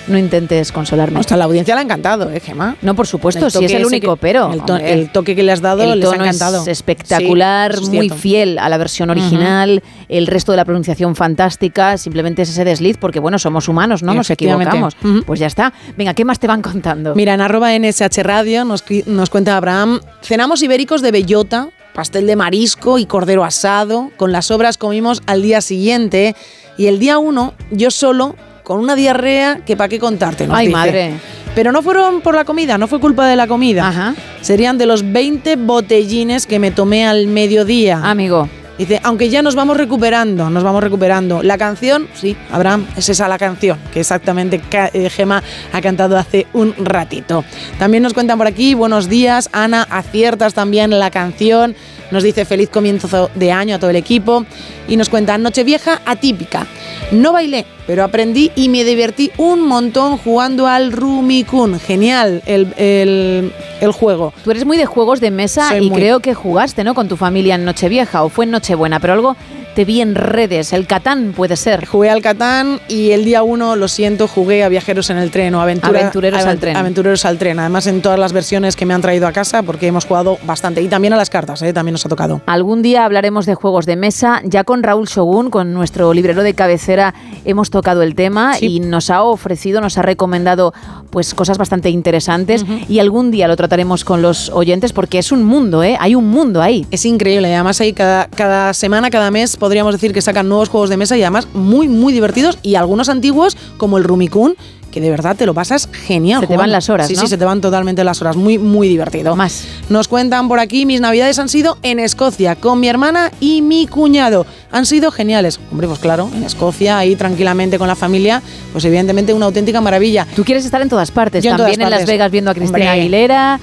[0.08, 1.20] no intentes consolarme.
[1.20, 2.76] Hasta la audiencia le ha encantado, ¿eh, Gemma?
[2.82, 4.52] No, por supuesto, si es el único que- pero.
[4.54, 4.94] el to- hombre.
[4.94, 6.62] el toque que le has dado El les ha encantado.
[6.62, 11.16] Es espectacular, Sí, es muy fiel a la versión original, el resto de la pronunciación
[11.16, 14.14] fantástica, simplemente es ese desliz porque, bueno, somos humanos, ¿no?
[14.14, 14.96] Nos equivocamos.
[15.26, 15.74] Pues ya está.
[15.98, 17.16] Venga, ¿qué más te van contando?
[17.16, 22.36] Mira, en arroba NSH Radio nos, nos cuenta Abraham, cenamos ibéricos de bellota, pastel de
[22.36, 26.36] marisco y cordero asado, con las sobras comimos al día siguiente
[26.78, 30.46] y el día uno yo solo con una diarrea que para qué contarte.
[30.46, 30.78] nos Ay, dice.
[30.78, 31.14] madre.
[31.56, 34.14] Pero no fueron por la comida, no fue culpa de la comida.
[34.42, 38.00] Serían de los 20 botellines que me tomé al mediodía.
[38.04, 38.48] Amigo.
[38.78, 41.42] Dice, aunque ya nos vamos recuperando, nos vamos recuperando.
[41.42, 45.42] La canción, sí, Abraham, es esa la canción que exactamente eh, Gema
[45.74, 47.44] ha cantado hace un ratito.
[47.80, 51.76] También nos cuentan por aquí, buenos días, Ana, aciertas también la canción.
[52.12, 54.46] Nos dice feliz comienzo de año a todo el equipo.
[54.88, 56.66] Y nos cuenta Nochevieja atípica.
[57.12, 61.80] No bailé, pero aprendí y me divertí un montón jugando al Rumikun.
[61.80, 64.34] Genial el, el- el juego.
[64.44, 66.00] Tú eres muy de juegos de mesa Soy y muy.
[66.00, 66.96] creo que jugaste, ¿no?
[66.96, 69.36] Con tu familia en Nochevieja o fue en Nochebuena, pero algo
[69.78, 70.74] te vi en redes.
[70.74, 71.86] El Catán puede ser.
[71.86, 75.54] Jugué al Catán y el día uno, lo siento, jugué a Viajeros en el Tren
[75.54, 76.76] o aventura- Aventureros al Tren.
[76.76, 77.60] Aventureros al Tren.
[77.60, 80.82] Además, en todas las versiones que me han traído a casa, porque hemos jugado bastante.
[80.82, 81.74] Y también a las cartas, ¿eh?
[81.74, 82.42] también nos ha tocado.
[82.48, 84.42] Algún día hablaremos de juegos de mesa.
[84.46, 87.14] Ya con Raúl Shogun, con nuestro librero de cabecera,
[87.46, 90.74] hemos tocado el tema y nos ha ofrecido, nos ha recomendado
[91.12, 92.66] pues cosas bastante interesantes.
[92.90, 95.98] Y algún día lo trataremos con los oyentes porque es un mundo, ¿eh?
[96.00, 96.88] Hay un mundo ahí.
[96.90, 97.54] Es increíble.
[97.54, 101.18] Además, ahí cada, cada semana, cada mes podríamos decir que sacan nuevos juegos de mesa
[101.18, 104.56] y además muy, muy divertidos y algunos antiguos como el Rumikun,
[104.92, 106.40] que de verdad te lo pasas genial.
[106.40, 106.62] Se te jugando.
[106.62, 107.22] van las horas, Sí, ¿no?
[107.22, 108.38] sí, se te van totalmente las horas.
[108.38, 109.36] Muy, muy divertido.
[109.36, 109.66] Más.
[109.90, 113.86] Nos cuentan por aquí, mis navidades han sido en Escocia, con mi hermana y mi
[113.88, 114.46] cuñado.
[114.72, 115.60] Han sido geniales.
[115.72, 120.26] Hombre, pues claro, en Escocia, ahí tranquilamente con la familia, pues evidentemente una auténtica maravilla.
[120.38, 122.08] Tú quieres estar en todas partes, en también todas en Las.
[122.08, 122.90] Vegas viendo a Cristina Hombre.
[123.02, 123.60] Aguilera,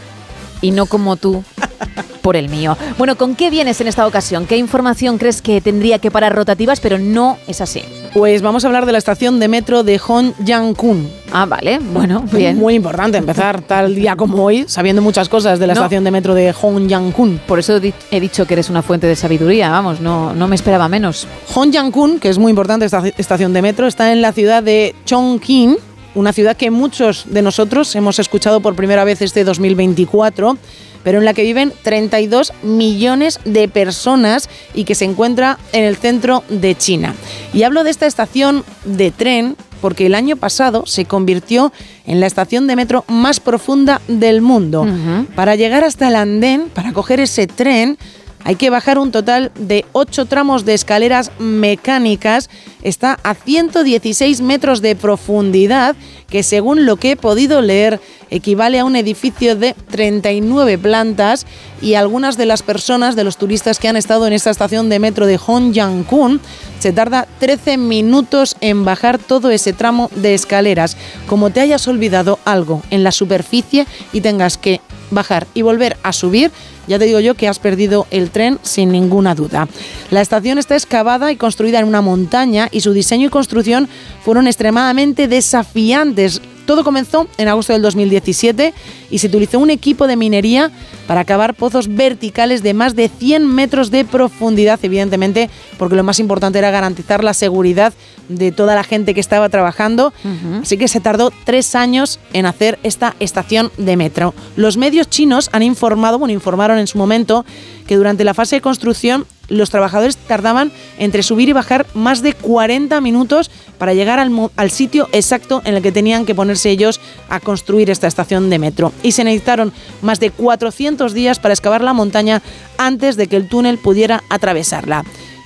[0.62, 1.44] y no como tú
[2.26, 2.76] por el mío.
[2.98, 4.48] Bueno, ¿con qué vienes en esta ocasión?
[4.48, 7.84] ¿Qué información crees que tendría que parar rotativas, pero no es así?
[8.16, 11.08] Pues vamos a hablar de la estación de metro de Hongjiang-kun.
[11.32, 12.58] Ah, vale, bueno, bien.
[12.58, 15.82] Muy importante empezar tal día como hoy sabiendo muchas cosas de la No.
[15.82, 17.42] estación de metro de Hongjiang-kun.
[17.45, 17.80] Por eso
[18.10, 21.28] he dicho que eres una fuente de sabiduría, vamos, no, no me esperaba menos.
[21.54, 25.78] Hongjiang-kun, que es muy importante esta estación de metro, está en la ciudad de Chongqing,
[26.16, 30.58] una ciudad que muchos de nosotros hemos escuchado por primera vez este 2024,
[31.03, 35.98] pero en la que viven 32 millones de personas y que se encuentra en el
[35.98, 37.14] centro de China.
[37.53, 41.72] Y hablo de esta estación de tren porque el año pasado se convirtió
[42.08, 44.88] en la estación de metro más profunda del mundo.
[45.35, 48.00] Para llegar hasta el andén, para coger ese tren,
[48.46, 52.48] hay que bajar un total de 8 tramos de escaleras mecánicas.
[52.84, 55.96] Está a 116 metros de profundidad,
[56.30, 58.00] que según lo que he podido leer
[58.30, 61.48] equivale a un edificio de 39 plantas
[61.82, 65.00] y algunas de las personas, de los turistas que han estado en esta estación de
[65.00, 66.40] metro de Hongjiang-kun,
[66.80, 70.98] se tarda 13 minutos en bajar todo ese tramo de escaleras.
[71.26, 76.14] Como te hayas olvidado algo en la superficie y tengas que bajar y volver a
[76.14, 76.52] subir,
[76.88, 79.68] ya te digo yo que has perdido el tren sin ninguna duda.
[80.12, 83.90] La estación está excavada y construida en una montaña y su diseño y construcción
[84.24, 86.42] fueron extremadamente desafiantes.
[86.66, 88.74] Todo comenzó en agosto del 2017
[89.10, 90.72] y se utilizó un equipo de minería
[91.08, 96.19] para cavar pozos verticales de más de 100 metros de profundidad, evidentemente, porque lo más
[96.19, 97.94] importante era garantizar la seguridad
[98.30, 100.14] de toda la gente que estaba trabajando.
[100.61, 104.34] Así que se tardó tres años en hacer esta estación de metro.
[104.56, 107.45] Los medios chinos han informado, bueno, informaron en su momento
[107.85, 112.34] que durante la fase de construcción los trabajadores tardaban entre subir y bajar más de
[112.34, 117.00] 40 minutos para llegar al, sitio exacto en el que tenían que ponerse ellos
[117.30, 118.94] a construir esta estación de metro.
[119.04, 122.42] Y se necesitaron más de 400 días para excavar la montaña
[122.78, 125.04] antes de que el túnel pudiera atravesarla.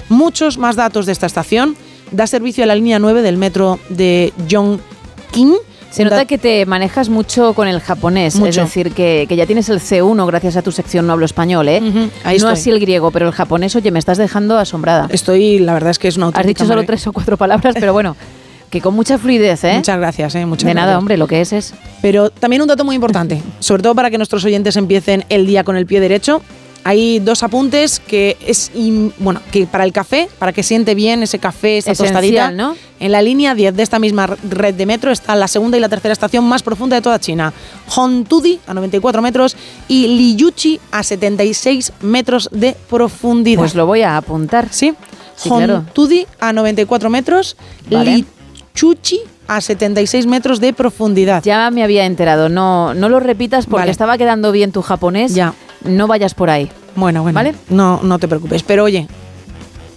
[0.10, 1.76] Muchos más datos de esta estación.
[2.12, 5.56] Da servicio a la línea 9 del metro de Yongqing.
[5.92, 8.62] Se nota que te manejas mucho con el japonés, es Mucho.
[8.62, 11.82] decir, que, que ya tienes el C1 gracias a tu sección No hablo español, ¿eh?
[12.24, 12.54] ahí no estoy.
[12.54, 15.08] así el griego, pero el japonés, oye, me estás dejando asombrada.
[15.12, 17.76] Estoy, la verdad es que es una Has auténtica dicho solo tres o cuatro palabras,
[17.80, 18.16] pero bueno,
[18.70, 19.74] que con mucha fluidez, ¿eh?
[19.78, 20.46] Muchas gracias, ¿eh?
[20.46, 21.00] Muchas De nada, gracias.
[21.00, 21.74] hombre, lo que es es...
[22.04, 25.64] Pero también un dato muy importante, sobre todo para que nuestros oyentes empiecen el día
[25.64, 26.42] con el pie derecho.
[26.84, 28.72] Hay dos apuntes que es
[29.20, 32.52] bueno, que para el café, para que siente bien ese café, esa Esencial, tostadita.
[32.52, 32.76] ¿no?
[33.00, 35.90] En la línea 10 de esta misma red de metro está la segunda y la
[35.90, 37.54] tercera estación más profunda de toda China.
[37.96, 39.56] Hontudi a 94 metros
[39.88, 43.60] y Liyuchi a 76 metros de profundidad.
[43.60, 44.68] Pues lo voy a apuntar.
[44.72, 44.94] Sí.
[45.36, 45.78] Sí, claro.
[45.78, 47.56] Hontudi a 94 metros,
[47.90, 48.26] Vale.
[48.74, 51.42] Lichuchi a 76 metros de profundidad.
[51.44, 53.92] Ya me había enterado, no, no lo repitas porque Vale.
[53.92, 55.34] estaba quedando bien tu japonés.
[55.34, 55.54] Ya.
[55.84, 56.70] No vayas por ahí.
[56.96, 57.36] Bueno, bueno.
[57.36, 57.56] ¿Vale?
[57.70, 58.64] No, no te preocupes.
[58.64, 59.08] Pero oye,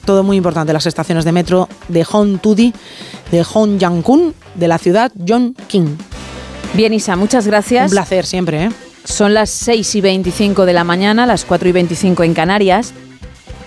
[0.04, 0.72] todo muy importante.
[0.72, 2.72] Las estaciones de metro de Hontudi,
[3.30, 5.98] de Hongjiang-kun, de la ciudad Yongqing.
[6.74, 7.90] Bien, Isa, muchas gracias.
[7.90, 8.70] Un placer siempre, ¿eh?
[9.04, 12.92] Son las 6 y 25 de la mañana, las 4 y 25 en Canarias,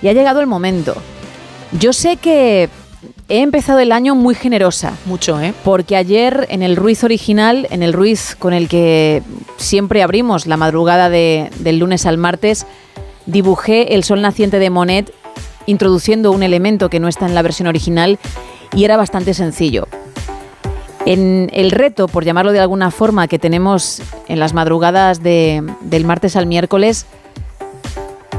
[0.02, 0.96] y ha llegado el momento.
[1.78, 2.70] Yo sé que
[3.30, 4.94] he empezado el año muy generosa.
[5.06, 5.54] Mucho, ¿eh?
[5.64, 9.24] Porque ayer en el Ruiz original, en el Ruiz con el que
[9.58, 12.66] siempre abrimos la madrugada de- del lunes al martes,
[13.26, 15.12] dibujé el sol naciente de Monet
[15.66, 18.20] introduciendo un elemento que no está en la versión original
[18.76, 19.88] y era bastante sencillo.
[21.08, 26.06] En el reto, por llamarlo de alguna forma, que tenemos en las madrugadas de- del
[26.06, 27.06] martes al miércoles,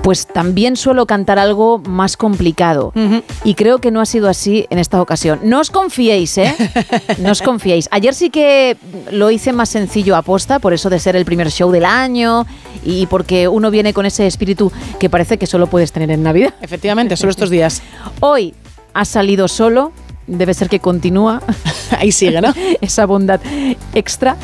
[0.06, 2.92] pues también suelo cantar algo más complicado.
[3.42, 5.40] Y creo que no ha sido así en esta ocasión.
[5.42, 6.54] No os confiéis, ¿eh?
[7.18, 7.88] No os confiéis.
[7.90, 8.76] Ayer sí que
[9.10, 12.46] lo hice más sencillo a posta, por eso de ser el primer show del año
[12.84, 14.70] y porque uno viene con ese espíritu
[15.00, 16.54] que parece que solo puedes tener en Navidad.
[16.60, 17.82] Efectivamente, solo estos días.
[18.20, 18.54] Hoy
[18.94, 19.90] ha salido solo,
[20.28, 21.42] debe ser que continúa.
[21.98, 22.54] Ahí sigue, ¿no?
[22.80, 23.40] Esa bondad
[23.92, 24.36] extra.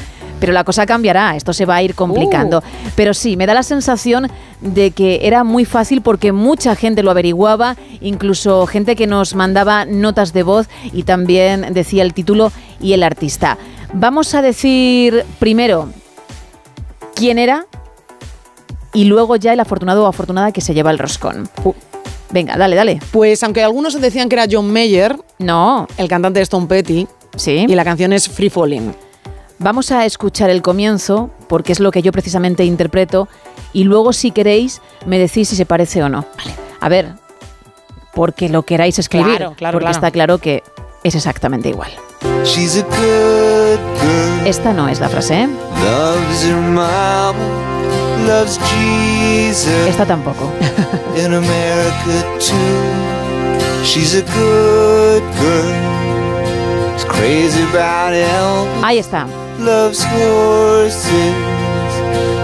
[0.42, 2.58] Pero la cosa cambiará, esto se va a ir complicando.
[2.58, 2.90] Uh.
[2.96, 4.28] Pero sí, me da la sensación
[4.60, 9.84] de que era muy fácil porque mucha gente lo averiguaba, incluso gente que nos mandaba
[9.84, 13.56] notas de voz y también decía el título y el artista.
[13.92, 15.90] Vamos a decir primero
[17.14, 17.66] quién era
[18.92, 21.48] y luego ya el afortunado o afortunada que se lleva el roscón.
[22.32, 22.98] Venga, dale, dale.
[23.12, 27.06] Pues aunque algunos decían que era John Mayer, no, el cantante de Stone Petty,
[27.36, 28.92] sí, y la canción es Free Falling.
[29.58, 33.28] Vamos a escuchar el comienzo, porque es lo que yo precisamente interpreto,
[33.72, 36.24] y luego si queréis me decís si se parece o no.
[36.80, 37.12] A ver,
[38.14, 39.96] porque lo queráis escribir, Claro, claro, porque claro.
[39.96, 40.62] está claro que
[41.04, 41.90] es exactamente igual.
[42.44, 44.46] She's a good girl.
[44.46, 45.48] Esta no es la frase, ¿eh?
[45.84, 47.34] Loves her mama,
[48.26, 49.68] loves Jesus.
[49.88, 50.50] Esta tampoco.
[58.82, 59.28] Ahí está.
[59.60, 61.34] Loves horses.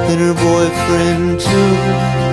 [0.09, 2.28] And her boyfriend too.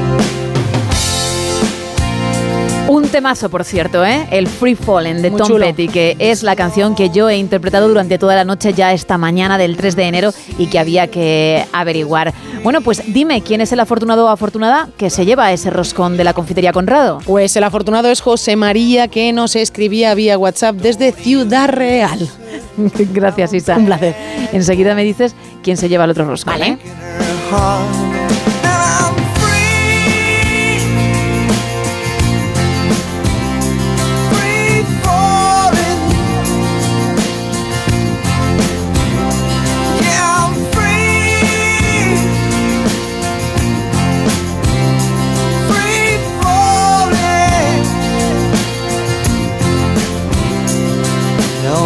[2.88, 4.28] Un temazo, por cierto, ¿eh?
[4.30, 5.66] El Free Fallen de Muy Tom chulo.
[5.66, 9.18] Petty, que es la canción que yo he interpretado durante toda la noche ya esta
[9.18, 12.32] mañana del 3 de enero y que había que averiguar.
[12.64, 16.24] Bueno, pues dime quién es el afortunado o afortunada que se lleva ese roscón de
[16.26, 17.20] la confitería Conrado.
[17.26, 22.30] Pues el afortunado es José María, que nos escribía vía WhatsApp desde Ciudad Real.
[23.14, 23.78] Gracias, Isa.
[23.78, 24.16] Un placer.
[24.54, 25.34] Enseguida me dices
[25.64, 26.62] quién se lleva el otro roscón.
[26.62, 26.78] ¿eh?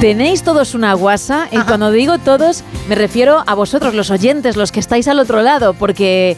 [0.00, 4.70] Tenéis todos una guasa y cuando digo todos me refiero a vosotros, los oyentes, los
[4.70, 6.36] que estáis al otro lado, porque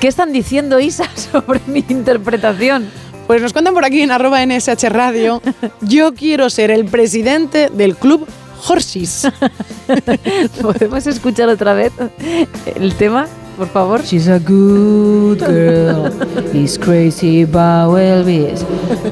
[0.00, 2.90] ¿qué están diciendo Isa sobre mi interpretación?
[3.28, 5.40] Pues nos cuentan por aquí en arroba NSH Radio,
[5.82, 8.26] yo quiero ser el presidente del club
[8.66, 9.28] Horses.
[10.60, 11.92] ¿Podemos escuchar otra vez
[12.74, 14.02] el tema, por favor?
[14.02, 16.10] She's a good girl.
[16.52, 18.62] He's crazy about Elvis.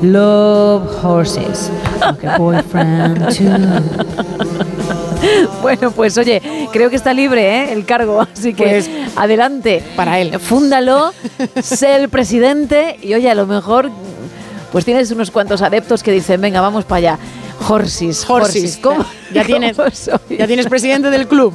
[0.03, 1.71] Love horses.
[2.01, 4.65] A boyfriend too.
[5.63, 7.73] Bueno, pues oye, creo que está libre ¿eh?
[7.73, 9.83] el cargo, así que Pues, adelante.
[9.97, 10.39] para él.
[10.39, 11.15] Fúndalo,
[11.63, 13.91] sé el presidente y oye, a lo mejor
[14.71, 17.19] pues tienes unos cuantos adeptos que dicen, venga, vamos para allá.
[17.69, 18.55] Horsis, Horses.
[18.57, 19.05] Horsis, ¿cómo?
[19.33, 19.77] Ya tienes,
[20.39, 21.55] ya tienes presidente del club.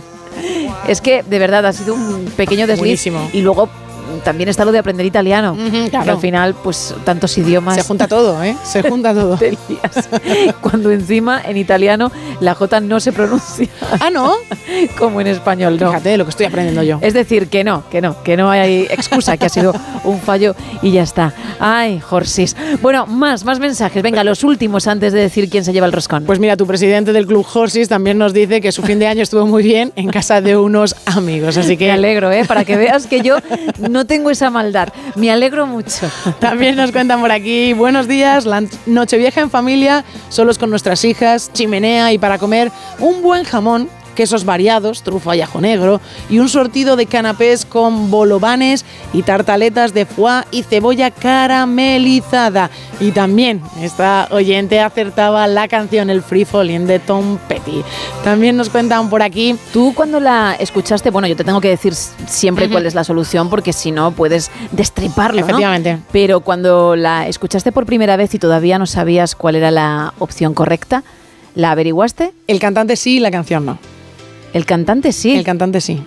[0.87, 2.79] Es que de verdad ha sido un pequeño desliz.
[2.79, 3.29] Buenísimo.
[3.33, 3.69] Y luego
[4.23, 5.53] también está lo de aprender italiano.
[5.53, 6.05] Ujú, claro.
[6.05, 7.75] Que al final, pues tantos idiomas.
[7.75, 8.55] Se junta todo, ¿eh?
[8.63, 9.37] Se junta todo.
[9.37, 10.09] te lías.
[10.61, 13.67] Cuando encima en italiano la J no se pronuncia
[13.99, 14.33] Ah, ¿no?
[14.97, 15.89] como en español, no.
[15.89, 16.99] Fíjate lo que estoy aprendiendo yo.
[17.01, 19.73] Es decir, que no, que no, que no hay excusa, que ha sido
[20.03, 21.33] un fallo y ya está.
[21.59, 22.55] Ay, Jorsis.
[22.81, 24.01] Bueno, más, más mensajes.
[24.03, 26.23] Venga, los últimos antes de decir quién se lleva el roscón.
[26.25, 29.23] Pues mira, tu presidente del club Horses también nos dice que su fin de año
[29.23, 31.57] estuvo muy bien en casa de unos amigos.
[31.57, 32.45] Así Me que alegro, ¿eh?
[32.45, 33.37] Para que veas que yo
[33.89, 34.93] no no tengo esa maldad.
[35.15, 36.09] Me alegro mucho.
[36.39, 41.51] También nos cuentan por aquí, buenos días, la Nochevieja en familia, solos con nuestras hijas,
[41.51, 46.49] chimenea y para comer un buen jamón quesos variados, trufa y ajo negro, y un
[46.49, 52.69] sortido de canapés con bolovanes y tartaletas de foie y cebolla caramelizada.
[52.99, 57.83] Y también esta oyente acertaba la canción El Free Falling de Tom Petty.
[58.23, 59.55] También nos cuentan por aquí.
[59.71, 63.49] Tú cuando la escuchaste, bueno, yo te tengo que decir siempre cuál es la solución
[63.49, 65.47] porque si no puedes destriparlo, ¿no?
[65.47, 65.99] Efectivamente.
[66.11, 70.53] Pero cuando la escuchaste por primera vez y todavía no sabías cuál era la opción
[70.53, 71.03] correcta,
[71.55, 72.33] ¿la averiguaste?
[72.47, 73.79] El cantante sí, la canción no.
[74.53, 75.35] El cantante sí.
[75.35, 76.01] El cantante sí.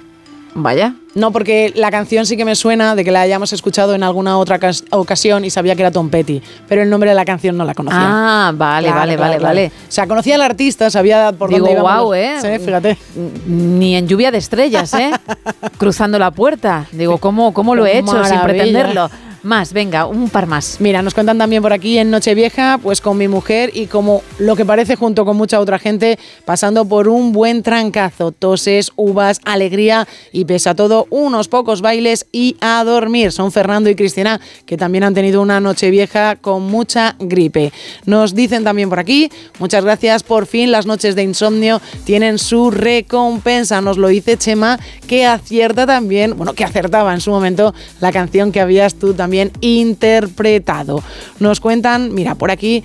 [0.54, 0.94] Vaya.
[1.14, 4.36] No, porque la canción sí que me suena de que la hayamos escuchado en alguna
[4.36, 7.56] otra cas- ocasión y sabía que era Tom Petty, pero el nombre de la canción
[7.56, 8.00] no la conocía.
[8.02, 9.54] Ah, vale, Claro, vale, claro, vale, claro.
[9.54, 9.66] vale.
[9.88, 12.02] O sea, conocía al artista, sabía por Digo, dónde íbamos.
[12.02, 12.34] guau, ¿eh?
[12.42, 12.98] Sí, fíjate.
[13.46, 15.10] Ni en lluvia de estrellas, ¿eh?
[15.78, 16.86] Cruzando la puerta.
[16.92, 19.10] Digo, ¿cómo, cómo lo he hecho sin pretenderlo?
[19.42, 20.76] Más, venga, un par más.
[20.78, 24.54] Mira, nos cuentan también por aquí en Nochevieja, pues con mi mujer y como lo
[24.54, 30.06] que parece junto con mucha otra gente, pasando por un buen trancazo, toses, uvas, alegría
[30.30, 33.32] y pese a todo, unos pocos bailes y a dormir.
[33.32, 37.72] Son Fernando y Cristina, que también han tenido una Nochevieja con mucha gripe.
[38.06, 42.70] Nos dicen también por aquí, muchas gracias, por fin las noches de insomnio tienen su
[42.70, 43.80] recompensa.
[43.80, 48.52] Nos lo dice Chema, que acierta también, bueno, que acertaba en su momento la canción
[48.52, 51.02] que habías tú también interpretado.
[51.40, 52.82] Nos cuentan, mira, por aquí.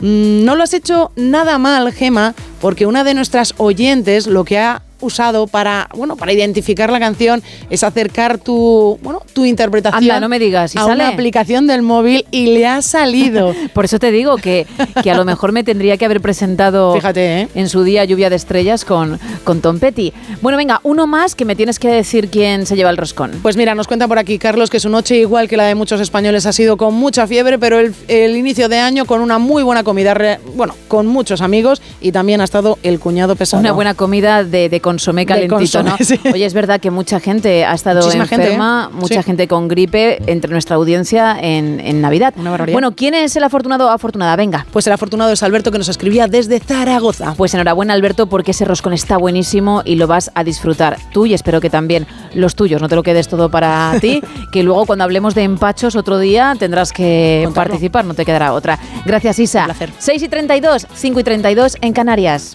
[0.00, 4.58] mm, No lo has hecho nada mal, Gema, porque una de nuestras oyentes lo que
[4.58, 10.20] ha usado para, bueno, para identificar la canción es acercar tu, bueno, tu interpretación Anda,
[10.20, 10.94] no me digas, ¿y a sale?
[10.94, 13.54] una aplicación del móvil y le ha salido.
[13.74, 14.66] Por eso te digo que,
[15.02, 17.48] que a lo mejor me tendría que haber presentado Fíjate, ¿eh?
[17.54, 20.12] en su día Lluvia de Estrellas con, con Tom Petty.
[20.42, 23.32] Bueno, venga, uno más que me tienes que decir quién se lleva el roscón.
[23.42, 26.00] Pues mira, nos cuenta por aquí Carlos que su noche, igual que la de muchos
[26.00, 29.62] españoles, ha sido con mucha fiebre, pero el, el inicio de año con una muy
[29.62, 33.60] buena comida, bueno, con muchos amigos y también ha estado el cuñado pesado.
[33.60, 35.96] Una buena comida de, de consomé calentito, consomé, ¿no?
[36.00, 36.18] sí.
[36.32, 38.96] Oye, es verdad que mucha gente ha estado Muchísima gente, enferma, ¿eh?
[38.96, 39.26] mucha Sí.
[39.26, 42.34] gente con gripe entre nuestra audiencia en, en Navidad.
[42.36, 42.72] barbaridad.
[42.72, 44.36] Bueno, ¿quién es el afortunado o afortunada?
[44.36, 44.66] Venga.
[44.72, 47.34] Pues el afortunado es Alberto que nos escribía desde Zaragoza.
[47.36, 51.34] Pues enhorabuena, Alberto, porque ese roscón está buenísimo y lo vas a disfrutar tú y
[51.34, 52.80] espero que también los tuyos.
[52.80, 56.54] No te lo quedes todo para ti, que luego cuando hablemos de empachos otro día
[56.58, 57.70] tendrás que Contarlo.
[57.72, 58.78] participar, no te quedará otra.
[59.04, 59.66] Gracias, Isa.
[59.98, 62.54] 6 y 32, 5 y 32 en Canarias.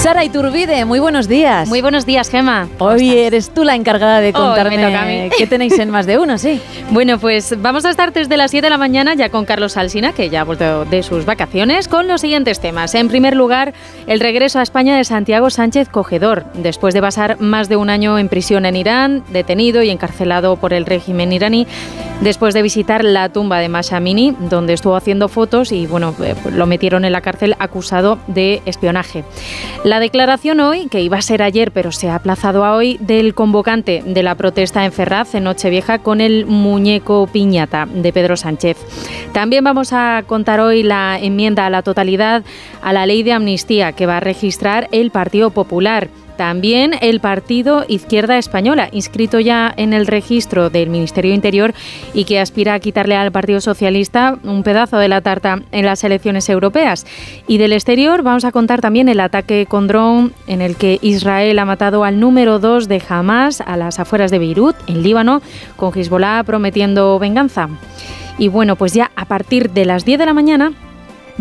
[0.11, 1.69] Sara Iturbide, muy buenos días.
[1.69, 2.67] Muy buenos días, Gema.
[2.79, 6.59] Hoy eres tú la encargada de contarme qué tenéis en más de uno, sí.
[6.89, 10.11] Bueno, pues vamos a estar desde las 7 de la mañana ya con Carlos Alsina,
[10.11, 12.93] que ya ha vuelto de sus vacaciones, con los siguientes temas.
[12.93, 13.73] En primer lugar,
[14.05, 18.19] el regreso a España de Santiago Sánchez Cogedor, después de pasar más de un año
[18.19, 21.67] en prisión en Irán, detenido y encarcelado por el régimen iraní,
[22.19, 26.35] después de visitar la tumba de Masha Amini, donde estuvo haciendo fotos y bueno, eh,
[26.51, 29.23] lo metieron en la cárcel acusado de espionaje.
[29.85, 33.33] La declaración hoy, que iba a ser ayer pero se ha aplazado a hoy, del
[33.33, 38.77] convocante de la protesta en Ferraz en Nochevieja con el muñeco piñata de Pedro Sánchez.
[39.31, 42.43] También vamos a contar hoy la enmienda a la totalidad
[42.81, 46.09] a la ley de amnistía que va a registrar el Partido Popular.
[46.41, 51.75] También el Partido Izquierda Española, inscrito ya en el registro del Ministerio Interior
[52.15, 56.03] y que aspira a quitarle al Partido Socialista un pedazo de la tarta en las
[56.03, 57.05] elecciones europeas.
[57.47, 61.59] Y del exterior vamos a contar también el ataque con dron en el que Israel
[61.59, 65.43] ha matado al número 2 de Hamas a las afueras de Beirut, en Líbano,
[65.75, 67.69] con Hezbollah prometiendo venganza.
[68.39, 70.73] Y bueno, pues ya a partir de las 10 de la mañana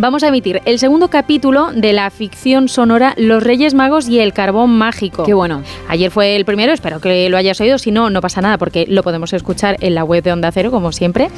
[0.00, 4.32] vamos a emitir el segundo capítulo de la ficción sonora Los Reyes Magos y el
[4.32, 5.24] Carbón Mágico.
[5.24, 5.62] Qué bueno.
[5.88, 8.86] Ayer fue el primero, espero que lo hayas oído, si no, no pasa nada porque
[8.88, 11.30] lo podemos escuchar en la web de Onda Cero, como siempre.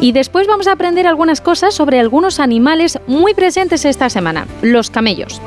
[0.00, 4.90] Y después vamos a aprender algunas cosas sobre algunos animales muy presentes esta semana, los
[4.90, 5.40] camellos.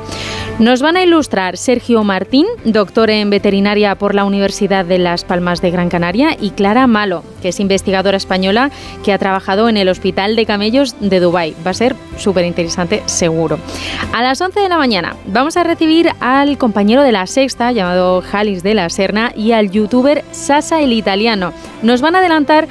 [0.60, 5.62] Nos van a ilustrar Sergio Martín, doctor en veterinaria por la Universidad de Las Palmas
[5.62, 8.70] de Gran Canaria, y Clara Malo, que es investigadora española
[9.02, 11.56] que ha trabajado en el Hospital de Camellos de Dubái.
[11.66, 13.58] Va a ser súper interesante, seguro.
[14.12, 18.20] A las 11 de la mañana vamos a recibir al compañero de la sexta, llamado
[18.20, 21.54] Jalis de la Serna, y al youtuber Sasa el Italiano.
[21.80, 22.68] Nos van a adelantar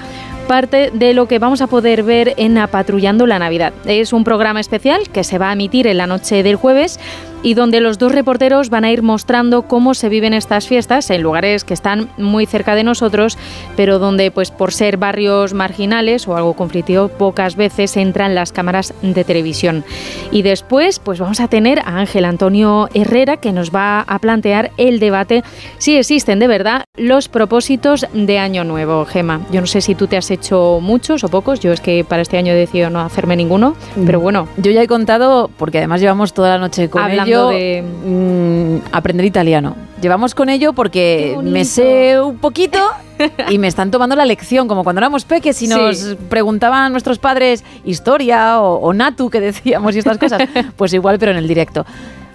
[0.49, 3.71] parte de lo que vamos a poder ver en Apatrullando la Navidad.
[3.85, 6.99] Es un programa especial que se va a emitir en la noche del jueves
[7.43, 11.21] y donde los dos reporteros van a ir mostrando cómo se viven estas fiestas en
[11.21, 13.37] lugares que están muy cerca de nosotros,
[13.75, 18.93] pero donde pues por ser barrios marginales o algo conflictivo pocas veces entran las cámaras
[19.01, 19.83] de televisión.
[20.31, 24.71] Y después pues vamos a tener a Ángel Antonio Herrera que nos va a plantear
[24.77, 25.43] el debate
[25.77, 29.41] si existen de verdad los propósitos de Año Nuevo, Gema.
[29.51, 32.21] Yo no sé si tú te has hecho muchos o pocos, yo es que para
[32.21, 34.47] este año he decidido no hacerme ninguno, pero bueno.
[34.57, 38.82] Yo ya he contado, porque además llevamos toda la noche con Hablando ello, de- mm,
[38.91, 39.75] aprender italiano.
[40.01, 42.80] Llevamos con ello porque me sé un poquito
[43.49, 45.73] y me están tomando la lección, como cuando éramos peques y Sí.
[45.73, 50.41] nos preguntaban nuestros padres historia o, o natu que decíamos y estas cosas.
[50.75, 51.85] Pues igual, pero en el directo.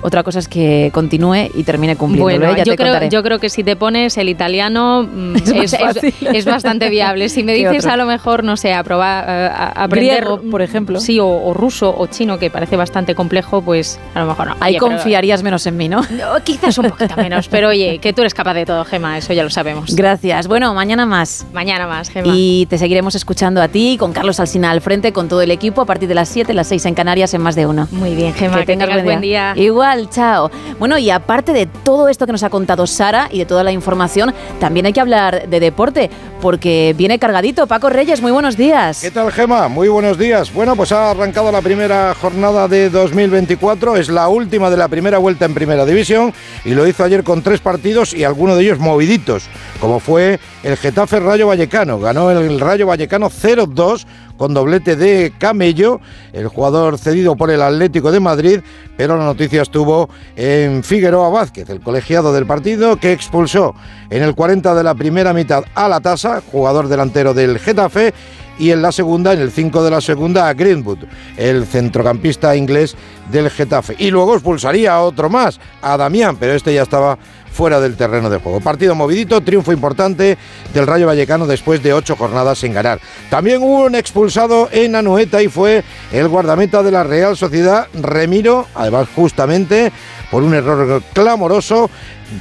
[0.03, 2.39] Otra cosa es que continúe y termine cumpliéndolo.
[2.39, 2.59] Bueno, ¿eh?
[2.59, 3.09] Ya yo te creo, contaré.
[3.09, 5.73] yo creo que si te pones el italiano mm, Es
[6.21, 7.31] es, bastante viable.
[7.31, 10.17] Si me ¿Qué dices a lo mejor, no sé, aprobar, a- a- aprender...
[10.27, 11.01] Griego, por ejemplo.
[11.01, 14.57] Sí, o, o ruso o chino, que parece bastante complejo, pues a lo mejor no.
[14.61, 16.03] Ahí Oye, pero- confiarías menos en mí, ¿no?
[16.03, 19.33] No, quizás un poquito menos, pero oye, que tú eres capaz de todo, Gema, eso
[19.33, 19.97] ya lo sabemos.
[19.97, 20.49] Gracias.
[20.49, 21.47] Bueno, mañana más.
[21.53, 22.33] Mañana más, Gema.
[22.35, 25.81] Y te seguiremos escuchando a ti, con Carlos Alsina al frente, con todo el equipo,
[25.81, 27.89] a partir de las 7, las 6 en Canarias, en más de uno.
[27.91, 29.55] Muy bien, Gema, que tengas buen día.
[29.57, 30.51] Igual, chao.
[30.78, 33.73] Bueno, y aparte de todo esto que nos ha contado Sara y de toda la
[33.73, 36.11] información, también hay que hablar de deporte,
[36.45, 37.67] porque viene cargadito.
[37.67, 39.01] Paco Reyes, muy buenos días.
[39.01, 39.67] ¿Qué tal, Gema?
[39.69, 40.53] Muy buenos días.
[40.53, 43.97] Bueno, pues ha arrancado la primera jornada de 2024.
[43.97, 46.35] Es la última de la primera vuelta en Primera División
[46.67, 49.45] y lo hizo ayer con tres partidos y algunos de ellos moviditos,
[49.81, 51.99] como fue el Getafe Rayo Vallecano.
[51.99, 54.05] Ganó el Rayo Vallecano 0-2
[54.37, 56.01] con doblete de Camello,
[56.33, 58.61] el jugador cedido por el Atlético de Madrid,
[58.97, 63.75] pero la noticia estuvo en Figueroa Vázquez, el colegiado del partido, que expulsó
[64.11, 68.13] en el 40 de la primera mitad a la tasa, jugador delantero del Getafe,
[68.59, 70.99] y en la segunda, en el 5 de la segunda, a Greenwood,
[71.37, 72.95] el centrocampista inglés
[73.31, 73.97] del Getafe.
[73.99, 77.19] Y luego expulsaría a otro más, a Damián, pero este ya estaba
[77.55, 78.60] fuera del terreno de juego.
[78.60, 80.36] Partido movidito, triunfo importante
[80.74, 82.99] del Rayo Vallecano después de ocho jornadas sin ganar.
[83.31, 88.66] También hubo un expulsado en Anoeta y fue el guardameta de la Real Sociedad, Remiro,
[88.74, 89.92] además justamente
[90.31, 91.91] por un error clamoroso.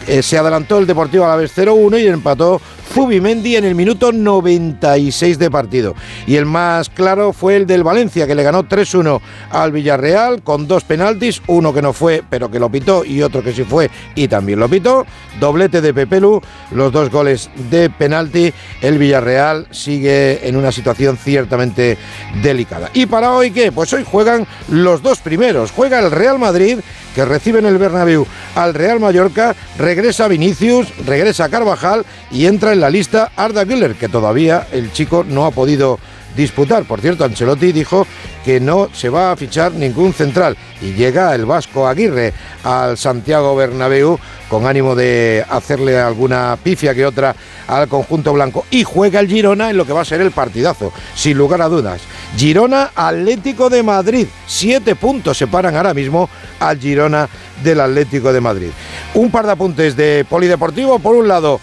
[0.08, 2.62] Eh, se adelantó el Deportivo Alavés 0-1 y empató
[2.94, 5.96] Zubimendi en el minuto 96 de partido.
[6.28, 10.68] Y el más claro fue el del Valencia, que le ganó 3-1 al Villarreal con
[10.68, 13.90] dos penaltis, uno que no fue, pero que lo pitó, y otro que sí fue
[14.16, 15.06] y también lo pitó.
[15.40, 16.42] Doblete de Pepelu,
[16.72, 18.54] los dos goles de penalti.
[18.82, 21.98] El Villarreal sigue en una situación ciertamente
[22.44, 22.90] delicada.
[22.94, 23.72] ¿Y para hoy qué?
[23.72, 25.72] Pues hoy juegan los dos primeros.
[25.72, 26.80] Juega el Real Madrid,
[27.14, 28.26] que recibe en el Bernabéu
[28.56, 34.10] al Real Mallorca, regresa Vinicius, regresa Carvajal y entra en la lista Arda Güler, que
[34.10, 36.00] todavía el chico no ha podido
[36.36, 36.84] disputar.
[36.86, 38.08] Por cierto, Ancelotti dijo
[38.44, 43.56] que no se va a fichar ningún central y llega el Vasco Aguirre al Santiago
[43.56, 47.36] Bernabéu con ánimo de hacerle alguna pifia que otra
[47.68, 50.92] al conjunto blanco y juega el Girona en lo que va a ser el partidazo,
[51.16, 52.02] sin lugar a dudas.
[52.36, 56.30] Girona Atlético de Madrid, siete puntos separan ahora mismo
[56.60, 57.30] al Girona
[57.64, 58.70] del Atlético de Madrid.
[59.14, 61.60] Un par de apuntes de polideportivo, por un lado,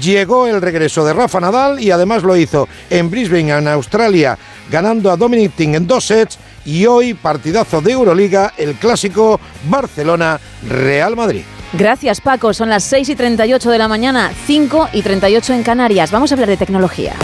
[0.00, 4.38] llegó el regreso de Rafa Nadal y además lo hizo en Brisbane, en Australia,
[4.70, 11.16] ganando a Dominic Thiem en dos sets y hoy partidazo de Euroliga, el clásico Barcelona-Real
[11.16, 11.42] Madrid.
[11.72, 12.52] Gracias, Paco.
[12.52, 16.10] Son las 6 y 38 de la mañana, 5 y 38 en Canarias.
[16.10, 17.14] Vamos a hablar de tecnología.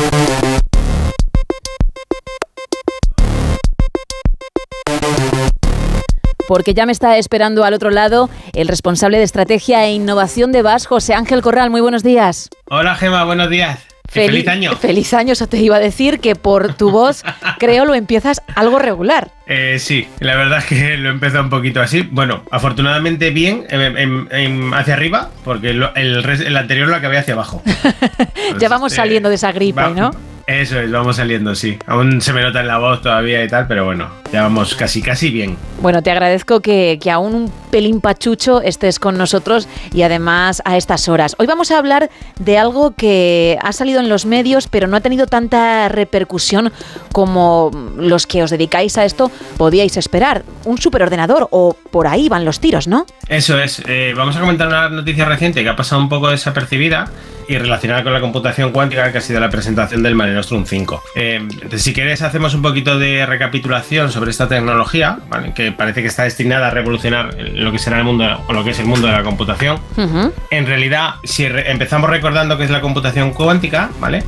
[6.48, 10.62] Porque ya me está esperando al otro lado el responsable de estrategia e innovación de
[10.62, 11.68] VAS, José Ángel Corral.
[11.68, 12.48] Muy buenos días.
[12.70, 13.78] Hola Gema, buenos días.
[14.08, 14.72] Feliz año.
[14.80, 17.22] Feliz año, eso te iba a decir que por tu voz
[17.58, 19.30] creo lo empiezas algo regular.
[19.46, 22.08] Eh, sí, la verdad es que lo he empezado un poquito así.
[22.10, 27.18] Bueno, afortunadamente bien, en- en- en- hacia arriba, porque lo- el, el anterior lo acabé
[27.18, 27.62] hacia abajo.
[28.58, 30.10] ya vamos este, saliendo de esa gripe, va- ¿no?
[30.48, 31.78] Eso es, vamos saliendo, sí.
[31.86, 35.02] Aún se me nota en la voz todavía y tal, pero bueno, ya vamos casi,
[35.02, 35.58] casi bien.
[35.82, 40.78] Bueno, te agradezco que, que aún un pelín pachucho estés con nosotros y además a
[40.78, 41.36] estas horas.
[41.38, 45.02] Hoy vamos a hablar de algo que ha salido en los medios, pero no ha
[45.02, 46.72] tenido tanta repercusión
[47.12, 50.44] como los que os dedicáis a esto podíais esperar.
[50.64, 53.04] Un superordenador o por ahí van los tiros, ¿no?
[53.28, 57.10] Eso es, eh, vamos a comentar una noticia reciente que ha pasado un poco desapercibida
[57.48, 61.02] y relacionada con la computación cuántica, que ha sido la presentación del Mare Nostrum 5.
[61.14, 65.52] Eh, entonces, si quieres, hacemos un poquito de recapitulación sobre esta tecnología, ¿vale?
[65.54, 68.70] que parece que está destinada a revolucionar lo que será el mundo o lo que
[68.70, 69.78] es el mundo de la computación.
[70.50, 74.22] En realidad, si empezamos recordando que es la computación cuántica, ¿vale?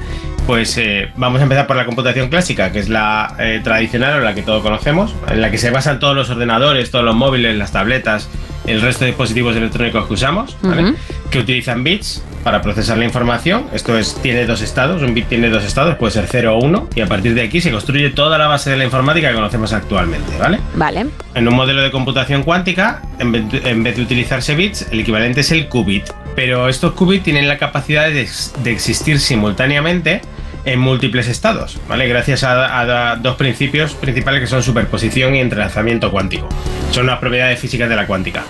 [0.46, 4.20] Pues eh, vamos a empezar por la computación clásica, que es la eh, tradicional o
[4.20, 7.56] la que todos conocemos, en la que se basan todos los ordenadores, todos los móviles,
[7.56, 8.28] las tabletas,
[8.66, 10.94] el resto de dispositivos electrónicos que usamos, ¿vale?
[11.30, 13.66] Que utilizan bits para procesar la información.
[13.72, 16.88] Esto es, tiene dos estados, un bit tiene dos estados, puede ser 0 o 1,
[16.94, 19.72] y a partir de aquí se construye toda la base de la informática que conocemos
[19.72, 20.58] actualmente, ¿vale?
[20.74, 21.06] Vale.
[21.34, 25.40] En un modelo de computación cuántica, en vez, en vez de utilizarse bits, el equivalente
[25.40, 26.04] es el qubit.
[26.42, 28.26] Pero estos qubits tienen la capacidad de,
[28.64, 30.22] de existir simultáneamente
[30.64, 32.08] en múltiples estados, ¿vale?
[32.08, 32.80] Gracias a,
[33.12, 36.48] a dos principios principales que son superposición y entrelazamiento cuántico.
[36.92, 38.42] Son las propiedades físicas de la cuántica.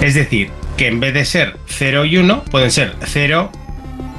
[0.00, 3.52] Es decir, que en vez de ser 0 y 1, pueden ser 0,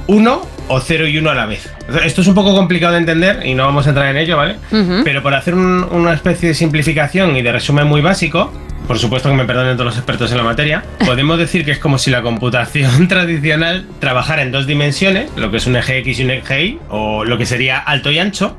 [0.06, 1.70] 1 o 0 y 1 a la vez.
[2.02, 4.56] Esto es un poco complicado de entender y no vamos a entrar en ello, ¿vale?
[5.04, 8.50] Pero por hacer un- una especie de simplificación y de resumen muy básico,
[8.86, 11.78] por supuesto que me perdonen todos los expertos en la materia, podemos decir que es
[11.78, 16.20] como si la computación tradicional trabajara en dos dimensiones, lo que es un eje X
[16.20, 18.56] y un eje Y, o lo que sería alto y ancho,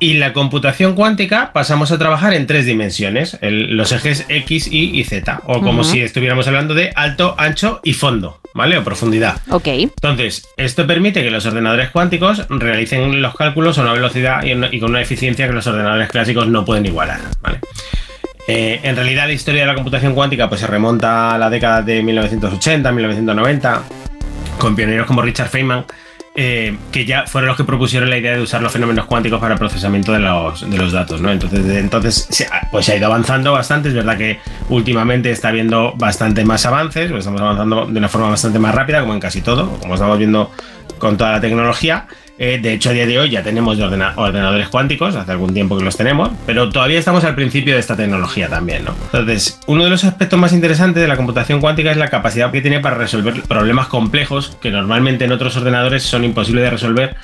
[0.00, 4.98] y la computación cuántica pasamos a trabajar en tres dimensiones, el- los ejes X, Y
[4.98, 8.78] y Z, o como si estuviéramos hablando de alto, ancho y fondo, ¿vale?
[8.78, 9.40] O profundidad.
[9.50, 9.66] Ok.
[9.66, 14.78] Entonces, esto permite que los ordenadores cuánticos realicen los cálculos a una velocidad y, y
[14.78, 17.18] con una eficiencia que los ordenadores clásicos no pueden igualar.
[17.40, 17.58] ¿vale?
[18.50, 21.82] Eh, en realidad, la historia de la computación cuántica pues, se remonta a la década
[21.82, 23.82] de 1980, 1990,
[24.58, 25.84] con pioneros como Richard Feynman,
[26.34, 29.52] eh, que ya fueron los que propusieron la idea de usar los fenómenos cuánticos para
[29.52, 31.20] el procesamiento de los, de los datos.
[31.20, 31.30] ¿no?
[31.30, 32.26] Entonces, desde entonces
[32.72, 33.90] pues se ha ido avanzando bastante.
[33.90, 34.38] Es verdad que
[34.70, 39.00] últimamente está habiendo bastante más avances, pues estamos avanzando de una forma bastante más rápida,
[39.00, 40.50] como en casi todo, como estamos viendo
[40.98, 42.06] con toda la tecnología.
[42.40, 45.52] Eh, de hecho, a día de hoy ya tenemos de ordena- ordenadores cuánticos, hace algún
[45.52, 48.94] tiempo que los tenemos, pero todavía estamos al principio de esta tecnología también, ¿no?
[49.06, 52.60] Entonces, uno de los aspectos más interesantes de la computación cuántica es la capacidad que
[52.60, 57.16] tiene para resolver problemas complejos que normalmente en otros ordenadores son imposibles de resolver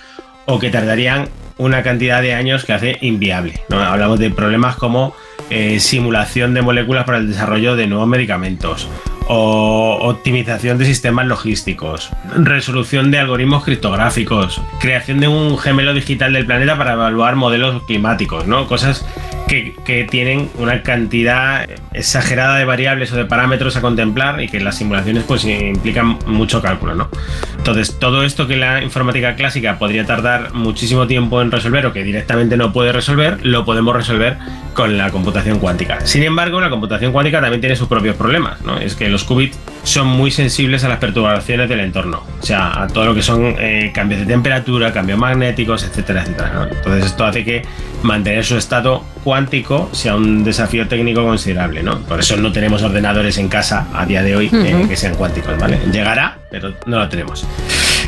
[0.47, 3.61] o que tardarían una cantidad de años que hace inviable.
[3.69, 3.79] ¿no?
[3.79, 5.15] Hablamos de problemas como
[5.51, 8.89] eh, simulación de moléculas para el desarrollo de nuevos medicamentos
[9.27, 16.47] o optimización de sistemas logísticos, resolución de algoritmos criptográficos, creación de un gemelo digital del
[16.47, 18.67] planeta para evaluar modelos climáticos, ¿no?
[18.67, 19.07] Cosas
[19.49, 24.61] que, que tienen una cantidad exagerada de variables o de parámetros a contemplar y que
[24.61, 27.09] las simulaciones pues implican mucho cálculo, ¿no?
[27.57, 32.05] Entonces, todo esto que la informática clásica podría tardar muchísimo tiempo en resolver o que
[32.05, 34.37] directamente no puede resolver, lo podemos resolver
[34.75, 36.05] con la computación cuántica.
[36.05, 38.79] Sin embargo, la computación cuántica también tiene sus propios problemas, ¿no?
[38.79, 42.89] Es que los qubits son muy sensibles a las perturbaciones del entorno, o sea, a
[42.89, 46.53] todo lo que son eh, cambios de temperatura, cambios magnéticos, etcétera, etcétera.
[46.53, 46.65] ¿no?
[46.65, 47.63] Entonces, esto hace que
[48.03, 52.01] mantener su estado cuántico sea un desafío técnico considerable, ¿no?
[52.01, 55.57] Por eso no tenemos ordenadores en casa a día de hoy eh, que sean cuánticos,
[55.59, 55.79] ¿vale?
[55.93, 57.47] Llegará, pero no lo tenemos.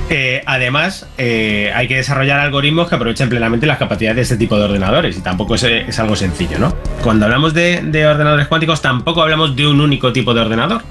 [0.08, 4.56] Eh, además, eh, hay que desarrollar algoritmos que aprovechen plenamente las capacidades de este tipo
[4.56, 6.74] de ordenadores y tampoco es, es algo sencillo, ¿no?
[7.02, 10.82] Cuando hablamos de, de ordenadores cuánticos, tampoco hablamos de un único tipo de ordenador,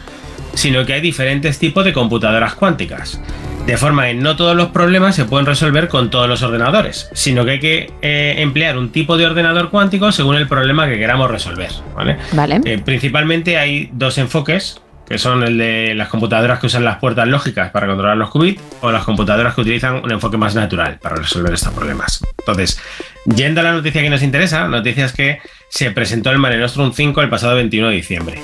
[0.53, 3.21] sino que hay diferentes tipos de computadoras cuánticas.
[3.65, 7.45] De forma que no todos los problemas se pueden resolver con todos los ordenadores, sino
[7.45, 11.31] que hay que eh, emplear un tipo de ordenador cuántico según el problema que queramos
[11.31, 11.71] resolver.
[11.95, 12.17] ¿vale?
[12.33, 12.59] Vale.
[12.85, 17.71] Principalmente hay dos enfoques, que son el de las computadoras que usan las puertas lógicas
[17.71, 21.53] para controlar los qubits o las computadoras que utilizan un enfoque más natural para resolver
[21.53, 22.23] estos problemas.
[22.39, 22.79] Entonces,
[23.25, 26.57] yendo a la noticia que nos interesa, la noticia es que se presentó el Mare
[26.57, 28.41] Nostrum 5 el pasado 21 de diciembre.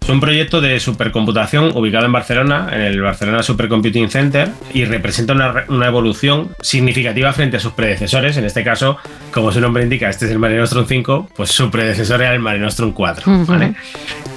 [0.00, 5.34] Es un proyecto de supercomputación ubicado en Barcelona, en el Barcelona Supercomputing Center, y representa
[5.34, 8.36] una, evolución significativa frente a sus predecesores.
[8.38, 8.96] En este caso,
[9.30, 12.40] como su nombre indica, este es el Mare Nostrum 5, pues su predecesor era el
[12.40, 13.30] Mare Nostrum 4.
[13.30, 13.44] Ujú.
[13.44, 13.74] ¿vale?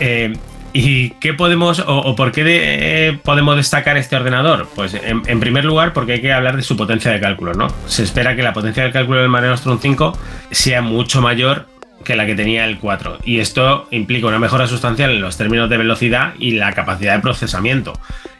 [0.02, 0.34] Eh,
[0.74, 4.68] ¿Y qué podemos o, por qué eh, podemos destacar este ordenador?
[4.74, 7.68] Pues en, en primer lugar porque hay que hablar de su potencia de cálculo, ¿no?
[7.85, 10.18] Se espera que la potencia de cálculo del Mare Nostrum 5
[10.50, 11.68] sea mucho mayor
[12.03, 15.69] que la que tenía el 4 y esto implica una mejora sustancial en los términos
[15.69, 17.93] de velocidad y la capacidad de procesamiento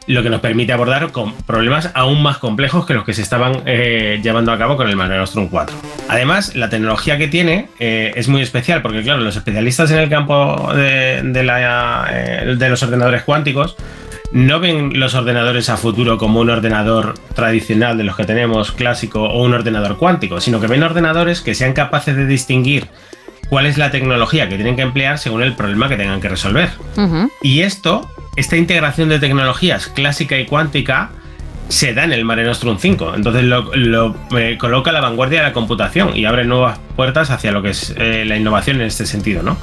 [0.06, 3.62] lo que nos permite abordar con problemas aún más complejos que los que se estaban
[3.66, 5.76] eh, llevando a cabo con el Mare Nostrum 4.
[6.08, 10.08] Además, la tecnología que tiene eh, es muy especial porque, claro, los especialistas en el
[10.08, 13.76] campo eh, de los ordenadores cuánticos
[14.32, 19.22] no ven los ordenadores a futuro como un ordenador tradicional de los que tenemos clásico
[19.22, 22.88] o un ordenador cuántico, sino que ven ordenadores que sean capaces de distinguir
[23.48, 26.70] cuál es la tecnología que tienen que emplear según el problema que tengan que resolver.
[27.42, 31.10] Y esto, esta integración de tecnologías clásica y cuántica,
[31.68, 33.14] se da en el Mare Nostrum 5.
[33.16, 37.30] Entonces lo, lo, eh, coloca a la vanguardia de la computación y abre nuevas puertas
[37.30, 39.42] hacia lo que es eh, la innovación en este sentido.
[39.42, 39.56] ¿no?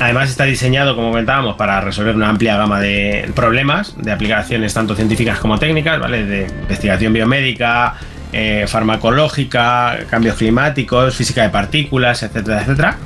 [0.00, 4.94] Además está diseñado, como comentábamos, para resolver una amplia gama de problemas, de aplicaciones tanto
[4.94, 6.24] científicas como técnicas, ¿vale?
[6.24, 7.94] de investigación biomédica,
[8.32, 12.96] eh, farmacológica, cambios climáticos, física de partículas, etcétera, etcétera.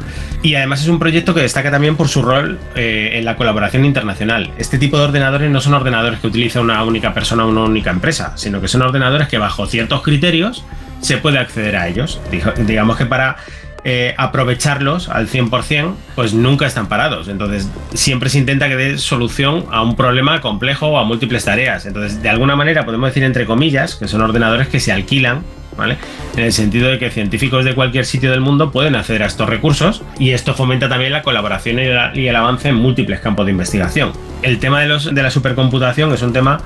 [0.42, 3.84] Y además es un proyecto que destaca también por su rol eh, en la colaboración
[3.84, 4.50] internacional.
[4.58, 7.90] Este tipo de ordenadores no son ordenadores que utiliza una única persona o una única
[7.90, 10.64] empresa, sino que son ordenadores que bajo ciertos criterios
[11.00, 12.20] se puede acceder a ellos.
[12.66, 13.36] Digamos que para
[13.84, 17.26] eh, aprovecharlos al 100%, pues nunca están parados.
[17.26, 21.84] Entonces, siempre se intenta que dé solución a un problema complejo o a múltiples tareas.
[21.84, 25.42] Entonces, de alguna manera podemos decir entre comillas que son ordenadores que se alquilan.
[25.74, 25.96] ¿Vale?
[26.36, 29.48] En el sentido de que científicos de cualquier sitio del mundo pueden acceder a estos
[29.48, 34.12] recursos y esto fomenta también la colaboración y, el avance en múltiples campos de investigación.
[34.42, 36.60] El tema de, los, de la supercomputación es un tema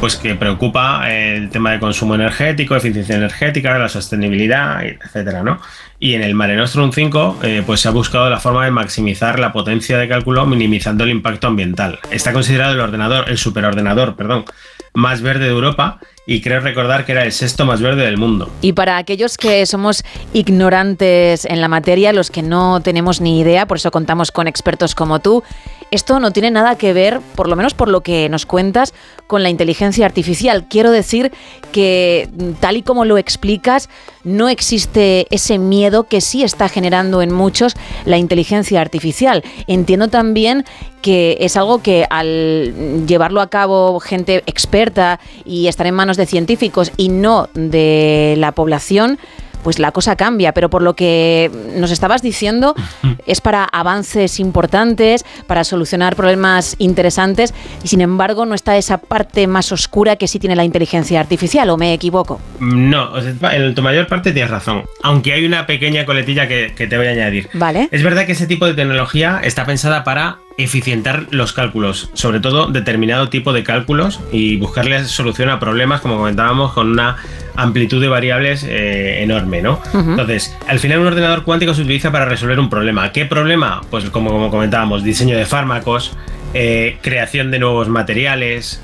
[0.00, 5.60] pues que preocupa el tema de consumo energético, eficiencia energética, la sostenibilidad, etcétera, ¿no?
[5.98, 9.38] Y en el Mare Nostrum 5, eh, pues se ha buscado la forma de maximizar
[9.38, 11.98] la potencia de cálculo minimizando el impacto ambiental.
[12.10, 14.46] Está considerado el ordenador, el superordenador, perdón,
[14.94, 18.50] más verde de Europa y creo recordar que era el sexto más verde del mundo.
[18.60, 23.66] Y para aquellos que somos ignorantes en la materia, los que no tenemos ni idea,
[23.66, 25.42] por eso contamos con expertos como tú,
[25.90, 28.94] esto no tiene nada que ver, por lo menos por lo que nos cuentas,
[29.26, 30.66] con la inteligencia artificial.
[30.68, 31.32] Quiero decir
[31.72, 32.28] que
[32.60, 33.88] tal y como lo explicas,
[34.22, 37.74] no existe ese miedo que sí está generando en muchos
[38.04, 39.42] la inteligencia artificial.
[39.66, 40.64] Entiendo también
[41.02, 46.26] que es algo que al llevarlo a cabo gente experta y estar en manos de
[46.26, 49.18] científicos y no de la población,
[49.62, 50.52] pues la cosa cambia.
[50.52, 52.74] Pero por lo que nos estabas diciendo,
[53.26, 59.46] es para avances importantes, para solucionar problemas interesantes y sin embargo no está esa parte
[59.46, 62.40] más oscura que sí tiene la inteligencia artificial, ¿o me equivoco?
[62.60, 64.84] No, en tu mayor parte tienes razón.
[65.02, 67.48] Aunque hay una pequeña coletilla que, que te voy a añadir.
[67.54, 67.88] Vale.
[67.90, 72.66] Es verdad que ese tipo de tecnología está pensada para eficientar los cálculos, sobre todo
[72.66, 77.16] determinado tipo de cálculos y buscarle solución a problemas, como comentábamos, con una
[77.56, 79.80] amplitud de variables eh, enorme, ¿no?
[79.94, 83.12] Entonces, al final un ordenador cuántico se utiliza para resolver un problema.
[83.12, 83.80] ¿Qué problema?
[83.90, 86.16] Pues como, como comentábamos, diseño de fármacos,
[86.54, 88.82] eh, creación de nuevos materiales,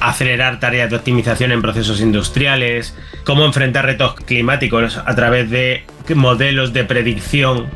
[0.00, 6.72] acelerar tareas de optimización en procesos industriales, cómo enfrentar retos climáticos a través de modelos
[6.72, 7.66] de predicción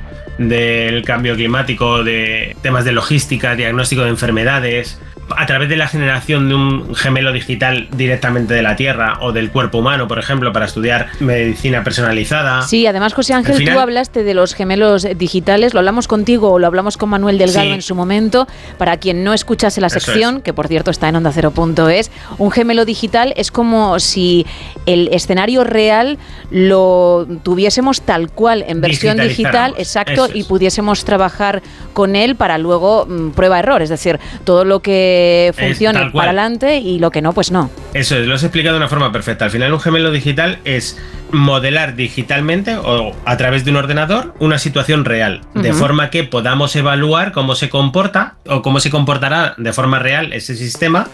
[0.48, 5.00] del cambio climático, de temas de logística, diagnóstico de enfermedades,
[5.36, 9.50] a través de la generación de un gemelo digital directamente de la Tierra o del
[9.50, 12.62] cuerpo humano, por ejemplo, para estudiar medicina personalizada.
[12.62, 16.58] Sí, además, José Ángel, final- tú hablaste de los gemelos digitales, lo hablamos contigo o
[16.58, 17.72] lo hablamos con Manuel Delgado Sí.
[17.72, 18.46] en su momento.
[18.78, 22.84] Para quien no escuchase la sección, que por cierto está en onda cero.es, un gemelo
[22.84, 24.44] digital es como si
[24.86, 26.18] el escenario real
[26.50, 30.46] lo tuviésemos tal cual en versión digital, exacto, y es.
[30.46, 35.21] pudiésemos trabajar con él para luego mm, prueba-error, es decir, todo lo que
[35.54, 36.26] funcione tal cual.
[36.26, 37.70] para adelante y lo que no, pues no.
[37.94, 39.44] Eso es, lo has explicado de una forma perfecta.
[39.44, 40.98] Al final un gemelo digital es
[41.30, 46.76] modelar digitalmente o a través de un ordenador una situación real, de forma que podamos
[46.76, 51.08] evaluar cómo se comporta o cómo se comportará de forma real ese sistema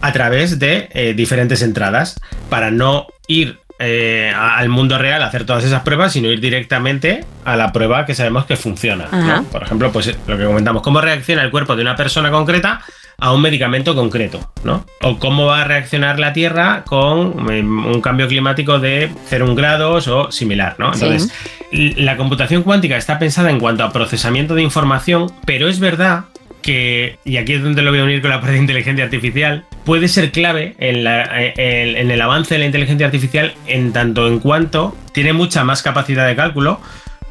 [0.00, 5.44] a través de eh, diferentes entradas, para no ir eh, al mundo real a hacer
[5.44, 9.06] todas esas pruebas, sino ir directamente a la prueba que sabemos que funciona.
[9.52, 12.80] Por ejemplo, pues lo que comentamos, cómo reacciona el cuerpo de una persona concreta
[13.20, 14.84] a un medicamento concreto, ¿no?
[15.02, 20.06] O cómo va a reaccionar la Tierra con eh, un cambio climático de 0,1 grados
[20.06, 20.92] o similar, ¿no?
[20.94, 21.32] Entonces,
[21.72, 26.26] la computación cuántica está pensada en cuanto a procesamiento de información, pero es verdad
[26.62, 29.64] que, y aquí es donde lo voy a unir con la parte de inteligencia artificial,
[29.84, 31.24] puede ser clave en, la-
[31.56, 35.82] en- en el avance de la inteligencia artificial en tanto en cuanto tiene mucha más
[35.82, 36.80] capacidad de cálculo,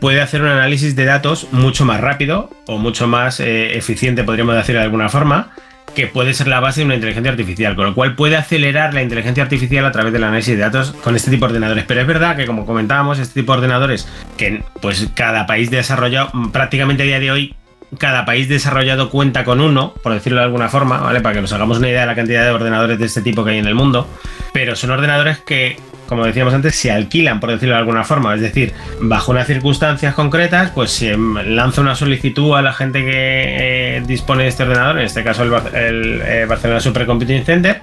[0.01, 4.53] puede hacer un análisis de datos mucho más rápido o mucho más eh, eficiente, podríamos
[4.55, 5.51] decir de alguna forma,
[5.95, 9.01] que puede ser la base de una inteligencia artificial, con lo cual puede acelerar la
[9.01, 11.85] inteligencia artificial a través del análisis de datos con este tipo de ordenadores.
[11.87, 14.07] Pero es verdad que, como comentábamos, este tipo de ordenadores,
[14.37, 17.55] que pues cada país desarrollado, mm, prácticamente a día de hoy,
[17.97, 21.21] cada país desarrollado cuenta con uno, por decirlo de alguna forma, ¿vale?
[21.21, 23.51] Para que nos hagamos una idea de la cantidad de ordenadores de este tipo que
[23.51, 24.07] hay en el mundo.
[24.53, 28.33] Pero son ordenadores que, como decíamos antes, se alquilan, por decirlo de alguna forma.
[28.33, 33.97] Es decir, bajo unas circunstancias concretas, pues se lanza una solicitud a la gente que
[33.97, 37.81] eh, dispone de este ordenador, en este caso el, eh, Barcelona Supercomputing Center,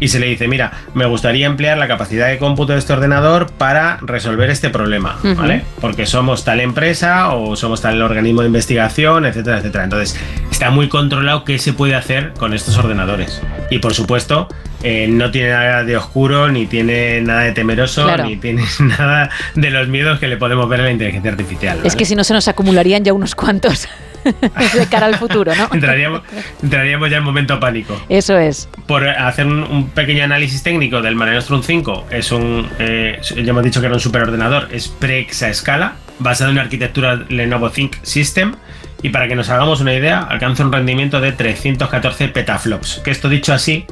[0.00, 3.52] y se le dice, mira, me gustaría emplear la capacidad de cómputo de este ordenador
[3.52, 5.18] para resolver este problema.
[5.22, 5.62] ¿vale?
[5.80, 9.84] Porque somos tal empresa o somos tal organismo de investigación, etcétera, etcétera.
[9.84, 10.18] Entonces,
[10.50, 13.42] está muy controlado qué se puede hacer con estos ordenadores.
[13.70, 14.48] Y por supuesto,
[14.82, 18.24] eh, no tiene nada de oscuro, ni tiene nada de temeroso, Claro.
[18.24, 21.78] ni tiene nada de los miedos que le podemos ver a la inteligencia artificial.
[21.84, 23.88] Es que si no se nos acumularían ya unos cuantos.
[24.24, 25.70] de cara al futuro, ¿no?
[25.72, 26.20] entraríamos,
[26.62, 27.98] entraríamos ya en momento pánico.
[28.10, 28.68] Eso es.
[28.86, 33.50] Por hacer un, un pequeño análisis técnico del Mare Nostrum 5, es un, eh, ya
[33.50, 38.56] hemos dicho que era un superordenador, es pre-exaescala, basado en la arquitectura Lenovo Think System,
[39.02, 43.30] y para que nos hagamos una idea, alcanza un rendimiento de 314 petaflops, que esto
[43.30, 43.86] dicho así,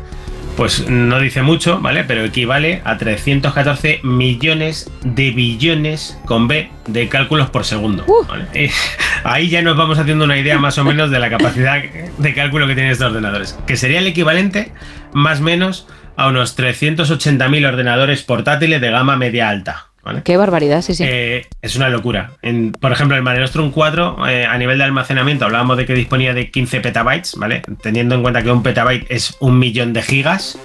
[0.58, 2.02] pues no dice mucho, ¿vale?
[2.02, 8.04] Pero equivale a 314 millones de billones con B de cálculos por segundo.
[8.28, 8.46] ¿vale?
[8.54, 8.68] Eh,
[9.22, 12.66] ahí ya nos vamos haciendo una idea más o menos de la capacidad de cálculo
[12.66, 14.72] que tienen estos ordenadores, que sería el equivalente
[15.12, 19.87] más o menos a unos 380.000 ordenadores portátiles de gama media alta.
[20.08, 20.22] ¿Vale?
[20.24, 21.04] Qué barbaridad, sí, sí.
[21.06, 22.30] Eh, es una locura.
[22.42, 25.92] En- por ejemplo, el Mare Nostrum 4, eh, a nivel de almacenamiento, hablábamos de que
[25.94, 27.62] disponía de 15 petabytes, ¿vale?
[27.82, 30.58] Teniendo en cuenta que un petabyte es un millón de gigas,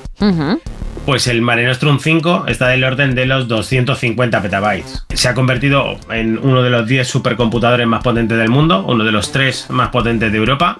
[1.06, 5.06] pues el Mare Nostrum 5 está del orden de los 250 petabytes.
[5.14, 9.12] Se ha convertido en uno de los 10 supercomputadores más potentes del mundo, uno de
[9.12, 10.80] los 3 más potentes de Europa.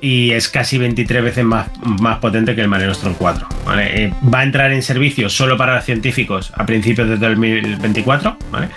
[0.00, 1.68] Y es casi 23 veces más,
[2.00, 3.48] más potente que el Mare Nostrum 4.
[3.64, 4.04] ¿vale?
[4.04, 8.36] Eh, va a entrar en servicio solo para científicos a principios de 2024.
[8.50, 8.68] ¿vale?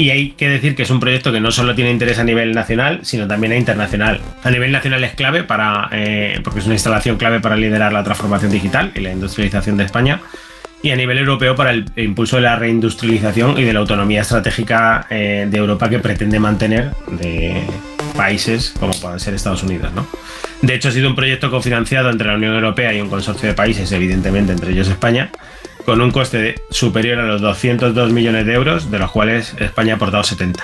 [0.00, 2.52] Y hay que decir que es un proyecto que no solo tiene interés a nivel
[2.52, 4.20] nacional, sino también a internacional.
[4.42, 8.02] A nivel nacional es clave para, eh, porque es una instalación clave para liderar la
[8.02, 10.22] transformación digital y la industrialización de España.
[10.82, 15.06] Y a nivel europeo para el impulso de la reindustrialización y de la autonomía estratégica
[15.10, 17.62] eh, de Europa que pretende mantener de
[18.10, 19.92] países como puedan ser Estados Unidos.
[19.94, 20.06] ¿no?
[20.62, 23.54] De hecho, ha sido un proyecto cofinanciado entre la Unión Europea y un consorcio de
[23.54, 25.30] países, evidentemente entre ellos España,
[25.84, 29.96] con un coste superior a los 202 millones de euros, de los cuales España ha
[29.96, 30.62] aportado 70.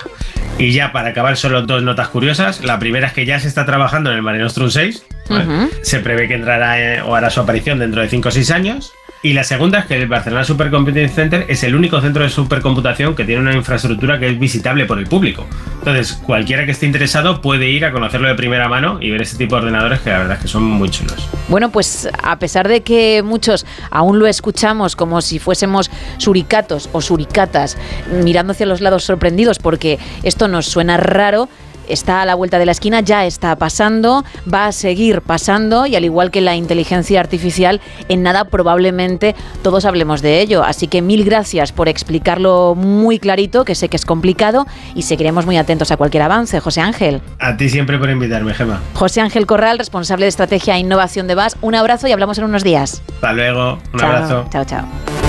[0.58, 2.64] Y ya para acabar, solo dos notas curiosas.
[2.64, 5.04] La primera es que ya se está trabajando en el Mare Nostrum 6.
[5.28, 5.44] ¿vale?
[5.44, 5.70] Ujú.
[5.82, 8.92] Se prevé que entrará eh, o hará su aparición dentro de 5 o 6 años.
[9.22, 13.16] Y la segunda es que el Barcelona Supercomputing Center es el único centro de supercomputación
[13.16, 15.46] que tiene una infraestructura que es visitable por el público.
[15.78, 19.38] Entonces, cualquiera que esté interesado puede ir a conocerlo de primera mano y ver este
[19.38, 21.28] tipo de ordenadores que la verdad es que son muy chulos.
[21.48, 27.00] Bueno, pues a pesar de que muchos aún lo escuchamos como si fuésemos suricatos o
[27.00, 27.78] suricatas,
[28.22, 31.48] mirando hacia los lados sorprendidos porque esto nos suena raro,
[31.88, 35.96] está a la vuelta de la esquina, ya está pasando, va a seguir pasando y
[35.96, 40.62] al igual que la inteligencia artificial, en nada probablemente todos hablemos de ello.
[40.64, 45.46] Así que mil gracias por explicarlo muy clarito, que sé que es complicado y seguiremos
[45.46, 46.60] muy atentos a cualquier avance.
[46.60, 47.20] José Ángel.
[47.38, 48.80] A ti siempre por invitarme, Gema.
[48.94, 51.56] José Ángel Corral, responsable de estrategia e innovación de VAS.
[51.60, 53.02] Un abrazo y hablamos en unos días.
[53.16, 54.46] Hasta luego, un Chao, abrazo.
[54.50, 55.25] Chao, chao.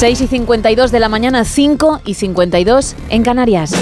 [0.00, 3.74] 6 y 52 de la mañana, 5 y 52 en Canarias.